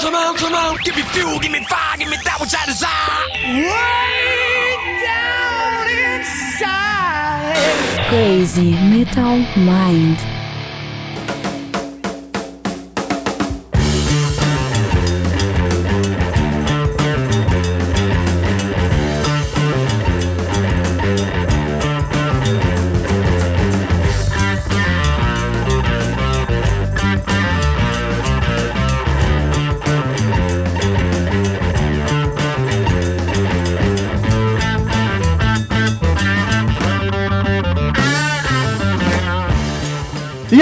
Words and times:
come 0.00 0.14
on, 0.14 0.36
come 0.36 0.54
on. 0.54 0.76
Give 0.84 0.96
me 0.96 1.02
fuel, 1.02 1.38
give 1.38 1.52
me 1.52 1.60
fire, 1.64 1.96
give 1.98 2.08
me 2.08 2.16
that 2.24 2.40
which 2.40 2.54
I 2.56 2.66
desire. 2.66 3.28
Way 3.70 4.76
down 5.04 5.86
inside. 6.16 8.08
Crazy 8.08 8.72
Metal 8.76 9.38
Mind. 9.56 10.39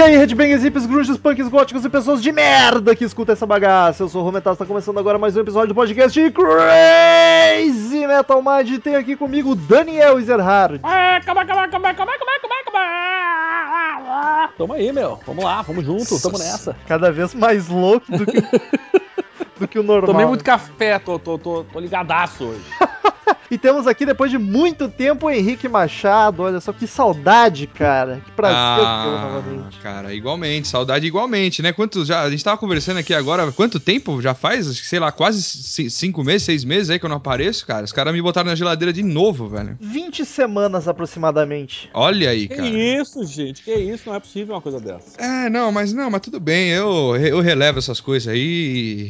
Aí, 0.09 0.17
headbangers, 0.17 0.63
hips, 0.63 0.85
grunges, 0.87 1.17
punks, 1.17 1.47
góticos 1.47 1.85
e 1.85 1.89
pessoas 1.89 2.21
de 2.21 2.31
merda 2.31 2.95
que 2.95 3.03
escutam 3.03 3.33
essa 3.33 3.45
bagaça. 3.45 4.03
Eu 4.03 4.09
sou 4.09 4.21
o 4.21 4.25
Rometal, 4.25 4.53
está 4.53 4.65
começando 4.65 4.97
agora 4.97 5.19
mais 5.19 5.37
um 5.37 5.41
episódio 5.41 5.69
do 5.69 5.75
podcast 5.75 6.19
Crazy 6.31 8.07
Metal 8.07 8.41
Mind. 8.41 8.69
E 8.71 8.79
tem 8.79 8.95
aqui 8.95 9.15
comigo 9.15 9.51
o 9.51 9.55
Daniel 9.55 10.19
Ezerhard. 10.19 10.79
Ah, 10.81 11.21
calma, 11.23 11.45
calma, 11.45 11.67
calma, 11.67 11.93
calma, 11.93 12.11
calma, 12.17 12.33
calma, 12.41 12.55
calma. 12.71 14.49
Tamo 14.57 14.73
aí, 14.73 14.91
meu. 14.91 15.19
Vamos 15.27 15.43
lá, 15.43 15.61
vamos 15.61 15.85
junto, 15.85 16.19
tamo 16.19 16.39
nessa. 16.39 16.75
Cada 16.87 17.11
vez 17.11 17.35
mais 17.35 17.67
louco 17.67 18.11
do 18.11 18.25
que, 18.25 18.41
do 19.59 19.67
que 19.67 19.77
o 19.77 19.83
normal. 19.83 20.11
Tomei 20.11 20.25
muito 20.25 20.43
café, 20.43 20.97
tô, 20.97 21.19
tô, 21.19 21.37
tô, 21.37 21.63
tô 21.65 21.79
ligadaço 21.79 22.45
hoje. 22.45 22.65
E 23.51 23.57
temos 23.57 23.87
aqui, 23.87 24.05
depois 24.05 24.29
de 24.29 24.37
muito 24.37 24.87
tempo, 24.87 25.25
o 25.27 25.29
Henrique 25.31 25.67
Machado. 25.67 26.43
Olha 26.43 26.59
só 26.59 26.71
que 26.71 26.85
saudade, 26.85 27.65
cara. 27.67 28.21
Que 28.23 28.31
prazer 28.31 28.57
ah, 28.57 29.01
tê-lo 29.03 29.19
novamente. 29.19 29.79
Cara, 29.79 30.13
igualmente, 30.13 30.67
saudade 30.67 31.07
igualmente, 31.07 31.61
né? 31.61 31.71
Quanto 31.73 32.05
já, 32.05 32.21
a 32.21 32.29
gente 32.29 32.43
tava 32.43 32.57
conversando 32.57 32.97
aqui 32.97 33.13
agora, 33.13 33.51
quanto 33.51 33.79
tempo 33.79 34.21
já 34.21 34.33
faz? 34.33 34.69
Acho 34.69 34.81
que, 34.81 34.87
sei 34.87 34.99
lá, 34.99 35.11
quase 35.11 35.41
ci- 35.41 35.89
cinco 35.89 36.23
meses, 36.23 36.43
seis 36.43 36.63
meses 36.63 36.89
aí 36.89 36.99
que 36.99 37.05
eu 37.05 37.09
não 37.09 37.17
apareço, 37.17 37.65
cara. 37.65 37.83
Os 37.85 37.91
caras 37.91 38.13
me 38.13 38.21
botaram 38.21 38.49
na 38.49 38.55
geladeira 38.55 38.93
de 38.93 39.01
novo, 39.03 39.47
velho. 39.47 39.77
20 39.81 40.25
semanas 40.25 40.87
aproximadamente. 40.87 41.89
Olha 41.93 42.29
aí, 42.29 42.47
Que 42.47 42.55
cara. 42.55 42.67
isso, 42.69 43.25
gente, 43.25 43.63
que 43.63 43.73
isso, 43.73 44.09
não 44.09 44.15
é 44.15 44.19
possível 44.19 44.55
uma 44.55 44.61
coisa 44.61 44.79
dessa. 44.79 45.19
É, 45.19 45.49
não, 45.49 45.71
mas 45.71 45.91
não, 45.93 46.09
mas 46.09 46.21
tudo 46.21 46.39
bem, 46.39 46.69
eu, 46.69 47.15
eu 47.17 47.39
relevo 47.41 47.79
essas 47.79 47.99
coisas 47.99 48.31
aí 48.31 48.39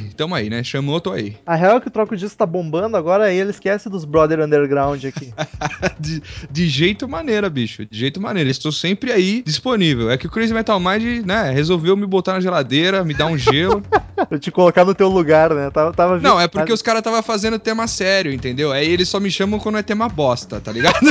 e 0.09 0.13
tamo 0.15 0.33
aí, 0.33 0.49
né? 0.49 0.63
Chamou, 0.63 0.99
tô 1.01 1.11
aí. 1.11 1.35
A 1.45 1.55
real 1.55 1.77
é 1.77 1.79
que 1.81 1.87
o 1.87 1.91
troco 1.91 2.15
disso 2.15 2.37
tá 2.37 2.45
bombando, 2.45 2.95
agora 2.95 3.25
aí 3.25 3.37
ele 3.37 3.49
esquece 3.51 3.89
dos 3.89 4.05
brother 4.29 4.45
underground 4.45 5.03
aqui. 5.05 5.33
De, 5.99 6.21
de 6.49 6.67
jeito 6.67 7.07
maneira, 7.07 7.49
bicho. 7.49 7.85
De 7.85 7.97
jeito 7.97 8.21
maneira. 8.21 8.49
Estou 8.49 8.71
sempre 8.71 9.11
aí 9.11 9.43
disponível. 9.45 10.09
É 10.09 10.17
que 10.17 10.27
o 10.27 10.29
Crazy 10.29 10.53
Metal 10.53 10.79
Mind, 10.79 11.25
né, 11.25 11.51
resolveu 11.51 11.97
me 11.97 12.05
botar 12.05 12.33
na 12.33 12.39
geladeira, 12.39 13.03
me 13.03 13.13
dar 13.13 13.25
um 13.25 13.37
gelo. 13.37 13.83
pra 14.29 14.39
te 14.39 14.51
colocar 14.51 14.85
no 14.85 14.93
teu 14.93 15.09
lugar, 15.09 15.53
né? 15.53 15.69
Tava, 15.69 15.93
tava 15.93 16.19
Não, 16.19 16.39
é 16.39 16.47
porque 16.47 16.73
os 16.73 16.81
caras 16.81 17.01
tava 17.01 17.21
fazendo 17.21 17.59
tema 17.59 17.87
sério, 17.87 18.31
entendeu? 18.31 18.71
Aí 18.71 18.87
eles 18.87 19.09
só 19.09 19.19
me 19.19 19.29
chamam 19.31 19.59
quando 19.59 19.77
é 19.77 19.83
tema 19.83 20.09
bosta, 20.09 20.59
tá 20.59 20.71
ligado? 20.71 20.99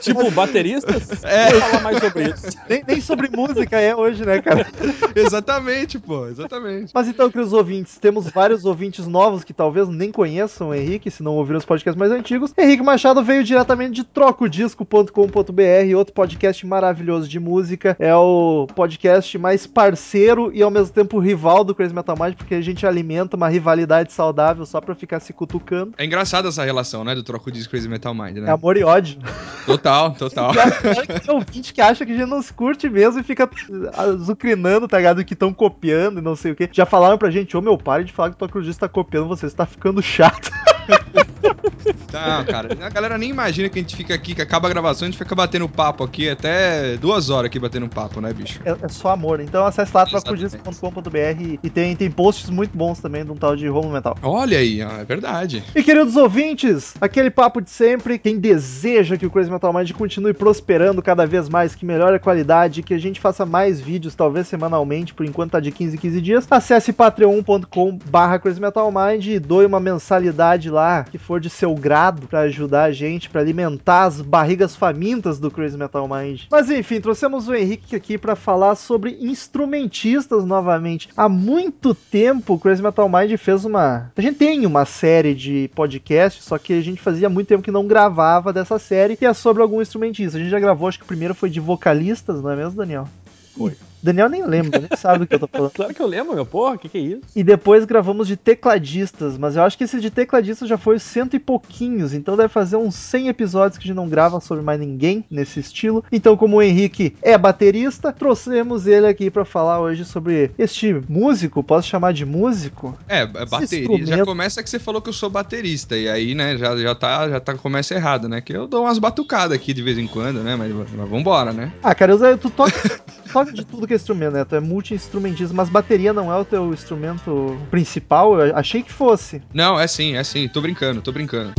Tipo, 0.00 0.30
bateristas? 0.30 1.22
É. 1.24 1.50
Vou 1.50 1.60
falar 1.60 1.82
mais 1.82 1.98
sobre 1.98 2.24
isso. 2.24 2.46
Nem, 2.68 2.84
nem 2.86 3.00
sobre 3.00 3.28
música 3.28 3.80
é 3.80 3.94
hoje, 3.94 4.24
né, 4.24 4.40
cara? 4.40 4.66
exatamente, 5.14 5.98
pô, 5.98 6.26
exatamente. 6.26 6.90
Mas 6.94 7.08
então, 7.08 7.30
queridos 7.30 7.52
ouvintes, 7.52 7.98
temos 7.98 8.28
vários 8.28 8.64
ouvintes 8.64 9.06
novos 9.06 9.44
que 9.44 9.52
talvez 9.52 9.88
nem 9.88 10.10
conheçam 10.10 10.70
o 10.70 10.74
Henrique, 10.74 11.10
se 11.10 11.22
não 11.22 11.34
ouviram 11.36 11.58
os 11.58 11.64
podcasts 11.64 11.98
mais 11.98 12.10
antigos. 12.10 12.52
Henrique 12.56 12.82
Machado 12.82 13.22
veio 13.22 13.44
diretamente 13.44 13.94
de 13.94 14.04
trocodisco.com.br, 14.04 15.96
outro 15.96 16.14
podcast 16.14 16.66
maravilhoso 16.66 17.28
de 17.28 17.38
música. 17.38 17.96
É 17.98 18.14
o 18.14 18.66
podcast 18.74 19.36
mais 19.38 19.66
parceiro 19.66 20.11
e 20.18 20.62
ao 20.62 20.70
mesmo 20.70 20.92
tempo 20.92 21.18
rival 21.18 21.64
do 21.64 21.74
Crazy 21.74 21.94
Metal 21.94 22.16
Mind, 22.18 22.34
porque 22.34 22.54
a 22.54 22.60
gente 22.60 22.86
alimenta 22.86 23.36
uma 23.36 23.48
rivalidade 23.48 24.12
saudável 24.12 24.64
só 24.66 24.80
pra 24.80 24.94
ficar 24.94 25.20
se 25.20 25.32
cutucando. 25.32 25.92
É 25.98 26.04
engraçada 26.04 26.48
essa 26.48 26.64
relação, 26.64 27.04
né, 27.04 27.14
do 27.14 27.22
troco 27.22 27.50
de 27.50 27.68
Crazy 27.68 27.88
Metal 27.88 28.14
Mind, 28.14 28.36
É 28.38 28.40
né? 28.40 28.50
amor 28.52 28.76
e 28.76 28.84
ódio. 28.84 29.18
Total, 29.66 30.12
total. 30.12 30.52
Tem 31.24 31.34
ouvinte 31.34 31.72
que 31.72 31.80
acha 31.80 32.04
que 32.04 32.12
a 32.12 32.16
gente 32.16 32.28
não 32.28 32.42
se 32.42 32.52
curte 32.52 32.88
mesmo 32.88 33.20
e 33.20 33.22
fica 33.22 33.48
azucrinando, 33.96 34.88
tá 34.88 34.96
ligado? 34.98 35.24
Que 35.24 35.34
estão 35.34 35.52
copiando 35.52 36.18
e 36.18 36.22
não 36.22 36.36
sei 36.36 36.52
o 36.52 36.56
que. 36.56 36.68
Já 36.72 36.86
falaram 36.86 37.18
pra 37.18 37.30
gente, 37.30 37.56
ô 37.56 37.60
meu, 37.62 37.76
pare 37.78 38.04
de 38.04 38.12
falar 38.12 38.30
que 38.30 38.36
o 38.36 38.38
Tocrudista 38.38 38.88
tá 38.88 38.92
copiando 38.92 39.28
você, 39.28 39.48
você 39.48 39.56
tá 39.56 39.66
ficando 39.66 40.02
chato. 40.02 40.50
Não, 42.12 42.44
cara, 42.44 42.68
a 42.80 42.88
galera 42.90 43.18
nem 43.18 43.30
imagina 43.30 43.68
que 43.68 43.78
a 43.78 43.82
gente 43.82 43.96
fica 43.96 44.14
aqui, 44.14 44.34
que 44.34 44.42
acaba 44.42 44.68
a 44.68 44.70
gravação, 44.70 45.06
a 45.06 45.10
gente 45.10 45.18
fica 45.18 45.34
batendo 45.34 45.68
papo 45.68 46.04
aqui 46.04 46.28
até 46.28 46.96
duas 46.96 47.30
horas 47.30 47.46
aqui 47.46 47.58
batendo 47.58 47.88
papo, 47.88 48.20
né, 48.20 48.32
bicho? 48.32 48.60
É, 48.64 48.76
é 48.82 48.88
só 48.88 49.10
amor. 49.10 49.40
Então 49.40 49.64
acesse 49.64 49.94
lá 49.94 50.06
trocudisco.com.br 50.06 51.58
e 51.62 51.70
tem, 51.70 51.96
tem 51.96 52.10
posts 52.10 52.50
muito 52.50 52.76
bons 52.76 53.00
também 53.00 53.24
de 53.24 53.30
um 53.30 53.36
tal 53.36 53.56
de 53.56 53.66
Romulo 53.66 53.94
Metal. 53.94 54.16
Olha 54.22 54.58
aí, 54.58 54.80
é 54.80 55.04
verdade. 55.04 55.64
E 55.74 55.82
queridos 55.82 56.16
ouvintes, 56.16 56.94
aquele 57.00 57.30
papo 57.30 57.60
de 57.60 57.70
sempre, 57.70 58.18
quem 58.18 58.38
deseja 58.38 59.16
que 59.16 59.26
o 59.26 59.30
Crazy 59.30 59.50
Metal 59.50 59.72
Mind 59.72 59.90
continue 59.92 60.32
prosperando 60.32 61.02
cada 61.02 61.26
vez 61.26 61.48
mais, 61.48 61.74
que 61.74 61.84
melhore 61.84 62.16
a 62.16 62.20
qualidade, 62.20 62.82
que 62.82 62.94
a 62.94 62.98
gente 62.98 63.20
faça 63.20 63.44
mais 63.46 63.80
vídeos, 63.80 64.14
talvez 64.14 64.46
semanalmente, 64.48 65.14
por 65.14 65.24
enquanto 65.24 65.52
tá 65.52 65.60
de 65.60 65.70
15 65.70 65.96
em 65.96 65.98
15 65.98 66.20
dias, 66.20 66.46
acesse 66.50 66.92
patreon.com 66.92 67.98
barra 68.10 68.38
Crazy 68.38 68.60
Metal 68.60 68.90
Mind 68.92 69.26
e 69.26 69.38
doe 69.38 69.66
uma 69.66 69.80
mensalidade 69.80 70.70
lá, 70.70 71.04
que 71.04 71.18
for 71.18 71.40
de 71.40 71.50
seu 71.50 71.71
grado, 71.74 72.26
pra 72.26 72.40
ajudar 72.40 72.84
a 72.84 72.92
gente, 72.92 73.30
pra 73.30 73.40
alimentar 73.40 74.04
as 74.04 74.20
barrigas 74.20 74.76
famintas 74.76 75.38
do 75.38 75.50
Crazy 75.50 75.76
Metal 75.76 76.08
Mind. 76.08 76.42
Mas 76.50 76.70
enfim, 76.70 77.00
trouxemos 77.00 77.48
o 77.48 77.54
Henrique 77.54 77.96
aqui 77.96 78.18
pra 78.18 78.36
falar 78.36 78.74
sobre 78.74 79.16
instrumentistas 79.20 80.44
novamente. 80.44 81.08
Há 81.16 81.28
muito 81.28 81.94
tempo 81.94 82.54
o 82.54 82.58
Crazy 82.58 82.82
Metal 82.82 83.08
Mind 83.08 83.36
fez 83.36 83.64
uma. 83.64 84.10
A 84.16 84.20
gente 84.20 84.38
tem 84.38 84.66
uma 84.66 84.84
série 84.84 85.34
de 85.34 85.70
podcasts, 85.74 86.44
só 86.44 86.58
que 86.58 86.72
a 86.72 86.80
gente 86.80 87.00
fazia 87.00 87.28
muito 87.28 87.48
tempo 87.48 87.62
que 87.62 87.70
não 87.70 87.86
gravava 87.86 88.52
dessa 88.52 88.78
série, 88.78 89.16
que 89.16 89.26
é 89.26 89.32
sobre 89.32 89.62
algum 89.62 89.80
instrumentista. 89.80 90.38
A 90.38 90.40
gente 90.40 90.50
já 90.50 90.60
gravou, 90.60 90.88
acho 90.88 90.98
que 90.98 91.04
o 91.04 91.08
primeiro 91.08 91.34
foi 91.34 91.50
de 91.50 91.60
vocalistas, 91.60 92.42
não 92.42 92.50
é 92.50 92.56
mesmo, 92.56 92.76
Daniel? 92.76 93.08
Foi. 93.56 93.76
Daniel 94.02 94.28
nem 94.28 94.44
lembra, 94.46 94.80
nem 94.80 94.88
sabe 94.98 95.20
do 95.20 95.26
que 95.26 95.34
eu 95.34 95.38
tô 95.40 95.46
falando. 95.48 95.72
Claro 95.82 95.94
que 95.94 96.00
eu 96.02 96.06
lembro, 96.06 96.34
meu, 96.34 96.44
porra, 96.46 96.76
que 96.76 96.88
que 96.88 96.98
é 96.98 97.00
isso? 97.00 97.20
E 97.34 97.42
depois 97.42 97.84
gravamos 97.84 98.26
de 98.28 98.36
tecladistas, 98.36 99.36
mas 99.38 99.56
eu 99.56 99.62
acho 99.62 99.76
que 99.78 99.84
esse 99.84 100.00
de 100.00 100.10
tecladistas 100.10 100.68
já 100.68 100.76
foi 100.78 100.98
cento 100.98 101.34
e 101.34 101.38
pouquinhos, 101.38 102.12
então 102.14 102.36
deve 102.36 102.48
fazer 102.48 102.76
uns 102.76 102.94
100 102.94 103.28
episódios 103.28 103.78
que 103.78 103.84
a 103.84 103.86
gente 103.88 103.96
não 103.96 104.08
grava 104.08 104.40
sobre 104.40 104.62
mais 104.62 104.78
ninguém 104.80 105.24
nesse 105.30 105.60
estilo. 105.60 106.04
Então, 106.12 106.36
como 106.36 106.56
o 106.56 106.62
Henrique 106.62 107.16
é 107.22 107.36
baterista, 107.38 108.12
trouxemos 108.12 108.86
ele 108.86 109.06
aqui 109.06 109.30
pra 109.30 109.44
falar 109.44 109.80
hoje 109.80 110.04
sobre 110.04 110.50
este 110.58 110.94
músico, 111.08 111.62
posso 111.62 111.88
chamar 111.88 112.12
de 112.12 112.24
músico? 112.24 112.96
É, 113.08 113.22
é 113.22 113.26
bateria. 113.26 113.80
instrumento- 113.84 114.06
Já 114.08 114.24
começa 114.24 114.62
que 114.62 114.70
você 114.70 114.78
falou 114.78 115.00
que 115.00 115.08
eu 115.08 115.12
sou 115.12 115.30
baterista. 115.30 115.96
E 115.96 116.08
aí, 116.08 116.34
né, 116.34 116.56
já, 116.56 116.76
já 116.76 116.94
tá, 116.94 117.28
já 117.28 117.40
tá, 117.40 117.54
começa 117.54 117.94
errado, 117.94 118.28
né? 118.28 118.40
Que 118.40 118.52
eu 118.52 118.66
dou 118.66 118.82
umas 118.84 118.98
batucadas 118.98 119.56
aqui 119.56 119.72
de 119.72 119.82
vez 119.82 119.98
em 119.98 120.06
quando, 120.06 120.42
né? 120.42 120.56
Mas, 120.56 120.72
mas 120.72 121.08
vambora, 121.08 121.52
né? 121.52 121.72
Ah, 121.82 121.94
cara, 121.94 122.12
eu, 122.12 122.38
tu 122.38 122.50
toca, 122.50 122.72
tu 123.32 123.38
toca 123.38 123.52
de 123.52 123.64
tudo 123.64 123.86
que 123.86 123.94
é 123.94 123.96
instrumento, 123.96 124.34
né? 124.34 124.44
Tu 124.44 124.54
é 124.54 124.60
multi-instrumentista, 124.60 125.54
mas 125.54 125.70
bateria 125.70 126.12
não 126.12 126.30
é 126.30 126.36
o 126.36 126.44
teu 126.44 126.72
instrumento 126.72 127.58
principal? 127.70 128.38
Eu 128.38 128.54
achei 128.54 128.82
que 128.82 128.92
fosse. 128.92 129.42
Não, 129.54 129.80
é 129.80 129.86
sim, 129.86 130.16
é 130.16 130.22
sim. 130.22 130.46
Tô 130.48 130.60
brincando, 130.60 131.00
tô 131.00 131.10
brincando. 131.10 131.54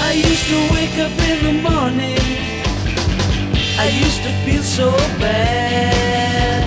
I 0.00 0.16
used 0.16 0.46
to 0.46 0.54
wake 0.72 1.00
up 1.00 1.12
in 1.20 1.42
the 1.42 1.52
morning. 1.68 2.14
I 3.76 3.88
used 3.88 4.22
to 4.22 4.30
feel 4.44 4.62
so 4.62 4.92
bad. 5.18 6.62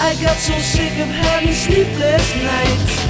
I 0.00 0.14
got 0.22 0.36
so 0.38 0.58
sick 0.60 0.98
of 1.00 1.08
having 1.08 1.52
sleepless 1.52 2.34
nights. 2.36 3.04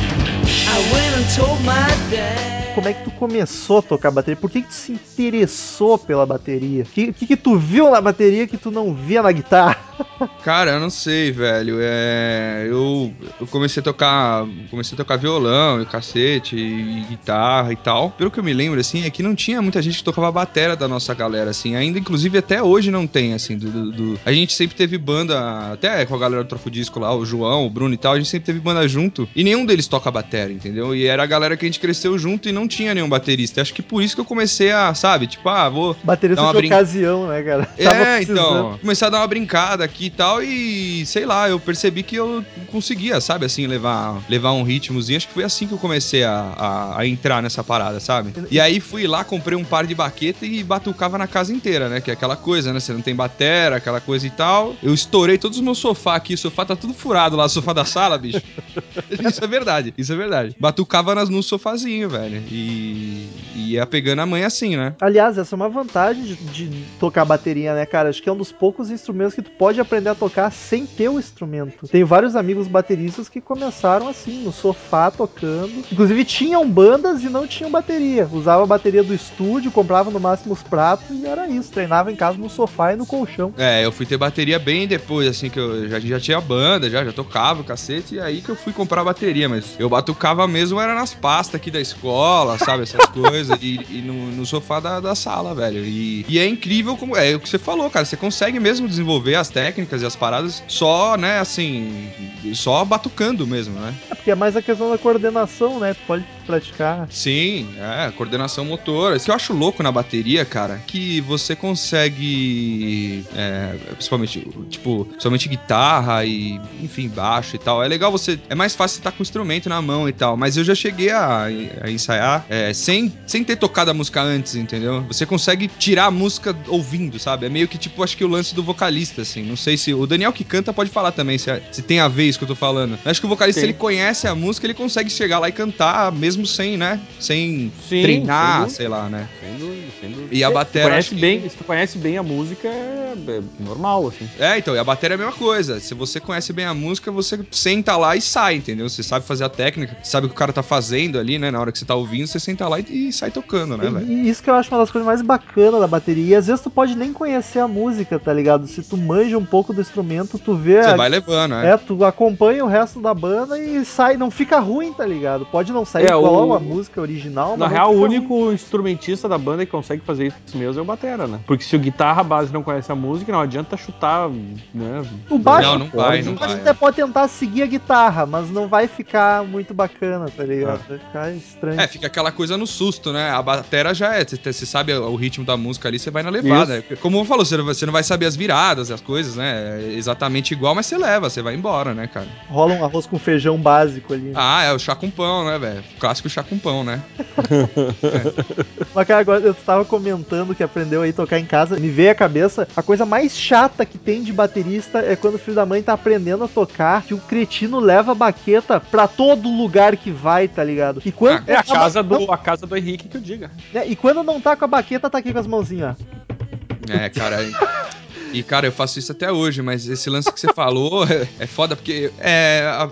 I 0.67 0.79
went 0.93 1.17
and 1.17 1.27
told 1.37 1.61
my 1.65 1.89
dad. 2.11 2.54
Como 2.75 2.89
é 2.89 2.93
que 2.93 3.05
tu 3.05 3.11
começou 3.13 3.79
a 3.79 3.83
tocar 3.83 4.11
bateria? 4.11 4.37
Por 4.37 4.51
que, 4.51 4.63
que 4.63 4.69
tu 4.69 4.75
se 4.75 4.93
interessou 4.93 5.97
pela 5.97 6.27
bateria? 6.27 6.83
O 6.83 6.87
que, 6.87 7.13
que, 7.13 7.27
que 7.27 7.37
tu 7.37 7.57
viu 7.57 7.91
na 7.91 8.01
bateria 8.01 8.47
que 8.47 8.57
tu 8.57 8.71
não 8.71 8.93
via 8.93 9.23
na 9.23 9.31
guitarra? 9.33 9.79
Cara, 10.43 10.73
eu 10.73 10.81
não 10.81 10.91
sei, 10.91 11.31
velho. 11.31 11.77
É, 11.81 12.67
eu, 12.69 13.13
eu 13.41 13.47
comecei 13.47 13.81
a 13.81 13.85
tocar, 13.85 14.45
comecei 14.71 14.95
a 14.95 14.97
tocar 14.97 15.17
violão 15.17 15.81
e 15.81 15.87
cacete 15.87 16.57
e 16.57 17.05
guitarra 17.09 17.73
e 17.73 17.77
tal. 17.77 18.11
Pelo 18.11 18.31
que 18.31 18.39
eu 18.41 18.45
me 18.45 18.53
lembro, 18.53 18.81
assim, 18.81 19.05
é 19.05 19.11
que 19.11 19.23
não 19.23 19.35
tinha 19.35 19.63
muita 19.63 19.81
gente 19.81 19.99
que 19.99 20.05
tocava 20.05 20.31
batera 20.33 20.75
da 20.77 20.89
nossa 20.89 21.15
galera, 21.15 21.51
assim. 21.51 21.77
Ainda, 21.77 21.99
inclusive, 21.99 22.39
até 22.39 22.61
hoje 22.63 22.91
não 22.91 23.07
tem, 23.07 23.35
assim. 23.35 23.57
Do, 23.57 23.71
do- 23.71 23.93
do- 23.93 24.21
A 24.27 24.33
gente 24.33 24.53
sempre 24.53 24.77
teve 24.77 24.99
banda, 24.99 25.73
até 25.73 26.05
com 26.07 26.15
a 26.15 26.19
galera 26.19 26.43
do 26.43 26.49
Trofo 26.49 26.71
Disco 26.71 26.99
lá, 26.99 27.15
o 27.15 27.25
João, 27.25 27.67
o 27.67 27.71
Bruno 27.71 27.95
e 27.95 27.99
tal. 27.99 28.15
A 28.15 28.17
gente 28.19 28.29
sempre 28.29 28.47
teve 28.47 28.59
banda 28.61 28.87
junto. 28.89 29.29
E 29.35 29.45
nenhum 29.45 29.65
deles 29.65 29.87
toca 29.87 30.11
batera, 30.11 30.53
entendeu? 30.53 30.95
E 30.95 31.07
era 31.07 31.23
a 31.23 31.27
galera 31.27 31.57
que 31.57 31.65
a 31.65 31.69
gente 31.69 31.79
cresceu 31.81 32.19
junto 32.19 32.49
e 32.49 32.53
não 32.53 32.64
não 32.65 32.69
tinha 32.69 32.95
nenhum 32.95 33.09
baterista. 33.09 33.61
Acho 33.61 33.73
que 33.75 33.83
por 33.83 34.03
isso 34.03 34.15
que 34.15 34.21
eu 34.21 34.25
comecei 34.25 34.73
a, 34.73 34.93
sabe, 34.95 35.27
tipo, 35.27 35.49
ah, 35.49 35.69
vou. 35.69 35.97
Baterista 36.03 36.41
Dá 36.43 36.49
uma 36.49 36.53
de 36.53 36.59
brin- 36.59 36.69
ocasião, 36.69 37.29
né, 37.29 37.43
cara? 37.43 37.69
É, 37.79 38.23
então, 38.23 38.79
comecei 38.81 39.07
a 39.07 39.11
dar 39.11 39.19
uma 39.19 39.27
brincada 39.27 39.85
aqui 39.85 40.07
e 40.07 40.11
tal, 40.11 40.43
e 40.43 41.05
sei 41.07 41.27
lá, 41.27 41.49
eu 41.49 41.61
percebi 41.61 42.03
que 42.03 42.17
eu 42.17 42.45
conseguia, 42.73 43.21
sabe, 43.21 43.45
assim, 43.47 43.67
levar, 43.67 44.21
levar 44.29 44.53
um 44.53 44.63
ritmozinho. 44.63 45.17
Acho 45.17 45.29
que 45.29 45.35
foi 45.35 45.45
assim 45.45 45.67
que 45.67 45.75
eu 45.75 45.79
comecei 45.79 46.25
a, 46.25 46.55
a, 46.57 47.01
a 47.01 47.07
entrar 47.07 47.43
nessa 47.43 47.63
parada, 47.63 48.01
sabe? 48.01 48.33
E 48.51 48.59
aí 48.59 48.81
fui 48.81 49.07
lá, 49.07 49.23
comprei 49.25 49.57
um 49.57 49.65
par 49.65 49.87
de 49.87 49.95
baqueta 49.95 50.45
e 50.47 50.63
batucava 50.65 51.19
na 51.19 51.27
casa 51.27 51.53
inteira, 51.53 51.89
né? 51.89 52.01
Que 52.01 52.11
é 52.11 52.15
aquela 52.15 52.37
coisa, 52.37 52.73
né? 52.73 52.81
Você 52.81 52.93
não 52.93 53.01
tem 53.03 53.15
batera, 53.15 53.77
aquela 53.77 54.01
coisa 54.01 54.27
e 54.27 54.31
tal. 54.31 54.75
Eu 54.83 54.95
estourei 54.95 55.37
todos 55.39 55.59
os 55.59 55.65
meus 55.65 55.79
sofá 55.79 56.17
aqui, 56.17 56.35
o 56.35 56.39
sofá 56.39 56.65
tá 56.65 56.75
tudo 56.75 56.95
furado 56.95 57.37
lá, 57.37 57.45
o 57.45 57.49
sofá 57.49 57.73
da 57.73 57.85
sala, 57.85 58.17
bicho. 58.19 58.41
isso 59.29 59.45
é 59.45 59.47
verdade, 59.47 59.93
isso 59.97 60.13
é 60.13 60.17
verdade. 60.17 60.57
Batucava 60.59 61.15
nas, 61.15 61.29
no 61.29 61.43
sofazinho, 61.43 62.09
velho. 62.09 62.43
E, 62.55 63.29
e 63.57 63.73
ia 63.73 63.85
pegando 63.85 64.21
a 64.21 64.27
mãe 64.27 64.45
assim, 64.45 64.77
né? 64.77 64.95
Aliás, 65.01 65.37
essa 65.37 65.55
é 65.55 65.57
uma 65.57 65.69
vantagem 65.69 66.23
de, 66.23 66.37
de 66.37 66.85
tocar 67.01 67.25
bateria, 67.25 67.75
né, 67.75 67.85
cara? 67.85 68.09
Acho 68.09 68.23
que 68.23 68.29
é 68.29 68.33
um 68.33 68.37
dos 68.37 68.53
poucos 68.53 68.91
instrumentos 68.91 69.35
que 69.35 69.43
tu 69.43 69.51
pode 69.51 69.81
aprender 69.81 70.11
a 70.11 70.15
tocar 70.15 70.53
sem 70.53 70.87
ter 70.87 71.09
o 71.09 71.19
instrumento. 71.19 71.89
Tenho 71.89 72.07
vários 72.07 72.37
amigos 72.37 72.69
bateristas 72.69 73.29
que 73.29 73.41
começaram 73.41 74.07
assim, 74.07 74.45
no 74.45 74.53
sofá 74.53 75.11
tocando. 75.11 75.85
Inclusive 75.91 76.25
tinham 76.25 76.69
bandas 76.69 77.25
e 77.25 77.29
não 77.29 77.45
tinham 77.45 77.73
bateria. 77.73 78.29
Usava 78.33 78.63
a 78.63 78.67
bateria 78.67 79.03
do 79.03 79.13
estúdio, 79.13 79.73
comprava 79.73 80.11
no 80.11 80.21
máximo 80.21 80.55
os 80.55 80.63
pratos 80.63 81.11
e 81.11 81.27
era 81.27 81.49
isso. 81.49 81.73
Treinava 81.73 82.13
em 82.13 82.17
casa 82.17 82.39
no 82.39 82.49
sofá 82.49 82.93
e 82.93 82.97
no 82.97 83.05
colchão. 83.05 83.53
É, 83.59 83.85
eu 83.85 83.91
fui 83.91 84.07
ter 84.07 84.17
bateria 84.17 84.61
bem 84.61 84.87
depois, 84.87 85.27
assim, 85.27 85.51
que 85.51 85.59
eu 85.59 85.89
já, 85.89 85.99
já 85.99 86.21
tinha 86.21 86.41
banda, 86.41 86.89
já, 86.89 87.05
já 87.05 87.13
tocava 87.13 87.63
o 87.63 87.65
cacete, 87.65 88.15
e 88.15 88.21
aí 88.21 88.41
que 88.41 88.51
eu 88.51 88.57
fui 88.57 88.73
comprar 88.73 89.01
a 89.01 89.05
bateria, 89.05 89.49
mas 89.49 89.75
eu 89.79 89.89
batucava 89.89 90.47
mesmo, 90.47 90.81
era 90.81 90.95
nas 90.95 91.15
pastas 91.15 91.57
aqui 91.57 91.71
da 91.71 91.81
escola, 91.81 92.44
sabe, 92.59 92.83
essas 92.83 93.07
coisas, 93.07 93.59
e, 93.63 93.81
e 93.91 94.03
no, 94.03 94.33
no 94.33 94.47
sofá 94.47 94.81
da, 94.81 95.01
da 95.01 95.15
sala, 95.15 95.55
velho. 95.55 95.85
E, 95.85 96.25
e 96.29 96.39
é 96.39 96.47
incrível 96.47 96.97
como, 96.97 97.17
é 97.17 97.35
o 97.35 97.41
que 97.41 97.49
você 97.49 97.59
falou, 97.59 97.91
cara, 97.91 98.05
você 98.05 98.17
consegue 98.17 98.61
mesmo 98.61 98.89
desenvolver 98.89 99.35
as 99.35 99.49
técnicas 99.49 100.03
e 100.03 100.07
as 100.07 100.17
paradas 100.17 100.63
só, 100.69 101.17
né, 101.17 101.39
assim, 101.39 102.11
só 102.55 102.85
batucando 102.85 103.47
mesmo, 103.47 103.79
né? 103.79 103.95
É 104.11 104.15
porque 104.15 104.31
é 104.31 104.35
mais 104.35 104.57
a 104.57 104.63
questão 104.63 104.91
da 104.91 104.99
coordenação, 104.99 105.79
né? 105.79 105.95
Tu 105.95 106.01
pode 106.07 106.25
praticar. 106.45 107.09
Sim, 107.11 107.69
é, 107.79 108.11
coordenação 108.13 108.65
motora. 108.65 109.17
Isso 109.17 109.25
que 109.25 109.31
eu 109.31 109.35
acho 109.35 109.53
louco 109.53 109.83
na 109.83 109.91
bateria, 109.91 110.45
cara, 110.45 110.83
que 110.87 111.21
você 111.23 111.55
consegue, 111.57 113.25
é, 113.35 113.77
principalmente, 113.93 114.47
tipo, 114.69 115.09
somente 115.19 115.49
guitarra 115.49 116.25
e, 116.25 116.61
enfim, 116.83 117.09
baixo 117.09 117.57
e 117.57 117.59
tal. 117.59 117.83
É 117.83 117.89
legal 117.89 118.11
você, 118.11 118.39
é 118.49 118.55
mais 118.55 118.75
fácil 118.75 118.99
estar 118.99 119.13
com 119.13 119.21
o 119.21 119.23
instrumento 119.23 119.69
na 119.69 119.81
mão 119.81 120.09
e 120.09 120.13
tal, 120.13 120.37
mas 120.37 120.57
eu 120.57 120.65
já 120.65 120.75
cheguei 120.75 121.11
a, 121.11 121.45
a 121.83 121.91
ensaiar 121.91 122.45
é, 122.49 122.73
sem, 122.73 123.13
sem 123.27 123.45
ter 123.45 123.57
tocado 123.57 123.91
a 123.91 123.95
música 123.95 124.23
antes, 124.23 124.55
entendeu? 124.55 125.03
Você 125.09 125.27
consegue 125.27 125.69
tirar 125.69 126.07
a 126.07 126.11
música 126.11 126.57
ouvindo, 126.69 127.19
sabe? 127.19 127.47
É 127.47 127.49
meio 127.49 127.69
que, 127.69 127.79
tipo, 127.79 128.03
acho 128.03 128.17
que 128.17 128.25
o 128.25 128.29
lance 128.29 128.55
do 128.55 128.63
vocalista, 128.63 129.23
assim. 129.23 129.43
Não 129.43 129.57
sei 129.57 129.77
se, 129.77 129.95
o 129.95 130.07
Daniel 130.07 130.33
que 130.33 130.45
canta 130.45 130.73
pode 130.73 130.91
falar 130.91 131.13
também, 131.13 131.39
se, 131.39 131.51
se 131.71 131.83
tem 131.83 132.01
a 132.01 132.09
ver 132.09 132.25
isso 132.25 132.39
que 132.39 132.45
eu 132.45 132.49
tô 132.49 132.55
falando. 132.55 132.99
Acho 133.05 133.21
que 133.21 133.27
o 133.27 133.29
vocalista, 133.29 133.61
Tem. 133.61 133.71
ele 133.71 133.79
conhece 133.79 134.27
a 134.27 134.35
música, 134.35 134.67
ele 134.67 134.75
consegue 134.75 135.11
chegar 135.11 135.39
lá 135.39 135.49
e 135.49 135.53
cantar, 135.53 136.11
mesmo 136.13 136.34
sem, 136.45 136.77
né? 136.77 136.99
Sem 137.21 137.71
Sim, 137.89 138.03
treinar, 138.03 138.63
sem 138.69 138.77
sei 138.77 138.89
lá, 138.89 139.09
né? 139.09 139.29
Sem 139.41 139.59
dúvida, 139.59 139.87
sem 140.01 140.11
dúvida. 140.11 140.35
E 140.35 140.43
a 140.43 140.47
Se 140.49 140.53
tu 140.53 140.55
batera, 140.55 140.89
conhece 140.91 141.09
que- 141.15 141.21
bem, 141.21 141.49
se 141.49 141.57
tu 141.57 141.65
conhece 141.65 141.99
bem 141.99 142.19
a 142.19 142.23
música, 142.23 142.67
é, 142.69 143.15
é 143.29 143.43
normal, 143.61 144.09
assim. 144.09 144.29
É, 144.39 144.59
então, 144.59 144.75
e 144.75 144.79
a 144.79 144.85
bateria 144.85 145.15
é 145.15 145.17
a 145.17 145.19
mesma 145.19 145.33
coisa. 145.33 145.79
Se 145.81 145.95
você 145.95 146.19
conhece 146.19 146.53
bem 146.53 146.65
a 146.65 146.75
música, 146.75 147.13
você 147.13 147.39
senta 147.51 147.97
lá 147.97 148.17
e 148.17 148.21
sai, 148.21 148.57
entendeu? 148.57 148.89
Você 148.89 149.03
sabe 149.03 149.25
fazer 149.27 149.45
a 149.45 149.49
técnica, 149.49 149.97
sabe 150.03 150.27
o 150.27 150.29
que 150.29 150.35
o 150.35 150.39
cara 150.39 150.53
tá 150.53 150.63
fazendo 150.63 151.19
ali, 151.19 151.39
né? 151.39 151.51
Na 151.51 151.61
hora 151.61 151.71
que 151.71 151.79
você 151.79 151.85
tá 151.85 151.95
ouvindo, 151.95 152.27
você 152.27 152.41
senta 152.41 152.67
lá 152.69 152.81
e, 152.81 153.09
e 153.09 153.13
sai 153.13 153.31
tocando, 153.31 153.77
né, 153.77 153.91
velho? 153.91 154.11
Isso 154.27 154.43
que 154.43 154.49
eu 154.51 154.55
acho 154.55 154.71
uma 154.73 154.79
das 154.81 154.91
coisas 154.91 155.07
mais 155.07 155.21
bacanas 155.23 155.81
da 155.81 155.87
bateria. 155.87 156.25
E 156.25 156.35
às 156.35 156.47
vezes 156.47 156.63
tu 156.63 156.71
pode 156.71 156.97
nem 156.97 157.13
conhecer 157.13 157.59
a 157.59 157.69
música, 157.69 158.19
tá 158.19 158.33
ligado? 158.33 158.67
Se 158.67 158.83
tu 158.83 158.97
manja 158.97 159.37
um 159.37 159.45
pouco 159.45 159.73
do 159.75 159.81
instrumento, 159.81 160.39
tu 160.39 160.55
vê. 160.55 160.83
Você 160.83 160.91
a- 160.91 160.97
vai 160.97 161.09
levando, 161.09 161.53
né? 161.53 161.71
É, 161.73 161.77
tu 161.77 162.03
acompanha 162.05 162.65
o 162.65 162.69
resto 162.69 163.01
da 163.01 163.13
banda 163.13 163.59
e 163.59 163.85
sai, 163.85 164.17
não 164.17 164.31
fica 164.31 164.59
ruim, 164.61 164.93
tá 164.93 165.05
ligado? 165.07 165.45
Pode 165.47 165.73
não 165.73 165.85
sair 165.85 166.07
É, 166.07 166.15
igual 166.29 166.49
o- 166.49 166.55
a 166.55 166.61
música 166.61 167.01
original, 167.01 167.57
Na 167.57 167.69
real, 167.69 167.95
o 167.95 168.01
único 168.01 168.53
instrumentista 168.53 169.29
da 169.29 169.39
banda 169.39 169.65
que 169.65 169.71
consegue 169.73 170.03
fazer 170.05 170.33
isso 170.47 170.57
mesmo 170.57 170.81
é 170.81 170.83
o 170.83 170.85
Batera, 170.85 171.27
né? 171.27 171.41
Porque 171.47 171.65
se 171.65 171.75
o 171.77 171.79
guitarra 171.79 172.23
base 172.23 172.53
não 172.53 172.63
conhece 172.63 172.91
a 172.91 172.95
música, 172.95 173.31
não 173.33 173.41
adianta 173.41 173.77
chutar, 173.77 174.29
né? 174.29 175.03
O 175.31 175.39
baixo, 175.39 175.69
Não, 175.71 175.79
não 175.79 175.87
vai, 175.89 176.23
não 176.23 176.35
vai. 176.35 176.53
até 176.55 176.73
pode 176.73 176.97
tentar 176.97 177.29
seguir 177.29 177.63
a 177.63 177.67
guitarra, 177.67 178.27
mas 178.27 178.51
não 178.51 178.69
vai 178.69 178.87
ficar 178.87 179.45
muito 179.45 179.73
bacana, 179.75 180.27
tá 180.35 180.45
ligado? 180.45 180.81
Vai 180.89 180.99
ficar 180.99 181.33
estranho. 181.33 181.81
É, 181.81 181.87
fica 181.87 182.07
aquela 182.07 182.31
coisa 182.33 182.57
no 182.57 182.67
susto, 182.67 183.13
né? 183.13 183.31
A 183.31 183.43
batera 183.43 183.95
já 183.95 184.15
é, 184.15 184.25
você- 184.25 184.53
você 184.53 184.67
sabe 184.67 184.93
o 184.95 185.15
ritmo 185.17 185.45
da 185.45 185.57
música 185.57 185.89
ali, 185.89 185.99
você 185.99 186.11
vai 186.11 186.23
na 186.23 186.31
levada. 186.31 186.83
Como 187.01 187.19
eu 187.19 187.25
falou, 187.25 187.45
você 187.45 187.57
não 187.87 187.93
vai- 187.93 188.03
saber 188.05 188.27
as 188.27 188.37
viradas, 188.37 188.91
as 188.91 189.01
coisas, 189.01 189.37
né? 189.37 189.81
É 189.81 189.93
exatamente 189.95 190.53
igual, 190.53 190.75
mas 190.75 190.87
você 190.87 190.99
leva, 190.99 191.31
você 191.31 191.41
vai 191.41 191.55
embora, 191.55 191.95
né, 191.95 192.07
cara? 192.07 192.27
Rola 192.51 192.75
um 192.75 192.85
arroz 192.85 193.07
com 193.07 193.19
feijão 193.19 193.57
básico 193.57 194.13
ali. 194.13 194.33
Ah, 194.35 194.63
é 194.63 194.73
o 194.73 194.79
chá 194.79 194.95
com 194.95 195.11
pão, 195.11 195.45
né, 195.45 195.59
velho? 195.59 195.83
Clássico 196.15 196.29
chá 196.29 196.43
com 196.45 196.57
pão, 196.59 196.85
né? 196.85 197.03
Mas, 198.95 199.07
cara, 199.07 199.21
agora 199.21 199.41
eu 199.41 199.53
tava 199.55 199.85
comentando 199.85 200.55
que 200.55 200.63
aprendeu 200.63 201.03
aí 201.03 201.11
a 201.11 201.13
tocar 201.13 201.39
em 201.41 201.45
casa. 201.45 201.79
Me 201.79 201.89
veio 201.89 202.13
à 202.13 202.15
cabeça 202.15 202.69
a 202.77 202.83
coisa 202.83 203.05
mais 203.05 203.37
chata 203.37 203.85
que 203.85 203.99
tem 203.99 204.23
de 204.23 204.33
baterista 204.33 204.99
é 205.01 205.17
quando 205.17 205.35
o 205.35 205.39
filho 205.39 205.57
da 205.57 205.67
mãe 205.67 205.83
tá 205.83 205.93
aprendendo 205.93 206.45
a 206.45 206.49
tocar, 206.49 207.03
que 207.03 207.15
o 207.15 207.19
cretino 207.19 207.81
leva 207.81 208.13
a 208.13 208.15
baqueta 208.15 208.79
pra 208.79 209.09
todo 209.09 209.49
lugar 209.49 209.97
que 209.97 210.11
vai, 210.11 210.47
tá 210.47 210.63
ligado? 210.63 211.03
E 211.05 211.11
quando 211.11 211.43
É 211.49 211.57
a 211.57 211.63
tá- 211.63 211.75
casa 211.75 212.03
do, 212.03 212.31
a 212.31 212.39
casa 212.39 212.67
do 212.67 212.77
Henrique 212.77 213.09
que 213.09 213.17
eu 213.17 213.21
diga. 213.21 213.51
né, 213.73 213.85
E 213.87 213.97
quando 213.97 214.23
não 214.23 214.41
tá 214.41 214.55
com 214.57 214.65
a 214.65 214.69
baqueta, 214.69 215.11
tá 215.11 215.19
aqui 215.19 215.33
com 215.33 215.39
as 215.39 215.47
mãozinhas, 215.47 215.97
ó. 216.01 216.93
É, 216.93 217.09
cara. 217.09 217.39
E, 218.35 218.43
cara, 218.43 218.67
eu 218.67 218.73
faço 218.73 218.99
isso 218.99 219.13
até 219.13 219.31
hoje, 219.31 219.63
mas 219.63 219.89
esse 219.89 220.11
lance 220.11 220.31
que 220.33 220.39
você 220.41 220.53
falou 220.53 221.05
é, 221.09 221.27
é 221.39 221.47
foda, 221.47 221.77
porque 221.77 222.11
é, 222.19 222.63
a, 222.67 222.83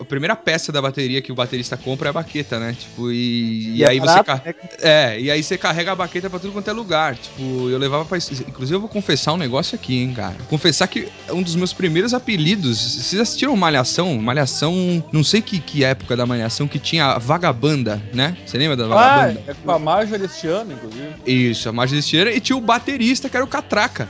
a 0.00 0.04
primeira 0.04 0.36
peça 0.36 0.70
da 0.72 0.80
bateria 0.80 1.20
que 1.20 1.32
o 1.32 1.34
baterista 1.34 1.76
compra 1.76 2.08
é 2.08 2.10
a 2.10 2.12
baqueta, 2.12 2.58
né? 2.58 2.74
Tipo, 2.78 3.10
e, 3.10 3.76
e 3.76 3.84
é 3.84 3.88
aí 3.90 3.98
você. 3.98 4.06
barato, 4.06 4.24
car- 4.26 4.42
né? 4.44 4.54
É, 4.80 5.20
e 5.20 5.30
aí 5.30 5.42
você 5.42 5.58
carrega 5.58 5.92
a 5.92 5.94
baqueta 5.96 6.30
pra 6.30 6.38
tudo 6.38 6.52
quanto 6.52 6.68
é 6.68 6.72
lugar. 6.72 7.16
Tipo, 7.16 7.68
eu 7.68 7.78
levava 7.78 8.04
pra. 8.04 8.18
Inclusive, 8.18 8.76
eu 8.76 8.80
vou 8.80 8.88
confessar 8.88 9.32
um 9.32 9.36
negócio 9.36 9.74
aqui, 9.74 9.96
hein, 9.98 10.12
cara. 10.14 10.36
Confessar 10.48 10.86
que 10.88 11.08
um 11.30 11.42
dos 11.42 11.54
meus 11.56 11.72
primeiros 11.72 12.14
apelidos. 12.14 12.78
Vocês 12.78 13.20
assistiram 13.20 13.56
Malhação? 13.56 14.14
Malhação. 14.18 15.02
Não 15.12 15.24
sei 15.24 15.42
que, 15.42 15.58
que 15.58 15.84
época 15.84 16.16
da 16.16 16.24
Malhação 16.26 16.68
que 16.68 16.78
tinha 16.78 17.06
a 17.06 17.18
Vagabanda, 17.18 18.02
né? 18.12 18.36
Você 18.46 18.58
lembra 18.58 18.76
da 18.76 18.84
Ah, 18.84 18.88
Vagabanda? 18.88 19.42
é 19.46 19.54
com 19.54 19.70
a 19.70 19.78
Marjorie 19.78 20.24
inclusive. 20.72 21.14
Isso, 21.26 21.68
a 21.68 21.72
Estileira. 21.98 22.32
E 22.34 22.40
tinha 22.40 22.56
o 22.56 22.60
baterista, 22.60 23.28
que 23.28 23.36
era 23.36 23.44
o 23.44 23.48
Catraca. 23.48 24.08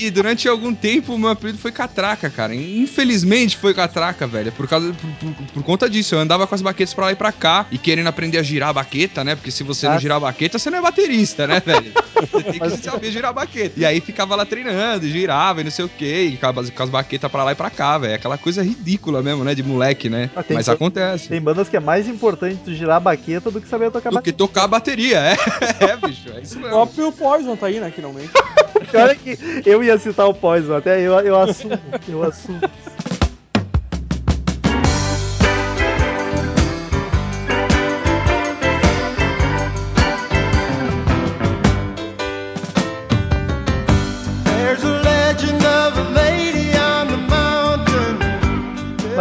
E 0.00 0.10
durante 0.10 0.48
algum 0.48 0.74
tempo 0.74 1.14
o 1.14 1.18
meu 1.18 1.28
apelido 1.30 1.58
foi 1.58 1.70
Catraca, 1.72 2.28
cara. 2.30 2.54
Infelizmente 2.54 3.56
foi 3.56 3.74
Catraca, 3.74 4.26
velho. 4.26 4.50
Por, 4.52 4.66
causa, 4.68 4.92
por, 4.92 5.10
por- 5.34 5.46
por 5.54 5.62
conta 5.62 5.88
disso. 5.88 6.14
Eu 6.14 6.18
andava 6.20 6.46
com 6.46 6.54
as 6.54 6.62
baquetas 6.62 6.94
pra 6.94 7.06
lá 7.06 7.12
e 7.12 7.16
pra 7.16 7.32
cá 7.32 7.66
e 7.70 7.78
querendo 7.78 8.06
aprender 8.06 8.38
a 8.38 8.42
girar 8.42 8.70
a 8.70 8.72
baqueta, 8.72 9.22
né? 9.24 9.34
Porque 9.34 9.50
se 9.50 9.62
você 9.62 9.86
não 9.88 9.94
Ah. 9.94 9.98
girar 9.98 10.16
a 10.16 10.20
baqueta, 10.20 10.58
você 10.58 10.70
não 10.70 10.78
é 10.78 10.82
baterista, 10.82 11.46
né, 11.46 11.60
velho? 11.64 11.92
Você 12.30 12.42
tem 12.42 12.60
que 12.60 12.70
saber 12.78 13.10
girar 13.10 13.30
a 13.30 13.34
baqueta. 13.34 13.78
E 13.78 13.84
aí 13.84 14.00
ficava 14.00 14.34
lá 14.36 14.44
treinando, 14.44 15.06
girava 15.08 15.60
e 15.60 15.64
não 15.64 15.70
sei 15.70 15.84
o 15.84 15.88
quê. 15.88 16.30
E 16.32 16.36
com 16.36 16.60
as, 16.60 16.70
com 16.70 16.82
as 16.82 16.90
baquetas 16.90 17.30
pra 17.30 17.44
lá 17.44 17.52
e 17.52 17.54
pra 17.54 17.70
cá, 17.70 17.98
velho. 17.98 18.14
Aquela 18.14 18.38
coisa 18.38 18.62
ridícula 18.62 19.22
mesmo, 19.22 19.44
né? 19.44 19.54
De 19.54 19.62
moleque, 19.62 20.08
né? 20.08 20.30
Ah, 20.34 20.42
tem 20.42 20.56
Mas 20.56 20.66
que- 20.66 20.72
acontece. 20.72 21.28
Tem 21.28 21.40
bandas 21.40 21.68
que 21.68 21.76
é 21.76 21.80
mais 21.80 22.08
importante 22.08 22.60
tu 22.64 22.74
girar 22.74 22.96
a 22.96 23.00
baqueta 23.00 23.50
do 23.50 23.60
que 23.60 23.68
saber 23.68 23.90
tocar 23.90 24.10
Do 24.10 24.14
que 24.14 24.30
baqueta. 24.32 24.38
tocar 24.38 24.64
a 24.64 24.68
bateria, 24.68 25.18
é. 25.18 25.36
É, 25.82 25.96
bicho. 25.96 26.28
É 26.34 26.40
isso 26.40 26.56
O 26.56 26.60
mesmo. 26.60 26.70
próprio 26.70 27.12
Poison 27.12 27.56
tá 27.56 27.66
aí, 27.66 27.80
né, 27.80 27.92
finalmente. 27.94 28.30
Pior 28.90 29.08
é 29.10 29.14
que 29.14 29.38
eu 29.64 29.81
ia 29.82 29.98
citar 29.98 30.28
o 30.28 30.34
Poison, 30.34 30.76
até 30.76 31.00
eu, 31.00 31.12
eu 31.20 31.38
assumo, 31.38 31.78
eu 32.08 32.22
assumo. 32.22 32.60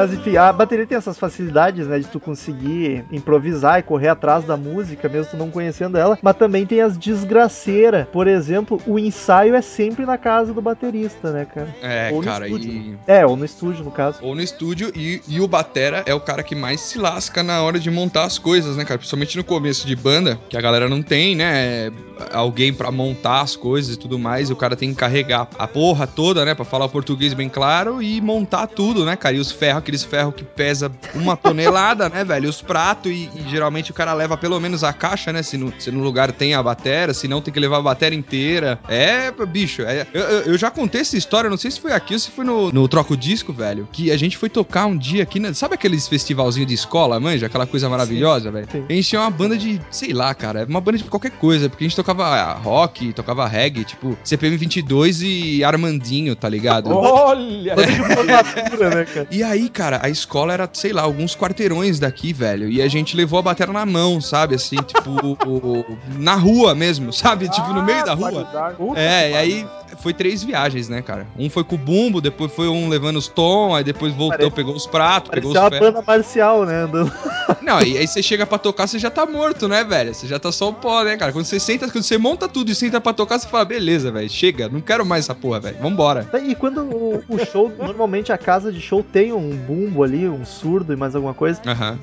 Mas 0.02 0.14
enfim, 0.14 0.36
a 0.36 0.52
bateria 0.52 0.88
tem 0.88 0.98
essas 0.98 1.20
facilidades, 1.20 1.86
né, 1.86 2.00
de 2.00 2.08
tu 2.08 2.20
conseguir 2.20 3.06
improvisar 3.12 3.78
e 3.78 3.84
correr 3.84 4.08
atrás 4.08 4.44
da 4.44 4.58
música, 4.58 5.08
mesmo 5.08 5.30
tu 5.30 5.38
não 5.38 5.52
conhecendo 5.52 5.96
ela, 5.96 6.18
mas 6.24 6.36
também 6.36 6.66
tem 6.66 6.82
as 6.82 6.98
desgraceiras. 6.98 8.08
Por 8.12 8.28
exemplo, 8.28 8.82
o 8.88 8.98
ensaio 8.98 9.54
é 9.54 9.62
sempre 9.62 10.04
na 10.04 10.18
casa 10.18 10.56
do 10.56 10.62
baterista, 10.62 11.32
né, 11.32 11.46
cara? 11.46 11.76
É, 11.84 12.10
Ou 12.12 12.24
cara, 12.24 12.48
estúdio, 12.48 12.72
e. 12.72 12.98
É, 13.06 13.24
ou 13.24 13.36
no 13.36 13.46
estúdio, 13.46 13.86
no 13.86 13.92
caso. 13.92 14.18
Ou 14.24 14.34
no 14.34 14.42
estúdio, 14.42 14.92
e, 14.96 15.22
e 15.28 15.40
o 15.40 15.48
Batera 15.48 16.02
é 16.08 16.16
o 16.16 16.20
cara 16.20 16.42
que 16.42 16.56
mais 16.56 16.82
se 16.82 16.98
lasca 16.98 17.44
na 17.44 17.62
hora 17.62 17.80
de 17.80 17.92
montar 17.92 18.24
as 18.24 18.40
coisas, 18.40 18.76
né, 18.78 18.84
cara? 18.84 18.98
Principalmente 18.98 19.38
no 19.38 19.44
começo 19.44 19.86
de 19.86 19.96
banda, 19.96 20.40
que 20.50 20.58
a 20.58 20.62
galera 20.62 20.90
não 20.90 21.04
tem, 21.04 21.36
né? 21.36 21.92
Alguém 22.34 22.74
pra 22.74 22.90
montar 22.90 23.42
as 23.42 23.56
coisas 23.56 23.94
e 23.94 24.00
tudo 24.00 24.18
mais, 24.18 24.50
e 24.50 24.54
o 24.54 24.56
cara 24.56 24.76
tem 24.76 24.90
que 24.90 24.96
carregar 24.96 25.48
a 25.60 25.68
porra 25.68 26.08
toda, 26.08 26.44
né? 26.44 26.56
Pra 26.56 26.66
falar 26.66 26.86
o 26.86 26.90
português 26.90 27.36
bem 27.36 27.50
claro 27.50 28.02
e 28.02 28.20
montar 28.20 28.66
tudo, 28.66 29.06
né, 29.06 29.16
cara? 29.16 29.36
E 29.36 29.40
os 29.40 29.52
ferros 29.52 29.84
que 29.84 29.91
aqueles 29.92 30.04
ferros 30.04 30.34
que 30.36 30.44
pesa 30.44 30.90
uma 31.14 31.36
tonelada, 31.36 32.08
né, 32.08 32.24
velho? 32.24 32.50
Os 32.50 32.62
pratos 32.62 33.12
e, 33.12 33.30
e 33.36 33.50
geralmente 33.50 33.92
o 33.92 33.94
cara 33.94 34.14
leva 34.14 34.38
pelo 34.38 34.60
menos 34.60 34.84
a 34.84 34.94
caixa, 34.94 35.34
né? 35.34 35.44
Se 35.44 35.58
no, 35.58 35.74
se 35.78 35.92
no 35.92 36.02
lugar 36.02 36.32
tem 36.32 36.54
a 36.54 36.64
bateria, 36.64 37.14
se 37.14 37.28
não 37.28 37.42
tem 37.42 37.54
que 37.54 37.60
levar 37.60 37.78
a 37.78 37.82
bateria 37.82 38.18
inteira. 38.18 38.80
É, 38.88 39.32
bicho, 39.46 39.82
é- 39.82 40.08
eu, 40.14 40.22
eu- 40.22 40.58
já 40.58 40.70
contei 40.72 41.02
essa 41.02 41.18
história, 41.18 41.50
não 41.50 41.58
sei 41.58 41.72
se 41.72 41.80
foi 41.80 41.92
aqui 41.92 42.14
ou 42.14 42.20
se 42.20 42.30
foi 42.32 42.46
no, 42.46 42.72
no 42.72 42.88
Troco 42.88 43.18
Disco, 43.18 43.52
velho, 43.52 43.88
que 43.92 44.12
a 44.12 44.18
gente 44.18 44.38
foi 44.38 44.48
tocar 44.50 44.86
um 44.86 44.96
dia 44.98 45.24
aqui, 45.24 45.40
na, 45.40 45.54
sabe 45.54 45.74
aqueles 45.76 46.08
festivalzinho 46.08 46.66
de 46.66 46.74
escola, 46.74 47.20
manja? 47.20 47.48
Aquela 47.48 47.66
coisa 47.68 47.90
maravilhosa, 47.90 48.52
velho? 48.52 48.68
A 48.88 48.94
gente 48.94 49.10
tinha 49.10 49.22
uma 49.22 49.30
banda 49.32 49.58
de, 49.58 49.82
sei 49.90 50.14
lá, 50.14 50.34
cara, 50.34 50.66
uma 50.70 50.80
banda 50.80 51.00
de 51.00 51.04
qualquer 51.06 51.32
coisa, 51.32 51.68
porque 51.70 51.84
a 51.84 51.88
gente 51.88 51.96
tocava 51.96 52.54
rock, 52.54 53.12
tocava 53.14 53.48
reggae, 53.48 53.84
tipo 53.84 54.18
CPM 54.24 54.56
22 54.58 55.22
e 55.22 55.64
Armandinho, 55.64 56.36
tá 56.36 56.48
ligado? 56.48 56.90
Olha! 56.92 57.76
De 57.82 57.98
formatura, 57.98 58.90
né, 58.96 59.06
cara? 59.06 59.28
E 59.32 59.42
aí, 59.44 59.68
cara, 59.70 59.81
a 60.02 60.10
escola 60.10 60.54
era, 60.54 60.70
sei 60.72 60.94
lá, 60.94 61.02
alguns 61.02 61.36
quarteirões 61.36 62.00
daqui, 62.00 62.34
velho. 62.34 62.70
E 62.70 62.82
a 62.82 62.88
gente 62.88 63.16
levou 63.16 63.40
a 63.40 63.42
bateria 63.42 63.74
na 63.74 63.86
mão, 63.86 64.20
sabe? 64.22 64.56
Assim, 64.56 64.76
tipo, 64.78 65.10
o- 65.10 65.38
o- 65.48 65.86
na 66.20 66.36
rua 66.36 66.74
mesmo, 66.76 67.12
sabe? 67.14 67.50
Tipo, 67.50 67.74
no 67.74 67.84
meio 67.84 68.04
da 68.06 68.14
rua. 68.14 68.48
É, 68.96 69.32
e 69.32 69.36
aí 69.36 69.68
foi 70.02 70.14
três 70.14 70.42
viagens, 70.44 70.88
né, 70.90 71.02
cara? 71.02 71.28
Um 71.38 71.50
foi 71.50 71.64
com 71.64 71.76
o 71.76 71.78
bumbo, 71.78 72.22
depois 72.22 72.52
foi 72.54 72.68
um 72.68 72.88
levando 72.90 73.18
os 73.18 73.28
tom, 73.28 73.76
aí 73.76 73.84
depois 73.84 74.14
voltou, 74.14 74.38
Parece- 74.38 74.56
pegou 74.56 74.76
os 74.76 74.88
pratos, 74.88 75.30
pegou 75.32 75.52
os 75.52 75.58
ferros. 75.58 75.80
banda 75.80 76.04
marcial, 76.06 76.66
né? 76.66 76.84
Andando. 76.84 77.12
Não, 77.62 77.82
e 77.82 77.98
aí 77.98 78.08
você 78.08 78.24
chega 78.24 78.46
pra 78.46 78.58
tocar, 78.58 78.88
você 78.88 78.98
já 78.98 79.10
tá 79.12 79.26
morto, 79.26 79.68
né, 79.68 79.84
velho? 79.84 80.14
Você 80.14 80.28
já 80.28 80.40
tá 80.40 80.52
só 80.52 80.70
o 80.70 80.74
pó, 80.74 81.04
né, 81.04 81.18
cara? 81.18 81.32
Quando 81.32 81.46
você 81.46 81.60
senta, 81.60 81.90
quando 81.90 82.04
você 82.04 82.18
monta 82.18 82.48
tudo 82.48 82.72
e 82.72 82.76
senta 82.76 83.00
pra 83.02 83.14
tocar, 83.14 83.38
você 83.40 83.48
fala, 83.48 83.66
beleza, 83.66 84.12
velho, 84.12 84.30
chega, 84.30 84.70
não 84.70 84.82
quero 84.82 85.06
mais 85.06 85.26
essa 85.26 85.36
porra, 85.36 85.60
velho, 85.60 85.78
vambora. 85.82 86.28
E 86.44 86.56
quando 86.56 86.82
o, 86.84 87.24
o 87.30 87.46
show, 87.46 87.72
normalmente 87.78 88.32
a 88.32 88.38
casa 88.38 88.72
de 88.72 88.80
show 88.82 89.04
tem 89.04 89.34
um 89.34 89.52
bumbo 89.72 90.04
ali, 90.04 90.28
um 90.28 90.46
surdo 90.46 90.92
e 90.92 90.96
mais 90.96 91.16
alguma 91.16 91.34
coisa. 91.34 91.62
Aham. 91.66 91.98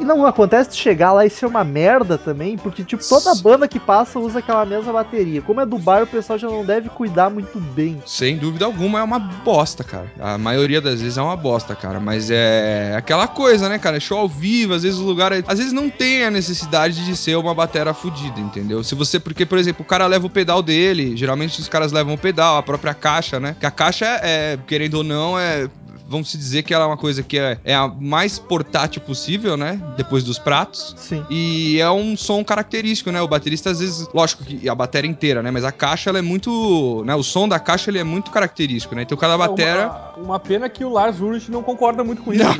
E 0.00 0.04
não 0.04 0.26
acontece 0.26 0.70
de 0.70 0.76
chegar 0.76 1.12
lá 1.12 1.24
e 1.24 1.30
ser 1.30 1.46
uma 1.46 1.62
merda 1.62 2.18
também, 2.18 2.56
porque, 2.58 2.82
tipo, 2.82 3.06
toda 3.08 3.34
banda 3.36 3.68
que 3.68 3.78
passa 3.78 4.18
usa 4.18 4.40
aquela 4.40 4.64
mesma 4.66 4.92
bateria. 4.92 5.40
Como 5.40 5.60
é 5.60 5.66
do 5.66 5.78
bar, 5.78 6.02
o 6.02 6.06
pessoal 6.06 6.38
já 6.38 6.48
não 6.48 6.64
deve 6.64 6.88
cuidar 6.88 7.30
muito 7.30 7.58
bem. 7.60 8.02
Sem 8.06 8.36
dúvida 8.36 8.64
alguma 8.64 8.98
é 8.98 9.02
uma 9.02 9.18
bosta, 9.18 9.84
cara. 9.84 10.10
A 10.18 10.36
maioria 10.36 10.80
das 10.80 11.00
vezes 11.00 11.16
é 11.18 11.22
uma 11.22 11.36
bosta, 11.36 11.74
cara. 11.74 12.00
Mas 12.00 12.30
é 12.30 12.94
aquela 12.96 13.28
coisa, 13.28 13.68
né, 13.68 13.78
cara? 13.78 14.00
Show 14.00 14.18
ao 14.18 14.28
vivo, 14.28 14.74
às 14.74 14.82
vezes 14.82 14.98
o 14.98 15.04
lugar. 15.04 15.32
é- 15.32 15.42
Às 15.46 15.58
vezes 15.58 15.72
não 15.72 15.88
tem 15.88 16.24
a 16.24 16.30
necessidade 16.30 17.04
de 17.04 17.16
ser 17.16 17.36
uma 17.36 17.54
batera 17.54 17.94
fodida, 17.94 18.40
entendeu? 18.40 18.82
Se 18.82 18.94
você. 18.94 19.20
Porque, 19.20 19.46
por 19.46 19.58
exemplo, 19.58 19.82
o 19.82 19.86
cara 19.88 20.06
leva 20.06 20.26
o 20.26 20.30
pedal 20.30 20.62
dele. 20.62 21.16
Geralmente 21.16 21.60
os 21.60 21.68
caras 21.68 21.92
levam 21.92 22.14
o 22.14 22.18
pedal, 22.18 22.56
a 22.56 22.62
própria 22.62 22.94
caixa, 22.94 23.38
né? 23.38 23.54
Que 23.58 23.66
a 23.66 23.70
caixa 23.70 24.06
é, 24.22 24.58
querendo 24.66 24.94
ou 24.94 25.04
não, 25.04 25.38
é. 25.38 25.68
Vamos 26.12 26.30
se 26.30 26.36
dizer 26.36 26.62
que 26.62 26.74
ela 26.74 26.84
é 26.84 26.86
uma 26.86 26.96
coisa 26.98 27.22
que 27.22 27.38
é, 27.38 27.58
é 27.64 27.74
a 27.74 27.88
mais 27.88 28.38
portátil 28.38 29.00
possível, 29.00 29.56
né? 29.56 29.80
Depois 29.96 30.22
dos 30.22 30.38
pratos. 30.38 30.94
Sim. 30.98 31.24
E 31.30 31.80
é 31.80 31.90
um 31.90 32.14
som 32.18 32.44
característico, 32.44 33.10
né? 33.10 33.22
O 33.22 33.26
baterista, 33.26 33.70
às 33.70 33.80
vezes, 33.80 34.06
lógico 34.12 34.44
que 34.44 34.68
a 34.68 34.74
bateria 34.74 35.10
inteira, 35.10 35.42
né? 35.42 35.50
Mas 35.50 35.64
a 35.64 35.72
caixa, 35.72 36.10
ela 36.10 36.18
é 36.18 36.22
muito. 36.22 37.02
Né? 37.06 37.14
O 37.14 37.22
som 37.22 37.48
da 37.48 37.58
caixa, 37.58 37.90
ele 37.90 37.98
é 37.98 38.04
muito 38.04 38.30
característico, 38.30 38.94
né? 38.94 39.02
Então 39.02 39.16
cada 39.16 39.38
bateria. 39.38 39.86
Uma, 39.88 40.24
uma 40.24 40.38
pena 40.38 40.68
que 40.68 40.84
o 40.84 40.90
Lars 40.90 41.18
Ulrich 41.18 41.50
não 41.50 41.62
concorda 41.62 42.04
muito 42.04 42.22
com 42.22 42.34
isso. 42.34 42.44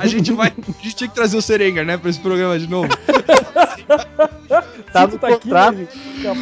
A 0.00 0.06
gente 0.06 0.32
vai. 0.32 0.48
A 0.48 0.82
gente 0.82 0.96
tinha 0.96 1.08
que 1.08 1.14
trazer 1.14 1.36
o 1.36 1.42
Serenga, 1.42 1.84
né? 1.84 1.96
Pra 1.96 2.10
esse 2.10 2.18
programa 2.18 2.58
de 2.58 2.66
novo. 2.66 2.88
Tá 4.92 5.06
no 5.06 5.18
tá 5.18 5.28
aqui, 5.28 5.40
contrato. 5.40 5.76
né, 5.76 5.86
não. 6.22 6.34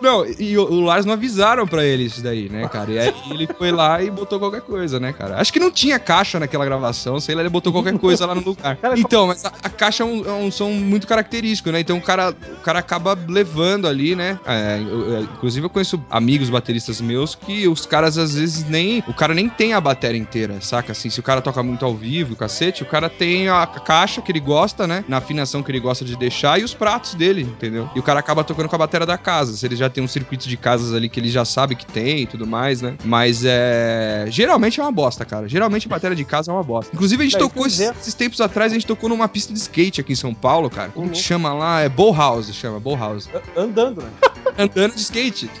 Não, 0.00 0.26
e 0.38 0.56
o, 0.58 0.62
o 0.70 0.80
Lars 0.80 1.04
não 1.04 1.12
avisaram 1.14 1.66
pra 1.66 1.84
ele 1.84 2.04
isso 2.04 2.22
daí, 2.22 2.48
né, 2.48 2.68
cara? 2.68 2.90
E 2.90 2.98
aí 2.98 3.14
ele 3.30 3.46
foi 3.58 3.70
lá 3.70 4.02
e 4.02 4.10
botou 4.10 4.38
qualquer 4.38 4.60
coisa, 4.62 4.98
né, 5.00 5.12
cara? 5.12 5.40
Acho 5.40 5.52
que 5.52 5.60
não 5.60 5.70
tinha 5.70 5.98
caixa 5.98 6.38
naquela 6.40 6.64
gravação, 6.64 7.20
sei 7.20 7.34
lá, 7.34 7.42
ele 7.42 7.48
botou 7.50 7.72
qualquer 7.72 7.96
coisa 7.98 8.26
lá 8.26 8.34
no 8.34 8.42
lugar. 8.42 8.78
Então, 8.96 9.26
mas 9.26 9.44
a, 9.44 9.52
a 9.62 9.68
caixa 9.68 10.02
é 10.02 10.06
um, 10.06 10.24
é 10.26 10.32
um 10.32 10.50
som 10.50 10.70
muito 10.70 11.06
característico, 11.06 11.70
né? 11.70 11.80
Então 11.80 11.96
o 11.98 12.02
cara, 12.02 12.30
o 12.30 12.60
cara 12.62 12.78
acaba 12.78 13.18
levando 13.28 13.86
ali, 13.86 14.14
né? 14.14 14.38
É, 14.46 14.78
eu- 14.80 15.10
eu- 15.12 15.22
inclusive 15.22 15.66
eu 15.66 15.70
conheço 15.70 16.02
amigos 16.10 16.48
bateristas 16.50 17.00
meus 17.00 17.34
que 17.34 17.68
os 17.68 17.86
caras 17.86 18.16
às 18.18 18.34
vezes 18.34 18.64
nem. 18.68 19.02
O 19.06 19.14
cara 19.14 19.34
nem 19.34 19.48
tem 19.48 19.72
a 19.74 19.80
bateria 19.80 20.20
inteira, 20.20 20.60
saca? 20.60 20.92
Assim, 20.92 21.10
se 21.10 21.20
o 21.20 21.22
cara 21.22 21.40
toca 21.40 21.62
muito 21.62 21.84
ao 21.84 21.94
vivo, 21.94 22.34
o 22.34 22.36
cacete, 22.36 22.82
o 22.82 22.86
cara 22.86 23.08
tem 23.08 23.48
a 23.48 23.66
caixa 23.66 24.20
que 24.22 24.30
ele 24.32 24.40
gosta, 24.40 24.86
né? 24.86 25.04
Na 25.08 25.18
afinação 25.18 25.62
que 25.62 25.70
ele 25.70 25.80
gosta 25.80 26.04
de 26.04 26.16
deixar 26.16 26.60
e 26.60 26.64
os 26.64 26.74
pratos 26.74 27.14
dele, 27.14 27.42
entendeu? 27.42 27.88
E 27.94 27.98
o 27.98 28.02
cara 28.02 28.20
acaba 28.20 28.42
tocando 28.44 28.68
com 28.68 28.76
a 28.76 28.78
bateria 28.78 29.06
da 29.10 29.18
casa. 29.18 29.56
Se 29.56 29.66
ele 29.66 29.76
já 29.76 29.88
tem 29.90 30.02
um 30.02 30.08
circuito 30.08 30.48
de 30.48 30.56
casas 30.56 30.94
ali 30.94 31.08
que 31.08 31.18
ele 31.20 31.28
já 31.28 31.44
sabe 31.44 31.74
que 31.74 31.86
tem 31.86 32.22
e 32.22 32.26
tudo 32.26 32.46
mais, 32.46 32.80
né? 32.80 32.96
Mas 33.04 33.42
é. 33.44 34.26
Geralmente 34.28 34.80
é 34.80 34.82
uma 34.82 34.92
bosta, 34.92 35.24
cara. 35.24 35.48
Geralmente 35.48 35.86
a 35.86 35.90
bateria 35.90 36.16
de 36.16 36.24
casa 36.24 36.50
é 36.50 36.54
uma 36.54 36.62
bosta. 36.62 36.94
Inclusive, 36.94 37.22
a 37.22 37.24
gente 37.24 37.38
Daí 37.38 37.42
tocou 37.42 37.66
esses, 37.66 37.80
esses 37.80 38.14
tempos 38.14 38.40
atrás, 38.40 38.72
a 38.72 38.74
gente 38.74 38.86
tocou 38.86 39.08
numa 39.08 39.28
pista 39.28 39.52
de 39.52 39.58
skate 39.58 40.00
aqui 40.00 40.12
em 40.12 40.16
São 40.16 40.34
Paulo, 40.34 40.70
cara. 40.70 40.90
Como 40.90 41.10
que 41.10 41.18
chama 41.18 41.52
lá? 41.52 41.80
É 41.80 41.88
Bowhouse, 41.88 42.52
chama, 42.52 42.78
Bowhouse. 42.80 43.28
Andando, 43.56 44.02
né? 44.02 44.10
Andando 44.58 44.94
de 44.94 45.00
skate. 45.00 45.50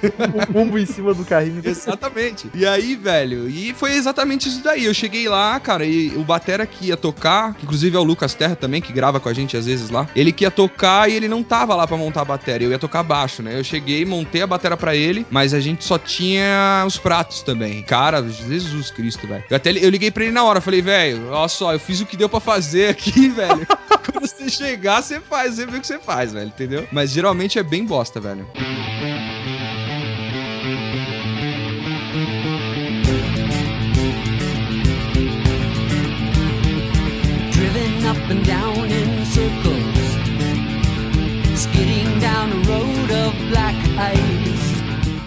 O 0.50 0.52
bumbo 0.52 0.78
em 0.78 0.86
cima 0.86 1.12
do 1.14 1.24
carrinho. 1.24 1.60
Exatamente. 1.64 2.50
E 2.54 2.66
aí, 2.66 2.94
velho, 2.94 3.48
e 3.48 3.72
foi 3.74 3.94
exatamente 3.94 4.48
isso 4.48 4.62
daí. 4.62 4.84
Eu 4.84 4.94
cheguei 4.94 5.28
lá, 5.28 5.58
cara, 5.58 5.84
e 5.84 6.08
o 6.16 6.24
Batera 6.24 6.66
que 6.66 6.86
ia 6.86 6.96
tocar, 6.96 7.54
que 7.54 7.64
inclusive 7.64 7.96
é 7.96 8.00
o 8.00 8.02
Lucas 8.02 8.34
Terra 8.34 8.54
também, 8.54 8.80
que 8.80 8.92
grava 8.92 9.18
com 9.18 9.28
a 9.28 9.32
gente 9.32 9.56
às 9.56 9.66
vezes 9.66 9.90
lá, 9.90 10.06
ele 10.14 10.32
que 10.32 10.44
ia 10.44 10.50
tocar 10.50 11.10
e 11.10 11.14
ele 11.14 11.28
não 11.28 11.42
tava 11.42 11.74
lá 11.74 11.86
pra 11.86 11.96
montar 11.96 12.22
a 12.22 12.24
bateria, 12.24 12.66
eu 12.66 12.72
ia 12.72 12.78
tocar 12.78 13.02
baixo, 13.02 13.39
né? 13.42 13.58
Eu 13.58 13.64
cheguei, 13.64 14.04
montei 14.04 14.42
a 14.42 14.46
bateria 14.46 14.76
pra 14.76 14.94
ele, 14.94 15.26
mas 15.30 15.54
a 15.54 15.60
gente 15.60 15.84
só 15.84 15.98
tinha 15.98 16.84
os 16.86 16.96
pratos 16.96 17.42
também. 17.42 17.82
Cara, 17.82 18.22
Jesus 18.28 18.90
Cristo, 18.90 19.26
velho. 19.26 19.44
Eu 19.48 19.56
até 19.56 19.70
eu 19.70 19.90
liguei 19.90 20.10
pra 20.10 20.24
ele 20.24 20.32
na 20.32 20.44
hora, 20.44 20.60
falei, 20.60 20.82
velho, 20.82 21.30
olha 21.30 21.48
só, 21.48 21.72
eu 21.72 21.80
fiz 21.80 22.00
o 22.00 22.06
que 22.06 22.16
deu 22.16 22.28
pra 22.28 22.40
fazer 22.40 22.88
aqui, 22.90 23.28
velho. 23.30 23.66
Quando 24.04 24.26
você 24.26 24.48
chegar, 24.48 25.02
você 25.02 25.20
faz, 25.20 25.54
você 25.54 25.66
vê 25.66 25.78
o 25.78 25.80
que 25.80 25.86
você 25.86 25.98
faz, 25.98 26.32
velho, 26.32 26.48
entendeu? 26.48 26.86
Mas 26.92 27.10
geralmente 27.10 27.58
é 27.58 27.62
bem 27.62 27.84
bosta, 27.84 28.20
velho. 28.20 28.46
Ice. 44.00 44.29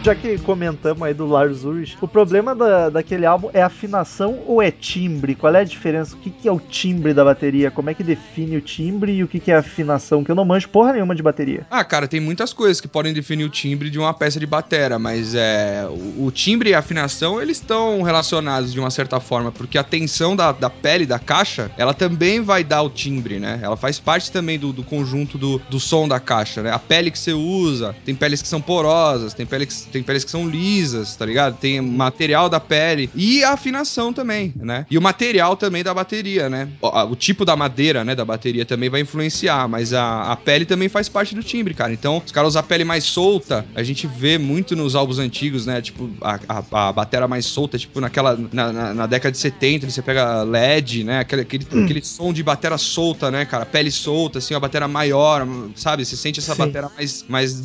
Já 0.03 0.13
que 0.13 0.37
comentamos 0.39 1.01
aí 1.01 1.13
do 1.13 1.25
Lars 1.25 1.63
Ulrich, 1.63 1.97
o 2.01 2.09
problema 2.09 2.53
da, 2.53 2.89
daquele 2.89 3.25
álbum 3.25 3.49
é 3.53 3.63
afinação 3.63 4.37
ou 4.45 4.61
é 4.61 4.69
timbre? 4.69 5.33
Qual 5.33 5.55
é 5.55 5.61
a 5.61 5.63
diferença? 5.63 6.13
O 6.13 6.19
que, 6.19 6.29
que 6.29 6.45
é 6.45 6.51
o 6.51 6.59
timbre 6.59 7.13
da 7.13 7.23
bateria? 7.23 7.71
Como 7.71 7.89
é 7.89 7.93
que 7.93 8.03
define 8.03 8.57
o 8.57 8.61
timbre 8.61 9.13
e 9.13 9.23
o 9.23 9.29
que, 9.29 9.39
que 9.39 9.49
é 9.49 9.55
afinação? 9.55 10.21
Que 10.21 10.29
eu 10.29 10.35
não 10.35 10.43
manjo 10.43 10.67
porra 10.67 10.91
nenhuma 10.91 11.15
de 11.15 11.23
bateria. 11.23 11.65
Ah, 11.71 11.85
cara, 11.85 12.05
tem 12.05 12.19
muitas 12.19 12.51
coisas 12.51 12.81
que 12.81 12.87
podem 12.87 13.13
definir 13.13 13.45
o 13.45 13.49
timbre 13.49 13.89
de 13.89 13.97
uma 13.97 14.13
peça 14.13 14.41
de 14.41 14.45
batera, 14.45 14.99
mas 14.99 15.35
é 15.35 15.87
o, 15.89 16.25
o 16.25 16.31
timbre 16.31 16.71
e 16.71 16.73
a 16.73 16.79
afinação 16.79 17.41
eles 17.41 17.55
estão 17.55 18.01
relacionados 18.01 18.73
de 18.73 18.81
uma 18.81 18.91
certa 18.91 19.21
forma, 19.21 19.53
porque 19.53 19.77
a 19.77 19.83
tensão 19.85 20.35
da, 20.35 20.51
da 20.51 20.69
pele 20.69 21.05
da 21.05 21.17
caixa, 21.17 21.71
ela 21.77 21.93
também 21.93 22.41
vai 22.41 22.61
dar 22.61 22.81
o 22.81 22.89
timbre, 22.89 23.39
né? 23.39 23.57
Ela 23.63 23.77
faz 23.77 24.01
parte 24.01 24.33
também 24.33 24.59
do, 24.59 24.73
do 24.73 24.83
conjunto 24.83 25.37
do, 25.37 25.59
do 25.69 25.79
som 25.79 26.09
da 26.09 26.19
caixa, 26.19 26.61
né? 26.61 26.71
A 26.71 26.79
pele 26.79 27.09
que 27.09 27.17
você 27.17 27.31
usa, 27.31 27.95
tem 28.03 28.13
peles 28.13 28.41
que 28.41 28.49
são 28.49 28.59
porosas, 28.59 29.33
tem 29.33 29.45
peles 29.45 29.85
que, 29.85 29.92
tem 29.93 30.03
peles 30.03 30.23
que 30.23 30.31
são 30.31 30.47
lisas, 30.47 31.15
tá 31.15 31.25
ligado? 31.25 31.57
Tem 31.57 31.79
material 31.79 32.49
da 32.49 32.59
pele 32.59 33.09
e 33.15 33.43
a 33.43 33.53
afinação 33.53 34.11
também, 34.11 34.53
né? 34.55 34.85
E 34.89 34.97
o 34.97 35.01
material 35.01 35.55
também 35.55 35.83
da 35.83 35.93
bateria, 35.93 36.49
né? 36.49 36.67
O, 36.81 36.87
o 37.11 37.15
tipo 37.15 37.45
da 37.45 37.55
madeira, 37.55 38.03
né, 38.03 38.15
da 38.15 38.25
bateria 38.25 38.65
também 38.65 38.89
vai 38.89 39.01
influenciar, 39.01 39.67
mas 39.67 39.93
a, 39.93 40.31
a 40.31 40.35
pele 40.35 40.65
também 40.65 40.89
faz 40.89 41.07
parte 41.07 41.35
do 41.35 41.43
timbre, 41.43 41.73
cara. 41.73 41.93
Então, 41.93 42.21
os 42.25 42.31
caras 42.31 42.49
usam 42.49 42.59
a 42.59 42.63
pele 42.63 42.83
mais 42.83 43.03
solta, 43.03 43.65
a 43.75 43.83
gente 43.83 44.07
vê 44.07 44.37
muito 44.37 44.75
nos 44.75 44.95
álbuns 44.95 45.19
antigos, 45.19 45.65
né? 45.65 45.81
Tipo, 45.81 46.09
a, 46.21 46.39
a, 46.49 46.89
a 46.89 46.93
bateria 46.93 47.27
mais 47.27 47.45
solta, 47.45 47.77
tipo, 47.77 47.99
naquela. 48.01 48.37
Na, 48.51 48.73
na, 48.73 48.93
na 48.93 49.07
década 49.07 49.31
de 49.31 49.37
70, 49.37 49.89
você 49.89 50.01
pega 50.01 50.43
LED, 50.43 51.03
né? 51.03 51.19
Aquele, 51.19 51.41
aquele, 51.43 51.65
aquele 51.83 52.03
som 52.03 52.33
de 52.33 52.41
bateria 52.41 52.77
solta, 52.77 53.29
né, 53.29 53.45
cara? 53.45 53.65
Pele 53.65 53.91
solta, 53.91 54.39
assim, 54.39 54.53
a 54.53 54.59
bateria 54.59 54.87
maior, 54.87 55.47
sabe? 55.75 56.05
Você 56.05 56.15
sente 56.15 56.39
essa 56.39 56.53
Sim. 56.53 56.59
bateria 56.59 56.89
mais, 56.95 57.25
mais. 57.27 57.63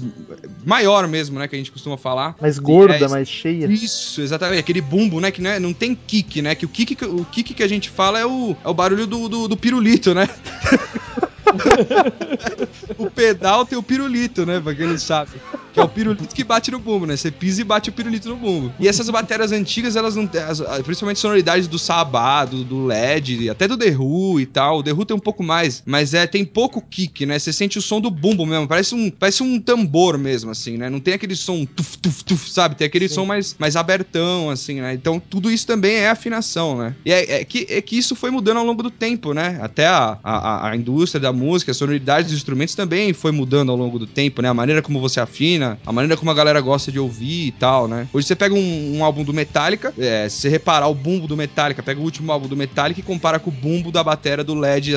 maior 0.64 1.06
mesmo, 1.08 1.38
né? 1.38 1.48
Que 1.48 1.56
a 1.56 1.58
gente 1.58 1.72
costuma 1.72 1.96
falar. 1.96 2.17
Mais 2.40 2.58
gorda, 2.58 2.94
é 2.94 3.08
mais 3.08 3.28
cheia. 3.28 3.66
Isso, 3.66 4.20
exatamente. 4.20 4.60
Aquele 4.60 4.80
bumbo, 4.80 5.20
né? 5.20 5.30
Que 5.30 5.40
não, 5.40 5.50
é- 5.50 5.60
não 5.60 5.72
tem 5.72 5.94
kick, 5.94 6.42
né? 6.42 6.54
Que 6.54 6.64
o 6.64 6.68
kick, 6.68 6.94
que- 6.94 7.04
o 7.04 7.24
kick 7.24 7.54
que 7.54 7.62
a 7.62 7.68
gente 7.68 7.90
fala 7.90 8.18
é 8.18 8.26
o, 8.26 8.56
é 8.64 8.68
o 8.68 8.74
barulho 8.74 9.06
do, 9.06 9.28
do, 9.28 9.48
do 9.48 9.56
pirulito, 9.56 10.14
né? 10.14 10.28
o 12.98 13.10
pedal 13.10 13.64
tem 13.64 13.78
o 13.78 13.82
pirulito, 13.82 14.44
né? 14.44 14.60
Pra 14.60 14.74
quem 14.74 14.86
não 14.86 14.98
sabe. 14.98 15.30
É 15.78 15.84
o 15.84 15.88
pirulito 15.88 16.34
que 16.34 16.42
bate 16.42 16.70
no 16.70 16.78
bumbo, 16.78 17.06
né? 17.06 17.16
Você 17.16 17.30
pisa 17.30 17.60
e 17.60 17.64
bate 17.64 17.90
o 17.90 17.92
pirulito 17.92 18.28
no 18.28 18.36
bumbo. 18.36 18.72
E 18.80 18.88
essas 18.88 19.08
baterias 19.08 19.52
antigas, 19.52 19.96
elas 19.96 20.16
não 20.16 20.26
têm, 20.26 20.40
principalmente 20.84 21.20
sonoridades 21.20 21.68
do 21.68 21.78
Sabá, 21.78 22.44
do, 22.44 22.64
do 22.64 22.86
LED, 22.86 23.48
até 23.48 23.68
do 23.68 23.76
The 23.76 23.96
Who 23.96 24.40
e 24.40 24.46
tal. 24.46 24.78
O 24.78 24.82
The 24.82 24.92
Who 24.92 25.04
tem 25.04 25.16
um 25.16 25.20
pouco 25.20 25.42
mais, 25.42 25.82
mas 25.86 26.14
é 26.14 26.26
tem 26.26 26.44
pouco 26.44 26.82
kick, 26.82 27.24
né? 27.26 27.38
Você 27.38 27.52
sente 27.52 27.78
o 27.78 27.82
som 27.82 28.00
do 28.00 28.10
bumbo 28.10 28.44
mesmo, 28.44 28.66
parece 28.66 28.94
um, 28.94 29.10
parece 29.10 29.42
um 29.42 29.60
tambor 29.60 30.18
mesmo, 30.18 30.50
assim, 30.50 30.76
né? 30.76 30.90
Não 30.90 31.00
tem 31.00 31.14
aquele 31.14 31.36
som 31.36 31.64
tuf, 31.64 31.96
tuf, 31.98 32.24
tuf, 32.24 32.50
sabe? 32.50 32.74
Tem 32.74 32.86
aquele 32.86 33.08
som 33.08 33.24
mais, 33.24 33.54
mais 33.58 33.76
abertão, 33.76 34.50
assim, 34.50 34.80
né? 34.80 34.94
Então 34.94 35.20
tudo 35.20 35.50
isso 35.50 35.66
também 35.66 35.96
é 35.96 36.08
afinação, 36.08 36.76
né? 36.76 36.94
E 37.04 37.12
é, 37.12 37.40
é 37.40 37.44
que, 37.44 37.66
é 37.68 37.80
que 37.80 37.96
isso 37.96 38.16
foi 38.16 38.30
mudando 38.30 38.58
ao 38.58 38.64
longo 38.64 38.82
do 38.82 38.90
tempo, 38.90 39.32
né? 39.32 39.58
Até 39.62 39.86
a, 39.86 40.18
a, 40.22 40.70
a 40.70 40.76
indústria 40.76 41.20
da 41.20 41.32
música, 41.32 41.72
a 41.72 41.74
sonoridade 41.74 42.28
dos 42.28 42.36
instrumentos 42.36 42.74
também 42.74 43.12
foi 43.12 43.32
mudando 43.32 43.70
ao 43.70 43.76
longo 43.76 43.98
do 43.98 44.06
tempo, 44.06 44.42
né? 44.42 44.48
A 44.48 44.54
maneira 44.54 44.82
como 44.82 45.00
você 45.00 45.20
afina, 45.20 45.67
a 45.84 45.92
maneira 45.92 46.16
como 46.16 46.30
a 46.30 46.34
galera 46.34 46.60
gosta 46.60 46.92
de 46.92 46.98
ouvir 46.98 47.48
e 47.48 47.52
tal, 47.52 47.88
né? 47.88 48.06
Hoje 48.12 48.26
você 48.26 48.36
pega 48.36 48.54
um, 48.54 48.98
um 48.98 49.04
álbum 49.04 49.24
do 49.24 49.34
Metallica, 49.34 49.92
é, 49.98 50.28
se 50.28 50.38
você 50.38 50.48
reparar 50.48 50.88
o 50.88 50.94
bumbo 50.94 51.26
do 51.26 51.36
Metallica, 51.36 51.82
pega 51.82 52.00
o 52.00 52.04
último 52.04 52.30
álbum 52.32 52.48
do 52.48 52.56
Metallica 52.56 53.00
e 53.00 53.02
compara 53.02 53.38
com 53.38 53.50
o 53.50 53.52
bumbo 53.52 53.90
da 53.90 54.02
batera 54.02 54.44
do 54.44 54.54
LED 54.54 54.94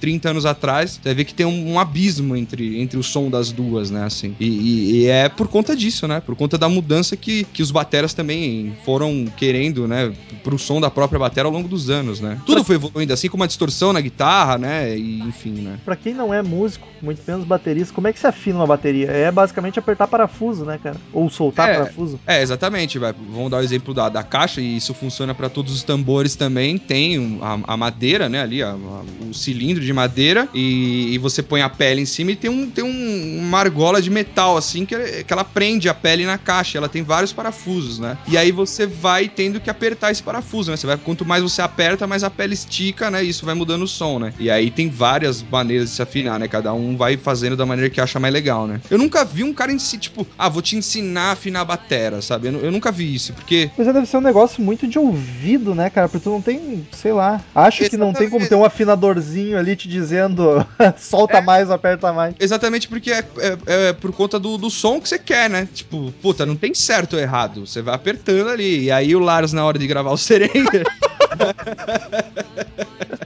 30 0.00 0.30
anos 0.30 0.46
atrás, 0.46 0.98
você 1.02 1.14
ver 1.14 1.24
que 1.24 1.34
tem 1.34 1.46
um, 1.46 1.72
um 1.72 1.78
abismo 1.78 2.36
entre, 2.36 2.80
entre 2.80 2.98
o 2.98 3.02
som 3.02 3.28
das 3.30 3.52
duas, 3.52 3.90
né, 3.90 4.04
assim. 4.04 4.34
E, 4.40 4.46
e- 4.46 4.92
e 5.02 5.06
é 5.06 5.28
por 5.28 5.48
conta 5.48 5.74
disso, 5.76 6.06
né? 6.08 6.20
Por 6.20 6.34
conta 6.36 6.56
da 6.58 6.68
mudança 6.68 7.16
que, 7.16 7.44
que 7.44 7.62
os 7.62 7.70
bateras 7.70 8.14
também 8.14 8.72
foram 8.84 9.26
querendo, 9.36 9.86
né? 9.88 10.12
Pro 10.42 10.58
som 10.58 10.80
da 10.80 10.90
própria 10.90 11.18
batera 11.18 11.46
ao 11.48 11.52
longo 11.52 11.68
dos 11.68 11.90
anos, 11.90 12.20
né? 12.20 12.40
Tudo 12.46 12.64
foi 12.64 12.76
evoluindo, 12.76 13.12
assim 13.12 13.28
como 13.28 13.44
a 13.44 13.46
distorção 13.46 13.92
na 13.92 14.00
guitarra, 14.00 14.56
né? 14.58 14.96
E 14.96 15.20
enfim, 15.20 15.50
né? 15.52 15.78
Pra 15.84 15.96
quem 15.96 16.14
não 16.14 16.32
é 16.32 16.42
músico, 16.42 16.86
muito 17.02 17.20
menos 17.26 17.44
baterista, 17.44 17.92
como 17.94 18.06
é 18.08 18.12
que 18.12 18.18
se 18.18 18.26
afina 18.26 18.58
uma 18.58 18.66
bateria? 18.66 19.06
É 19.10 19.30
basicamente 19.30 19.78
apertar 19.78 20.06
parafuso, 20.06 20.64
né, 20.64 20.78
cara? 20.82 20.96
Ou 21.12 21.28
soltar 21.30 21.68
É. 21.68 21.74
parafuso. 21.74 22.18
É, 22.26 22.42
exatamente. 22.42 22.98
Vai. 22.98 23.12
Vamos 23.12 23.50
dar 23.50 23.58
o 23.58 23.62
exemplo 23.62 23.92
da, 23.94 24.08
da 24.08 24.22
caixa, 24.22 24.60
e 24.60 24.76
isso 24.76 24.94
funciona 24.94 25.34
para 25.34 25.48
todos 25.48 25.72
os 25.74 25.82
tambores 25.82 26.34
também. 26.36 26.78
Tem 26.78 27.38
a, 27.42 27.74
a 27.74 27.76
madeira, 27.76 28.28
né? 28.28 28.40
Ali, 28.42 28.62
a- 28.62 28.70
a- 28.70 29.04
o 29.28 29.34
cilindro 29.34 29.82
de 29.84 29.87
madeira, 29.92 30.48
e, 30.54 31.14
e 31.14 31.18
você 31.18 31.42
põe 31.42 31.62
a 31.62 31.68
pele 31.68 32.02
em 32.02 32.06
cima 32.06 32.32
e 32.32 32.36
tem, 32.36 32.50
um, 32.50 32.68
tem 32.70 32.84
um, 32.84 33.38
uma 33.40 33.58
argola 33.58 34.00
de 34.00 34.10
metal, 34.10 34.56
assim, 34.56 34.84
que, 34.84 35.24
que 35.24 35.32
ela 35.32 35.44
prende 35.44 35.88
a 35.88 35.94
pele 35.94 36.24
na 36.24 36.38
caixa. 36.38 36.78
Ela 36.78 36.88
tem 36.88 37.02
vários 37.02 37.32
parafusos, 37.32 37.98
né? 37.98 38.16
E 38.26 38.36
aí 38.36 38.52
você 38.52 38.86
vai 38.86 39.28
tendo 39.28 39.60
que 39.60 39.70
apertar 39.70 40.10
esse 40.10 40.22
parafuso, 40.22 40.70
né? 40.70 40.76
Você 40.76 40.86
vai, 40.86 40.96
quanto 40.96 41.24
mais 41.24 41.42
você 41.42 41.62
aperta, 41.62 42.06
mais 42.06 42.24
a 42.24 42.30
pele 42.30 42.54
estica, 42.54 43.10
né? 43.10 43.24
E 43.24 43.28
isso 43.28 43.46
vai 43.46 43.54
mudando 43.54 43.82
o 43.82 43.88
som, 43.88 44.18
né? 44.18 44.32
E 44.38 44.50
aí 44.50 44.70
tem 44.70 44.88
várias 44.88 45.42
maneiras 45.42 45.90
de 45.90 45.96
se 45.96 46.02
afinar, 46.02 46.38
né? 46.38 46.48
Cada 46.48 46.72
um 46.72 46.96
vai 46.96 47.16
fazendo 47.16 47.56
da 47.56 47.66
maneira 47.66 47.90
que 47.90 48.00
acha 48.00 48.18
mais 48.18 48.32
legal, 48.32 48.66
né? 48.66 48.80
Eu 48.90 48.98
nunca 48.98 49.24
vi 49.24 49.44
um 49.44 49.52
cara 49.52 49.72
em 49.72 49.78
si, 49.78 49.98
tipo, 49.98 50.26
ah, 50.38 50.48
vou 50.48 50.62
te 50.62 50.76
ensinar 50.76 51.30
a 51.30 51.32
afinar 51.32 51.60
a 51.60 51.64
batera, 51.64 52.20
sabe? 52.22 52.48
Eu, 52.48 52.60
eu 52.60 52.72
nunca 52.72 52.90
vi 52.90 53.14
isso, 53.14 53.32
porque 53.32 53.70
Mas 53.76 53.86
deve 53.86 54.06
ser 54.06 54.16
um 54.16 54.22
negócio 54.22 54.62
muito 54.62 54.86
de 54.86 54.98
ouvido, 54.98 55.74
né, 55.74 55.90
cara? 55.90 56.08
Porque 56.08 56.24
tu 56.24 56.30
não 56.30 56.42
tem, 56.42 56.86
sei 56.92 57.12
lá. 57.12 57.40
Acho 57.54 57.88
que 57.88 57.96
não 57.96 58.12
tem 58.12 58.28
como 58.28 58.42
Exatamente. 58.42 58.48
ter 58.48 58.54
um 58.54 58.64
afinadorzinho 58.64 59.58
ali 59.58 59.76
te 59.78 59.88
dizendo 59.88 60.66
solta 60.98 61.40
mais, 61.40 61.70
aperta 61.70 62.12
mais. 62.12 62.34
Exatamente 62.38 62.88
porque 62.88 63.10
é, 63.12 63.18
é- 63.38 63.88
é 63.88 63.92
por 63.92 64.12
conta 64.12 64.38
do, 64.38 64.58
do 64.58 64.68
som 64.70 65.00
que 65.00 65.08
você 65.08 65.18
quer, 65.18 65.48
né? 65.48 65.68
Tipo, 65.72 66.12
puta, 66.20 66.44
não 66.44 66.56
tem 66.56 66.74
certo 66.74 67.14
ou 67.14 67.20
errado. 67.20 67.66
Você 67.66 67.80
vai 67.80 67.94
apertando 67.94 68.48
ali. 68.50 68.84
E 68.84 68.90
aí 68.90 69.14
o 69.14 69.20
Lars, 69.20 69.52
na 69.52 69.64
hora 69.64 69.78
de 69.78 69.86
gravar 69.86 70.10
o 70.10 70.16
Serenga, 70.18 70.82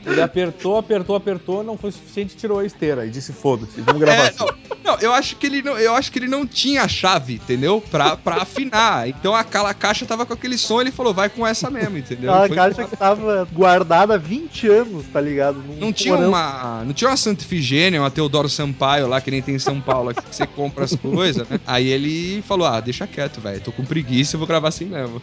Ele 0.05 0.21
apertou, 0.21 0.77
apertou, 0.79 1.15
apertou, 1.17 1.63
não 1.63 1.79
foi 1.79 1.93
suficiente, 1.93 2.37
tirou 2.37 2.59
a 2.59 2.65
esteira 2.67 3.07
e 3.07 3.11
disse 3.11 3.33
foda-se, 3.33 3.81
vamos 3.81 4.01
gravar 4.01 4.25
É, 4.25 4.29
assim. 4.29 4.39
não, 4.41 4.49
não, 4.95 5.01
eu 5.01 5.13
acho 5.13 5.37
que 5.37 5.47
ele 5.47 5.63
não, 5.63 5.79
eu 5.79 5.95
acho 5.95 6.11
que 6.11 6.19
ele 6.19 6.27
não 6.29 6.45
tinha 6.47 6.83
a 6.83 6.89
chave, 6.89 7.35
entendeu? 7.35 7.81
Pra, 7.91 8.17
pra 8.17 8.43
afinar. 8.43 9.09
Então 9.09 9.35
aquela 9.35 9.73
caixa 9.73 10.05
tava 10.05 10.27
com 10.27 10.33
aquele 10.33 10.59
som, 10.59 10.81
ele 10.81 10.91
falou, 10.91 11.15
vai 11.15 11.29
com 11.29 11.47
essa 11.47 11.71
mesmo, 11.71 11.97
entendeu? 11.99 12.31
Aquela 12.33 12.49
Foi- 12.49 12.57
caixa 12.57 12.85
que 12.85 12.97
tava 12.97 13.47
guardada 13.53 14.15
há 14.15 14.19
20 14.19 14.67
anos, 14.69 15.07
tá 15.13 15.21
ligado? 15.21 15.59
Num 15.63 15.77
Não 15.77 15.93
tinha 15.93 16.17
uma, 16.17 16.83
não 16.85 16.93
tinha 16.93 17.09
uma 17.11 17.17
Santa 17.17 17.45
Ifigênia, 17.45 18.01
uma 18.01 18.11
Teodoro 18.11 18.49
Sampaio 18.49 19.07
lá 19.07 19.21
que 19.21 19.31
nem 19.31 19.41
tem 19.41 19.55
em 19.55 19.59
São 19.61 19.81
Paulo, 19.81 20.11
aqui, 20.11 20.23
que 20.23 20.35
você 20.35 20.47
compra 20.47 20.85
as 20.85 20.97
coisas, 20.97 21.49
né? 21.49 21.61
Aí 21.67 21.87
ele 21.89 22.43
falou: 22.43 22.67
"Ah, 22.67 22.81
deixa 22.81 23.07
quieto, 23.07 23.41
velho. 23.41 23.61
Tô 23.61 23.71
com 23.71 23.85
preguiça, 23.85 24.35
eu 24.35 24.39
vou 24.39 24.49
gravar 24.49 24.69
assim 24.69 24.87
mesmo". 24.87 25.23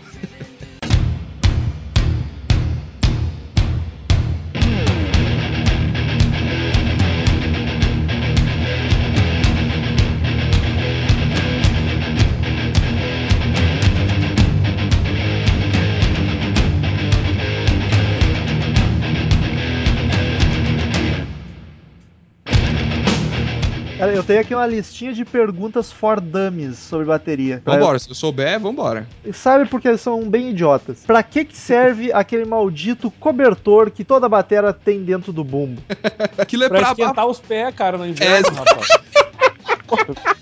Tenho 24.29 24.41
aqui 24.41 24.53
uma 24.53 24.67
listinha 24.67 25.11
de 25.11 25.25
perguntas 25.25 25.91
for 25.91 26.21
dummies 26.21 26.77
sobre 26.77 27.07
bateria. 27.07 27.63
Vambora, 27.65 27.97
se 27.97 28.07
eu 28.11 28.13
souber, 28.13 28.59
vambora. 28.59 29.07
E 29.25 29.33
Sabe 29.33 29.65
porque 29.67 29.87
eles 29.87 30.01
são 30.01 30.29
bem 30.29 30.51
idiotas? 30.51 30.99
Pra 30.99 31.23
que 31.23 31.43
que 31.43 31.57
serve 31.57 32.13
aquele 32.13 32.45
maldito 32.45 33.09
cobertor 33.09 33.89
que 33.89 34.03
toda 34.03 34.29
batera 34.29 34.71
tem 34.71 35.03
dentro 35.03 35.33
do 35.33 35.43
bumbo? 35.43 35.81
Aquilo 36.37 36.65
é 36.65 36.69
Pra 36.69 36.79
pra, 36.79 36.91
esquentar 36.91 37.25
os 37.25 37.39
pés, 37.39 37.73
cara, 37.73 37.97
no 37.97 38.05
inverno, 38.05 38.49
É, 38.49 38.51
rapaz. 38.51 38.87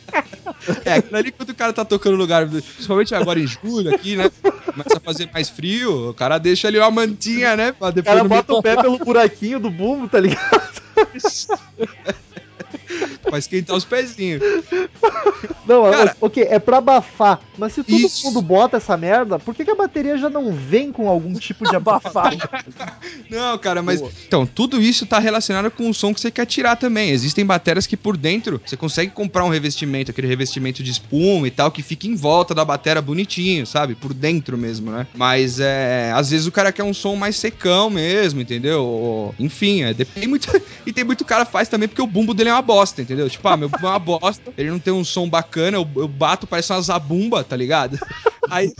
É, 0.83 0.95
aquilo 0.95 1.15
ali 1.15 1.31
quando 1.31 1.51
o 1.51 1.55
cara 1.55 1.71
tá 1.71 1.85
tocando 1.85 2.13
no 2.13 2.19
lugar, 2.19 2.45
principalmente 2.45 3.15
agora 3.15 3.39
em 3.39 3.47
julho 3.47 3.95
aqui, 3.95 4.17
né? 4.17 4.29
Começa 4.65 4.97
a 4.97 4.99
fazer 4.99 5.29
mais 5.31 5.47
frio, 5.47 6.09
o 6.09 6.13
cara 6.13 6.37
deixa 6.37 6.67
ali 6.67 6.77
uma 6.77 6.91
mantinha, 6.91 7.55
né? 7.55 7.71
Pra 7.71 7.87
O 7.87 7.91
depois 7.93 8.17
cara 8.17 8.27
bota 8.27 8.53
o 8.53 8.61
pé 8.61 8.75
pelo 8.75 8.97
buraquinho 8.97 9.61
do 9.61 9.71
bumbo, 9.71 10.09
tá 10.09 10.19
ligado? 10.19 10.81
pra 13.23 13.37
esquentar 13.39 13.75
os 13.75 13.85
pezinhos. 13.85 14.41
Não, 15.65 15.83
Cara- 15.91 16.15
o- 16.19 16.25
ok, 16.27 16.43
é 16.49 16.59
pra 16.59 16.77
abafar. 16.77 17.39
Mas 17.57 17.73
se 17.73 17.83
todo 17.83 17.97
Isso. 17.99 18.25
mundo 18.27 18.41
bota 18.41 18.77
essa 18.77 18.95
merda, 18.95 19.37
por 19.39 19.53
que, 19.55 19.65
que 19.65 19.71
a 19.71 19.75
bateria 19.75 20.17
já 20.17 20.29
não 20.29 20.53
vem 20.53 20.91
com 20.91 21.09
algum 21.09 21.33
tipo 21.33 21.67
de 21.67 21.75
abafador? 21.75 22.37
Não, 23.29 23.57
cara, 23.57 23.81
mas. 23.81 24.01
Então, 24.27 24.45
tudo 24.45 24.81
isso 24.81 25.05
tá 25.05 25.19
relacionado 25.19 25.69
com 25.71 25.89
o 25.89 25.93
som 25.93 26.13
que 26.13 26.21
você 26.21 26.31
quer 26.31 26.45
tirar 26.45 26.75
também. 26.75 27.09
Existem 27.09 27.45
baterias 27.45 27.87
que 27.87 27.97
por 27.97 28.15
dentro 28.15 28.61
você 28.65 28.77
consegue 28.77 29.11
comprar 29.11 29.43
um 29.43 29.49
revestimento, 29.49 30.11
aquele 30.11 30.27
revestimento 30.27 30.83
de 30.83 30.91
espuma 30.91 31.47
e 31.47 31.51
tal, 31.51 31.71
que 31.71 31.81
fica 31.81 32.07
em 32.07 32.15
volta 32.15 32.53
da 32.53 32.63
bateria 32.63 33.01
bonitinho, 33.01 33.65
sabe? 33.65 33.95
Por 33.95 34.13
dentro 34.13 34.57
mesmo, 34.57 34.91
né? 34.91 35.07
Mas 35.15 35.59
é. 35.59 36.11
Às 36.15 36.29
vezes 36.29 36.47
o 36.47 36.51
cara 36.51 36.71
quer 36.71 36.83
um 36.83 36.93
som 36.93 37.15
mais 37.15 37.35
secão 37.35 37.89
mesmo, 37.89 38.39
entendeu? 38.41 39.33
Enfim, 39.39 39.83
é, 39.83 39.93
depende 39.93 40.27
muito. 40.27 40.47
e 40.85 40.93
tem 40.93 41.03
muito 41.03 41.25
cara 41.25 41.45
que 41.45 41.51
faz 41.51 41.67
também 41.67 41.87
porque 41.89 42.01
o 42.01 42.07
bumbo 42.07 42.33
dele 42.33 42.49
é 42.49 42.53
uma 42.53 42.61
bosta, 42.77 43.01
entendeu? 43.01 43.27
Tipo, 43.27 43.47
ah, 43.47 43.57
meu 43.57 43.69
é 43.73 43.85
uma 43.85 43.97
bosta, 43.97 44.53
ele 44.55 44.69
não 44.69 44.77
tem 44.77 44.93
um 44.93 45.03
som 45.03 45.27
bacana, 45.27 45.77
eu, 45.77 45.87
eu 45.95 46.07
bato, 46.07 46.45
parece 46.45 46.71
uma 46.71 46.81
zabumba, 46.81 47.43
tá 47.43 47.55
ligado? 47.55 47.97
Aí, 48.49 48.73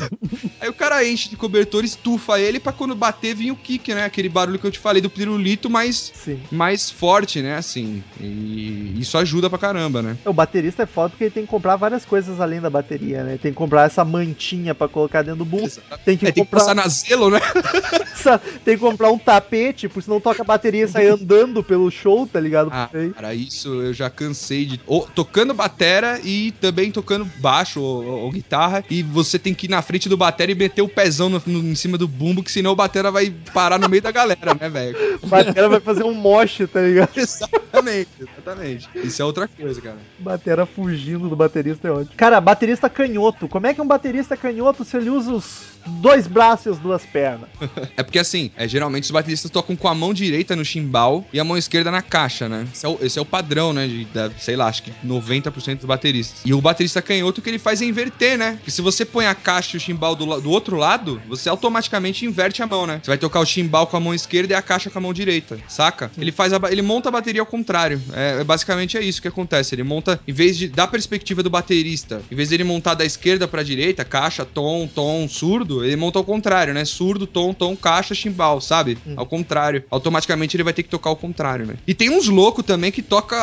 aí 0.62 0.70
o 0.70 0.74
cara 0.74 1.06
enche 1.06 1.30
de 1.30 1.36
cobertor, 1.36 1.84
estufa 1.84 2.40
ele 2.40 2.60
pra 2.60 2.72
quando 2.72 2.96
bater 2.96 3.36
vir 3.36 3.52
o 3.52 3.56
kick, 3.56 3.94
né? 3.94 4.06
Aquele 4.06 4.30
barulho 4.30 4.58
que 4.58 4.66
eu 4.66 4.72
te 4.72 4.80
falei 4.80 5.02
do 5.02 5.10
pirulito 5.10 5.70
mais, 5.70 6.12
Sim. 6.16 6.40
mais 6.52 6.90
forte, 6.90 7.42
né? 7.42 7.58
Assim. 7.58 8.04
E 8.20 8.96
isso 8.98 9.18
ajuda 9.18 9.50
pra 9.50 9.60
caramba, 9.60 10.02
né? 10.02 10.18
O 10.26 10.34
baterista 10.34 10.84
é 10.84 10.86
foda 10.86 11.10
porque 11.10 11.26
ele 11.26 11.32
tem 11.32 11.44
que 11.44 11.50
comprar 11.50 11.76
várias 11.76 12.06
coisas 12.06 12.40
além 12.40 12.62
da 12.62 12.70
bateria, 12.70 13.24
né? 13.24 13.38
Tem 13.42 13.52
que 13.52 13.58
comprar 13.58 13.84
essa 13.84 14.06
mantinha 14.06 14.74
pra 14.74 14.88
colocar 14.88 15.22
dentro 15.22 15.40
do 15.40 15.46
bumbo. 15.46 15.70
Tem 16.06 16.18
que 16.18 16.26
É, 16.26 16.32
tem 16.32 16.46
que 16.46 16.50
comprar 16.50 16.60
passar 16.60 16.76
na 16.76 16.88
zelo, 16.88 17.30
né? 17.30 17.40
tem 18.64 18.76
que 18.76 18.82
comprar 18.82 19.12
um 19.12 19.18
tapete, 19.18 19.88
porque 19.88 20.02
senão 20.02 20.22
toca 20.22 20.42
a 20.42 20.46
bateria 20.46 20.86
e 20.86 20.88
sai 20.88 21.08
andando 21.08 21.64
pelo 21.64 21.90
show, 21.92 22.26
tá 22.26 22.40
ligado? 22.40 22.70
Ah, 22.72 22.90
cara, 23.14 23.34
isso 23.34 23.87
eu 23.88 23.94
já 23.94 24.10
cansei 24.10 24.66
de. 24.66 24.80
Ou, 24.86 25.08
tocando 25.08 25.54
batera 25.54 26.20
e 26.24 26.52
também 26.62 26.92
tocando 26.92 27.26
baixo 27.40 27.82
ou, 27.82 28.04
ou 28.06 28.32
guitarra. 28.32 28.84
E 28.90 29.02
você 29.04 29.38
tem 29.40 29.54
que 29.54 29.66
ir 29.66 29.70
na 29.70 29.82
frente 29.82 30.08
do 30.10 30.18
batera 30.18 30.52
e 30.52 30.56
meter 30.56 30.82
o 30.82 30.88
pezão 30.90 31.30
no- 31.30 31.42
no- 31.46 31.60
em 31.72 31.76
cima 31.76 31.98
do 31.98 32.08
bumbo, 32.08 32.44
que 32.44 32.52
senão 32.52 32.72
o 32.72 32.76
batera 32.76 33.12
vai 33.12 33.34
parar 33.54 33.80
no 33.80 33.90
meio 33.90 34.02
da 34.02 34.12
galera, 34.12 34.54
né, 34.60 34.70
velho? 34.70 35.20
O 35.22 35.28
batera 35.28 35.70
vai 35.70 35.80
fazer 35.80 36.04
um 36.04 36.14
moche, 36.14 36.68
tá 36.68 36.82
ligado? 36.82 37.10
Exatamente, 37.18 38.10
exatamente. 38.20 38.90
Isso 38.96 39.22
é 39.22 39.26
outra 39.26 39.48
coisa, 39.48 39.80
cara. 39.82 39.98
Batera 40.20 40.66
fugindo 40.66 41.30
do 41.30 41.36
baterista 41.36 41.88
é 41.88 41.92
ótimo. 41.92 42.16
Cara, 42.18 42.40
baterista 42.42 42.90
canhoto. 42.90 43.48
Como 43.48 43.68
é 43.68 43.74
que 43.74 43.82
um 43.82 43.88
baterista 43.88 44.36
canhoto 44.36 44.84
se 44.84 44.98
ele 44.98 45.10
usa 45.10 45.32
os 45.34 45.62
dois 46.02 46.28
braços 46.28 46.66
e 46.66 46.70
as 46.70 46.80
duas 46.80 47.06
pernas? 47.06 47.50
É 47.96 48.04
porque 48.04 48.20
assim, 48.20 48.52
é, 48.56 48.68
geralmente 48.68 49.04
os 49.06 49.12
bateristas 49.12 49.50
tocam 49.50 49.76
com 49.76 49.88
a 49.88 49.94
mão 49.96 50.14
direita 50.14 50.56
no 50.56 50.64
chimbal 50.64 51.26
e 51.34 51.40
a 51.40 51.44
mão 51.44 51.58
esquerda 51.58 51.90
na 51.92 52.02
caixa, 52.02 52.48
né? 52.48 52.68
Esse 52.74 52.86
é 52.86 52.90
o, 52.90 52.98
esse 53.02 53.18
é 53.20 53.22
o 53.22 53.26
padrão, 53.26 53.74
né? 53.74 53.77
De, 53.86 54.06
da- 54.06 54.32
sei 54.40 54.56
lá, 54.56 54.68
acho 54.68 54.84
que 54.84 54.92
90% 55.06 55.76
dos 55.78 55.86
bateristas. 55.86 56.42
E 56.46 56.54
o 56.54 56.62
baterista 56.62 57.02
canhoto 57.02 57.42
que 57.42 57.50
ele 57.50 57.60
faz 57.60 57.82
é 57.82 57.86
inverter, 57.86 58.38
né? 58.38 58.54
Porque 58.54 58.72
se 58.72 58.82
você 58.82 59.04
põe 59.06 59.26
a 59.26 59.36
caixa 59.36 59.76
e 59.76 59.78
o 59.78 59.80
chimbal 59.80 60.16
do, 60.16 60.40
do 60.42 60.50
outro 60.50 60.78
lado, 60.78 61.22
você 61.28 61.50
automaticamente 61.50 62.26
inverte 62.26 62.64
a 62.64 62.68
mão, 62.68 62.88
né? 62.88 63.00
Você 63.04 63.12
vai 63.12 63.18
tocar 63.18 63.40
o 63.42 63.46
chimbal 63.46 63.86
com 63.88 63.98
a 63.98 64.00
mão 64.00 64.14
esquerda 64.14 64.54
e 64.54 64.56
a 64.56 64.62
caixa 64.62 64.90
com 64.90 64.98
a 64.98 65.02
mão 65.02 65.14
direita, 65.14 65.58
saca? 65.68 66.10
Ele 66.18 66.32
faz 66.32 66.54
a, 66.54 66.60
ele 66.72 66.82
monta 66.82 67.10
a 67.10 67.12
bateria 67.12 67.42
ao 67.42 67.46
contrário. 67.46 68.02
É, 68.14 68.38
é 68.42 68.44
basicamente 68.44 68.98
é 68.98 69.02
isso 69.04 69.22
que 69.22 69.28
acontece. 69.28 69.76
Ele 69.76 69.84
monta, 69.84 70.20
em 70.28 70.34
vez 70.34 70.58
de 70.58 70.68
da 70.68 70.88
perspectiva 70.88 71.44
do 71.44 71.50
baterista, 71.50 72.22
em 72.32 72.36
vez 72.36 72.50
dele 72.50 72.64
montar 72.64 72.94
da 72.94 73.04
esquerda 73.06 73.48
pra 73.48 73.64
direita, 73.64 74.06
caixa, 74.06 74.46
tom, 74.46 74.88
tom, 74.88 75.28
surdo, 75.28 75.84
ele 75.84 75.96
monta 75.96 76.18
ao 76.20 76.24
contrário, 76.26 76.74
né? 76.74 76.86
Surdo, 76.86 77.28
tom, 77.28 77.54
tom, 77.54 77.76
caixa, 77.76 78.16
chimbal, 78.16 78.62
sabe? 78.62 78.98
Ao 79.16 79.26
contrário. 79.26 79.84
Automaticamente 79.90 80.56
ele 80.56 80.64
vai 80.64 80.74
ter 80.74 80.84
que 80.84 80.90
tocar 80.90 81.10
ao 81.10 81.16
contrário, 81.16 81.66
né? 81.66 81.76
E 81.88 81.94
tem 81.94 82.10
uns 82.10 82.28
loucos 82.28 82.64
também 82.66 82.92
que 82.92 83.02
toca, 83.02 83.38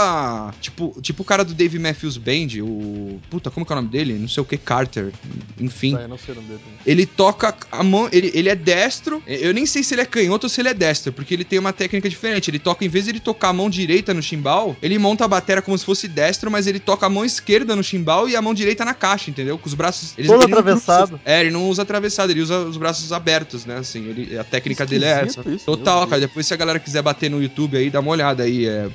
tipo, 0.61 0.97
tipo 1.01 1.23
o 1.23 1.25
cara 1.25 1.45
do 1.45 1.55
Dave 1.55 1.79
Matthews 1.79 2.17
Band, 2.17 2.63
o 2.63 3.21
puta, 3.31 3.51
como 3.51 3.65
que 3.65 3.73
é 3.73 3.75
o 3.75 3.77
nome 3.77 3.89
dele? 3.89 4.15
Não 4.15 4.29
sei 4.29 4.43
o 4.43 4.47
que 4.47 4.57
Carter. 4.57 5.13
Enfim, 5.61 5.97
Tá, 5.97 6.09
não 6.09 6.19
sei 6.19 6.33
o 6.33 6.37
nome 6.37 6.49
dele. 6.49 6.61
ele 6.87 7.07
toca 7.07 7.55
a 7.71 7.83
mão, 7.83 8.09
ele, 8.13 8.31
ele 8.35 8.49
é 8.49 8.55
destro. 8.57 9.23
Eu 9.27 9.53
nem 9.55 9.67
sei 9.67 9.83
se 9.83 9.95
ele 9.95 10.03
é 10.03 10.07
canhoto 10.07 10.47
ou 10.47 10.51
se 10.51 10.61
ele 10.61 10.69
é 10.69 10.75
destro, 10.75 11.13
porque 11.13 11.35
ele 11.35 11.45
tem 11.45 11.59
uma 11.59 11.73
técnica 11.73 12.09
diferente. 12.09 12.51
Ele 12.51 12.59
toca, 12.59 12.85
em 12.85 12.89
vez 12.89 13.05
de 13.05 13.13
ele 13.13 13.21
tocar 13.21 13.49
a 13.51 13.53
mão 13.53 13.69
direita 13.71 14.13
no 14.15 14.23
chimbal, 14.23 14.77
ele 14.83 14.99
monta 14.99 15.25
a 15.25 15.29
bateria 15.29 15.63
como 15.63 15.77
se 15.77 15.85
fosse 15.85 16.09
destro, 16.09 16.51
mas 16.51 16.67
ele 16.67 16.79
toca 16.81 17.07
a 17.07 17.11
mão 17.11 17.25
esquerda 17.25 17.75
no 17.77 17.83
chimbal 17.83 18.29
e 18.29 18.37
a 18.37 18.43
mão 18.43 18.55
direita 18.55 18.85
na 18.85 18.95
caixa, 18.95 19.31
entendeu? 19.31 19.59
Com 19.59 19.69
os 19.69 19.75
braços. 19.75 20.15
Ele, 20.17 20.29
Todo 20.29 20.43
ele 20.45 20.53
atravessado. 20.53 21.09
cruza. 21.09 21.23
É, 21.25 21.41
ele 21.41 21.51
não 21.51 21.69
usa 21.69 21.83
atravessado, 21.83 22.31
ele 22.31 22.41
usa 22.41 22.59
os 22.61 22.77
braços 22.77 23.13
abertos, 23.13 23.65
né? 23.65 23.77
Assim, 23.79 24.05
ele, 24.09 24.39
a 24.39 24.45
técnica 24.45 24.85
dele 24.87 25.05
é 25.05 25.11
essa. 25.11 25.41
Esquisito 25.41 25.57
isso, 25.57 25.65
Total, 25.65 26.07
cara. 26.07 26.21
Depois, 26.21 26.47
se 26.47 26.55
a 26.55 26.57
galera 26.57 26.79
quiser 26.79 27.03
bater 27.03 27.31
no 27.31 27.43
YouTube 27.43 27.77
aí, 27.77 27.91
dá 27.91 28.01
uma 28.01 28.11
olhada 28.11 28.43
aí. 28.43 28.67
É, 28.67 28.89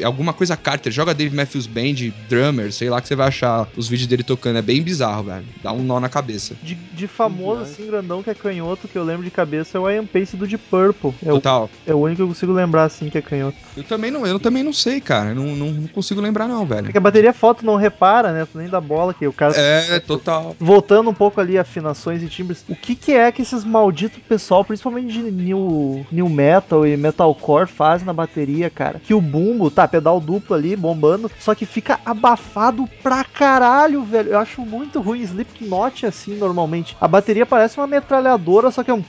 é 0.00 0.04
alguma 0.04 0.32
coisa 0.32 0.56
Carter, 0.66 0.90
joga 0.90 1.14
Dave 1.14 1.32
Matthews 1.32 1.68
Band, 1.68 2.10
drummer, 2.28 2.72
sei 2.72 2.90
lá 2.90 3.00
que 3.00 3.06
você 3.06 3.14
vai 3.14 3.28
achar 3.28 3.68
os 3.76 3.86
vídeos 3.86 4.08
dele 4.08 4.24
tocando. 4.24 4.58
É 4.58 4.62
bem 4.62 4.82
bizarro, 4.82 5.22
velho. 5.22 5.44
Dá 5.62 5.72
um 5.72 5.80
nó 5.80 6.00
na 6.00 6.08
cabeça. 6.08 6.56
De, 6.60 6.74
de 6.74 7.06
famoso, 7.06 7.62
assim, 7.62 7.86
grandão 7.86 8.20
que 8.20 8.30
é 8.30 8.34
canhoto, 8.34 8.88
que 8.88 8.98
eu 8.98 9.04
lembro 9.04 9.22
de 9.22 9.30
cabeça 9.30 9.78
é 9.78 9.80
o 9.80 9.88
Ian 9.88 10.04
Pace 10.04 10.36
do 10.36 10.44
Deep 10.44 10.64
Purple. 10.68 11.14
É 11.24 11.30
o, 11.30 11.36
Total. 11.36 11.70
é 11.86 11.94
o 11.94 11.98
único 11.98 12.16
que 12.16 12.22
eu 12.22 12.26
consigo 12.26 12.52
lembrar, 12.52 12.82
assim, 12.82 13.08
que 13.08 13.16
é 13.16 13.22
canhoto. 13.22 13.56
Eu 13.76 13.84
também 13.84 14.10
não, 14.10 14.26
eu 14.26 14.40
também 14.40 14.64
não 14.64 14.72
sei, 14.72 15.00
cara. 15.00 15.32
Não, 15.32 15.54
não, 15.54 15.70
não 15.70 15.86
consigo 15.86 16.20
lembrar, 16.20 16.48
não, 16.48 16.64
É 16.64 16.66
velho. 16.66 16.90
que 16.90 16.98
a 16.98 17.00
bateria 17.00 17.32
foto 17.32 17.64
não 17.64 17.76
repara, 17.76 18.32
né? 18.32 18.48
Nem 18.52 18.68
dá 18.68 18.80
bola, 18.80 19.14
que 19.14 19.24
o 19.24 19.32
cara... 19.32 19.54
É, 19.56 20.00
total. 20.00 20.56
Voltando 20.58 21.10
um 21.10 21.14
pouco 21.14 21.40
ali, 21.40 21.56
afinações 21.56 22.24
e 22.24 22.26
timbres, 22.26 22.64
o 22.68 22.74
que 22.74 22.96
que 22.96 23.12
é 23.12 23.30
que 23.30 23.42
esses 23.42 23.62
malditos 23.62 24.20
pessoal, 24.28 24.64
principalmente 24.64 25.12
de 25.12 25.30
new, 25.30 26.04
new 26.10 26.28
metal 26.28 26.84
e 26.84 26.96
metalcore, 26.96 27.68
fazem 27.68 28.04
na 28.04 28.12
bateria, 28.12 28.68
cara? 28.68 28.98
Que 28.98 29.14
o 29.14 29.20
bumbo, 29.20 29.70
tá, 29.70 29.86
pedal 29.86 30.20
duplo 30.20 30.55
ali, 30.56 30.74
bombando, 30.74 31.30
só 31.38 31.54
que 31.54 31.64
fica 31.64 32.00
abafado 32.04 32.88
pra 33.02 33.22
caralho, 33.22 34.02
velho. 34.02 34.30
Eu 34.30 34.38
acho 34.38 34.60
muito 34.62 35.00
ruim. 35.00 35.20
Slipknot 35.20 36.06
assim, 36.06 36.36
normalmente. 36.36 36.96
A 37.00 37.06
bateria 37.06 37.46
parece 37.46 37.78
uma 37.78 37.86
metralhadora, 37.86 38.70
só 38.70 38.82
que 38.82 38.90
é 38.90 38.94
um... 38.94 39.04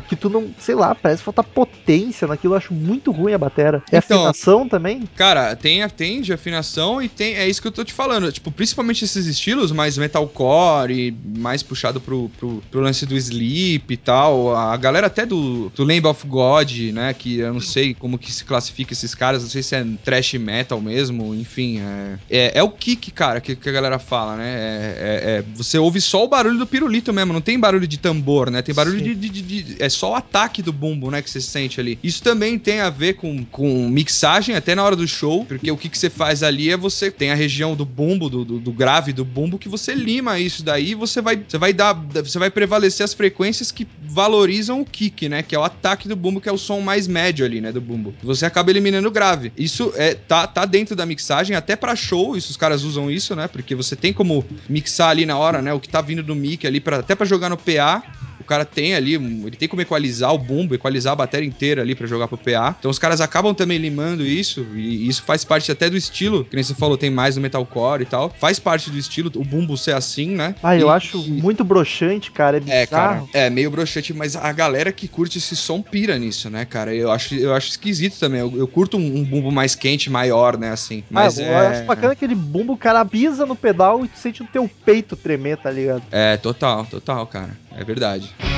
Que 0.00 0.16
tu 0.16 0.28
não, 0.30 0.50
sei 0.58 0.74
lá, 0.74 0.94
parece 0.94 1.22
falta 1.22 1.42
potência 1.42 2.26
naquilo. 2.26 2.54
Eu 2.54 2.58
acho 2.58 2.72
muito 2.74 3.10
ruim 3.10 3.32
a 3.32 3.38
batera. 3.38 3.82
É 3.90 3.98
Então, 3.98 4.20
afinação 4.20 4.68
também? 4.68 5.02
Cara, 5.16 5.54
tem, 5.56 5.86
tem 5.88 6.20
de 6.20 6.32
afinação 6.32 7.00
e 7.02 7.08
tem. 7.08 7.34
É 7.34 7.48
isso 7.48 7.60
que 7.60 7.68
eu 7.68 7.72
tô 7.72 7.84
te 7.84 7.92
falando. 7.92 8.30
Tipo, 8.32 8.50
principalmente 8.50 9.04
esses 9.04 9.26
estilos 9.26 9.72
mais 9.72 9.96
metalcore 9.98 10.92
e 10.92 11.38
mais 11.38 11.62
puxado 11.62 12.00
pro, 12.00 12.30
pro, 12.38 12.62
pro 12.70 12.80
lance 12.80 13.04
do 13.06 13.16
sleep 13.16 13.92
e 13.92 13.96
tal. 13.96 14.54
A 14.56 14.76
galera 14.76 15.06
até 15.06 15.26
do, 15.26 15.70
do 15.74 15.84
Lamb 15.84 16.06
of 16.06 16.26
God, 16.26 16.70
né? 16.92 17.12
Que 17.14 17.38
eu 17.38 17.52
não 17.52 17.60
sei 17.60 17.94
como 17.94 18.18
que 18.18 18.32
se 18.32 18.44
classifica 18.44 18.92
esses 18.92 19.14
caras. 19.14 19.42
Não 19.42 19.50
sei 19.50 19.62
se 19.62 19.74
é 19.74 19.84
trash 20.04 20.34
metal 20.34 20.80
mesmo. 20.80 21.34
Enfim, 21.34 21.80
é, 21.80 22.18
é, 22.30 22.52
é 22.58 22.62
o 22.62 22.70
kick, 22.70 23.10
cara, 23.10 23.40
que, 23.40 23.54
que 23.56 23.68
a 23.68 23.72
galera 23.72 23.98
fala, 23.98 24.36
né? 24.36 24.52
É, 24.52 24.96
é- 24.98 25.30
é- 25.38 25.44
você 25.54 25.78
ouve 25.78 26.00
só 26.00 26.24
o 26.24 26.28
barulho 26.28 26.58
do 26.58 26.66
pirulito 26.66 27.12
mesmo. 27.12 27.32
Não 27.32 27.40
tem 27.40 27.58
barulho 27.58 27.86
de 27.86 27.98
tambor, 27.98 28.50
né? 28.50 28.62
Tem 28.62 28.74
barulho 28.74 29.00
de, 29.00 29.14
de- 29.14 29.28
de- 29.28 29.42
de- 29.62 29.81
É 29.82 29.88
só 29.88 30.12
o 30.12 30.14
ataque 30.14 30.62
do 30.62 30.72
bumbo, 30.72 31.10
né? 31.10 31.20
Que 31.20 31.28
você 31.28 31.40
sente 31.40 31.80
ali. 31.80 31.98
Isso 32.04 32.22
também 32.22 32.56
tem 32.56 32.78
a 32.78 32.88
ver 32.88 33.14
com, 33.14 33.44
com 33.44 33.88
mixagem, 33.88 34.54
até 34.54 34.76
na 34.76 34.84
hora 34.84 34.94
do 34.94 35.08
show. 35.08 35.44
Porque 35.44 35.68
o 35.72 35.76
que, 35.76 35.88
que 35.88 35.98
você 35.98 36.08
faz 36.08 36.44
ali 36.44 36.70
é 36.70 36.76
você 36.76 37.10
tem 37.10 37.32
a 37.32 37.34
região 37.34 37.74
do 37.74 37.84
bumbo, 37.84 38.30
do, 38.30 38.44
do, 38.44 38.60
do 38.60 38.72
grave 38.72 39.12
do 39.12 39.24
bumbo, 39.24 39.58
que 39.58 39.68
você 39.68 39.92
lima 39.92 40.38
isso 40.38 40.62
daí 40.62 40.92
e 40.92 40.94
você 40.94 41.20
vai, 41.20 41.36
você 41.36 41.58
vai 41.58 41.72
dar. 41.72 41.94
Você 41.94 42.38
vai 42.38 42.48
prevalecer 42.48 43.02
as 43.02 43.12
frequências 43.12 43.72
que 43.72 43.84
valorizam 44.04 44.80
o 44.80 44.84
kick, 44.84 45.28
né? 45.28 45.42
Que 45.42 45.56
é 45.56 45.58
o 45.58 45.64
ataque 45.64 46.06
do 46.06 46.14
bumbo, 46.14 46.40
que 46.40 46.48
é 46.48 46.52
o 46.52 46.58
som 46.58 46.80
mais 46.80 47.08
médio 47.08 47.44
ali, 47.44 47.60
né? 47.60 47.72
Do 47.72 47.80
bumbo. 47.80 48.14
Você 48.22 48.46
acaba 48.46 48.70
eliminando 48.70 49.08
o 49.08 49.10
grave. 49.10 49.52
Isso 49.56 49.92
é, 49.96 50.14
tá, 50.14 50.46
tá 50.46 50.64
dentro 50.64 50.94
da 50.94 51.04
mixagem, 51.04 51.56
até 51.56 51.74
pra 51.74 51.96
show, 51.96 52.36
isso 52.36 52.52
os 52.52 52.56
caras 52.56 52.84
usam 52.84 53.10
isso, 53.10 53.34
né? 53.34 53.48
Porque 53.48 53.74
você 53.74 53.96
tem 53.96 54.12
como 54.12 54.44
mixar 54.68 55.10
ali 55.10 55.26
na 55.26 55.36
hora, 55.36 55.60
né? 55.60 55.72
O 55.72 55.80
que 55.80 55.88
tá 55.88 56.00
vindo 56.00 56.22
do 56.22 56.36
mic 56.36 56.64
ali, 56.68 56.78
pra, 56.78 56.98
até 57.00 57.16
pra 57.16 57.26
jogar 57.26 57.48
no 57.48 57.56
PA. 57.56 58.00
O 58.42 58.44
cara 58.44 58.64
tem 58.64 58.94
ali, 58.94 59.14
ele 59.14 59.56
tem 59.56 59.68
como 59.68 59.80
equalizar 59.82 60.32
o 60.34 60.38
bumbo, 60.38 60.74
equalizar 60.74 61.12
a 61.12 61.16
bateria 61.16 61.48
inteira 61.48 61.82
ali 61.82 61.94
pra 61.94 62.06
jogar 62.06 62.28
pro 62.28 62.36
PA. 62.36 62.74
Então 62.78 62.90
os 62.90 62.98
caras 62.98 63.20
acabam 63.20 63.54
também 63.54 63.78
limando 63.78 64.24
isso, 64.26 64.66
e 64.74 65.08
isso 65.08 65.22
faz 65.22 65.44
parte 65.44 65.70
até 65.70 65.88
do 65.88 65.96
estilo, 65.96 66.44
que 66.44 66.56
nem 66.56 66.62
você 66.64 66.74
falou, 66.74 66.96
tem 66.98 67.10
mais 67.10 67.36
no 67.36 67.42
metalcore 67.42 68.02
e 68.02 68.06
tal. 68.06 68.34
Faz 68.38 68.58
parte 68.58 68.90
do 68.90 68.98
estilo, 68.98 69.30
o 69.36 69.44
bumbo 69.44 69.76
ser 69.76 69.94
assim, 69.94 70.30
né? 70.30 70.54
Ah, 70.62 70.76
eu 70.76 70.88
E- 70.88 70.90
acho 70.90 71.18
muito 71.28 71.64
broxante, 71.64 72.30
cara. 72.30 72.56
É 72.56 72.60
bizarro. 72.60 72.82
é, 72.82 72.86
cara, 72.86 73.24
é 73.32 73.50
meio 73.50 73.70
broxante, 73.70 74.12
mas 74.12 74.36
a 74.36 74.52
galera 74.52 74.92
que 74.92 75.06
curte 75.08 75.38
esse 75.38 75.56
som 75.56 75.80
pira 75.80 76.18
nisso, 76.18 76.50
né, 76.50 76.64
cara? 76.64 76.94
Eu 76.94 77.10
acho, 77.10 77.34
eu 77.34 77.54
acho 77.54 77.70
esquisito 77.70 78.18
também. 78.18 78.40
Eu, 78.40 78.52
eu 78.56 78.66
curto 78.68 78.96
um, 78.96 79.18
um 79.18 79.24
bumbo 79.24 79.50
mais 79.50 79.74
quente, 79.74 80.10
maior, 80.10 80.58
né, 80.58 80.70
assim. 80.70 81.04
Mas 81.10 81.38
ah, 81.38 81.42
é... 81.42 81.48
eu 81.48 81.70
acho 81.70 81.84
bacana 81.84 82.12
aquele 82.12 82.34
bumbo, 82.34 82.72
o 82.72 82.78
cara 82.78 83.04
pisa 83.04 83.46
no 83.46 83.54
pedal 83.56 84.04
e 84.04 84.08
tu 84.08 84.18
sente 84.18 84.42
o 84.42 84.46
teu 84.46 84.68
peito 84.84 85.16
tremer, 85.16 85.56
tá 85.56 85.70
ligado? 85.70 86.02
É, 86.10 86.36
total, 86.36 86.84
total, 86.86 87.26
cara. 87.26 87.61
É 87.76 87.84
verdade. 87.84 88.51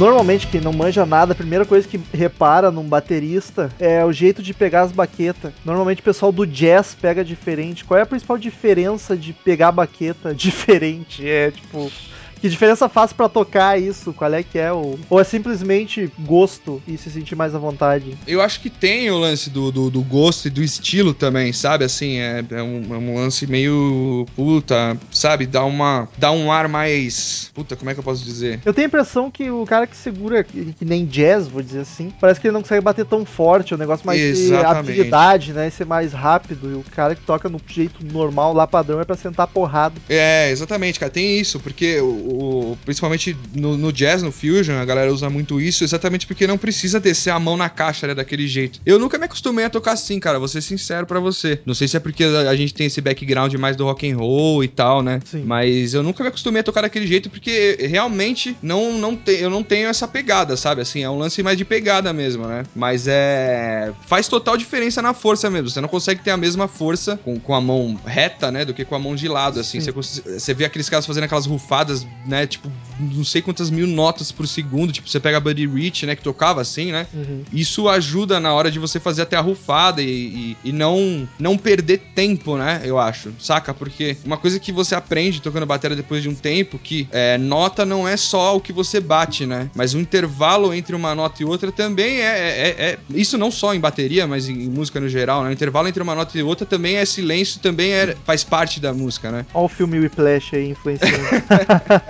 Normalmente, 0.00 0.46
quem 0.46 0.62
não 0.62 0.72
manja 0.72 1.04
nada, 1.04 1.32
a 1.32 1.36
primeira 1.36 1.66
coisa 1.66 1.86
que 1.86 2.00
repara 2.10 2.70
num 2.70 2.88
baterista 2.88 3.70
é 3.78 4.02
o 4.02 4.10
jeito 4.10 4.42
de 4.42 4.54
pegar 4.54 4.80
as 4.80 4.92
baquetas. 4.92 5.52
Normalmente 5.62 6.00
o 6.00 6.02
pessoal 6.02 6.32
do 6.32 6.46
jazz 6.46 6.96
pega 6.98 7.22
diferente. 7.22 7.84
Qual 7.84 8.00
é 8.00 8.02
a 8.02 8.06
principal 8.06 8.38
diferença 8.38 9.14
de 9.14 9.34
pegar 9.34 9.68
a 9.68 9.72
baqueta 9.72 10.32
diferente? 10.34 11.28
É 11.28 11.50
tipo. 11.50 11.92
Que 12.40 12.48
diferença 12.48 12.88
faz 12.88 13.12
pra 13.12 13.28
tocar 13.28 13.80
isso? 13.80 14.14
Qual 14.14 14.32
é 14.32 14.42
que 14.42 14.58
é 14.58 14.72
o. 14.72 14.98
Ou 15.10 15.20
é 15.20 15.24
simplesmente 15.24 16.10
gosto 16.20 16.82
e 16.88 16.96
se 16.96 17.10
sentir 17.10 17.36
mais 17.36 17.54
à 17.54 17.58
vontade? 17.58 18.16
Eu 18.26 18.40
acho 18.40 18.60
que 18.60 18.70
tem 18.70 19.10
o 19.10 19.18
lance 19.18 19.50
do, 19.50 19.70
do, 19.70 19.90
do 19.90 20.00
gosto 20.00 20.46
e 20.46 20.50
do 20.50 20.62
estilo 20.62 21.12
também, 21.12 21.52
sabe? 21.52 21.84
Assim, 21.84 22.18
é, 22.18 22.42
é, 22.50 22.62
um, 22.62 22.94
é 22.94 22.96
um 22.96 23.14
lance 23.16 23.46
meio. 23.46 24.26
Puta, 24.34 24.96
sabe? 25.10 25.46
Dá 25.46 25.64
uma. 25.64 26.08
Dá 26.16 26.32
um 26.32 26.50
ar 26.50 26.66
mais. 26.66 27.50
Puta, 27.54 27.76
como 27.76 27.90
é 27.90 27.94
que 27.94 28.00
eu 28.00 28.04
posso 28.04 28.24
dizer? 28.24 28.60
Eu 28.64 28.72
tenho 28.72 28.86
a 28.86 28.88
impressão 28.88 29.30
que 29.30 29.50
o 29.50 29.66
cara 29.66 29.86
que 29.86 29.96
segura, 29.96 30.42
que 30.42 30.74
nem 30.80 31.04
jazz, 31.04 31.46
vou 31.46 31.62
dizer 31.62 31.80
assim, 31.80 32.10
parece 32.20 32.40
que 32.40 32.46
ele 32.46 32.54
não 32.54 32.62
consegue 32.62 32.80
bater 32.80 33.04
tão 33.04 33.24
forte, 33.24 33.74
é 33.74 33.76
um 33.76 33.78
negócio 33.78 34.06
mais 34.06 34.18
de 34.18 34.26
Exatamente. 34.26 34.78
habilidade, 34.78 35.52
né? 35.52 35.68
Ser 35.68 35.84
mais 35.84 36.12
rápido. 36.14 36.70
E 36.70 36.74
o 36.74 36.84
cara 36.94 37.14
que 37.14 37.22
toca 37.22 37.50
no 37.50 37.60
jeito 37.66 38.04
normal, 38.04 38.54
lá 38.54 38.66
padrão, 38.66 38.98
é 38.98 39.04
pra 39.04 39.16
sentar 39.16 39.46
porrada. 39.46 39.94
É, 40.08 40.50
exatamente, 40.50 40.98
cara. 40.98 41.12
Tem 41.12 41.38
isso, 41.38 41.60
porque 41.60 42.00
o, 42.00 42.29
o- 42.30 42.78
principalmente 42.84 43.36
no, 43.54 43.76
no 43.76 43.92
jazz, 43.92 44.22
no 44.22 44.32
fusion, 44.32 44.74
a 44.78 44.84
galera 44.84 45.12
usa 45.12 45.28
muito 45.30 45.60
isso, 45.60 45.84
exatamente 45.84 46.26
porque 46.26 46.46
não 46.46 46.58
precisa 46.58 46.98
descer 47.00 47.30
a 47.30 47.38
mão 47.38 47.56
na 47.56 47.68
caixa, 47.68 48.06
né, 48.06 48.14
daquele 48.14 48.46
jeito. 48.46 48.80
Eu 48.84 48.98
nunca 48.98 49.18
me 49.18 49.24
acostumei 49.24 49.64
a 49.64 49.70
tocar 49.70 49.92
assim, 49.92 50.18
cara, 50.20 50.38
vou 50.38 50.48
ser 50.48 50.60
sincero 50.60 51.06
pra 51.06 51.20
você. 51.20 51.60
Não 51.66 51.74
sei 51.74 51.88
se 51.88 51.96
é 51.96 52.00
porque 52.00 52.24
a, 52.24 52.50
a 52.50 52.56
gente 52.56 52.74
tem 52.74 52.86
esse 52.86 53.00
background 53.00 53.54
mais 53.54 53.76
do 53.76 53.84
rock 53.84 54.10
and 54.10 54.16
roll 54.16 54.62
e 54.64 54.68
tal, 54.68 55.02
né? 55.02 55.20
Sim. 55.24 55.42
Mas 55.44 55.94
eu 55.94 56.02
nunca 56.02 56.22
me 56.22 56.28
acostumei 56.28 56.60
a 56.60 56.64
tocar 56.64 56.82
daquele 56.82 57.06
jeito 57.06 57.28
porque 57.30 57.76
realmente 57.88 58.56
não, 58.62 58.92
não 58.98 59.16
te, 59.16 59.32
eu 59.32 59.50
não 59.50 59.62
tenho 59.62 59.88
essa 59.88 60.06
pegada, 60.08 60.56
sabe? 60.56 60.82
Assim, 60.82 61.02
é 61.02 61.10
um 61.10 61.18
lance 61.18 61.42
mais 61.42 61.56
de 61.58 61.64
pegada 61.64 62.12
mesmo, 62.12 62.46
né? 62.46 62.64
Mas 62.74 63.06
é. 63.08 63.92
Faz 64.06 64.28
total 64.28 64.56
diferença 64.56 65.00
na 65.02 65.12
força 65.14 65.50
mesmo. 65.50 65.68
Você 65.70 65.80
não 65.80 65.88
consegue 65.88 66.22
ter 66.22 66.30
a 66.30 66.36
mesma 66.36 66.68
força 66.68 67.16
com, 67.18 67.38
com 67.38 67.54
a 67.54 67.60
mão 67.60 67.98
reta, 68.04 68.50
né? 68.50 68.64
Do 68.64 68.74
que 68.74 68.84
com 68.84 68.94
a 68.94 68.98
mão 68.98 69.14
de 69.14 69.28
lado, 69.28 69.60
assim. 69.60 69.80
Sim. 69.80 69.90
Você, 69.92 70.20
você 70.38 70.54
vê 70.54 70.64
aqueles 70.64 70.88
caras 70.88 71.06
fazendo 71.06 71.24
aquelas 71.24 71.46
rufadas 71.46 72.06
né, 72.26 72.46
tipo, 72.46 72.70
não 72.98 73.24
sei 73.24 73.40
quantas 73.40 73.70
mil 73.70 73.86
notas 73.86 74.30
por 74.30 74.46
segundo, 74.46 74.92
tipo, 74.92 75.08
você 75.08 75.18
pega 75.18 75.38
a 75.38 75.40
Buddy 75.40 75.66
Rich, 75.66 76.06
né, 76.06 76.14
que 76.14 76.22
tocava 76.22 76.60
assim, 76.60 76.92
né? 76.92 77.06
Uhum. 77.14 77.42
Isso 77.52 77.88
ajuda 77.88 78.38
na 78.38 78.52
hora 78.52 78.70
de 78.70 78.78
você 78.78 79.00
fazer 79.00 79.22
até 79.22 79.36
a 79.36 79.40
rufada 79.40 80.02
e, 80.02 80.56
e, 80.64 80.68
e 80.68 80.72
não, 80.72 81.28
não 81.38 81.56
perder 81.56 81.98
tempo, 82.14 82.56
né? 82.56 82.82
Eu 82.84 82.98
acho, 82.98 83.32
saca? 83.38 83.72
Porque 83.72 84.16
uma 84.24 84.36
coisa 84.36 84.58
que 84.60 84.70
você 84.72 84.94
aprende 84.94 85.40
tocando 85.40 85.66
bateria 85.66 85.96
depois 85.96 86.22
de 86.22 86.28
um 86.28 86.34
tempo, 86.34 86.78
que 86.78 87.08
é, 87.10 87.38
nota 87.38 87.84
não 87.86 88.06
é 88.06 88.16
só 88.16 88.56
o 88.56 88.60
que 88.60 88.72
você 88.72 89.00
bate, 89.00 89.46
né? 89.46 89.70
Mas 89.74 89.94
o 89.94 89.98
intervalo 89.98 90.74
entre 90.74 90.94
uma 90.94 91.14
nota 91.14 91.42
e 91.42 91.46
outra 91.46 91.72
também 91.72 92.20
é, 92.20 92.24
é- 92.24 92.76
é- 92.78 92.98
Isso 93.14 93.38
não 93.38 93.50
só 93.50 93.74
em 93.74 93.80
bateria, 93.80 94.26
mas 94.26 94.48
em, 94.48 94.64
em 94.64 94.68
música 94.68 95.00
no 95.00 95.08
geral, 95.08 95.42
né? 95.42 95.50
O 95.50 95.52
intervalo 95.52 95.88
entre 95.88 96.02
uma 96.02 96.14
nota 96.14 96.36
e 96.36 96.42
outra 96.42 96.66
também 96.66 96.96
é 96.96 97.04
silêncio, 97.04 97.60
também 97.60 97.92
é, 97.92 98.16
faz 98.24 98.44
parte 98.44 98.78
da 98.80 98.92
música, 98.92 99.30
né? 99.30 99.46
Olha 99.54 99.64
o 99.64 99.68
filme 99.68 99.98
Whiplash 99.98 100.54
aí 100.54 100.68
influenciando. 100.70 101.16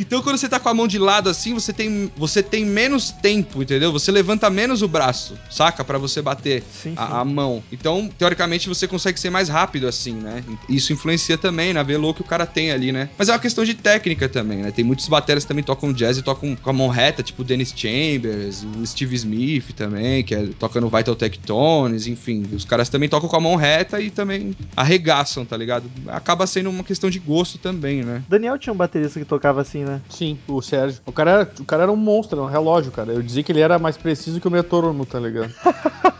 Então, 0.00 0.22
quando 0.22 0.38
você 0.38 0.48
tá 0.48 0.58
com 0.58 0.68
a 0.70 0.72
mão 0.72 0.88
de 0.88 0.98
lado 0.98 1.28
assim, 1.28 1.52
você 1.52 1.74
tem, 1.74 2.10
você 2.16 2.42
tem 2.42 2.64
menos 2.64 3.10
tempo, 3.10 3.62
entendeu? 3.62 3.92
Você 3.92 4.10
levanta 4.10 4.48
menos 4.48 4.80
o 4.80 4.88
braço, 4.88 5.38
saca? 5.50 5.84
Pra 5.84 5.98
você 5.98 6.22
bater 6.22 6.62
Sim, 6.72 6.90
sim. 6.90 6.94
a, 6.96 7.20
a 7.20 7.24
mão. 7.24 7.62
Então, 7.70 8.08
teoricamente, 8.18 8.66
você 8.66 8.88
consegue 8.88 9.20
ser 9.20 9.28
mais 9.28 9.50
rápido 9.50 9.86
assim, 9.86 10.14
né? 10.14 10.42
Isso 10.68 10.94
influencia 10.94 11.36
também 11.36 11.74
na 11.74 11.82
velo 11.82 12.14
que 12.14 12.22
o 12.22 12.24
cara 12.24 12.46
tem 12.46 12.72
ali, 12.72 12.92
né? 12.92 13.10
Mas 13.18 13.28
é 13.28 13.32
uma 13.32 13.38
questão 13.38 13.62
de 13.62 13.74
técnica 13.74 14.26
também, 14.26 14.58
né? 14.62 14.70
Tem 14.70 14.82
muitos 14.82 15.06
bateras 15.06 15.44
que 15.44 15.48
também 15.48 15.62
tocam 15.62 15.92
jazz 15.92 16.16
e 16.16 16.22
tocam 16.22 16.56
com 16.56 16.70
a 16.70 16.72
mão 16.72 16.88
reta, 16.88 17.22
tipo 17.22 17.42
o 17.42 17.44
Dennis 17.44 17.74
Chambers, 17.76 18.64
o 18.64 18.86
Steve 18.86 19.14
Smith 19.16 19.72
também, 19.76 20.24
que 20.24 20.34
é, 20.34 20.46
toca 20.58 20.80
no 20.80 20.88
Vital 20.88 21.14
Tectones, 21.14 22.06
enfim. 22.06 22.46
Os 22.52 22.64
caras 22.64 22.88
também 22.88 23.08
tocam 23.08 23.28
com 23.28 23.36
a 23.36 23.40
mão 23.40 23.54
reta 23.54 24.00
e 24.00 24.10
também 24.10 24.56
arregaçam, 24.74 25.44
tá 25.44 25.56
ligado? 25.58 25.90
Acaba 26.06 26.46
sendo 26.46 26.70
uma 26.70 26.84
questão 26.84 27.10
de 27.10 27.18
gosto 27.18 27.58
também, 27.58 28.02
né? 28.02 28.22
Daniel 28.28 28.58
tinha 28.58 28.72
um 28.72 28.76
baterista 28.76 29.18
que 29.18 29.26
tocava 29.26 29.60
assim, 29.60 29.84
né? 29.84 29.89
Sim, 30.08 30.38
o 30.48 30.60
Sérgio. 30.60 31.00
O 31.06 31.12
cara, 31.12 31.30
era- 31.30 31.50
o 31.60 31.64
cara 31.64 31.82
era 31.84 31.92
um 31.92 31.96
monstro, 31.96 32.38
era 32.38 32.46
um 32.46 32.50
relógio, 32.50 32.92
cara. 32.92 33.12
Eu 33.12 33.22
dizia 33.22 33.42
que 33.42 33.50
ele 33.52 33.60
era 33.60 33.78
mais 33.78 33.96
preciso 33.96 34.40
que 34.40 34.46
o 34.48 34.50
metrônomo, 34.50 35.04
tá 35.06 35.18
ligado? 35.18 35.52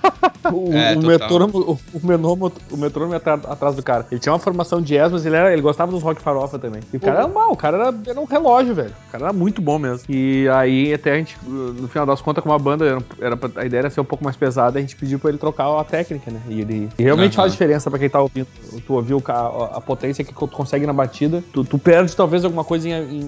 O, 0.54 0.72
É, 0.72 0.94
o 0.96 1.02
metrônomo, 1.02 1.58
o, 1.58 1.78
o, 1.92 2.06
menônomo- 2.06 2.52
o 2.70 2.76
metrônomo 2.76 3.14
atrás 3.14 3.74
do 3.76 3.82
cara. 3.82 4.06
Ele 4.10 4.20
tinha 4.20 4.32
uma 4.32 4.38
formação 4.38 4.80
de 4.80 4.94
jazz, 4.94 5.12
mas 5.12 5.24
ele, 5.26 5.36
era, 5.36 5.52
ele 5.52 5.62
gostava 5.62 5.90
dos 5.92 6.02
rock 6.02 6.20
farofa 6.20 6.58
também. 6.58 6.80
E 6.92 6.96
o 6.96 7.00
cara 7.00 7.18
era 7.20 7.28
mal, 7.28 7.52
o 7.52 7.56
cara 7.56 7.76
era, 7.78 7.94
era 8.06 8.20
um 8.20 8.24
relógio, 8.24 8.74
velho. 8.74 8.92
O 9.08 9.12
cara 9.12 9.24
era 9.24 9.32
muito 9.32 9.60
bom 9.62 9.78
mesmo. 9.78 10.04
E 10.08 10.48
aí, 10.48 10.92
até 10.92 11.12
a 11.12 11.16
gente, 11.16 11.36
no 11.46 11.88
final 11.88 12.06
das 12.06 12.20
contas, 12.20 12.42
como 12.42 12.54
a 12.54 12.58
banda 12.58 12.84
era, 12.86 13.02
era 13.20 13.38
a 13.56 13.64
ideia 13.64 13.80
era 13.80 13.90
ser 13.90 14.00
um 14.00 14.04
pouco 14.04 14.22
mais 14.24 14.36
pesada, 14.36 14.78
a 14.78 14.80
gente 14.80 14.96
pediu 14.96 15.18
pra 15.18 15.30
ele 15.30 15.38
trocar 15.38 15.68
a 15.78 15.84
técnica, 15.84 16.30
né? 16.30 16.40
E 16.48 16.60
ele 16.60 16.88
e 16.98 17.02
realmente 17.02 17.32
Aham. 17.34 17.42
faz 17.42 17.52
diferença 17.52 17.90
pra 17.90 17.98
quem 17.98 18.08
tá 18.10 18.20
ouvindo. 18.20 18.46
Tu 18.86 18.92
ouviu 18.92 19.22
a, 19.28 19.76
a 19.76 19.80
potência 19.80 20.24
que 20.24 20.32
tu 20.34 20.46
consegue 20.48 20.86
na 20.86 20.92
batida. 20.92 21.42
Tu, 21.52 21.64
tu 21.64 21.78
perde 21.78 22.14
talvez 22.14 22.44
alguma 22.44 22.64
coisa 22.64 22.88
em, 22.88 23.20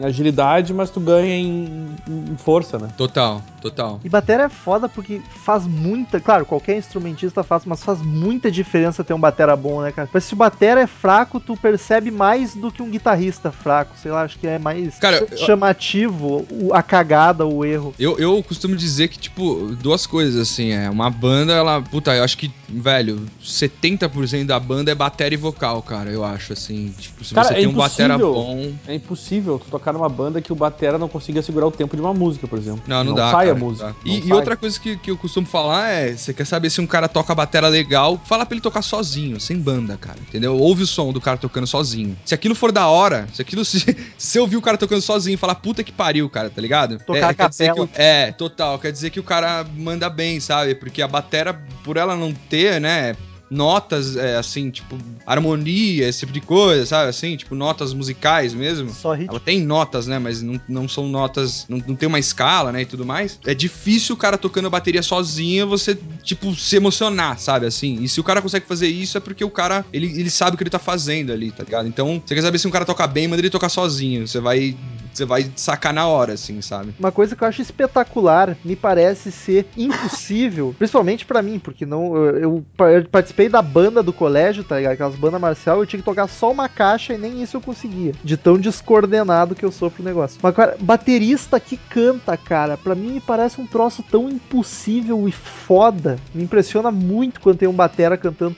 em 0.00 0.04
agilidade, 0.04 0.72
mas 0.74 0.90
tu 0.90 1.00
ganha 1.00 1.34
em, 1.36 1.88
em 2.08 2.36
força, 2.36 2.78
né? 2.78 2.88
Total, 2.96 3.40
total. 3.60 4.00
E 4.04 4.08
batera 4.08 4.44
é 4.44 4.48
foda 4.48 4.88
porque 4.88 5.20
faz 5.44 5.66
muita. 5.66 6.20
Claro, 6.20 6.44
qualquer 6.46 6.69
instrumentista 6.76 7.42
faz, 7.42 7.64
mas 7.64 7.82
faz 7.82 8.00
muita 8.02 8.50
diferença 8.50 9.02
ter 9.04 9.14
um 9.14 9.20
batera 9.20 9.54
bom, 9.56 9.82
né, 9.82 9.92
cara? 9.92 10.08
Mas 10.12 10.24
se 10.24 10.34
o 10.34 10.36
batera 10.36 10.80
é 10.80 10.86
fraco, 10.86 11.38
tu 11.40 11.56
percebe 11.56 12.10
mais 12.10 12.54
do 12.54 12.70
que 12.70 12.82
um 12.82 12.90
guitarrista 12.90 13.50
fraco. 13.52 13.96
Sei 13.96 14.10
lá, 14.10 14.22
acho 14.22 14.38
que 14.38 14.46
é 14.46 14.58
mais 14.58 14.98
Cara, 14.98 15.26
eu- 15.30 15.36
chamativo 15.38 16.46
o- 16.50 16.70
a 16.74 16.82
cagada, 16.82 17.46
o 17.46 17.64
erro. 17.64 17.94
Eu, 17.98 18.18
eu 18.18 18.42
costumo 18.42 18.76
dizer 18.76 19.08
que, 19.08 19.18
tipo, 19.18 19.76
duas 19.80 20.06
coisas, 20.06 20.40
assim, 20.40 20.72
é. 20.72 20.88
Uma 20.90 21.10
banda, 21.10 21.52
ela. 21.52 21.80
Puta, 21.82 22.14
eu 22.14 22.22
acho 22.24 22.36
que, 22.36 22.50
velho, 22.68 23.24
70% 23.42 24.46
da 24.46 24.58
banda 24.60 24.90
é 24.90 24.94
bateria 24.94 25.36
e 25.36 25.40
vocal, 25.40 25.82
cara, 25.82 26.10
eu 26.10 26.24
acho, 26.24 26.52
assim. 26.52 26.94
Tipo, 26.98 27.24
se 27.24 27.34
Cara, 27.34 27.48
você 27.48 27.54
é 27.54 27.56
tem 27.58 27.66
um 27.66 27.72
batera 27.72 28.18
bom. 28.18 28.72
É 28.86 28.94
impossível 28.94 29.58
tu 29.58 29.70
tocar 29.70 29.92
numa 29.92 30.08
banda 30.08 30.40
que 30.40 30.52
o 30.52 30.56
batera 30.56 30.98
não 30.98 31.08
consiga 31.08 31.42
segurar 31.42 31.66
o 31.66 31.70
tempo 31.70 31.96
de 31.96 32.02
uma 32.02 32.12
música, 32.14 32.46
por 32.46 32.58
exemplo. 32.58 32.82
Não, 32.86 33.02
não, 33.04 33.14
dá. 33.14 33.30
sai 33.30 33.46
cara, 33.46 33.50
a 33.56 33.58
não 33.60 33.66
música. 33.66 33.86
dá. 33.88 33.94
não 34.04 34.12
E, 34.12 34.26
e 34.28 34.32
outra 34.32 34.56
coisa 34.56 34.78
que, 34.78 34.96
que 34.96 35.10
eu 35.10 35.16
costumo 35.16 35.46
falar 35.46 35.88
é: 35.90 36.12
você 36.16 36.32
quer 36.34 36.44
saber 36.44 36.59
se 36.68 36.80
um 36.80 36.86
cara 36.86 37.08
toca 37.08 37.34
batera 37.34 37.68
legal, 37.68 38.20
fala 38.24 38.44
pra 38.44 38.54
ele 38.54 38.60
tocar 38.60 38.82
sozinho, 38.82 39.40
sem 39.40 39.58
banda, 39.58 39.96
cara. 39.96 40.18
Entendeu? 40.20 40.56
Ouve 40.56 40.82
o 40.82 40.86
som 40.86 41.12
do 41.12 41.20
cara 41.20 41.38
tocando 41.38 41.66
sozinho. 41.66 42.16
Se 42.24 42.34
aquilo 42.34 42.54
for 42.54 42.72
da 42.72 42.88
hora, 42.88 43.26
se 43.32 43.40
aquilo. 43.40 43.64
Se, 43.64 43.96
se 44.18 44.38
eu 44.38 44.42
ouvir 44.42 44.56
o 44.56 44.62
cara 44.62 44.76
tocando 44.76 45.00
sozinho 45.00 45.34
e 45.34 45.38
falar 45.38 45.54
puta 45.54 45.84
que 45.84 45.92
pariu, 45.92 46.28
cara, 46.28 46.50
tá 46.50 46.60
ligado? 46.60 46.98
Tocar 46.98 47.30
a 47.30 47.34
quer 47.34 47.48
dizer 47.48 47.72
que 47.72 47.88
É, 47.94 48.32
total. 48.32 48.78
Quer 48.78 48.92
dizer 48.92 49.10
que 49.10 49.20
o 49.20 49.24
cara 49.24 49.64
manda 49.76 50.10
bem, 50.10 50.40
sabe? 50.40 50.74
Porque 50.74 51.00
a 51.00 51.08
batera, 51.08 51.54
por 51.84 51.96
ela 51.96 52.16
não 52.16 52.32
ter, 52.32 52.80
né? 52.80 53.16
Notas, 53.50 54.16
é, 54.16 54.36
assim, 54.36 54.70
tipo, 54.70 54.96
harmonia, 55.26 56.08
esse 56.08 56.20
tipo 56.20 56.32
de 56.32 56.40
coisa, 56.40 56.86
sabe? 56.86 57.08
Assim, 57.10 57.36
tipo, 57.36 57.54
notas 57.54 57.92
musicais 57.92 58.54
mesmo. 58.54 58.90
Só 58.90 59.12
ritmo. 59.12 59.32
Ela 59.32 59.40
tem 59.40 59.60
notas, 59.60 60.06
né? 60.06 60.18
Mas 60.18 60.40
não, 60.42 60.60
não 60.68 60.88
são 60.88 61.08
notas. 61.08 61.66
Não, 61.68 61.82
não 61.86 61.96
tem 61.96 62.08
uma 62.08 62.18
escala, 62.18 62.70
né? 62.72 62.82
E 62.82 62.86
tudo 62.86 63.04
mais. 63.04 63.38
É 63.44 63.54
difícil 63.54 64.14
o 64.14 64.18
cara 64.18 64.38
tocando 64.38 64.70
bateria 64.70 65.02
sozinho 65.02 65.66
você, 65.66 65.98
tipo, 66.22 66.54
se 66.54 66.76
emocionar, 66.76 67.38
sabe? 67.38 67.66
Assim. 67.66 68.02
E 68.02 68.08
se 68.08 68.20
o 68.20 68.24
cara 68.24 68.40
consegue 68.40 68.66
fazer 68.66 68.86
isso 68.88 69.16
é 69.18 69.20
porque 69.20 69.44
o 69.44 69.50
cara, 69.50 69.84
ele, 69.92 70.06
ele 70.06 70.30
sabe 70.30 70.54
o 70.54 70.56
que 70.56 70.62
ele 70.62 70.70
tá 70.70 70.78
fazendo 70.78 71.32
ali, 71.32 71.50
tá 71.50 71.64
ligado? 71.64 71.88
Então, 71.88 72.22
você 72.24 72.34
quer 72.34 72.42
saber 72.42 72.58
se 72.58 72.68
um 72.68 72.70
cara 72.70 72.84
toca 72.84 73.06
bem, 73.06 73.26
manda 73.26 73.40
ele 73.42 73.50
tocar 73.50 73.68
sozinho. 73.68 74.26
Você 74.28 74.38
vai. 74.40 74.76
Você 75.12 75.24
vai 75.24 75.50
sacar 75.56 75.92
na 75.92 76.06
hora, 76.06 76.34
assim, 76.34 76.62
sabe? 76.62 76.94
Uma 76.96 77.10
coisa 77.10 77.34
que 77.34 77.42
eu 77.42 77.48
acho 77.48 77.60
espetacular, 77.60 78.56
me 78.64 78.76
parece 78.76 79.32
ser 79.32 79.66
impossível, 79.76 80.72
principalmente 80.78 81.24
pra 81.26 81.42
mim, 81.42 81.58
porque 81.58 81.84
não 81.84 82.14
eu, 82.16 82.36
eu 82.38 82.64
pa- 82.76 82.90
eu 82.92 83.04
participei 83.40 83.48
da 83.48 83.62
banda 83.62 84.02
do 84.02 84.12
colégio, 84.12 84.62
tá 84.62 84.76
ligado? 84.76 84.92
Aquelas 84.92 85.14
bandas 85.14 85.40
marcial, 85.40 85.78
eu 85.78 85.86
tinha 85.86 85.98
que 86.00 86.04
tocar 86.04 86.26
só 86.28 86.50
uma 86.50 86.68
caixa 86.68 87.14
e 87.14 87.18
nem 87.18 87.42
isso 87.42 87.56
eu 87.56 87.60
conseguia, 87.60 88.12
de 88.22 88.36
tão 88.36 88.58
descoordenado 88.58 89.54
que 89.54 89.64
eu 89.64 89.72
sou 89.72 89.90
pro 89.90 90.02
negócio. 90.02 90.38
Mas 90.42 90.54
cara, 90.54 90.76
baterista 90.80 91.58
que 91.58 91.76
canta, 91.76 92.36
cara, 92.36 92.76
pra 92.76 92.94
mim 92.94 93.12
me 93.12 93.20
parece 93.20 93.60
um 93.60 93.66
troço 93.66 94.02
tão 94.10 94.28
impossível 94.28 95.26
e 95.28 95.32
foda. 95.32 96.18
Me 96.34 96.42
impressiona 96.44 96.90
muito 96.90 97.40
quando 97.40 97.58
tem 97.58 97.68
um 97.68 97.72
batera 97.72 98.16
cantando. 98.16 98.56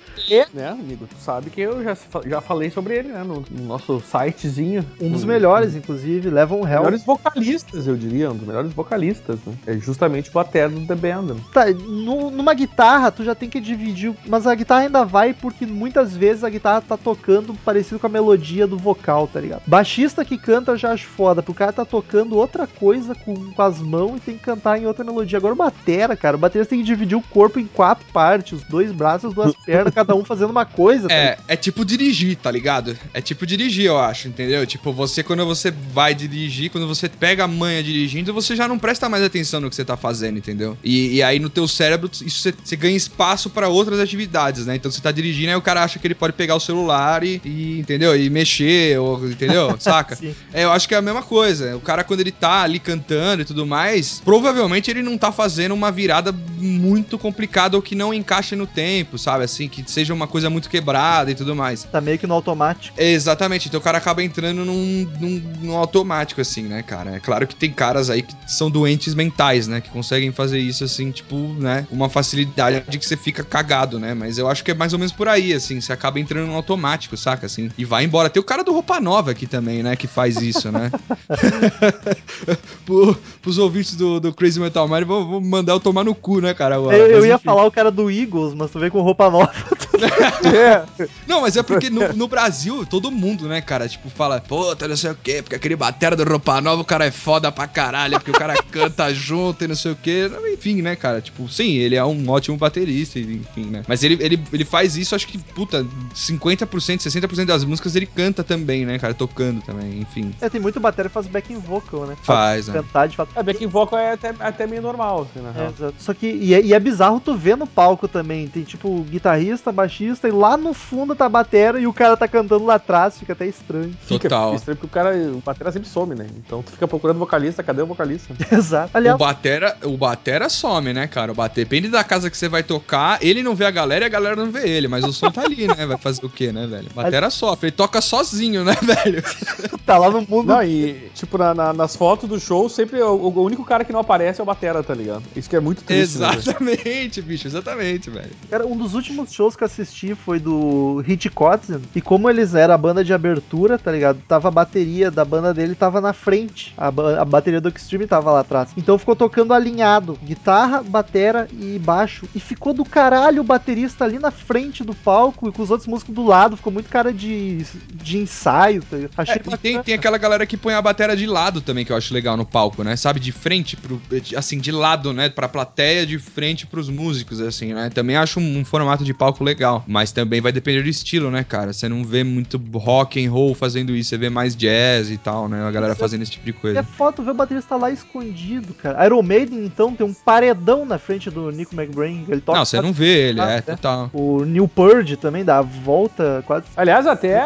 Né, 0.52 0.68
amigo? 0.68 1.06
Tu 1.06 1.16
sabe 1.22 1.50
que 1.50 1.60
eu 1.60 1.82
já, 1.82 1.96
já 2.26 2.40
falei 2.40 2.70
sobre 2.70 2.96
ele, 2.96 3.08
né? 3.08 3.22
No, 3.22 3.44
no 3.50 3.64
nosso 3.66 4.00
sitezinho. 4.00 4.84
Um 5.00 5.10
dos 5.10 5.24
melhores, 5.24 5.74
inclusive, 5.76 6.30
leva 6.30 6.54
um 6.54 6.62
réu. 6.62 6.78
melhores 6.80 7.04
vocalistas, 7.04 7.86
eu 7.86 7.96
diria, 7.96 8.30
um 8.30 8.34
dos 8.36 8.46
melhores 8.46 8.72
vocalistas, 8.72 9.38
né? 9.46 9.54
É 9.66 9.74
justamente 9.74 10.30
o 10.30 10.32
batera 10.32 10.68
do 10.68 10.86
The 10.86 10.94
Band. 10.94 11.22
né? 11.22 11.36
Tá, 11.52 11.66
nu- 11.70 12.30
numa 12.30 12.54
guitarra 12.54 13.10
tu 13.10 13.22
já 13.24 13.34
tem 13.34 13.48
que 13.48 13.60
dividir, 13.60 14.14
mas 14.26 14.46
a 14.46 14.54
guitarra 14.54 14.71
ainda 14.78 15.04
vai 15.04 15.32
porque 15.34 15.66
muitas 15.66 16.16
vezes 16.16 16.44
a 16.44 16.50
guitarra 16.50 16.80
tá 16.80 16.96
tocando 16.96 17.54
parecido 17.64 17.98
com 17.98 18.06
a 18.06 18.10
melodia 18.10 18.66
do 18.66 18.76
vocal, 18.76 19.26
tá 19.26 19.40
ligado? 19.40 19.62
Baixista 19.66 20.24
que 20.24 20.38
canta 20.38 20.72
eu 20.72 20.76
já 20.76 20.92
acho 20.92 21.06
foda, 21.06 21.42
porque 21.42 21.52
o 21.52 21.58
cara 21.58 21.72
tá 21.72 21.84
tocando 21.84 22.36
outra 22.36 22.66
coisa 22.66 23.14
com, 23.14 23.34
com 23.34 23.62
as 23.62 23.78
mãos 23.78 24.16
e 24.16 24.20
tem 24.20 24.36
que 24.36 24.44
cantar 24.44 24.78
em 24.78 24.86
outra 24.86 25.04
melodia. 25.04 25.38
Agora 25.38 25.54
o 25.54 25.56
batera, 25.56 26.16
cara, 26.16 26.36
o 26.36 26.40
baterista 26.40 26.70
tem 26.70 26.80
que 26.80 26.84
dividir 26.84 27.16
o 27.16 27.22
corpo 27.22 27.58
em 27.58 27.66
quatro 27.66 28.04
partes, 28.12 28.60
os 28.60 28.64
dois 28.64 28.92
braços, 28.92 29.30
as 29.30 29.34
duas 29.34 29.54
pernas, 29.64 29.94
cada 29.94 30.14
um 30.14 30.24
fazendo 30.24 30.50
uma 30.50 30.64
coisa. 30.64 31.08
tá? 31.08 31.14
É, 31.14 31.38
é 31.48 31.56
tipo 31.56 31.84
dirigir, 31.84 32.36
tá 32.36 32.50
ligado? 32.50 32.96
É 33.12 33.20
tipo 33.20 33.46
dirigir, 33.46 33.86
eu 33.86 33.98
acho, 33.98 34.28
entendeu? 34.28 34.66
Tipo, 34.66 34.92
você, 34.92 35.22
quando 35.22 35.44
você 35.44 35.70
vai 35.70 36.14
dirigir, 36.14 36.70
quando 36.70 36.86
você 36.86 37.08
pega 37.08 37.44
a 37.44 37.48
manha 37.48 37.82
dirigindo, 37.82 38.32
você 38.32 38.56
já 38.56 38.66
não 38.66 38.78
presta 38.78 39.08
mais 39.08 39.22
atenção 39.22 39.60
no 39.60 39.68
que 39.68 39.76
você 39.76 39.84
tá 39.84 39.96
fazendo, 39.96 40.38
entendeu? 40.38 40.76
E, 40.82 41.16
e 41.16 41.22
aí 41.22 41.38
no 41.38 41.50
teu 41.50 41.68
cérebro, 41.68 42.10
isso 42.12 42.40
você, 42.40 42.52
você 42.52 42.76
ganha 42.76 42.96
espaço 42.96 43.50
pra 43.50 43.68
outras 43.68 44.00
atividades, 44.00 44.61
né? 44.66 44.76
Então 44.76 44.90
você 44.90 45.00
tá 45.00 45.10
dirigindo, 45.10 45.50
aí 45.50 45.56
o 45.56 45.62
cara 45.62 45.82
acha 45.82 45.98
que 45.98 46.06
ele 46.06 46.14
pode 46.14 46.32
pegar 46.32 46.54
o 46.54 46.60
celular 46.60 47.24
e, 47.24 47.40
e, 47.44 47.80
entendeu? 47.80 48.16
E 48.16 48.28
mexer, 48.30 48.98
ou, 48.98 49.28
entendeu? 49.28 49.76
Saca? 49.80 50.18
É, 50.52 50.64
eu 50.64 50.72
acho 50.72 50.88
que 50.88 50.94
é 50.94 50.98
a 50.98 51.02
mesma 51.02 51.22
coisa. 51.22 51.76
O 51.76 51.80
cara, 51.80 52.04
quando 52.04 52.20
ele 52.20 52.32
tá 52.32 52.62
ali 52.62 52.78
cantando 52.78 53.42
e 53.42 53.44
tudo 53.44 53.66
mais, 53.66 54.20
provavelmente 54.24 54.90
ele 54.90 55.02
não 55.02 55.16
tá 55.18 55.32
fazendo 55.32 55.72
uma 55.72 55.90
virada 55.90 56.32
muito 56.32 57.18
complicada 57.18 57.76
ou 57.76 57.82
que 57.82 57.94
não 57.94 58.12
encaixe 58.12 58.54
no 58.56 58.66
tempo, 58.66 59.18
sabe? 59.18 59.44
Assim, 59.44 59.68
que 59.68 59.84
seja 59.90 60.14
uma 60.14 60.26
coisa 60.26 60.48
muito 60.48 60.68
quebrada 60.68 61.30
e 61.30 61.34
tudo 61.34 61.54
mais. 61.54 61.84
Tá 61.84 62.00
meio 62.00 62.18
que 62.18 62.26
no 62.26 62.34
automático. 62.34 63.00
Exatamente, 63.00 63.68
então 63.68 63.80
o 63.80 63.82
cara 63.82 63.98
acaba 63.98 64.22
entrando 64.22 64.64
num, 64.64 65.08
num, 65.20 65.42
num 65.60 65.76
automático, 65.76 66.40
assim, 66.40 66.62
né, 66.62 66.82
cara? 66.82 67.16
É 67.16 67.20
claro 67.20 67.46
que 67.46 67.54
tem 67.54 67.70
caras 67.70 68.10
aí 68.10 68.22
que 68.22 68.34
são 68.46 68.70
doentes 68.70 69.14
mentais, 69.14 69.66
né? 69.66 69.80
Que 69.80 69.90
conseguem 69.90 70.32
fazer 70.32 70.58
isso, 70.58 70.84
assim, 70.84 71.10
tipo, 71.10 71.36
né? 71.58 71.86
Uma 71.90 72.08
facilidade 72.08 72.84
de 72.88 72.98
que 72.98 73.06
você 73.06 73.16
fica 73.16 73.42
cagado, 73.42 73.98
né? 73.98 74.14
Mas 74.14 74.38
eu 74.38 74.41
acho 74.48 74.64
que 74.64 74.70
é 74.72 74.74
mais 74.74 74.92
ou 74.92 74.98
menos 74.98 75.12
por 75.12 75.28
aí, 75.28 75.52
assim, 75.52 75.80
você 75.80 75.92
acaba 75.92 76.18
entrando 76.18 76.46
num 76.46 76.56
automático, 76.56 77.16
saca? 77.16 77.46
Assim, 77.46 77.70
e 77.78 77.84
vai 77.84 78.04
embora. 78.04 78.28
Tem 78.28 78.40
o 78.40 78.44
cara 78.44 78.64
do 78.64 78.72
Roupa 78.72 79.00
Nova 79.00 79.30
aqui 79.30 79.46
também, 79.46 79.82
né? 79.82 79.94
Que 79.96 80.06
faz 80.06 80.36
isso, 80.36 80.70
né? 80.70 80.90
Pro, 82.84 83.16
pros 83.40 83.58
ouvintes 83.58 83.94
do, 83.94 84.18
do 84.18 84.32
Crazy 84.32 84.58
Metal 84.58 84.88
Mind, 84.88 85.04
vou, 85.04 85.24
vou 85.24 85.40
mandar 85.40 85.72
eu 85.72 85.80
tomar 85.80 86.04
no 86.04 86.14
cu, 86.14 86.40
né, 86.40 86.52
cara? 86.52 86.72
agora. 86.76 86.96
Eu, 86.96 87.06
eu 87.06 87.26
ia 87.26 87.34
enfim. 87.34 87.44
falar 87.44 87.64
o 87.64 87.70
cara 87.70 87.90
do 87.90 88.10
Eagles, 88.10 88.54
mas 88.54 88.70
tu 88.70 88.78
vem 88.78 88.90
com 88.90 89.00
roupa 89.00 89.30
nova. 89.30 89.52
É. 90.06 91.06
Não, 91.26 91.40
mas 91.40 91.56
é 91.56 91.62
porque 91.62 91.88
no, 91.90 92.12
no 92.12 92.28
Brasil, 92.28 92.84
todo 92.86 93.10
mundo, 93.10 93.48
né, 93.48 93.60
cara, 93.60 93.88
tipo, 93.88 94.08
fala, 94.10 94.40
puta, 94.40 94.86
não 94.88 94.96
sei 94.96 95.10
o 95.10 95.14
quê, 95.14 95.42
porque 95.42 95.54
aquele 95.56 95.76
batera 95.76 96.16
do 96.16 96.24
Roupa 96.24 96.60
Nova, 96.60 96.82
o 96.82 96.84
cara 96.84 97.06
é 97.06 97.10
foda 97.10 97.50
pra 97.50 97.66
caralho, 97.66 98.14
porque 98.18 98.30
o 98.30 98.34
cara 98.34 98.54
canta 98.70 99.12
junto 99.14 99.64
e 99.64 99.68
não 99.68 99.74
sei 99.74 99.92
o 99.92 99.96
quê. 99.96 100.30
Enfim, 100.52 100.82
né, 100.82 100.96
cara, 100.96 101.20
tipo, 101.20 101.48
sim, 101.48 101.76
ele 101.76 101.96
é 101.96 102.04
um 102.04 102.28
ótimo 102.28 102.56
baterista, 102.56 103.18
enfim, 103.18 103.64
né. 103.66 103.82
Mas 103.86 104.02
ele, 104.02 104.18
ele, 104.20 104.42
ele 104.52 104.64
faz 104.64 104.96
isso, 104.96 105.14
acho 105.14 105.26
que, 105.26 105.38
puta, 105.38 105.84
50%, 106.14 106.66
60% 106.66 107.44
das 107.44 107.64
músicas 107.64 107.96
ele 107.96 108.06
canta 108.06 108.42
também, 108.44 108.84
né, 108.84 108.98
cara, 108.98 109.14
tocando 109.14 109.60
também, 109.62 110.00
enfim. 110.00 110.34
É, 110.40 110.48
tem 110.48 110.60
muito 110.60 110.80
bateria 110.80 111.08
que 111.08 111.14
faz 111.14 111.26
backing 111.26 111.58
vocal, 111.58 112.06
né? 112.06 112.16
Faz, 112.22 112.68
né. 112.68 112.74
Cantar 112.74 113.08
de 113.08 113.16
fato. 113.16 113.30
É, 113.36 113.42
backing 113.42 113.66
vocal 113.66 113.98
é 113.98 114.12
até, 114.12 114.34
até 114.40 114.66
meio 114.66 114.82
normal, 114.82 115.22
assim, 115.30 115.42
na 115.42 115.50
É, 115.50 115.52
real. 115.52 115.74
exato. 115.76 115.94
Só 115.98 116.14
que, 116.14 116.26
e 116.26 116.54
é, 116.54 116.60
e 116.62 116.74
é 116.74 116.80
bizarro 116.80 117.20
tu 117.20 117.36
ver 117.36 117.56
no 117.56 117.66
palco 117.66 118.08
também. 118.08 118.48
Tem 118.48 118.62
tipo 118.62 119.02
guitarrista, 119.02 119.70
baixista, 119.72 119.91
e 120.00 120.30
lá 120.30 120.56
no 120.56 120.72
fundo 120.72 121.14
tá 121.14 121.26
a 121.26 121.28
batera 121.28 121.78
e 121.80 121.86
o 121.86 121.92
cara 121.92 122.16
tá 122.16 122.26
cantando 122.28 122.64
lá 122.64 122.74
atrás, 122.74 123.18
fica 123.18 123.32
até 123.32 123.46
estranho. 123.46 123.94
Fica 124.02 124.28
Total. 124.28 124.54
estranho 124.54 124.76
porque 124.76 124.86
o 124.86 124.88
cara, 124.90 125.14
o 125.16 125.42
batera 125.44 125.70
sempre 125.72 125.88
some, 125.88 126.14
né? 126.14 126.26
Então 126.36 126.62
tu 126.62 126.72
fica 126.72 126.86
procurando 126.88 127.18
vocalista, 127.18 127.62
cadê 127.62 127.82
o 127.82 127.86
vocalista? 127.86 128.34
Exato. 128.50 128.90
O 128.94 128.96
Aliás, 128.96 129.18
batera, 129.18 129.76
o 129.84 129.96
batera 129.96 130.48
some, 130.48 130.92
né, 130.92 131.06
cara? 131.06 131.32
O 131.32 131.34
bate, 131.34 131.56
depende 131.56 131.88
da 131.88 132.02
casa 132.04 132.30
que 132.30 132.36
você 132.36 132.48
vai 132.48 132.62
tocar, 132.62 133.18
ele 133.22 133.42
não 133.42 133.54
vê 133.54 133.64
a 133.66 133.70
galera 133.70 134.04
e 134.04 134.06
a 134.06 134.10
galera 134.10 134.36
não 134.36 134.50
vê 134.50 134.68
ele, 134.68 134.88
mas 134.88 135.04
o 135.04 135.12
som 135.12 135.30
tá 135.30 135.42
ali, 135.42 135.66
né? 135.66 135.86
Vai 135.86 135.98
fazer 135.98 136.24
o 136.24 136.28
quê, 136.30 136.52
né, 136.52 136.66
velho? 136.66 136.88
Batera 136.94 137.28
sofre, 137.30 137.68
ele 137.68 137.76
toca 137.76 138.00
sozinho, 138.00 138.64
né, 138.64 138.74
velho? 138.82 139.22
tá 139.84 139.98
lá 139.98 140.10
no 140.10 140.20
mundo. 140.22 140.46
Não, 140.48 140.62
e 140.62 141.10
tipo, 141.14 141.36
na- 141.38 141.54
na- 141.54 141.72
nas 141.72 141.96
fotos 141.96 142.28
do 142.28 142.38
show, 142.40 142.68
sempre 142.68 143.00
o, 143.02 143.14
o 143.14 143.42
único 143.42 143.64
cara 143.64 143.84
que 143.84 143.92
não 143.92 144.00
aparece 144.00 144.40
é 144.40 144.42
o 144.42 144.46
batera, 144.46 144.82
tá 144.82 144.94
ligado? 144.94 145.22
Isso 145.36 145.48
que 145.48 145.56
é 145.56 145.60
muito 145.60 145.82
triste, 145.82 146.18
né? 146.18 146.30
Exatamente, 146.36 147.20
bicho, 147.22 147.46
exatamente, 147.46 148.10
velho. 148.10 148.30
Cara, 148.50 148.66
um 148.66 148.76
dos 148.76 148.94
últimos 148.94 149.32
shows 149.32 149.56
que 149.56 149.62
eu 149.62 149.66
assisti 149.66 149.81
foi 150.16 150.38
do 150.38 151.02
Hit 151.06 151.30
Kotzen. 151.30 151.80
E 151.94 152.00
como 152.00 152.28
eles 152.28 152.54
eram 152.54 152.74
a 152.74 152.78
banda 152.78 153.04
de 153.04 153.12
abertura, 153.12 153.78
tá 153.78 153.90
ligado? 153.90 154.20
Tava 154.28 154.48
a 154.48 154.50
bateria 154.50 155.10
da 155.10 155.24
banda 155.24 155.52
dele 155.52 155.74
tava 155.74 156.00
na 156.00 156.12
frente. 156.12 156.74
A, 156.76 156.88
a 156.88 157.24
bateria 157.24 157.60
do 157.60 157.68
Extreme 157.68 158.06
tava 158.06 158.30
lá 158.30 158.40
atrás. 158.40 158.70
Então 158.76 158.98
ficou 158.98 159.16
tocando 159.16 159.54
alinhado: 159.54 160.18
guitarra, 160.22 160.82
batera 160.82 161.48
e 161.52 161.78
baixo. 161.78 162.28
E 162.34 162.40
ficou 162.40 162.72
do 162.72 162.84
caralho 162.84 163.40
o 163.40 163.44
baterista 163.44 164.04
ali 164.04 164.18
na 164.18 164.30
frente 164.30 164.84
do 164.84 164.94
palco 164.94 165.48
e 165.48 165.52
com 165.52 165.62
os 165.62 165.70
outros 165.70 165.88
músicos 165.88 166.14
do 166.14 166.24
lado. 166.24 166.56
Ficou 166.56 166.72
muito 166.72 166.88
cara 166.88 167.12
de, 167.12 167.64
de 167.94 168.18
ensaio, 168.18 168.82
tá? 168.82 168.96
Achei 169.16 169.36
É, 169.36 169.54
e 169.54 169.56
tem, 169.56 169.82
tem 169.82 169.94
aquela 169.94 170.18
galera 170.18 170.46
que 170.46 170.56
põe 170.56 170.74
a 170.74 170.82
bateria 170.82 171.16
de 171.16 171.26
lado 171.26 171.60
também, 171.60 171.84
que 171.84 171.92
eu 171.92 171.96
acho 171.96 172.12
legal 172.12 172.36
no 172.36 172.44
palco, 172.44 172.82
né? 172.82 172.96
Sabe, 172.96 173.20
de 173.20 173.32
frente, 173.32 173.76
pro, 173.76 174.00
assim, 174.36 174.58
de 174.58 174.70
lado, 174.70 175.12
né? 175.12 175.28
Pra 175.28 175.48
plateia, 175.48 176.06
de 176.06 176.18
frente 176.18 176.66
pros 176.66 176.88
músicos, 176.88 177.40
assim, 177.40 177.72
né? 177.72 177.90
Também 177.90 178.16
acho 178.16 178.40
um, 178.40 178.58
um 178.58 178.64
formato 178.64 179.04
de 179.04 179.14
palco 179.14 179.42
legal. 179.42 179.71
Mas 179.86 180.12
também 180.12 180.40
vai 180.40 180.52
depender 180.52 180.82
do 180.82 180.88
estilo, 180.88 181.30
né, 181.30 181.44
cara? 181.44 181.72
Você 181.72 181.88
não 181.88 182.04
vê 182.04 182.22
muito 182.24 182.60
rock 182.74 183.24
and 183.24 183.30
roll 183.30 183.54
fazendo 183.54 183.94
isso, 183.94 184.10
você 184.10 184.18
vê 184.18 184.28
mais 184.30 184.54
jazz 184.56 185.10
e 185.10 185.16
tal, 185.18 185.48
né? 185.48 185.62
A 185.64 185.70
galera 185.70 185.94
fazendo 185.94 186.22
esse 186.22 186.32
tipo 186.32 186.44
de 186.44 186.50
E 186.50 186.54
é 186.54 186.60
coisa. 186.60 186.82
foto 186.82 187.22
ver 187.22 187.30
o 187.30 187.34
baterista 187.34 187.76
lá 187.76 187.90
escondido, 187.90 188.74
cara. 188.74 189.04
Iron 189.06 189.22
Maiden, 189.22 189.64
então, 189.64 189.94
tem 189.94 190.06
um 190.06 190.12
paredão 190.14 190.84
na 190.84 190.98
frente 190.98 191.30
do 191.30 191.50
Nico 191.50 191.74
McBrain. 191.74 192.24
Ele 192.28 192.40
toca 192.40 192.58
Não, 192.58 192.64
você 192.64 192.80
não 192.80 192.92
vê 192.92 193.28
ele, 193.30 193.40
é, 193.40 193.56
é. 193.56 193.60
total. 193.60 194.10
O 194.12 194.44
New 194.44 194.66
Purge 194.68 195.16
também 195.16 195.44
dá 195.44 195.58
a 195.58 195.62
volta 195.62 196.42
quase. 196.46 196.66
Aliás, 196.76 197.06
até 197.06 197.42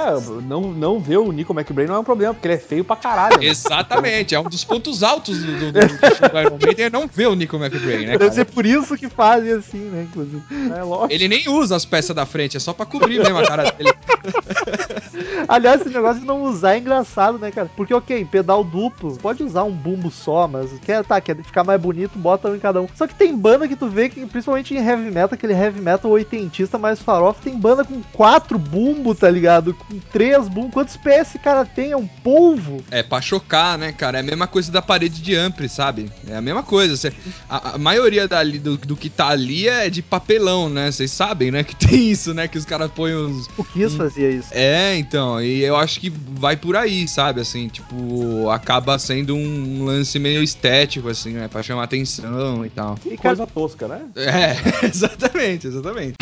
não, 0.47 0.73
não 0.73 1.01
ver 1.01 1.19
o 1.19 1.33
Nico 1.33 1.53
McBrain 1.53 1.87
não 1.87 1.97
é 1.97 1.99
um 2.01 2.05
problema, 2.05 2.35
porque 2.35 2.47
ele 2.47 2.55
é 2.55 2.59
feio 2.59 2.85
pra 2.85 2.97
caralho. 2.97 3.39
né? 3.39 3.47
Exatamente, 3.47 4.35
é 4.35 4.41
um 4.41 4.45
dos 4.45 4.65
pontos 4.65 5.03
altos 5.03 5.39
do, 5.39 5.53
do, 5.59 5.73
do, 5.73 5.81
do 5.81 6.39
Iron 6.41 6.59
Maiden 6.63 6.85
é 6.87 6.91
não 6.91 7.07
ver 7.07 7.29
o 7.29 7.35
Nico 7.35 7.57
McBrain, 7.57 8.07
né, 8.07 8.13
Deve 8.13 8.19
cara? 8.19 8.33
ser 8.33 8.45
por 8.45 8.65
isso 8.67 8.97
que 8.97 9.09
fazem 9.09 9.53
assim, 9.53 9.79
né? 9.79 10.07
Inclusive. 10.11 10.43
É 10.77 10.83
lógico. 10.83 11.13
Ele 11.13 11.29
nem 11.29 11.49
usa 11.49 11.75
as 11.77 11.85
peças 11.85 12.06
da 12.15 12.27
frente, 12.27 12.57
é 12.57 12.61
só 12.61 12.73
pra 12.73 12.87
cobrir 12.87 13.19
mesmo 13.19 13.39
a 13.39 13.47
cara 13.47 13.71
dele. 13.71 13.93
Aliás, 15.49 15.81
esse 15.81 15.91
negócio 15.91 16.21
de 16.21 16.27
não 16.27 16.43
usar 16.43 16.75
é 16.75 16.79
engraçado, 16.79 17.39
né, 17.39 17.51
cara? 17.51 17.71
Porque, 17.77 17.95
ok, 17.95 18.25
pedal 18.25 18.65
duplo, 18.65 19.17
pode 19.17 19.43
usar 19.43 19.65
um 19.65 19.73
bumbo 19.73 20.11
só, 20.11 20.49
mas 20.49 20.71
quer, 20.81 21.05
tá, 21.05 21.21
quer 21.21 21.37
ficar 21.37 21.65
mais 21.65 21.81
bonito, 21.81 22.19
bota 22.19 22.49
um 22.49 22.57
em 22.57 22.59
cada 22.59 22.81
um. 22.81 22.89
Só 22.95 23.07
que 23.07 23.15
tem 23.15 23.37
banda 23.37 23.69
que 23.69 23.77
tu 23.77 23.89
vê 23.89 24.09
que, 24.09 24.25
principalmente 24.27 24.75
em 24.75 24.79
heavy 24.79 25.11
metal, 25.11 25.35
aquele 25.35 25.53
heavy 25.53 25.81
metal 25.81 26.11
oitentista 26.11 26.79
mais 26.79 27.01
farofa, 27.01 27.41
tem 27.43 27.57
banda 27.57 27.85
com 27.85 28.03
quatro 28.13 28.59
bumbo, 28.59 29.15
tá 29.15 29.31
ligado? 29.31 29.75
Com 29.75 29.99
três 30.13 30.49
bumbos. 30.49 30.73
Quantos 30.73 30.97
pés 30.97 31.29
esse 31.29 31.39
cara 31.39 31.65
tem? 31.65 31.93
É 31.93 31.97
um 31.97 32.07
polvo? 32.07 32.83
É, 32.91 33.03
pra 33.03 33.21
chocar, 33.21 33.79
né, 33.79 33.93
cara? 33.93 34.19
É 34.19 34.21
a 34.21 34.25
mesma 34.25 34.47
coisa 34.47 34.71
da 34.71 34.83
parede 34.83 35.21
de 35.23 35.35
ampli, 35.35 35.69
sabe? 35.69 36.11
É 36.29 36.37
a 36.37 36.41
mesma 36.41 36.63
coisa. 36.63 37.13
A, 37.49 37.75
a 37.75 37.79
maioria 37.79 38.27
dali, 38.27 38.59
do, 38.59 38.77
do 38.77 38.97
que 38.97 39.09
tá 39.09 39.29
ali 39.29 39.69
é 39.69 39.89
de 39.89 40.03
papelão, 40.03 40.69
né? 40.69 40.91
Vocês 40.91 41.11
sabem, 41.11 41.51
né? 41.51 41.63
Que 41.65 41.75
tem 41.77 41.96
isso, 42.11 42.35
né? 42.35 42.49
Que 42.49 42.59
os 42.59 42.65
caras 42.65 42.91
põem 42.91 43.15
os. 43.15 43.49
O 43.57 43.65
Kiss 43.65 43.97
fazia 43.97 44.31
isso. 44.31 44.49
É, 44.53 44.97
então. 44.97 45.41
E 45.41 45.63
eu 45.63 45.77
acho 45.77 46.01
que 46.01 46.11
vai 46.11 46.57
por 46.57 46.77
aí, 46.77 47.07
sabe? 47.09 47.41
Assim, 47.41 47.69
tipo, 47.69 48.49
acaba 48.51 48.99
sendo 48.99 49.35
um 49.35 49.85
lance 49.85 50.19
meio 50.19 50.43
estético, 50.43 51.09
assim, 51.09 51.33
né? 51.33 51.49
Pra 51.49 51.63
chamar 51.63 51.85
atenção 51.85 52.65
e 52.65 52.71
tal. 52.71 52.99
E, 53.05 53.17
cara, 53.17 53.37
Coisa 53.37 53.47
tosca, 53.47 53.89
né? 53.89 54.03
É, 54.17 54.57
exatamente, 54.87 55.67
exatamente. 55.67 56.15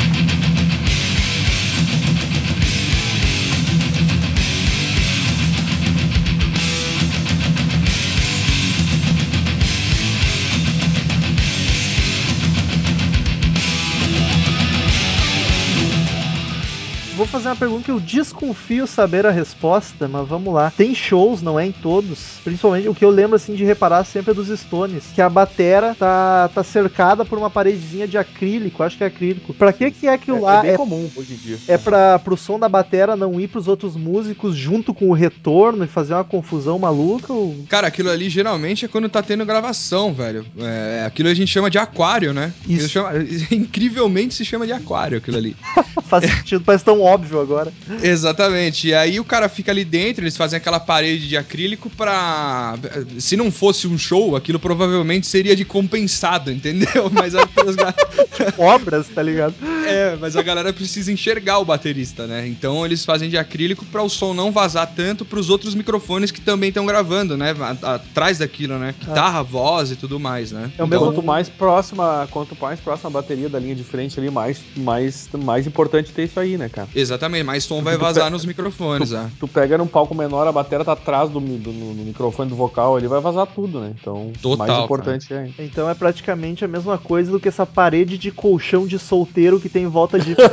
Vou 17.14 17.26
fazer 17.26 17.48
uma 17.48 17.56
pergunta 17.56 17.84
que 17.84 17.90
eu 17.90 18.00
desconfio 18.00 18.86
saber 18.86 19.24
a 19.26 19.30
resposta, 19.30 20.08
mas 20.08 20.26
vamos 20.28 20.52
lá. 20.52 20.70
Tem 20.70 20.94
shows, 20.94 21.42
não 21.42 21.58
é 21.58 21.64
em 21.66 21.72
todos. 21.72 22.40
Principalmente 22.42 22.88
o 22.88 22.94
que 22.94 23.04
eu 23.04 23.10
lembro 23.10 23.36
assim 23.36 23.54
de 23.54 23.64
reparar 23.64 24.04
sempre 24.04 24.32
é 24.32 24.34
dos 24.34 24.48
Stones, 24.58 25.12
que 25.14 25.22
a 25.22 25.28
batera 25.28 25.94
tá, 25.94 26.48
tá 26.48 26.62
cercada 26.64 27.24
por 27.24 27.38
uma 27.38 27.48
paredezinha 27.50 28.08
de 28.08 28.18
acrílico, 28.18 28.82
acho 28.82 28.96
que 28.98 29.04
é 29.04 29.06
acrílico. 29.06 29.54
Pra 29.54 29.72
que 29.72 29.90
que 29.90 30.06
é 30.08 30.12
aquilo 30.14 30.38
É, 30.38 30.40
lá? 30.40 30.58
é 30.58 30.62
bem 30.62 30.70
É, 30.72 30.76
comum 30.76 31.10
hoje 31.14 31.34
em 31.34 31.36
dia. 31.36 31.58
é 31.68 31.78
pra, 31.78 32.18
pro 32.18 32.36
som 32.36 32.58
da 32.58 32.68
batera 32.68 33.14
não 33.16 33.40
ir 33.40 33.48
pros 33.48 33.68
outros 33.68 33.96
músicos 33.96 34.56
junto 34.56 34.92
com 34.92 35.08
o 35.08 35.12
retorno 35.12 35.84
e 35.84 35.88
fazer 35.88 36.14
uma 36.14 36.24
confusão 36.24 36.78
maluca? 36.78 37.32
Ou... 37.32 37.64
Cara, 37.68 37.86
aquilo 37.86 38.10
ali 38.10 38.28
geralmente 38.28 38.84
é 38.84 38.88
quando 38.88 39.08
tá 39.08 39.22
tendo 39.22 39.44
gravação, 39.46 40.12
velho. 40.12 40.44
É, 40.58 41.04
aquilo 41.06 41.28
a 41.28 41.34
gente 41.34 41.48
chama 41.48 41.70
de 41.70 41.78
aquário, 41.78 42.32
né? 42.32 42.52
Isso. 42.68 42.88
Chama- 42.88 43.10
incrivelmente 43.52 44.34
se 44.34 44.44
chama 44.44 44.66
de 44.66 44.72
aquário 44.72 45.18
aquilo 45.18 45.36
ali. 45.36 45.56
Faz 46.04 46.24
sentido, 46.30 46.62
parece 46.64 46.84
tão 46.84 47.03
óbvio 47.04 47.40
agora. 47.40 47.72
Exatamente. 48.02 48.88
E 48.88 48.94
aí 48.94 49.20
o 49.20 49.24
cara 49.24 49.48
fica 49.48 49.70
ali 49.72 49.84
dentro, 49.84 50.24
eles 50.24 50.36
fazem 50.36 50.56
aquela 50.56 50.80
parede 50.80 51.28
de 51.28 51.36
acrílico 51.36 51.90
pra. 51.90 52.76
Se 53.18 53.36
não 53.36 53.50
fosse 53.50 53.86
um 53.86 53.96
show, 53.98 54.36
aquilo 54.36 54.58
provavelmente 54.58 55.26
seria 55.26 55.54
de 55.56 55.64
compensado, 55.64 56.50
entendeu? 56.50 57.10
Mas 57.12 57.34
a, 57.34 57.44
Obras, 58.58 59.08
tá 59.08 59.22
ligado? 59.22 59.54
é, 59.86 60.16
mas 60.20 60.36
a 60.36 60.42
galera 60.42 60.72
precisa 60.72 61.12
enxergar 61.12 61.58
o 61.58 61.64
baterista, 61.64 62.26
né? 62.26 62.46
Então 62.46 62.84
eles 62.84 63.04
fazem 63.04 63.28
de 63.28 63.36
acrílico 63.36 63.84
pra 63.86 64.02
o 64.02 64.08
som 64.08 64.32
não 64.34 64.50
vazar 64.50 64.86
tanto 64.94 65.24
pros 65.24 65.50
outros 65.50 65.74
microfones 65.74 66.30
que 66.30 66.40
também 66.40 66.68
estão 66.68 66.86
gravando, 66.86 67.36
né? 67.36 67.54
Atrás 67.82 68.38
daquilo, 68.38 68.78
né? 68.78 68.94
Guitarra, 68.98 69.42
voz 69.42 69.90
e 69.90 69.96
tudo 69.96 70.18
mais, 70.18 70.52
né? 70.52 70.62
É 70.62 70.82
o 70.82 70.86
Então, 70.86 70.86
mesmo- 70.86 71.06
quanto 71.06 71.22
mais 71.22 71.48
próxima, 71.48 72.26
quanto 72.30 72.56
mais 72.60 72.80
próxima 72.80 73.08
a 73.10 73.12
bateria 73.12 73.48
da 73.48 73.58
linha 73.58 73.74
de 73.74 73.84
frente 73.84 74.18
ali, 74.18 74.30
mais, 74.30 74.60
mais, 74.76 75.28
mais 75.32 75.66
importante 75.66 76.12
ter 76.12 76.24
isso 76.24 76.38
aí, 76.40 76.56
né, 76.56 76.68
cara? 76.68 76.88
Exatamente, 76.94 77.44
mais 77.44 77.64
som 77.64 77.82
vai 77.82 77.96
vazar 77.96 78.30
nos 78.30 78.44
microfones, 78.44 79.12
ah. 79.12 79.28
Tu 79.40 79.48
pega 79.48 79.76
num 79.78 79.86
palco 79.86 80.14
menor, 80.14 80.46
a 80.46 80.52
bateria 80.52 80.84
tá 80.84 80.92
atrás 80.92 81.28
do, 81.30 81.40
do- 81.40 81.72
no, 81.72 81.94
no 81.94 82.04
microfone 82.04 82.48
do 82.48 82.56
vocal, 82.56 82.96
ele 82.98 83.08
vai 83.08 83.20
vazar 83.20 83.46
tudo, 83.46 83.80
né? 83.80 83.92
Então, 84.00 84.32
Total, 84.40 84.66
mais 84.66 84.84
importante 84.84 85.32
é. 85.34 85.48
Então 85.58 85.88
é 85.90 85.94
praticamente 85.94 86.64
a 86.64 86.68
mesma 86.68 86.96
coisa 86.98 87.30
do 87.30 87.40
que 87.40 87.48
essa 87.48 87.66
parede 87.66 88.16
de 88.18 88.30
colchão 88.30 88.86
de 88.86 88.98
solteiro 88.98 89.58
que 89.60 89.68
tem 89.68 89.84
em 89.84 89.88
volta 89.88 90.18
de. 90.18 90.34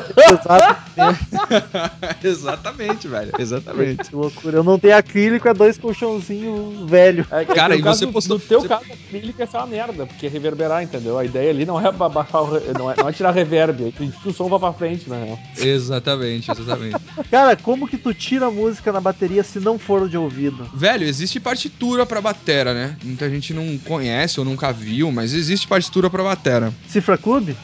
Exatamente, 2.23 3.07
velho. 3.07 3.31
Exatamente. 3.39 4.09
Que 4.09 4.15
loucura. 4.15 4.57
Eu 4.57 4.63
não 4.63 4.77
tenho 4.79 4.95
acrílico, 4.97 5.47
é 5.47 5.53
dois 5.53 5.77
colchãozinhos 5.77 6.89
velho. 6.89 7.25
É, 7.31 7.45
que 7.45 7.53
Cara, 7.53 7.75
e 7.75 7.81
caso 7.81 7.99
você 7.99 8.07
postou- 8.07 8.37
No 8.37 8.43
teu 8.43 8.61
você- 8.61 8.67
caso, 8.67 8.85
acrílico 8.91 9.39
ia 9.39 9.47
ser 9.47 9.57
uma 9.57 9.67
merda, 9.67 10.05
porque 10.05 10.25
é 10.25 10.29
reverberar, 10.29 10.83
entendeu? 10.83 11.17
A 11.17 11.25
ideia 11.25 11.49
ali 11.49 11.65
não 11.65 11.79
é 11.79 11.91
ba- 11.91 12.09
baixar 12.09 12.41
o 12.41 12.51
re- 12.53 12.61
não 12.77 12.91
é, 12.91 12.95
não 12.97 13.09
é 13.09 13.11
tirar 13.13 13.31
reverb, 13.31 13.87
é 13.87 13.91
que 13.91 14.11
o 14.29 14.33
som 14.33 14.47
vá 14.47 14.59
pra 14.59 14.73
frente, 14.73 15.09
né? 15.09 15.37
Exatamente, 15.57 16.30
exatamente. 16.35 16.97
Cara, 17.29 17.55
como 17.55 17.87
que 17.87 17.97
tu 17.97 18.13
tira 18.13 18.47
a 18.47 18.51
música 18.51 18.91
na 18.91 19.01
bateria 19.01 19.43
se 19.43 19.59
não 19.59 19.77
for 19.77 20.07
de 20.07 20.17
ouvido? 20.17 20.69
Velho, 20.73 21.05
existe 21.05 21.39
partitura 21.39 22.05
pra 22.05 22.21
batera, 22.21 22.73
né? 22.73 22.95
Muita 23.03 23.29
gente 23.29 23.53
não 23.53 23.77
conhece 23.79 24.39
ou 24.39 24.45
nunca 24.45 24.71
viu, 24.71 25.11
mas 25.11 25.33
existe 25.33 25.67
partitura 25.67 26.09
pra 26.09 26.23
batera. 26.23 26.73
Cifra 26.87 27.17
Clube? 27.17 27.55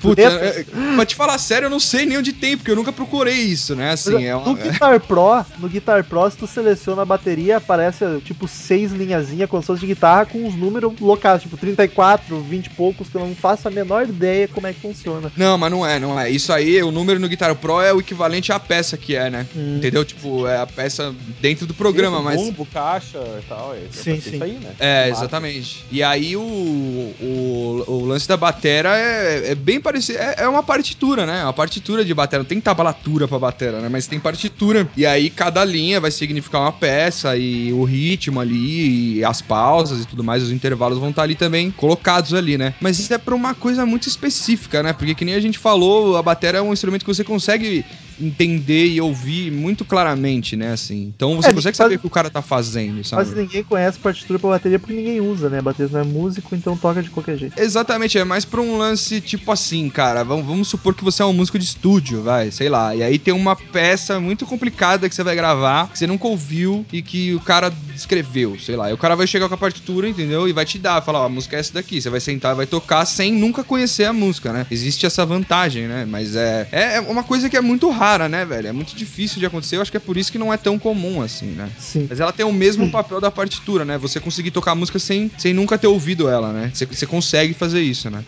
Puta, 0.00 0.22
é, 0.22 0.60
é, 0.60 0.64
pra 0.94 1.06
te 1.06 1.14
falar 1.14 1.38
sério, 1.38 1.66
eu 1.66 1.70
não 1.70 1.80
sei 1.80 2.06
nem 2.06 2.18
onde 2.18 2.32
tem, 2.32 2.56
porque 2.56 2.70
eu 2.70 2.76
nunca 2.76 2.92
procurei 2.92 3.34
isso, 3.34 3.74
né? 3.74 3.92
Assim, 3.92 4.24
é 4.24 4.32
no 4.32 4.40
uma... 4.40 4.54
Guitar 4.54 5.00
Pro, 5.00 5.44
no 5.58 5.68
Guitar 5.68 6.04
Pro, 6.04 6.30
se 6.30 6.36
tu 6.36 6.46
seleciona 6.46 7.02
a 7.02 7.04
bateria, 7.04 7.56
aparece 7.56 8.04
tipo 8.24 8.46
seis 8.46 8.92
linhazinhas 8.92 9.48
com 9.48 9.60
sons 9.60 9.80
de 9.80 9.86
guitarra 9.86 10.26
com 10.26 10.46
os 10.46 10.54
números 10.54 10.92
locais, 11.00 11.42
tipo 11.42 11.56
34, 11.56 12.40
20 12.40 12.66
e 12.66 12.70
poucos, 12.70 13.08
que 13.08 13.16
eu 13.16 13.20
não 13.20 13.34
faço 13.34 13.68
a 13.68 13.70
menor 13.70 14.08
ideia 14.08 14.48
como 14.48 14.66
é 14.66 14.72
que 14.72 14.80
funciona. 14.80 15.32
Não, 15.36 15.58
mas 15.58 15.70
não 15.70 15.86
é, 15.86 15.98
não 15.98 16.18
é. 16.18 16.30
Isso 16.30 16.52
aí, 16.52 16.82
o 16.82 16.90
número 16.90 17.18
no 17.18 17.28
Guitar 17.28 17.54
Pro 17.56 17.80
é 17.80 17.92
o 17.92 18.00
equivalente 18.00 18.52
à 18.52 18.60
peça 18.60 18.96
que 18.96 19.14
é, 19.14 19.28
né? 19.30 19.46
Hum. 19.56 19.76
Entendeu? 19.76 20.04
Tipo, 20.04 20.46
é 20.46 20.58
a 20.58 20.66
peça 20.66 21.14
dentro 21.40 21.66
do 21.66 21.74
programa, 21.74 22.16
Isso, 22.16 22.24
mas. 22.24 22.40
Bumbo, 22.40 22.66
caixa 22.66 23.18
e 23.18 23.48
tal. 23.48 23.74
É, 23.74 23.80
Sim, 23.90 24.12
é 24.12 24.20
sim. 24.20 24.34
Isso 24.34 24.44
aí, 24.44 24.52
né? 24.52 24.70
É, 24.78 25.08
exatamente. 25.08 25.84
E 25.90 26.02
aí 26.02 26.36
o, 26.36 26.40
o, 26.40 27.84
o 27.86 28.04
lance 28.06 28.28
da 28.28 28.36
batera 28.36 28.96
é, 28.96 29.52
é 29.52 29.54
bem 29.54 29.80
parecido. 29.88 30.18
É, 30.18 30.34
é 30.38 30.48
uma 30.48 30.62
partitura, 30.62 31.24
né? 31.24 31.42
Uma 31.42 31.52
partitura 31.52 32.04
de 32.04 32.12
batera. 32.12 32.42
Não 32.42 32.48
tem 32.48 32.60
tablatura 32.60 33.26
pra 33.26 33.38
batera, 33.38 33.80
né? 33.80 33.88
Mas 33.88 34.06
tem 34.06 34.20
partitura. 34.20 34.88
E 34.96 35.06
aí 35.06 35.30
cada 35.30 35.64
linha 35.64 36.00
vai 36.00 36.10
significar 36.10 36.60
uma 36.60 36.72
peça 36.72 37.36
e 37.36 37.72
o 37.72 37.84
ritmo 37.84 38.40
ali, 38.40 39.18
e 39.18 39.24
as 39.24 39.40
pausas 39.40 40.02
e 40.02 40.06
tudo 40.06 40.22
mais, 40.22 40.42
os 40.42 40.52
intervalos 40.52 40.98
vão 40.98 41.10
estar 41.10 41.22
ali 41.22 41.34
também 41.34 41.70
colocados 41.70 42.34
ali, 42.34 42.58
né? 42.58 42.74
Mas 42.80 42.98
isso 42.98 43.12
é 43.12 43.18
pra 43.18 43.34
uma 43.34 43.54
coisa 43.54 43.86
muito 43.86 44.08
específica, 44.08 44.82
né? 44.82 44.92
Porque 44.92 45.14
que 45.14 45.24
nem 45.24 45.34
a 45.34 45.40
gente 45.40 45.58
falou, 45.58 46.16
a 46.16 46.22
batera 46.22 46.58
é 46.58 46.62
um 46.62 46.72
instrumento 46.72 47.04
que 47.04 47.14
você 47.14 47.24
consegue 47.24 47.84
entender 48.20 48.86
e 48.88 49.00
ouvir 49.00 49.50
muito 49.52 49.84
claramente, 49.84 50.56
né? 50.56 50.72
Assim. 50.72 51.12
Então 51.14 51.36
você 51.36 51.50
É, 51.50 51.52
consegue 51.52 51.76
saber 51.76 51.94
o 51.94 51.98
que 52.00 52.06
o 52.06 52.10
cara 52.10 52.28
tá 52.28 52.42
fazendo, 52.42 53.04
sabe? 53.04 53.22
Quase 53.22 53.40
ninguém 53.40 53.62
conhece 53.62 53.98
partitura 53.98 54.38
pra 54.38 54.50
bateria 54.50 54.78
porque 54.78 54.92
ninguém 54.94 55.20
usa, 55.20 55.48
né? 55.48 55.62
Baterista 55.62 55.98
não 55.98 56.04
é 56.04 56.08
músico, 56.08 56.54
então 56.54 56.76
toca 56.76 57.02
de 57.02 57.10
qualquer 57.10 57.36
jeito. 57.36 57.58
Exatamente, 57.58 58.18
é 58.18 58.24
mais 58.24 58.44
pra 58.44 58.60
um 58.60 58.76
lance 58.76 59.20
tipo 59.20 59.52
assim, 59.52 59.77
cara. 59.90 60.24
Vamos, 60.24 60.46
vamos 60.46 60.68
supor 60.68 60.94
que 60.94 61.04
você 61.04 61.20
é 61.20 61.26
um 61.26 61.34
músico 61.34 61.58
de 61.58 61.66
estúdio, 61.66 62.22
vai, 62.22 62.50
sei 62.50 62.70
lá. 62.70 62.96
E 62.96 63.02
aí 63.02 63.18
tem 63.18 63.34
uma 63.34 63.54
peça 63.54 64.18
muito 64.18 64.46
complicada 64.46 65.06
que 65.06 65.14
você 65.14 65.22
vai 65.22 65.36
gravar, 65.36 65.88
que 65.88 65.98
você 65.98 66.06
nunca 66.06 66.26
ouviu 66.26 66.86
e 66.90 67.02
que 67.02 67.34
o 67.34 67.40
cara 67.40 67.70
escreveu, 67.94 68.56
sei 68.58 68.76
lá. 68.76 68.88
E 68.88 68.94
o 68.94 68.96
cara 68.96 69.14
vai 69.14 69.26
chegar 69.26 69.48
com 69.48 69.54
a 69.54 69.58
partitura, 69.58 70.08
entendeu? 70.08 70.48
E 70.48 70.52
vai 70.52 70.64
te 70.64 70.78
dar, 70.78 71.02
falar, 71.02 71.20
ó, 71.20 71.26
a 71.26 71.28
música 71.28 71.56
é 71.56 71.60
essa 71.60 71.74
daqui. 71.74 72.00
Você 72.00 72.08
vai 72.08 72.20
sentar, 72.20 72.54
vai 72.54 72.66
tocar 72.66 73.04
sem 73.04 73.32
nunca 73.32 73.62
conhecer 73.62 74.04
a 74.04 74.12
música, 74.12 74.52
né? 74.52 74.66
Existe 74.70 75.04
essa 75.04 75.26
vantagem, 75.26 75.86
né? 75.86 76.06
Mas 76.08 76.34
é, 76.34 76.68
é 76.72 77.00
uma 77.00 77.22
coisa 77.22 77.50
que 77.50 77.56
é 77.56 77.60
muito 77.60 77.90
rara, 77.90 78.28
né, 78.28 78.46
velho? 78.46 78.68
É 78.68 78.72
muito 78.72 78.96
difícil 78.96 79.38
de 79.38 79.46
acontecer. 79.46 79.76
Eu 79.76 79.82
acho 79.82 79.90
que 79.90 79.96
é 79.96 80.00
por 80.00 80.16
isso 80.16 80.32
que 80.32 80.38
não 80.38 80.52
é 80.52 80.56
tão 80.56 80.78
comum 80.78 81.20
assim, 81.20 81.46
né? 81.46 81.68
Sim. 81.78 82.06
Mas 82.08 82.20
ela 82.20 82.32
tem 82.32 82.46
o 82.46 82.52
mesmo 82.52 82.90
papel 82.90 83.20
da 83.20 83.30
partitura, 83.30 83.84
né? 83.84 83.98
Você 83.98 84.18
conseguir 84.20 84.50
tocar 84.50 84.72
a 84.72 84.74
música 84.74 84.98
sem, 84.98 85.30
sem 85.36 85.52
nunca 85.52 85.76
ter 85.76 85.86
ouvido 85.86 86.28
ela, 86.28 86.52
né? 86.52 86.70
Você, 86.72 86.86
você 86.86 87.06
consegue 87.06 87.52
fazer 87.52 87.80
isso, 87.80 88.08
né? 88.10 88.24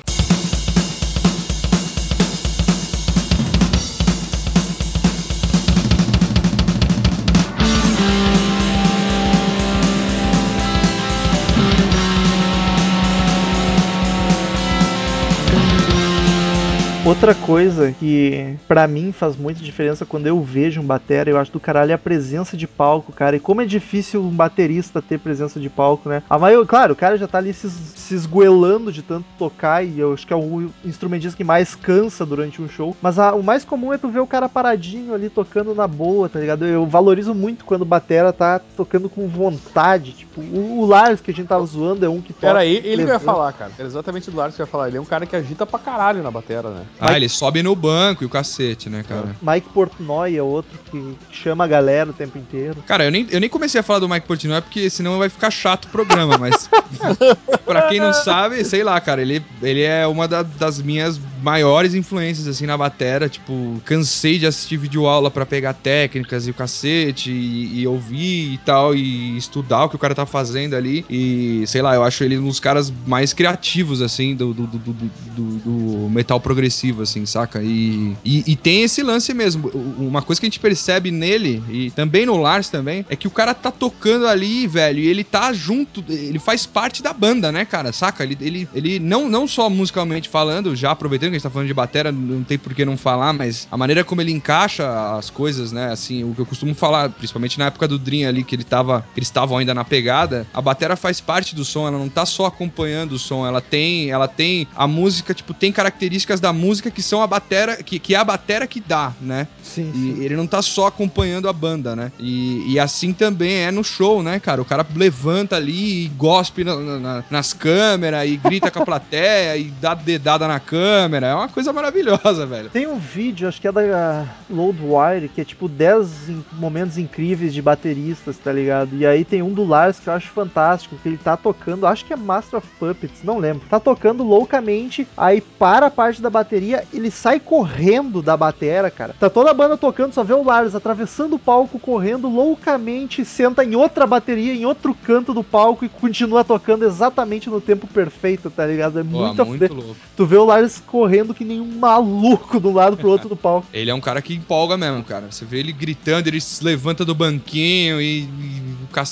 Outra 17.11 17.35
coisa 17.35 17.91
que 17.99 18.55
pra 18.69 18.87
mim 18.87 19.11
faz 19.11 19.35
muita 19.37 19.61
diferença 19.61 20.07
quando 20.07 20.29
eu 20.29 20.41
vejo 20.41 20.81
um 20.81 20.85
batera, 20.85 21.29
eu 21.29 21.37
acho 21.39 21.51
do 21.51 21.59
caralho 21.59 21.91
é 21.91 21.95
a 21.95 21.99
presença 21.99 22.57
de 22.57 22.69
palco, 22.69 23.11
cara. 23.13 23.35
E 23.35 23.41
como 23.41 23.61
é 23.61 23.67
difícil 23.67 24.23
um 24.23 24.31
baterista 24.31 25.03
ter 25.03 25.19
presença 25.19 25.59
de 25.59 25.69
palco, 25.69 26.09
né? 26.09 26.23
A 26.31 26.39
maior, 26.39 26.65
claro, 26.65 26.93
o 26.93 26.97
cara 26.97 27.19
já 27.19 27.27
tá 27.27 27.39
ali 27.39 27.53
se, 27.53 27.69
se 27.69 28.15
esgoelando 28.15 28.93
de 28.93 29.03
tanto 29.03 29.25
tocar 29.37 29.85
e 29.85 29.99
eu 29.99 30.13
acho 30.13 30.25
que 30.25 30.33
é 30.33 30.37
o 30.37 30.71
instrumentista 30.85 31.37
que 31.37 31.43
mais 31.43 31.75
cansa 31.75 32.25
durante 32.25 32.63
um 32.63 32.69
show. 32.69 32.97
Mas 33.03 33.19
a- 33.19 33.35
o 33.35 33.43
mais 33.43 33.65
comum 33.65 33.93
é 33.93 33.99
tu 33.99 34.09
ver 34.09 34.21
o 34.21 34.27
cara 34.27 34.49
paradinho 34.49 35.13
ali 35.13 35.29
tocando 35.29 35.75
na 35.75 35.89
boa, 35.89 36.29
tá 36.29 36.39
ligado? 36.39 36.65
Eu 36.65 36.87
valorizo 36.87 37.35
muito 37.35 37.65
quando 37.65 37.83
o 37.83 37.87
batera 37.87 38.33
tá 38.33 38.61
tocando 38.77 39.09
com 39.09 39.27
vontade. 39.27 40.13
Tipo, 40.13 40.41
o, 40.43 40.79
o 40.83 40.87
Lars 40.87 41.21
que 41.21 41.33
a 41.33 41.35
gente 41.35 41.49
tava 41.49 41.67
zoando 41.67 42.07
é 42.07 42.09
um 42.09 42.21
que 42.21 42.33
toca. 42.33 42.47
Era 42.47 42.65
ele, 42.65 42.87
ele 42.87 43.03
que 43.03 43.09
levanta. 43.11 43.19
falar, 43.25 43.53
cara. 43.53 43.73
Era 43.77 43.89
exatamente 43.89 44.31
do 44.31 44.37
Lars 44.37 44.55
que 44.55 44.63
eu 44.63 44.65
ia 44.65 44.71
falar. 44.71 44.87
Ele 44.87 44.99
é 44.99 45.01
um 45.01 45.05
cara 45.05 45.27
que 45.27 45.35
agita 45.35 45.67
pra 45.67 45.79
caralho 45.81 46.23
na 46.23 46.31
batera, 46.31 46.71
né? 46.71 46.83
Ah, 47.01 47.17
ele 47.17 47.29
sobe 47.29 47.63
no 47.63 47.75
banco 47.75 48.23
e 48.23 48.27
o 48.27 48.29
cacete, 48.29 48.91
né, 48.91 49.03
cara? 49.03 49.35
Mike 49.41 49.69
Portnoy 49.71 50.37
é 50.37 50.43
outro 50.43 50.79
que 50.91 51.17
chama 51.33 51.65
a 51.65 51.67
galera 51.67 52.11
o 52.11 52.13
tempo 52.13 52.37
inteiro. 52.37 52.83
Cara, 52.87 53.05
eu 53.05 53.11
nem, 53.11 53.27
eu 53.31 53.41
nem 53.41 53.49
comecei 53.49 53.81
a 53.81 53.83
falar 53.83 54.01
do 54.01 54.09
Mike 54.09 54.27
Portnoy 54.27 54.61
porque 54.61 54.91
senão 54.91 55.19
vai 55.19 55.29
ficar 55.29 55.51
chato 55.51 55.87
o 55.87 55.89
programa, 55.89 56.37
mas 56.37 56.69
pra 57.65 57.89
quem 57.89 58.01
não 58.01 58.13
sabe, 58.13 58.65
sei 58.65 58.83
lá, 58.85 59.01
cara, 59.01 59.23
ele, 59.23 59.43
ele 59.63 59.83
é 59.83 60.07
uma 60.07 60.29
da- 60.29 60.43
das 60.43 60.81
minhas 60.81 61.19
maiores 61.43 61.95
influências, 61.95 62.47
assim, 62.47 62.67
na 62.67 62.77
batera, 62.77 63.29
tipo, 63.29 63.81
cansei 63.85 64.39
de 64.39 64.47
assistir 64.47 64.77
vídeo 64.77 65.07
aula 65.07 65.31
pra 65.31 65.45
pegar 65.47 65.75
técnicas 65.75 66.47
e 66.47 66.51
o 66.51 66.55
cacete 66.55 67.31
e, 67.31 67.81
e 67.81 67.87
ouvir 67.87 68.55
e 68.55 68.59
tal, 68.59 68.95
e 68.95 69.37
estudar 69.37 69.85
o 69.85 69.89
que 69.89 69.97
o 69.97 69.99
cara 69.99 70.15
tá 70.15 70.27
fazendo 70.27 70.75
ali, 70.75 71.05
e 71.09 71.65
sei 71.67 71.83
lá, 71.83 71.95
eu 71.95 72.03
acho 72.03 72.23
ele 72.25 72.39
um 72.39 72.47
dos 72.49 72.61
caras 72.61 72.93
mais 73.07 73.33
criativos, 73.33 74.03
assim, 74.03 74.35
do, 74.35 74.53
do, 74.53 74.67
do, 74.67 74.79
do- 74.79 76.09
metal 76.11 76.41
progressivo, 76.41 77.03
assim, 77.03 77.25
saca? 77.25 77.63
E, 77.63 78.17
e, 78.25 78.45
e 78.53 78.57
tem 78.57 78.83
esse 78.83 79.03
lance 79.03 79.33
mesmo, 79.33 79.69
uma 79.99 80.23
coisa 80.23 80.41
que 80.41 80.47
a 80.47 80.49
gente 80.49 80.61
percebe 80.61 81.11
nele, 81.11 81.63
e 81.71 81.91
também 81.91 82.27
no 82.27 82.37
Lars 82.37 82.69
também, 82.69 83.05
é 83.09 83.17
que 83.17 83.29
o 83.29 83.31
cara 83.31 83.55
tá 83.55 83.71
tocando 83.71 84.27
ali, 84.27 84.67
velho, 84.67 84.99
e 84.99 85.07
ele 85.07 85.25
tá 85.25 85.53
junto, 85.53 86.05
ele 86.09 86.39
faz 86.39 86.67
parte 86.67 87.03
da 87.03 87.13
banda, 87.13 87.53
né, 87.53 87.65
cara, 87.65 87.93
saca? 87.93 88.25
Ele, 88.25 88.37
ele, 88.41 88.69
ele 88.75 88.99
não, 88.99 89.29
não 89.29 89.47
só 89.47 89.71
musicalmente 89.71 90.29
falando, 90.29 90.75
já 90.75 90.91
aproveitando 90.91 91.30
que 91.31 91.37
a 91.37 91.39
gente 91.39 91.43
tá 91.43 91.51
falando 91.51 91.69
de 91.69 91.75
batera, 91.75 92.11
não 92.13 92.43
tem 92.43 92.59
por 92.59 92.75
que 92.75 92.85
não 92.85 92.97
falar, 92.97 93.33
mas 93.33 93.67
a 93.71 93.77
maneira 93.77 94.05
como 94.05 94.21
ele 94.21 94.33
encaixa 94.33 95.17
as 95.17 95.31
coisas, 95.31 95.73
né, 95.73 95.93
assim, 95.93 96.25
o 96.25 96.35
que 96.35 96.41
eu 96.41 96.47
costumo 96.47 96.75
falar, 96.75 97.09
principalmente 97.11 97.59
na 97.59 97.67
época 97.67 97.87
do 97.89 97.99
Dream 97.99 98.29
ali, 98.29 98.43
que 98.45 98.55
ele 98.55 98.65
tava, 98.65 99.05
eles 99.17 99.29
estavam 99.29 99.57
ainda 99.59 99.75
na 99.75 99.85
pegada, 99.85 100.47
a 100.53 100.61
batera 100.61 100.97
faz 100.97 101.21
parte 101.21 101.55
do 101.55 101.65
som, 101.65 101.87
ela 101.87 101.99
não 101.99 102.09
tá 102.09 102.25
só 102.27 102.47
acompanhando 102.47 103.13
o 103.13 103.19
som, 103.19 103.47
ela 103.47 103.61
tem, 103.61 104.11
ela 104.11 104.29
tem 104.29 104.67
a 104.77 104.87
música, 104.87 105.33
tipo, 105.35 105.55
tem 105.55 105.73
características 105.73 106.41
da 106.41 106.53
música 106.53 106.91
que 106.91 107.03
são 107.03 107.23
a 107.23 107.27
batera, 107.27 107.83
que, 107.83 107.99
que 107.99 108.15
é 108.15 108.19
a 108.19 108.25
batera 108.25 108.67
que 108.67 108.81
dá, 108.81 109.13
né? 109.21 109.47
Sim, 109.63 109.93
E 109.95 110.25
ele 110.25 110.37
não 110.37 110.47
tá 110.47 110.61
só 110.63 110.87
acompanhando 110.89 111.49
a 111.49 111.53
banda, 111.53 111.95
né? 111.95 112.11
E, 112.19 112.73
e 112.73 112.79
assim 112.79 113.13
também 113.13 113.53
é 113.65 113.71
no 113.71 113.85
show, 113.85 114.23
né, 114.23 114.41
cara? 114.41 114.61
O 114.61 114.65
cara 114.65 114.87
levanta 114.97 115.57
ali 115.57 116.05
e 116.05 116.09
gospe 116.09 116.65
na- 116.65 116.77
na- 116.99 117.25
nas 117.31 117.53
câmeras 117.53 118.29
e 118.29 118.37
grita 118.37 118.71
com 118.71 118.83
a 118.83 118.85
plateia 118.87 119.57
e 119.57 119.65
dá 119.65 119.95
dedada 119.95 120.47
na 120.49 120.59
câmera. 120.59 121.20
É 121.29 121.35
uma 121.35 121.49
coisa 121.49 121.73
maravilhosa, 121.73 122.47
velho. 122.47 122.71
Tem 122.71 122.87
um 122.87 122.99
vídeo, 122.99 123.49
acho 123.49 123.61
que 123.61 123.69
é 123.69 123.73
da 123.73 124.27
Loadwire, 124.49 125.29
que 125.29 125.41
é 125.41 125.45
tipo 125.45 125.69
10 125.69 126.29
in- 126.29 126.45
momentos 126.53 126.99
incríveis 126.99 127.53
de 127.55 127.61
bateristas, 127.63 128.37
tá 128.39 128.53
ligado? 128.53 128.97
E 128.97 129.07
aí 129.07 129.25
tem 129.25 129.43
um 129.43 129.53
do 129.53 129.65
Lars 129.67 129.99
que 129.99 130.09
eu 130.09 130.13
acho 130.13 130.29
fantástico, 130.31 130.97
que 131.03 131.09
ele 131.09 131.19
tá 131.19 131.37
tocando, 131.37 131.87
acho 131.87 132.05
que 132.05 132.13
é 132.13 132.17
Master 132.17 132.59
of 132.59 132.69
Puppets, 132.79 133.23
não 133.23 133.39
lembro. 133.39 133.63
Tá 133.69 133.79
tocando 133.81 134.23
loucamente, 134.25 135.07
aí 135.17 135.41
para 135.41 135.87
a 135.87 135.91
parte 135.91 136.21
da 136.23 136.31
bateria, 136.31 136.85
ele 136.93 137.11
sai 137.11 137.39
correndo 137.39 138.23
da 138.23 138.37
batera, 138.37 138.91
cara. 138.91 139.15
Tá 139.19 139.29
toda 139.31 139.51
a 139.51 139.55
banda 139.55 139.77
tocando, 139.77 140.13
só 140.13 140.23
vê 140.25 140.33
o 140.35 140.43
Lars 140.45 140.75
atravessando 140.75 141.35
o 141.35 141.39
palco, 141.39 141.79
correndo 141.79 142.29
loucamente, 142.29 143.25
senta 143.25 143.65
em 143.65 143.75
outra 143.77 144.07
bateria, 144.07 144.55
em 144.55 144.65
outro 144.65 144.95
canto 144.95 145.33
do 145.35 145.45
palco 145.45 145.85
e 145.85 145.89
continua 145.89 146.45
tocando 146.45 146.85
exatamente 146.85 147.49
no 147.51 147.61
tempo 147.61 147.87
perfeito, 147.87 148.51
tá 148.51 148.67
ligado? 148.67 148.99
É 148.99 149.05
Pô, 149.05 149.09
muito, 149.09 149.47
muito 149.47 149.75
louco. 149.75 149.97
Tu 150.17 150.27
vê 150.27 150.37
o 150.37 150.45
Lars 150.45 150.83
correndo 150.87 151.10
que 151.35 151.45
nem 151.45 151.61
um 151.61 151.79
maluco 151.79 152.59
um 152.63 152.73
lado 152.75 152.97
pro 152.97 153.09
outro 153.11 153.29
do 153.29 153.37
palco. 153.37 153.67
Ele 153.73 153.91
é 153.91 153.95
um 153.95 154.01
cara 154.01 154.21
que 154.23 154.35
empolga 154.35 154.77
mesmo, 154.77 155.03
cara. 155.05 155.27
Você 155.31 155.45
vê 155.45 155.59
ele 155.61 155.73
gritando, 155.73 156.27
ele 156.29 156.41
se 156.41 156.63
levanta 156.65 157.05
do 157.05 157.15
banquinho 157.15 158.01
e, 158.01 158.29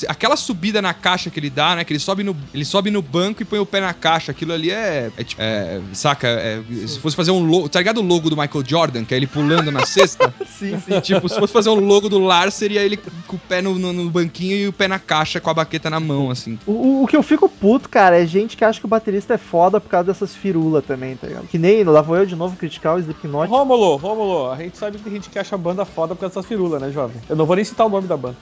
aquela 0.09 0.37
subida 0.37 0.81
na 0.83 0.93
caixa 0.95 1.31
que 1.31 1.39
ele 1.39 1.51
dá, 1.51 1.77
né? 1.77 1.85
Que 1.85 1.93
ele 1.93 2.01
sobe 2.01 2.23
no, 2.23 2.37
ele 2.53 2.65
sobe 2.65 2.91
no 2.91 3.01
banco 3.03 3.43
e 3.43 3.45
põe 3.45 3.59
o 3.59 3.67
pé 3.67 3.81
na 3.81 3.93
caixa. 3.95 4.33
Aquilo 4.33 4.53
ali 4.53 4.71
é, 4.71 5.11
é 5.17 5.25
tipo, 5.25 5.41
é, 5.41 5.81
saca? 5.93 6.27
É, 6.29 6.61
se 6.87 6.99
fosse 6.99 7.17
fazer 7.17 7.31
um 7.31 7.45
logo, 7.45 7.69
tá 7.69 7.79
ligado 7.79 7.99
o 7.99 8.03
logo 8.05 8.29
do 8.31 8.37
Michael 8.37 8.65
Jordan, 8.67 9.05
que 9.05 9.15
é 9.15 9.17
ele 9.17 9.27
pulando 9.27 9.71
na 9.71 9.85
cesta? 9.87 10.33
Sim, 10.59 10.77
sim. 10.81 11.01
tipo, 11.01 11.29
se 11.29 11.39
fosse 11.39 11.53
fazer 11.53 11.71
um 11.71 11.79
logo 11.79 12.09
do 12.09 12.19
Lars, 12.19 12.55
seria 12.55 12.83
ele 12.83 12.97
com 12.97 13.37
o 13.37 13.39
pé 13.39 13.63
no, 13.63 13.79
no- 13.79 13.93
no 13.93 14.11
banquinho 14.11 14.57
e 14.57 14.67
o 14.67 14.73
pé 14.73 14.89
na 14.89 14.99
caixa 14.99 15.39
com 15.41 15.49
a 15.51 15.55
baqueta 15.55 15.89
na 15.89 16.01
mão, 16.01 16.31
assim. 16.33 16.59
O, 16.67 16.73
o- 16.73 17.03
o 17.05 17.07
que 17.07 17.17
eu 17.17 17.23
fico 17.23 17.49
puto, 17.49 17.89
cara, 17.89 18.21
é 18.21 18.27
gente 18.27 18.57
que 18.57 18.65
acha 18.65 18.81
que 18.81 18.87
o 18.87 18.89
baterista 18.89 19.35
é 19.35 19.39
foda 19.39 19.81
por 19.81 19.89
causa 19.89 20.09
dessas 20.09 20.35
firulas 20.35 20.85
também, 20.85 21.15
tá 21.17 21.29
ligado? 21.29 21.47
Que 21.47 21.59
nem, 21.59 21.85
lá 21.93 22.03
vou 22.03 22.17
eu 22.17 22.27
de 22.27 22.37
novo 22.37 22.57
criticar 22.57 22.97
o 22.97 22.99
Slipknot. 22.99 23.49
Rômulo, 23.49 23.97
Rômulo, 23.97 24.51
a 24.51 24.57
gente 24.57 24.77
sabe 24.77 24.99
que 24.99 25.05
tem 25.05 25.13
gente 25.15 25.31
que 25.31 25.39
acha 25.39 25.55
a 25.55 25.59
banda 25.59 25.85
foda 25.85 26.15
por 26.15 26.21
causa 26.21 26.35
dessas 26.35 26.47
firulas, 26.47 26.81
né, 26.81 26.91
jovem? 26.91 27.21
Eu 27.29 27.37
não 27.37 27.47
vou 27.47 27.57
nem 27.57 27.65
citar 27.65 27.87
o 27.87 27.91
nome 27.91 28.07
da 28.07 28.17
banda. 28.17 28.37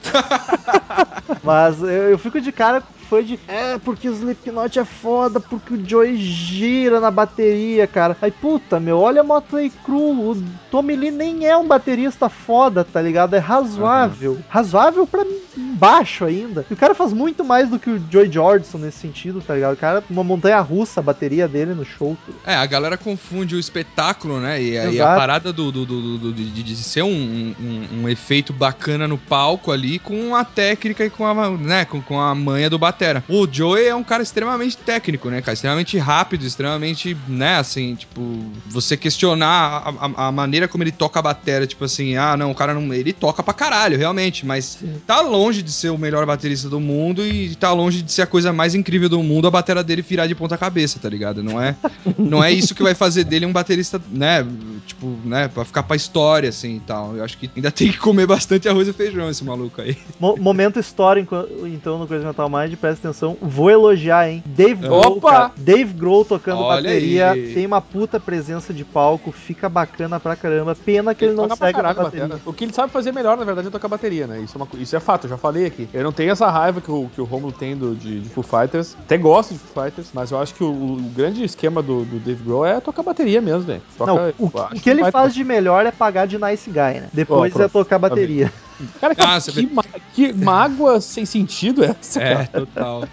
Mas 1.42 1.82
eu, 1.82 2.10
eu 2.10 2.18
fico 2.18 2.40
de 2.40 2.52
cara 2.52 2.82
fã 3.08 3.22
de. 3.22 3.38
É, 3.48 3.78
porque 3.78 4.08
o 4.08 4.12
Slipknot 4.12 4.78
é 4.78 4.84
foda, 4.84 5.40
porque 5.40 5.74
o 5.74 5.86
Joey 5.88 6.16
gira 6.16 7.00
na 7.00 7.10
bateria, 7.10 7.86
cara. 7.86 8.16
Aí, 8.20 8.30
puta, 8.30 8.78
meu, 8.80 8.98
olha 8.98 9.20
a 9.20 9.24
Motley 9.24 9.70
Crue. 9.84 9.96
O 9.96 10.42
Tommy 10.70 10.96
Lee 10.96 11.10
nem 11.10 11.46
é 11.46 11.56
um 11.56 11.66
baterista 11.66 12.28
foda, 12.28 12.84
tá 12.84 13.00
ligado? 13.00 13.34
É 13.34 13.38
razoável. 13.38 14.38
Razoável 14.48 15.06
pra 15.06 15.24
baixo 15.56 16.24
ainda. 16.24 16.64
E 16.70 16.74
o 16.74 16.76
cara 16.76 16.94
faz 16.94 17.12
muito 17.12 17.44
mais 17.44 17.68
do 17.68 17.78
que 17.78 17.90
o 17.90 18.02
Joy 18.10 18.30
Jordison 18.30 18.78
nesse 18.78 18.98
sentido, 18.98 19.40
tá 19.40 19.54
ligado? 19.54 19.74
O 19.74 19.76
cara, 19.76 20.02
uma 20.10 20.24
montanha 20.24 20.60
russa, 20.60 21.00
a 21.00 21.02
bateria 21.02 21.46
dele 21.48 21.74
no 21.74 21.84
show. 21.84 22.16
É, 22.46 22.54
a 22.54 22.66
galera 22.66 22.96
confunde 22.96 23.54
o 23.54 23.58
espetáculo, 23.58 24.40
né? 24.40 24.60
E, 24.62 24.78
a- 24.78 24.90
e 24.90 25.00
a 25.00 25.16
parada 25.16 25.52
do, 25.52 25.70
do- 25.72 25.86
do- 25.86 26.18
do- 26.18 26.32
de, 26.32 26.62
de 26.62 26.76
ser 26.76 27.02
um, 27.02 27.54
um- 27.60 28.02
um 28.02 28.08
efeito 28.08 28.52
bacana 28.52 29.06
no 29.08 29.16
palco 29.18 29.70
ali 29.72 29.98
com 29.98 30.34
a 30.34 30.44
técnica 30.44 31.04
e 31.04 31.10
com 31.10 31.26
a, 31.26 31.50
né, 31.50 31.84
com, 31.84 32.00
com 32.00 32.20
a 32.20 32.34
manha 32.34 32.68
do 32.70 32.78
batera. 32.96 33.22
O 33.28 33.46
Joey 33.50 33.86
é 33.86 33.94
um 33.94 34.02
cara 34.02 34.22
extremamente 34.22 34.76
técnico, 34.78 35.28
né, 35.28 35.40
cara? 35.40 35.52
Extremamente 35.54 35.98
rápido, 35.98 36.44
extremamente, 36.44 37.16
né, 37.28 37.56
assim, 37.58 37.94
tipo, 37.94 38.20
você 38.66 38.96
questionar 38.96 39.46
a, 39.46 40.06
a- 40.06 40.28
a 40.28 40.32
maneira 40.32 40.66
como 40.66 40.82
ele 40.82 40.92
toca 40.92 41.18
a 41.18 41.22
batera, 41.22 41.66
tipo 41.66 41.84
assim, 41.84 42.16
ah, 42.16 42.36
não, 42.36 42.50
o 42.50 42.54
cara 42.54 42.72
não. 42.74 42.92
Ele 42.94 43.12
toca 43.12 43.42
pra 43.42 43.52
caralho, 43.52 43.98
realmente, 43.98 44.46
mas 44.46 44.78
tá 45.06 45.20
longe 45.20 45.62
de 45.62 45.70
ser 45.72 45.90
o 45.90 45.98
melhor 45.98 46.24
baterista 46.24 46.68
do 46.68 46.80
mundo 46.80 47.24
e 47.26 47.54
tá 47.56 47.72
longe 47.72 48.02
de 48.02 48.10
ser 48.12 48.22
a 48.22 48.26
coisa 48.26 48.52
mais 48.52 48.74
incrível 48.74 49.08
do 49.08 49.22
mundo 49.22 49.46
a 49.46 49.50
batera 49.50 49.82
dele 49.84 50.02
virar 50.02 50.26
de 50.26 50.34
ponta 50.34 50.56
cabeça, 50.56 50.98
tá 50.98 51.08
ligado? 51.08 51.42
Não 51.42 51.60
é, 51.60 51.74
não 52.18 52.42
é 52.42 52.50
isso 52.50 52.74
que 52.74 52.82
vai 52.82 52.94
fazer 52.94 53.24
dele 53.24 53.44
um 53.46 53.52
baterista, 53.52 54.00
né, 54.10 54.46
tipo, 54.86 55.18
né, 55.24 55.48
pra 55.48 55.64
ficar 55.64 55.82
pra 55.82 55.96
história, 55.96 56.48
assim, 56.48 56.76
e 56.76 56.80
tal. 56.80 57.16
Eu 57.16 57.24
acho 57.24 57.36
que 57.38 57.50
ainda 57.54 57.70
tem 57.70 57.90
que 57.90 57.98
comer 57.98 58.26
bastante 58.26 58.68
arroz 58.68 58.88
e 58.88 58.92
feijão 58.92 59.28
esse 59.28 59.44
maluco 59.44 59.80
aí. 59.82 59.96
Mo- 60.18 60.36
momento 60.36 60.78
história, 60.78 61.20
enqu- 61.20 61.46
então, 61.66 61.98
no 61.98 62.06
Crazy 62.06 62.24
Metal 62.24 62.48
Mind, 62.48 62.74
presta 62.86 63.08
atenção. 63.08 63.36
Vou 63.40 63.70
elogiar, 63.70 64.28
hein? 64.30 64.42
Dave 64.46 64.86
Grohl, 64.86 65.16
Opa! 65.16 65.30
cara. 65.30 65.52
Dave 65.56 65.92
Grohl 65.92 66.24
tocando 66.24 66.60
Olha 66.60 66.82
bateria, 66.82 67.30
aí. 67.32 67.52
tem 67.54 67.66
uma 67.66 67.80
puta 67.80 68.20
presença 68.20 68.72
de 68.72 68.84
palco, 68.84 69.32
fica 69.32 69.68
bacana 69.68 70.20
pra 70.20 70.36
caramba. 70.36 70.74
Pena 70.76 71.14
que 71.14 71.24
ele, 71.24 71.34
não 71.34 71.44
toca 71.44 71.56
pra 71.56 71.66
segue 71.66 71.76
na 71.78 71.82
caralho 71.82 72.04
bateria. 72.04 72.26
batera. 72.28 72.42
O 72.46 72.52
que 72.52 72.64
ele 72.64 72.72
sabe 72.72 72.92
fazer 72.92 73.12
melhor, 73.12 73.36
na 73.36 73.44
verdade, 73.44 73.68
é 73.68 73.70
tocar 73.70 73.88
bateria, 73.88 74.26
né? 74.26 74.40
Isso 74.40 74.56
é, 74.56 74.62
uma 74.62 74.68
isso 74.80 74.94
é 74.96 75.00
fato, 75.00 75.24
eu 75.24 75.30
já 75.30 75.36
falei 75.36 75.66
aqui. 75.66 75.88
Eu 75.92 76.04
não 76.04 76.12
tenho 76.12 76.30
essa 76.30 76.48
raiva 76.50 76.80
que 76.80 76.90
o, 76.90 77.08
que 77.14 77.20
o 77.20 77.24
Romulo 77.24 77.52
tem 77.52 77.76
do, 77.76 77.94
de, 77.94 78.20
de 78.20 78.28
Foo 78.28 78.44
Fighters. 78.44 78.96
Até 79.00 79.16
gosto 79.18 79.52
de 79.54 79.58
Foo 79.60 79.82
Fighters, 79.84 80.10
mas 80.14 80.30
eu 80.30 80.40
acho 80.40 80.54
que 80.54 80.62
o, 80.64 80.68
o 80.70 80.96
grande 81.14 81.42
esquema 81.44 81.82
do, 81.82 82.04
do 82.04 82.18
Dave 82.18 82.42
Grohl 82.44 82.64
é 82.66 82.80
tocar 82.80 83.02
bateria 83.02 83.40
mesmo, 83.40 83.62
velho. 83.62 83.82
Toca- 83.98 84.12
Não, 84.12 84.32
o, 84.38 84.46
o 84.46 84.80
que 84.80 84.88
ele 84.90 85.02
vai- 85.02 85.10
faz 85.10 85.34
de 85.34 85.42
melhor 85.44 85.84
é 85.86 85.90
pagar 85.90 86.26
de 86.26 86.38
nice 86.38 86.70
guy, 86.70 87.00
né? 87.00 87.08
Depois 87.12 87.54
Ó, 87.56 87.62
é 87.62 87.68
tocar 87.68 87.98
bateria. 87.98 88.52
Cara, 89.00 89.14
que, 89.14 89.22
Ah, 89.24 89.40
você 89.40 89.52
que, 89.52 89.66
ma- 89.74 89.82
que 90.14 90.32
mágoa 90.32 91.00
sem 91.00 91.24
sentido 91.24 91.82
é 91.84 91.94
essa, 91.98 92.20
É, 92.22 92.34
cara? 92.34 92.48
total. 92.66 93.04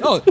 Não, 0.00 0.22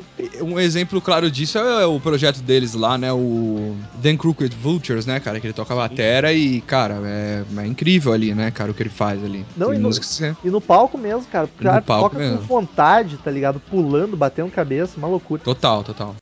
um 0.47 0.59
exemplo 0.59 1.01
claro 1.01 1.29
disso 1.29 1.57
é 1.57 1.85
o 1.85 1.99
projeto 1.99 2.41
deles 2.41 2.73
lá, 2.73 2.97
né? 2.97 3.11
O 3.11 3.75
Dan 3.95 4.15
Crooked 4.17 4.55
Vultures, 4.55 5.05
né, 5.05 5.19
cara? 5.19 5.39
Que 5.39 5.47
ele 5.47 5.53
toca 5.53 5.75
batera 5.75 6.31
e, 6.33 6.61
cara, 6.61 7.01
é, 7.05 7.43
é 7.57 7.67
incrível 7.67 8.13
ali, 8.13 8.33
né, 8.33 8.51
cara, 8.51 8.71
o 8.71 8.73
que 8.73 8.83
ele 8.83 8.89
faz 8.89 9.23
ali. 9.23 9.45
Não, 9.55 9.69
Tem 9.69 9.79
e 9.79 9.81
no- 9.81 9.89
que- 9.91 10.35
E 10.43 10.49
no 10.49 10.61
palco 10.61 10.97
mesmo, 10.97 11.25
cara. 11.25 11.45
O 11.45 11.49
No 11.57 11.63
cara 11.69 11.81
palco 11.81 12.09
toca 12.11 12.19
mesmo. 12.19 12.37
com 12.39 12.43
vontade, 12.45 13.17
tá 13.17 13.29
ligado? 13.31 13.59
Pulando, 13.59 14.15
batendo 14.15 14.49
cabeça, 14.51 14.97
uma 14.97 15.07
loucura. 15.07 15.41
Total, 15.43 15.83
total. 15.83 16.15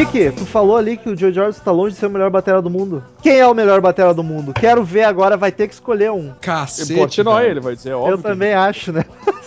Henrique, 0.00 0.30
tu 0.30 0.46
falou 0.46 0.78
ali 0.78 0.96
que 0.96 1.10
o 1.10 1.16
Joe 1.16 1.30
George 1.30 1.60
tá 1.60 1.70
longe 1.70 1.92
de 1.92 2.00
ser 2.00 2.06
o 2.06 2.10
melhor 2.10 2.30
batera 2.30 2.62
do 2.62 2.70
mundo. 2.70 3.04
Quem 3.22 3.38
é 3.38 3.46
o 3.46 3.52
melhor 3.52 3.82
batera 3.82 4.14
do 4.14 4.22
mundo? 4.22 4.54
Quero 4.54 4.82
ver 4.82 5.04
agora, 5.04 5.36
vai 5.36 5.52
ter 5.52 5.68
que 5.68 5.74
escolher 5.74 6.10
um. 6.10 6.32
Cacete. 6.40 7.22
Velho. 7.22 7.50
ele 7.50 7.60
vai 7.60 7.76
dizer, 7.76 7.92
óbvio. 7.92 8.14
Eu 8.14 8.18
também 8.18 8.54
acho, 8.54 8.92
né? 8.92 9.04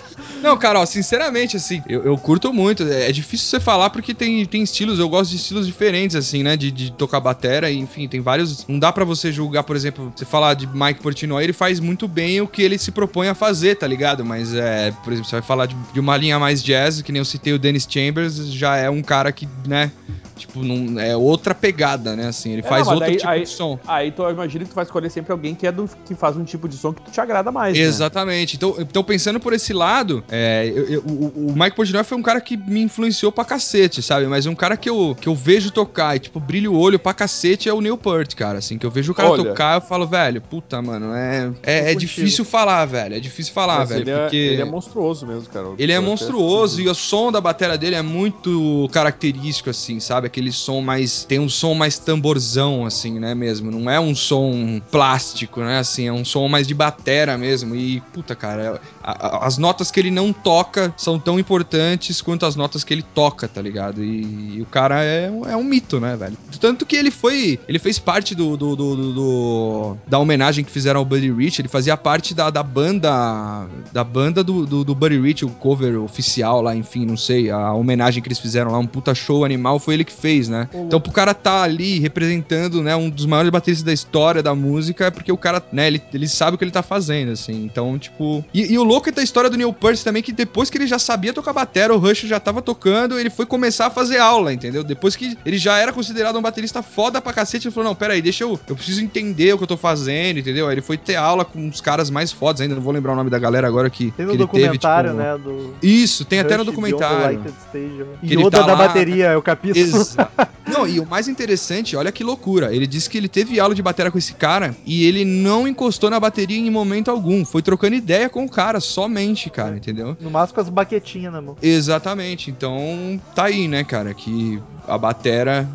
Não, 0.44 0.58
cara, 0.58 0.80
ó, 0.80 0.86
sinceramente, 0.86 1.56
assim, 1.58 1.82
eu, 1.88 2.04
eu 2.04 2.18
curto 2.18 2.52
muito. 2.54 2.84
É, 2.84 3.10
é 3.10 3.12
difícil 3.12 3.48
você 3.48 3.60
falar 3.60 3.90
porque 3.90 4.14
tem, 4.14 4.46
tem 4.46 4.62
estilos, 4.62 5.00
eu 5.00 5.08
gosto 5.10 5.32
de 5.32 5.38
estilos 5.38 5.66
diferentes, 5.66 6.16
assim, 6.16 6.44
né? 6.44 6.58
De, 6.58 6.70
de 6.72 6.92
tocar 6.92 7.20
batera, 7.20 7.72
e, 7.72 7.78
enfim, 7.80 8.08
tem 8.08 8.20
vários. 8.22 8.68
Não 8.68 8.78
dá 8.78 8.92
pra 8.92 9.06
você 9.06 9.32
julgar, 9.32 9.64
por 9.64 9.76
exemplo, 9.76 10.12
você 10.16 10.26
falar 10.26 10.54
de 10.54 10.68
Mike 10.68 11.02
Portnoy, 11.02 11.44
ele 11.44 11.54
faz 11.54 11.80
muito 11.80 12.08
bem 12.08 12.42
o 12.42 12.48
que 12.48 12.62
ele 12.62 12.78
se 12.78 12.92
propõe 12.92 13.28
a 13.30 13.34
fazer, 13.36 13.76
tá 13.76 13.88
ligado? 13.88 14.26
Mas, 14.26 14.54
é, 14.54 14.92
por 15.04 15.14
exemplo, 15.14 15.30
você 15.30 15.38
vai 15.38 15.44
falar 15.44 15.66
de, 15.66 15.76
de 15.94 16.00
uma 16.00 16.18
linha 16.18 16.38
mais 16.38 16.62
jazz, 16.64 17.02
que 17.02 17.12
nem 17.12 17.20
eu 17.20 17.26
citei 17.26 17.54
o 17.54 17.60
Dennis 17.60 17.88
Chambers, 17.90 18.36
já 18.52 18.76
é 18.76 18.90
um 18.90 19.02
cara 19.02 19.32
que, 19.32 19.48
né? 19.66 19.92
Tipo, 20.36 20.64
não, 20.64 21.00
é 21.00 21.16
outra 21.16 21.54
pegada, 21.54 22.16
né? 22.16 22.28
Assim, 22.28 22.52
ele 22.54 22.62
É, 22.66 22.68
faz 22.68 22.88
não, 22.88 22.96
outro 22.96 23.08
daí- 23.08 23.18
tipo 23.18 23.30
aí- 23.30 23.44
de 23.44 23.50
som. 23.50 23.80
Aí 23.88 24.12
tu 24.12 24.28
imagina 24.28 24.66
que 24.66 24.72
tu 24.72 24.76
vai 24.76 24.84
escolher 24.84 25.10
sempre 25.12 25.32
alguém 25.32 25.54
que, 25.54 25.66
é 25.68 25.72
do, 25.72 25.88
que 26.06 26.16
faz 26.16 26.36
um 26.36 26.44
tipo 26.44 26.68
de 26.68 26.76
som 26.76 26.92
que 26.92 27.02
tu 27.04 27.12
te 27.12 27.22
agrada 27.22 27.52
mais. 27.52 27.78
né? 27.78 27.84
Exatamente. 27.84 28.56
Então, 28.56 28.76
então, 28.80 29.04
pensando 29.04 29.40
por 29.40 29.54
esse 29.54 29.72
lado, 29.74 30.24
é, 30.36 30.72
eu- 30.76 30.86
eu- 30.88 31.02
o, 31.06 31.52
o 31.52 31.54
Mike 31.56 31.76
Portnoy 31.76 32.04
foi 32.04 32.18
um 32.18 32.22
cara 32.24 32.42
que 32.42 32.58
me 32.58 32.82
influenciou 32.82 33.32
pra 33.32 33.46
cacete, 33.46 34.02
sabe? 34.02 34.26
Mas 34.26 34.48
um 34.48 34.56
cara 34.56 34.76
que 34.76 34.90
eu, 34.90 35.16
que 35.20 35.28
eu 35.30 35.36
vejo 35.36 35.70
tocar 35.70 36.16
e, 36.16 36.20
tipo, 36.20 36.40
brilha 36.40 36.72
o 36.72 36.76
olho 36.78 36.98
pra 36.98 37.14
cacete 37.14 37.70
é 37.70 37.74
o 37.74 37.80
Neil 37.82 37.98
Peart, 37.98 38.34
cara. 38.34 38.58
Assim, 38.58 38.78
que 38.80 38.86
eu 38.86 38.90
vejo 38.90 39.12
o 39.12 39.16
cara 39.16 39.30
Olha. 39.30 39.44
tocar 39.44 39.76
eu 39.76 39.82
falo, 39.82 40.08
velho, 40.08 40.42
puta, 40.42 40.82
mano, 40.82 41.14
é, 41.14 41.52
é, 41.62 41.92
é 41.92 41.96
difícil 41.96 42.44
falar, 42.44 42.84
velho. 42.86 43.16
É 43.16 43.20
difícil 43.20 43.54
falar, 43.54 43.80
Mas 43.80 43.90
velho. 43.90 44.02
ele, 44.02 44.12
é, 44.12 44.20
porque... 44.24 44.38
ele 44.38 44.62
é 44.62 44.66
monstruoso 44.66 45.28
mesmo, 45.28 45.48
cara. 45.50 45.68
Ele 45.78 45.92
é 45.92 45.98
até- 45.98 46.06
monstruoso 46.06 46.82
e 46.82 46.88
o 46.90 46.96
som 46.96 47.32
da 47.32 47.40
bateria 47.40 47.78
dele 47.78 47.96
é 47.96 48.02
muito 48.02 48.90
característico, 48.92 49.70
assim, 49.70 50.00
sabe? 50.00 50.28
Aquele 50.28 50.52
som 50.52 50.82
mais. 50.82 51.24
Tem 51.26 51.40
um 51.40 51.50
som 51.50 51.74
mais 51.74 52.00
tamborzão, 52.00 52.86
assim, 52.86 53.20
né? 53.20 53.36
Mesmo. 53.36 53.70
Não 53.70 53.90
é 53.90 54.00
um 54.00 54.16
som 54.16 54.82
plástico, 54.92 55.60
né? 55.62 55.80
Assim, 55.80 56.08
é 56.08 56.14
um 56.14 56.24
som 56.26 56.48
mais 56.48 56.68
de 56.68 56.74
batera 56.74 57.38
mesmo. 57.38 57.76
E, 57.76 58.02
puta, 58.14 58.36
cara, 58.36 58.80
a- 59.04 59.28
a- 59.28 59.46
as 59.48 59.58
notas 59.58 59.92
que 59.92 60.00
ele 60.00 60.12
não 60.12 60.23
toca 60.32 60.94
são 60.96 61.18
tão 61.20 61.40
importantes 61.40 62.22
quanto 62.22 62.46
as 62.46 62.56
notas 62.56 62.84
que 62.84 62.94
ele 62.94 63.04
toca, 63.14 63.48
tá 63.48 63.62
ligado? 63.62 64.04
E, 64.04 64.58
e 64.58 64.62
o 64.62 64.66
cara 64.66 65.04
é, 65.04 65.30
um- 65.30 65.46
é 65.46 65.58
um 65.58 65.64
mito, 65.64 66.00
né, 66.00 66.16
velho? 66.16 66.38
Tanto 66.60 66.86
que 66.86 66.96
ele 66.96 67.12
foi. 67.12 67.60
Ele 67.68 67.80
fez 67.80 67.98
parte 68.00 68.36
do. 68.36 68.56
do- 68.56 68.76
do- 68.76 68.96
do- 68.96 69.14
do- 69.14 69.98
da 70.08 70.20
homenagem 70.20 70.64
que 70.64 70.72
fizeram 70.72 71.00
ao 71.00 71.06
Buddy 71.06 71.32
Rich. 71.32 71.62
Ele 71.62 71.68
fazia 71.68 71.98
parte 71.98 72.34
da, 72.34 72.50
da 72.50 72.62
banda. 72.64 73.68
Da 73.92 74.04
banda 74.04 74.44
do, 74.44 74.66
do, 74.66 74.84
do 74.84 74.96
Buddy 74.96 75.20
Rich, 75.20 75.46
o 75.46 75.50
cover 75.50 76.00
oficial 76.02 76.62
lá, 76.62 76.76
enfim, 76.76 77.06
não 77.06 77.18
sei. 77.18 77.50
A 77.50 77.74
homenagem 77.74 78.22
que 78.22 78.28
eles 78.28 78.40
fizeram 78.40 78.72
lá, 78.72 78.78
um 78.78 78.86
puta 78.88 79.14
show 79.16 79.44
animal, 79.44 79.80
foi 79.80 79.96
ele 79.96 80.04
que 80.04 80.14
fez, 80.14 80.48
né? 80.48 80.68
Então, 80.74 81.00
pro 81.02 81.12
cara 81.12 81.34
tá 81.34 81.64
ali 81.64 82.00
representando, 82.00 82.82
né, 82.82 82.96
um 82.96 83.10
dos 83.10 83.26
maiores 83.26 83.50
bateristas 83.50 83.84
da 83.84 83.94
história 83.94 84.44
da 84.44 84.54
música, 84.54 85.06
é 85.06 85.12
porque 85.12 85.32
o 85.32 85.38
cara, 85.38 85.62
né, 85.72 85.88
ele, 85.88 86.02
ele 86.14 86.28
sabe 86.28 86.56
o 86.56 86.58
que 86.58 86.64
ele 86.64 86.72
tá 86.72 86.84
fazendo, 86.84 87.32
assim. 87.32 87.64
Então, 87.66 87.98
tipo. 87.98 88.44
E, 88.54 88.74
e 88.74 88.78
o 88.78 88.84
louco 88.84 89.10
é 89.10 89.12
da 89.12 89.24
história 89.24 89.50
do 89.50 89.58
Neil 89.58 89.74
Peart 89.74 90.02
também, 90.04 90.13
que 90.22 90.32
depois 90.32 90.70
que 90.70 90.78
ele 90.78 90.88
já 90.88 91.00
sabia 91.00 91.34
tocar 91.34 91.54
batera, 91.54 91.94
o 91.94 91.98
Rush 91.98 92.22
já 92.22 92.40
tava 92.40 92.62
tocando, 92.62 93.20
ele 93.20 93.30
foi 93.30 93.46
começar 93.46 93.88
a 93.88 93.90
fazer 93.90 94.18
aula, 94.18 94.54
entendeu? 94.54 94.84
Depois 94.84 95.16
que 95.16 95.38
ele 95.46 95.58
já 95.58 95.78
era 95.78 95.92
considerado 95.92 96.38
um 96.38 96.42
baterista 96.42 96.82
foda 96.84 97.22
pra 97.22 97.34
cacete, 97.34 97.68
ele 97.68 97.74
falou: 97.74 97.90
não, 97.90 97.96
pera 97.96 98.14
aí, 98.14 98.22
deixa 98.22 98.44
eu. 98.44 98.60
Eu 98.68 98.76
preciso 98.76 99.02
entender 99.02 99.54
o 99.54 99.58
que 99.58 99.64
eu 99.64 99.68
tô 99.68 99.78
fazendo, 99.78 100.40
entendeu? 100.40 100.68
Aí 100.68 100.76
ele 100.76 100.82
foi 100.82 100.98
ter 100.98 101.16
aula 101.16 101.44
com 101.46 101.68
os 101.68 101.82
caras 101.82 102.10
mais 102.10 102.32
fodas 102.32 102.62
ainda, 102.62 102.76
não 102.76 102.82
vou 102.82 102.94
lembrar 102.94 103.14
o 103.14 103.16
nome 103.16 103.30
da 103.30 103.40
galera 103.40 103.68
agora 103.68 103.90
que. 103.90 104.12
Tem 104.12 104.12
que 104.12 104.24
no 104.24 104.32
ele 104.32 104.38
teve, 104.38 104.44
documentário, 104.68 105.12
tipo, 105.12 105.22
né? 105.22 105.38
Do 105.38 105.74
Isso, 105.82 106.26
tem 106.26 106.40
até 106.40 106.58
no 106.58 106.64
Rush 106.64 106.76
Beyond 106.76 106.92
the 106.92 107.00
documentário. 107.00 107.54
Stage, 107.68 108.04
né? 108.04 108.06
Ele 108.24 108.42
Yoda 108.42 108.52
tá 108.60 108.64
da 108.66 108.74
lá- 108.74 108.88
bateria, 108.88 109.26
é 109.28 109.38
o 109.38 109.42
capítulo. 109.42 109.86
Exato. 109.86 110.48
Não, 110.68 110.88
e 110.88 111.00
o 111.00 111.06
mais 111.06 111.28
interessante, 111.28 111.96
olha 111.96 112.12
que 112.12 112.24
loucura. 112.24 112.74
Ele 112.74 112.88
disse 112.88 113.10
que 113.10 113.18
ele 113.18 113.28
teve 113.28 113.60
aula 113.60 113.76
de 113.76 113.82
bateria 113.82 114.12
com 114.12 114.18
esse 114.18 114.34
cara 114.34 114.76
e 114.86 115.06
ele 115.06 115.24
não 115.24 115.68
encostou 115.68 116.10
na 116.10 116.20
bateria 116.20 116.58
em 116.58 116.70
momento 116.70 117.12
algum. 117.12 117.46
Foi 117.46 117.62
trocando 117.62 117.96
ideia 117.96 118.28
com 118.30 118.44
o 118.46 118.50
cara, 118.50 118.80
somente, 118.80 119.50
cara, 119.50 119.76
entendeu? 119.76 120.03
No 120.20 120.30
máximo 120.30 120.56
com 120.56 120.62
as 120.62 120.70
baquetinhas 120.70 121.34
na 121.34 121.42
mão. 121.42 121.58
Exatamente. 121.62 122.52
Então, 122.52 123.20
tá 123.34 123.46
aí, 123.46 123.68
né, 123.68 123.84
cara, 123.84 124.14
que 124.14 124.62
a 124.88 124.98
batera 124.98 125.68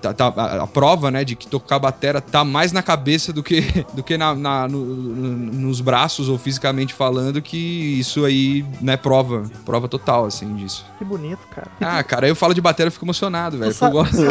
tá- 0.00 0.12
tá- 0.12 0.32
a, 0.36 0.62
a 0.62 0.66
prova, 0.66 1.10
né, 1.10 1.24
de 1.24 1.34
que 1.36 1.46
tocar 1.46 1.78
batera 1.78 2.20
tá 2.20 2.44
mais 2.44 2.72
na 2.72 2.82
cabeça 2.82 3.32
do 3.32 3.42
que, 3.42 3.84
do 3.94 4.02
que 4.02 4.16
na, 4.18 4.34
na- 4.34 4.68
no- 4.68 4.84
no- 4.84 5.52
nos 5.52 5.80
braços 5.80 6.28
ou 6.28 6.38
fisicamente 6.38 6.92
falando, 6.94 7.40
que 7.42 7.56
isso 7.98 8.24
aí, 8.24 8.64
né, 8.80 8.96
prova, 8.96 9.44
prova 9.64 9.88
total, 9.88 10.26
assim, 10.26 10.54
disso. 10.54 10.84
Que 10.98 11.04
bonito, 11.04 11.40
cara. 11.54 11.68
Ah, 11.80 12.02
cara, 12.02 12.28
eu 12.28 12.34
falo 12.36 12.54
de 12.54 12.60
batera 12.60 12.88
e 12.88 12.90
fico 12.92 13.04
emocionado, 13.04 13.58
velho. 13.58 13.74
Eu 13.80 13.90
gosto. 13.90 14.16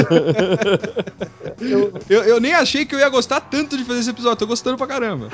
Eu, 1.60 1.93
Eu, 2.10 2.24
eu 2.24 2.39
nem 2.39 2.54
achei 2.54 2.86
que 2.86 2.93
eu 2.95 2.99
ia 2.99 3.10
gostar 3.10 3.39
tanto 3.39 3.78
de 3.78 3.84
fazer 3.84 3.99
esse 3.99 4.10
episódio. 4.10 4.38
Tô 4.38 4.47
gostando 4.47 4.78
pra 4.78 4.88
caramba. 4.88 5.30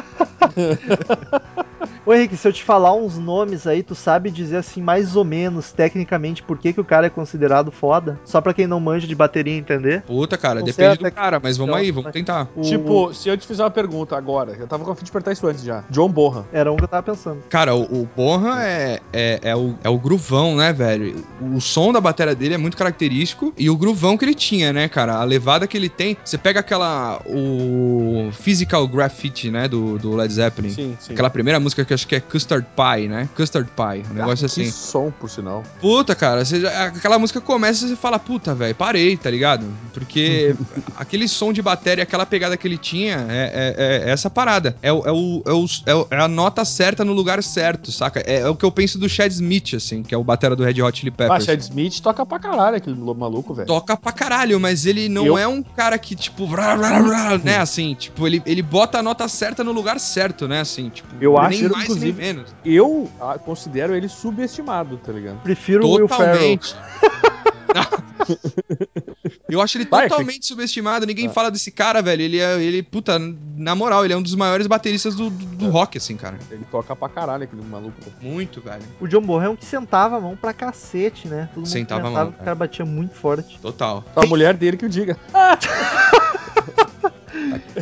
Ô 2.05 2.13
Henrique, 2.13 2.35
se 2.35 2.47
eu 2.47 2.53
te 2.53 2.63
falar 2.63 2.93
uns 2.93 3.17
nomes 3.17 3.65
aí, 3.67 3.83
tu 3.83 3.93
sabe 3.95 4.29
dizer 4.31 4.57
assim, 4.57 4.81
mais 4.81 5.15
ou 5.15 5.23
menos, 5.23 5.71
tecnicamente, 5.71 6.41
por 6.43 6.57
que, 6.57 6.73
que 6.73 6.81
o 6.81 6.85
cara 6.85 7.07
é 7.07 7.09
considerado 7.09 7.71
foda? 7.71 8.19
Só 8.25 8.41
pra 8.41 8.53
quem 8.53 8.65
não 8.67 8.79
manja 8.79 9.05
de 9.07 9.15
bateria 9.15 9.55
entender. 9.55 10.03
Puta, 10.09 10.37
cara, 10.39 10.63
depende 10.63 10.97
do 10.97 11.11
cara, 11.11 11.39
mas 11.41 11.55
vamos 11.55 11.69
Então, 11.69 11.79
aí, 11.79 11.91
vamos 11.91 12.11
tentar. 12.11 12.47
Tipo, 12.63 13.13
se 13.13 13.29
eu 13.29 13.37
te 13.37 13.45
fizer 13.45 13.63
uma 13.63 13.69
pergunta 13.69 14.17
agora, 14.17 14.55
eu 14.59 14.65
tava 14.65 14.83
com 14.83 14.89
a 14.89 14.95
fim 14.95 15.03
de 15.05 15.11
apertar 15.11 15.31
isso 15.33 15.45
antes 15.45 15.63
já. 15.63 15.83
John 15.87 16.09
Borra. 16.09 16.47
Era 16.51 16.71
um 16.71 16.77
que 16.77 16.83
eu 16.83 16.87
tava 16.87 17.03
pensando. 17.03 17.43
Cara, 17.47 17.75
o, 17.75 17.83
o 17.83 18.09
Bonham 18.15 18.57
é, 18.57 18.99
é, 19.13 19.39
é, 19.43 19.55
o, 19.55 19.75
é 19.83 19.89
o 19.89 19.99
gruvão, 19.99 20.55
né, 20.55 20.73
velho? 20.73 21.23
O 21.39 21.61
som 21.61 21.93
da 21.93 22.01
bateria 22.01 22.33
dele 22.33 22.55
é 22.55 22.57
muito 22.57 22.75
característico 22.75 23.53
e 23.55 23.69
o 23.69 23.77
gruvão 23.77 24.17
que 24.17 24.25
ele 24.25 24.33
tinha, 24.33 24.73
né, 24.73 24.89
cara? 24.89 25.13
A 25.15 25.23
levada 25.23 25.67
que 25.67 25.77
ele 25.77 25.89
tem. 25.89 26.17
Você 26.25 26.39
pega 26.39 26.59
aquela. 26.59 27.21
O 27.27 28.31
Physical 28.31 28.87
Graffiti, 28.87 29.51
né, 29.51 29.67
do, 29.67 29.99
do 29.99 30.15
Led 30.15 30.33
Zeppelin. 30.33 30.71
Sim, 30.71 30.97
sim. 30.99 31.13
Aquela 31.13 31.29
primeira 31.29 31.59
música 31.59 31.85
que 31.85 31.93
eu 31.93 31.95
acho 31.95 32.07
que 32.07 32.15
é 32.15 32.19
Custard 32.19 32.65
Pie, 32.75 33.07
né? 33.07 33.29
Custard 33.35 33.69
Pie, 33.69 34.03
um 34.09 34.15
negócio 34.15 34.45
Ah, 34.45 34.47
assim. 34.47 34.63
Que 34.63 34.71
som, 34.71 35.11
por 35.11 35.29
sinal. 35.29 35.63
Puta, 35.79 36.15
cara, 36.15 36.43
você 36.43 36.65
aquela 36.65 37.19
música 37.19 37.39
começa 37.39 37.85
e 37.85 37.89
você 37.89 37.95
fala, 37.95 38.17
puta, 38.17 38.55
velho, 38.55 38.73
parei, 38.73 39.15
tá 39.17 39.29
ligado? 39.29 39.65
Porque 39.99 40.55
aquele 40.97 41.27
som 41.27 41.51
de 41.53 41.61
bateria, 41.61 42.03
aquela 42.03 42.25
pegada 42.25 42.57
que 42.57 42.67
ele 42.67 42.77
tinha, 42.77 43.25
é, 43.29 43.75
é- 43.77 44.09
é 44.09 44.11
essa 44.11 44.29
parada. 44.29 44.75
É, 44.81 44.91
o, 44.91 45.05
é, 45.05 45.11
o, 45.11 45.43
é, 45.45 45.51
o- 45.53 45.65
é 45.85 45.95
o- 45.95 46.07
é 46.11 46.17
a 46.21 46.27
nota 46.27 46.63
certa 46.65 47.03
no 47.05 47.13
lugar 47.13 47.41
certo, 47.43 47.91
saca? 47.91 48.21
É, 48.25 48.39
é 48.41 48.49
o 48.49 48.55
que 48.55 48.65
eu 48.65 48.71
penso 48.71 48.97
do 48.97 49.07
Chad 49.09 49.31
Smith, 49.31 49.73
assim, 49.75 50.01
que 50.03 50.13
é 50.15 50.17
o 50.17 50.23
batera 50.23 50.55
do 50.55 50.63
Red 50.63 50.81
Hot 50.81 50.97
Chili 50.99 51.11
Ah, 51.13 51.17
Peppers. 51.17 51.45
Chad 51.45 51.59
Smith 51.61 51.99
toca 52.01 52.25
pra 52.25 52.39
caralho 52.39 52.77
aquele 52.77 52.95
maluco, 52.95 53.53
velho. 53.53 53.67
Toca 53.67 53.95
pra 53.97 54.11
caralho, 54.11 54.59
mas 54.59 54.85
ele 54.85 55.09
não 55.09 55.25
Eu- 55.25 55.37
é 55.37 55.47
um 55.47 55.61
cara 55.61 55.97
que, 55.97 56.15
tipo, 56.15 56.47
vrá, 56.47 56.75
vrá, 56.75 57.01
vrá, 57.01 57.37
né, 57.37 57.57
assim, 57.57 57.93
tipo, 57.95 58.25
ele, 58.25 58.41
ele 58.45 58.61
bota 58.61 58.99
a 58.99 59.03
nota 59.03 59.27
certa 59.27 59.63
no 59.63 59.71
lugar 59.71 59.99
certo, 59.99 60.47
né, 60.47 60.61
assim, 60.61 60.89
tipo, 60.89 61.09
Eu 61.19 61.37
acho, 61.37 61.61
nem 61.61 61.69
mais 61.69 61.83
inclusive, 61.85 62.21
nem 62.21 62.33
menos. 62.33 62.55
Eu 62.63 63.09
ah, 63.19 63.37
considero 63.37 63.95
ele 63.95 64.07
subestimado, 64.07 64.97
tá 64.97 65.11
ligado? 65.11 65.37
Prefiro 65.41 65.85
o 65.85 65.95
Will 65.95 66.07
Ferrell. 66.07 66.59
Eu 69.49 69.61
acho 69.61 69.77
ele 69.77 69.85
Vai, 69.85 70.07
totalmente 70.07 70.45
subestimado. 70.45 71.05
Ninguém 71.05 71.27
Ah. 71.27 71.31
fala 71.31 71.49
desse 71.51 71.71
cara, 71.71 72.01
velho. 72.01 72.21
Ele 72.21 72.39
é, 72.39 72.61
ele, 72.61 72.83
puta, 72.83 73.17
na 73.57 73.73
moral, 73.75 74.05
ele 74.05 74.13
é 74.13 74.17
um 74.17 74.21
dos 74.21 74.35
maiores 74.35 74.67
bateristas 74.67 75.15
do, 75.15 75.29
do, 75.29 75.45
do 75.45 75.69
rock, 75.69 75.97
assim, 75.97 76.15
cara. 76.15 76.37
Ele 76.51 76.65
toca 76.69 76.95
pra 76.95 77.09
caralho 77.09 77.43
aquele 77.43 77.61
maluco. 77.63 77.95
Muito, 78.21 78.61
velho. 78.61 78.83
O 78.99 79.07
John 79.07 79.21
Bonham 79.21 79.43
é 79.45 79.49
um 79.49 79.55
que 79.55 79.65
sentava 79.65 80.17
a 80.17 80.21
mão 80.21 80.35
pra 80.35 80.53
cacete, 80.53 81.27
né? 81.27 81.47
Todo 81.53 81.57
mundo 81.57 81.69
Sentava 81.69 82.07
a 82.07 82.11
mão, 82.11 82.29
o 82.29 82.33
cara 82.33 82.55
batia 82.55 82.85
muito 82.85 83.15
forte. 83.15 83.59
Total. 83.59 84.03
A 84.15 84.25
mulher 84.25 84.53
dele 84.55 84.77
que 84.77 84.85
o 84.85 84.89
diga. 84.89 85.17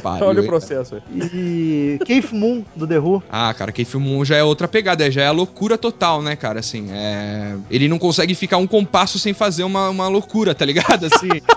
Pariu, 0.01 0.27
Olha 0.27 0.41
o 0.41 0.45
processo 0.45 0.95
aí. 0.95 1.01
E 1.33 1.99
Keith 2.05 2.31
Moon, 2.31 2.63
do 2.75 2.87
The 2.87 2.99
Who. 2.99 3.23
Ah, 3.29 3.53
cara, 3.53 3.71
quem 3.71 3.85
filmou 3.85 4.23
já 4.25 4.35
é 4.35 4.43
outra 4.43 4.67
pegada, 4.67 5.09
já 5.11 5.21
é 5.23 5.27
a 5.27 5.31
loucura 5.31 5.77
total, 5.77 6.21
né, 6.21 6.35
cara? 6.35 6.59
Assim, 6.59 6.87
é. 6.91 7.55
Ele 7.69 7.87
não 7.87 7.97
consegue 7.99 8.35
ficar 8.35 8.57
um 8.57 8.67
compasso 8.67 9.19
sem 9.19 9.33
fazer 9.33 9.63
uma, 9.63 9.89
uma 9.89 10.07
loucura, 10.07 10.53
tá 10.55 10.65
ligado? 10.65 11.05
Assim. 11.05 11.29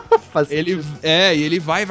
Ele 0.48 0.80
é, 1.02 1.34
e 1.34 1.42
ele 1.42 1.58
vai, 1.58 1.84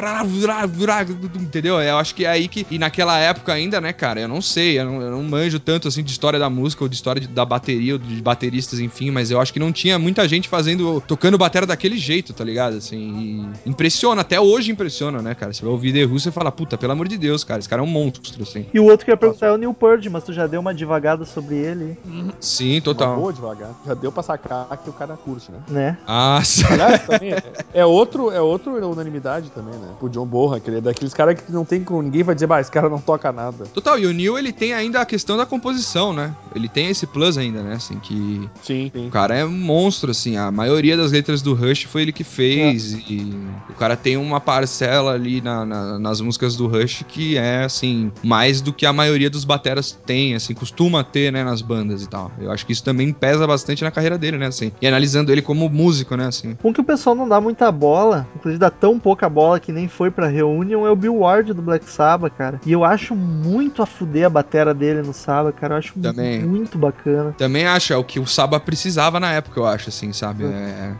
entendeu? 1.35 1.81
Eu 1.81 1.97
acho 1.97 2.15
que 2.15 2.23
é 2.25 2.29
aí 2.29 2.47
que. 2.47 2.65
E 2.71 2.79
naquela 2.79 3.17
época 3.19 3.51
ainda, 3.53 3.81
né, 3.81 3.91
cara? 3.91 4.21
Eu 4.21 4.27
não 4.27 4.41
sei, 4.41 4.79
eu 4.79 4.85
não, 4.85 5.01
eu 5.01 5.11
não 5.11 5.23
manjo 5.23 5.59
tanto 5.59 5.87
assim 5.87 6.01
de 6.03 6.11
história 6.11 6.39
da 6.39 6.49
música 6.49 6.83
ou 6.83 6.89
de 6.89 6.95
história 6.95 7.19
de- 7.21 7.27
da 7.27 7.43
bateria 7.43 7.93
ou 7.93 7.99
de 7.99 8.21
bateristas, 8.21 8.79
enfim, 8.79 9.11
mas 9.11 9.29
eu 9.29 9.39
acho 9.41 9.51
que 9.51 9.59
não 9.59 9.71
tinha 9.71 9.99
muita 9.99 10.27
gente 10.27 10.47
fazendo. 10.47 11.03
tocando 11.05 11.37
bateria 11.37 11.67
daquele 11.67 11.97
jeito, 11.97 12.31
tá 12.31 12.43
ligado? 12.43 12.77
Assim, 12.77 13.49
e 13.65 13.69
impressiona, 13.69 14.21
até 14.21 14.39
hoje 14.39 14.71
impressiona, 14.71 15.21
né, 15.21 15.35
cara? 15.35 15.51
Você 15.51 15.61
vai 15.61 15.71
ouvir 15.71 15.91
The 15.93 16.05
Who, 16.09 16.19
você 16.19 16.31
fala, 16.31 16.51
puta, 16.51 16.77
pelo 16.77 16.91
amor 16.93 17.07
de 17.07 17.17
Deus, 17.17 17.43
cara, 17.43 17.59
esse 17.59 17.69
cara 17.69 17.81
é 17.81 17.85
um 17.85 17.87
monstro, 17.87 18.41
assim. 18.41 18.65
E 18.73 18.79
o 18.79 18.85
outro 18.85 19.05
que 19.05 19.11
eu 19.11 19.13
ia 19.13 19.17
perguntar 19.17 19.47
é 19.47 19.51
o 19.51 19.57
Neil 19.57 19.73
Purge, 19.73 20.09
mas 20.09 20.23
tu 20.23 20.33
já 20.33 20.47
deu 20.47 20.59
uma 20.61 20.73
devagada 20.73 21.25
sobre 21.25 21.55
ele, 21.55 21.97
Sim, 22.39 22.75
Uma 22.75 22.81
total. 22.81 23.15
boa 23.15 23.33
devagar. 23.33 23.75
Já 23.85 23.93
deu 23.93 24.11
pra 24.11 24.23
sacar 24.23 24.67
que 24.83 24.89
o 24.89 24.93
cara 24.93 25.15
curte, 25.17 25.51
né? 25.51 25.59
né? 25.69 25.97
Ah, 26.07 26.41
sim. 26.43 26.63
Aliás, 26.69 27.01
também 27.05 27.31
é, 27.33 27.43
é 27.73 27.85
outro, 27.85 28.31
é 28.31 28.41
outro 28.41 28.71
unanimidade 28.89 29.49
também, 29.51 29.73
né? 29.75 29.89
O 30.01 30.07
John 30.09 30.25
Borra, 30.25 30.59
que 30.59 30.69
ele 30.69 30.77
é 30.77 30.81
daqueles 30.81 31.13
caras 31.13 31.39
que 31.39 31.51
não 31.51 31.65
tem 31.65 31.83
com 31.83 32.01
ninguém 32.01 32.23
vai 32.23 32.33
dizer, 32.35 32.47
bah, 32.47 32.59
esse 32.61 32.71
cara 32.71 32.89
não 32.89 32.99
toca 32.99 33.31
nada. 33.31 33.65
Total, 33.73 33.97
e 33.99 34.05
o 34.05 34.13
Neil, 34.13 34.37
ele 34.37 34.51
tem 34.51 34.73
ainda 34.73 35.01
a 35.01 35.05
questão 35.05 35.37
da 35.37 35.45
composição, 35.45 36.13
né? 36.13 36.33
Ele 36.55 36.67
tem 36.69 36.87
esse 36.89 37.05
plus 37.05 37.37
ainda, 37.37 37.61
né? 37.61 37.73
Assim, 37.75 37.99
que 37.99 38.49
Sim, 38.63 38.89
sim. 38.93 39.07
O 39.07 39.11
cara 39.11 39.35
é 39.35 39.45
um 39.45 39.49
monstro, 39.51 40.11
assim. 40.11 40.37
A 40.37 40.51
maioria 40.51 40.95
das 40.97 41.11
letras 41.11 41.41
do 41.41 41.53
Rush 41.53 41.83
foi 41.83 42.03
ele 42.03 42.11
que 42.11 42.23
fez. 42.23 42.93
E 42.93 43.37
o 43.69 43.73
cara 43.73 43.95
tem 43.95 44.17
uma 44.17 44.39
parcela 44.39 45.13
ali 45.13 45.41
na- 45.41 45.65
na- 45.65 45.88
nas 45.97 46.21
músicas 46.21 46.55
do 46.55 46.67
Rush 46.67 47.03
que 47.07 47.37
é, 47.37 47.63
assim, 47.63 48.11
mais 48.23 48.61
do 48.61 48.73
que 48.73 48.85
a 48.85 48.93
maioria 48.93 49.29
dos 49.29 49.43
bateras 49.43 49.97
tem, 50.05 50.35
assim, 50.35 50.53
costuma 50.53 51.03
ter, 51.03 51.31
né, 51.31 51.43
nas 51.43 51.61
bandas 51.61 52.03
e 52.03 52.09
tal. 52.09 52.31
Eu 52.39 52.51
acho 52.51 52.65
que 52.65 52.73
isso 52.73 52.83
também 52.83 53.11
pesa 53.11 53.47
bastante 53.47 53.83
na 53.83 53.91
carreira 53.91 54.17
dele, 54.17 54.37
né, 54.37 54.47
assim. 54.47 54.71
E 54.81 54.87
analisando 54.87 55.31
ele 55.31 55.41
como 55.41 55.69
músico, 55.69 56.15
né, 56.15 56.27
assim. 56.27 56.57
Um 56.63 56.73
que 56.73 56.81
o 56.81 56.83
pessoal 56.83 57.15
não 57.15 57.27
dá 57.27 57.39
muita 57.39 57.71
bola, 57.71 58.27
inclusive 58.35 58.59
dá 58.59 58.69
tão 58.69 58.99
pouca 58.99 59.29
bola 59.29 59.59
que 59.59 59.71
nem 59.71 59.87
foi 59.87 60.11
pra 60.11 60.27
Reunion, 60.27 60.85
é 60.85 60.91
o 60.91 60.95
Bill 60.95 61.17
Ward 61.17 61.53
do 61.53 61.61
Black 61.61 61.89
Sabbath, 61.89 62.33
cara. 62.37 62.59
E 62.65 62.71
eu 62.71 62.83
acho 62.83 63.15
muito 63.15 63.81
a 63.81 63.85
fuder 63.85 64.25
a 64.25 64.29
batera 64.29 64.73
dele 64.73 65.01
no 65.01 65.13
Sabbath, 65.13 65.55
cara. 65.55 65.75
Eu 65.75 65.79
acho 65.79 65.93
Também. 65.99 66.43
muito 66.43 66.77
bacana. 66.77 67.33
Também 67.37 67.65
acho, 67.65 67.93
é 67.93 67.97
o 67.97 68.03
que 68.03 68.19
o 68.19 68.27
Saba 68.27 68.59
precisava 68.59 69.19
na 69.19 69.31
época, 69.31 69.59
eu 69.59 69.65
acho, 69.65 69.89
assim, 69.89 70.11
sabe? 70.11 70.43
É, 70.45 70.93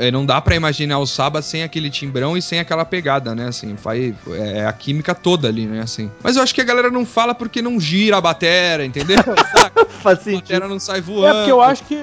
é, 0.00 0.10
não 0.10 0.24
dá 0.24 0.40
pra 0.40 0.54
imaginar 0.54 0.98
o 0.98 1.06
Saba 1.06 1.42
sem 1.42 1.62
aquele 1.62 1.90
timbrão 1.90 2.36
e 2.36 2.42
sem 2.42 2.58
aquela 2.58 2.84
pegada, 2.84 3.34
né? 3.34 3.48
Assim, 3.48 3.76
faz, 3.76 4.07
é 4.32 4.66
a 4.66 4.72
química 4.72 5.14
toda 5.14 5.48
ali, 5.48 5.66
né? 5.66 5.80
Assim. 5.80 6.10
Mas 6.22 6.36
eu 6.36 6.42
acho 6.42 6.54
que 6.54 6.60
a 6.60 6.64
galera 6.64 6.90
não 6.90 7.04
fala 7.06 7.34
porque 7.34 7.60
não 7.62 7.78
gira 7.80 8.16
a 8.16 8.20
batera, 8.20 8.84
entendeu? 8.84 9.18
Faz 10.02 10.18
a 10.20 10.22
sentido. 10.22 10.40
batera 10.42 10.68
não 10.68 10.78
sai 10.78 11.00
voando. 11.00 11.26
É 11.26 11.32
porque 11.34 11.50
eu 11.52 11.60
acho 11.60 11.84
que. 11.84 11.98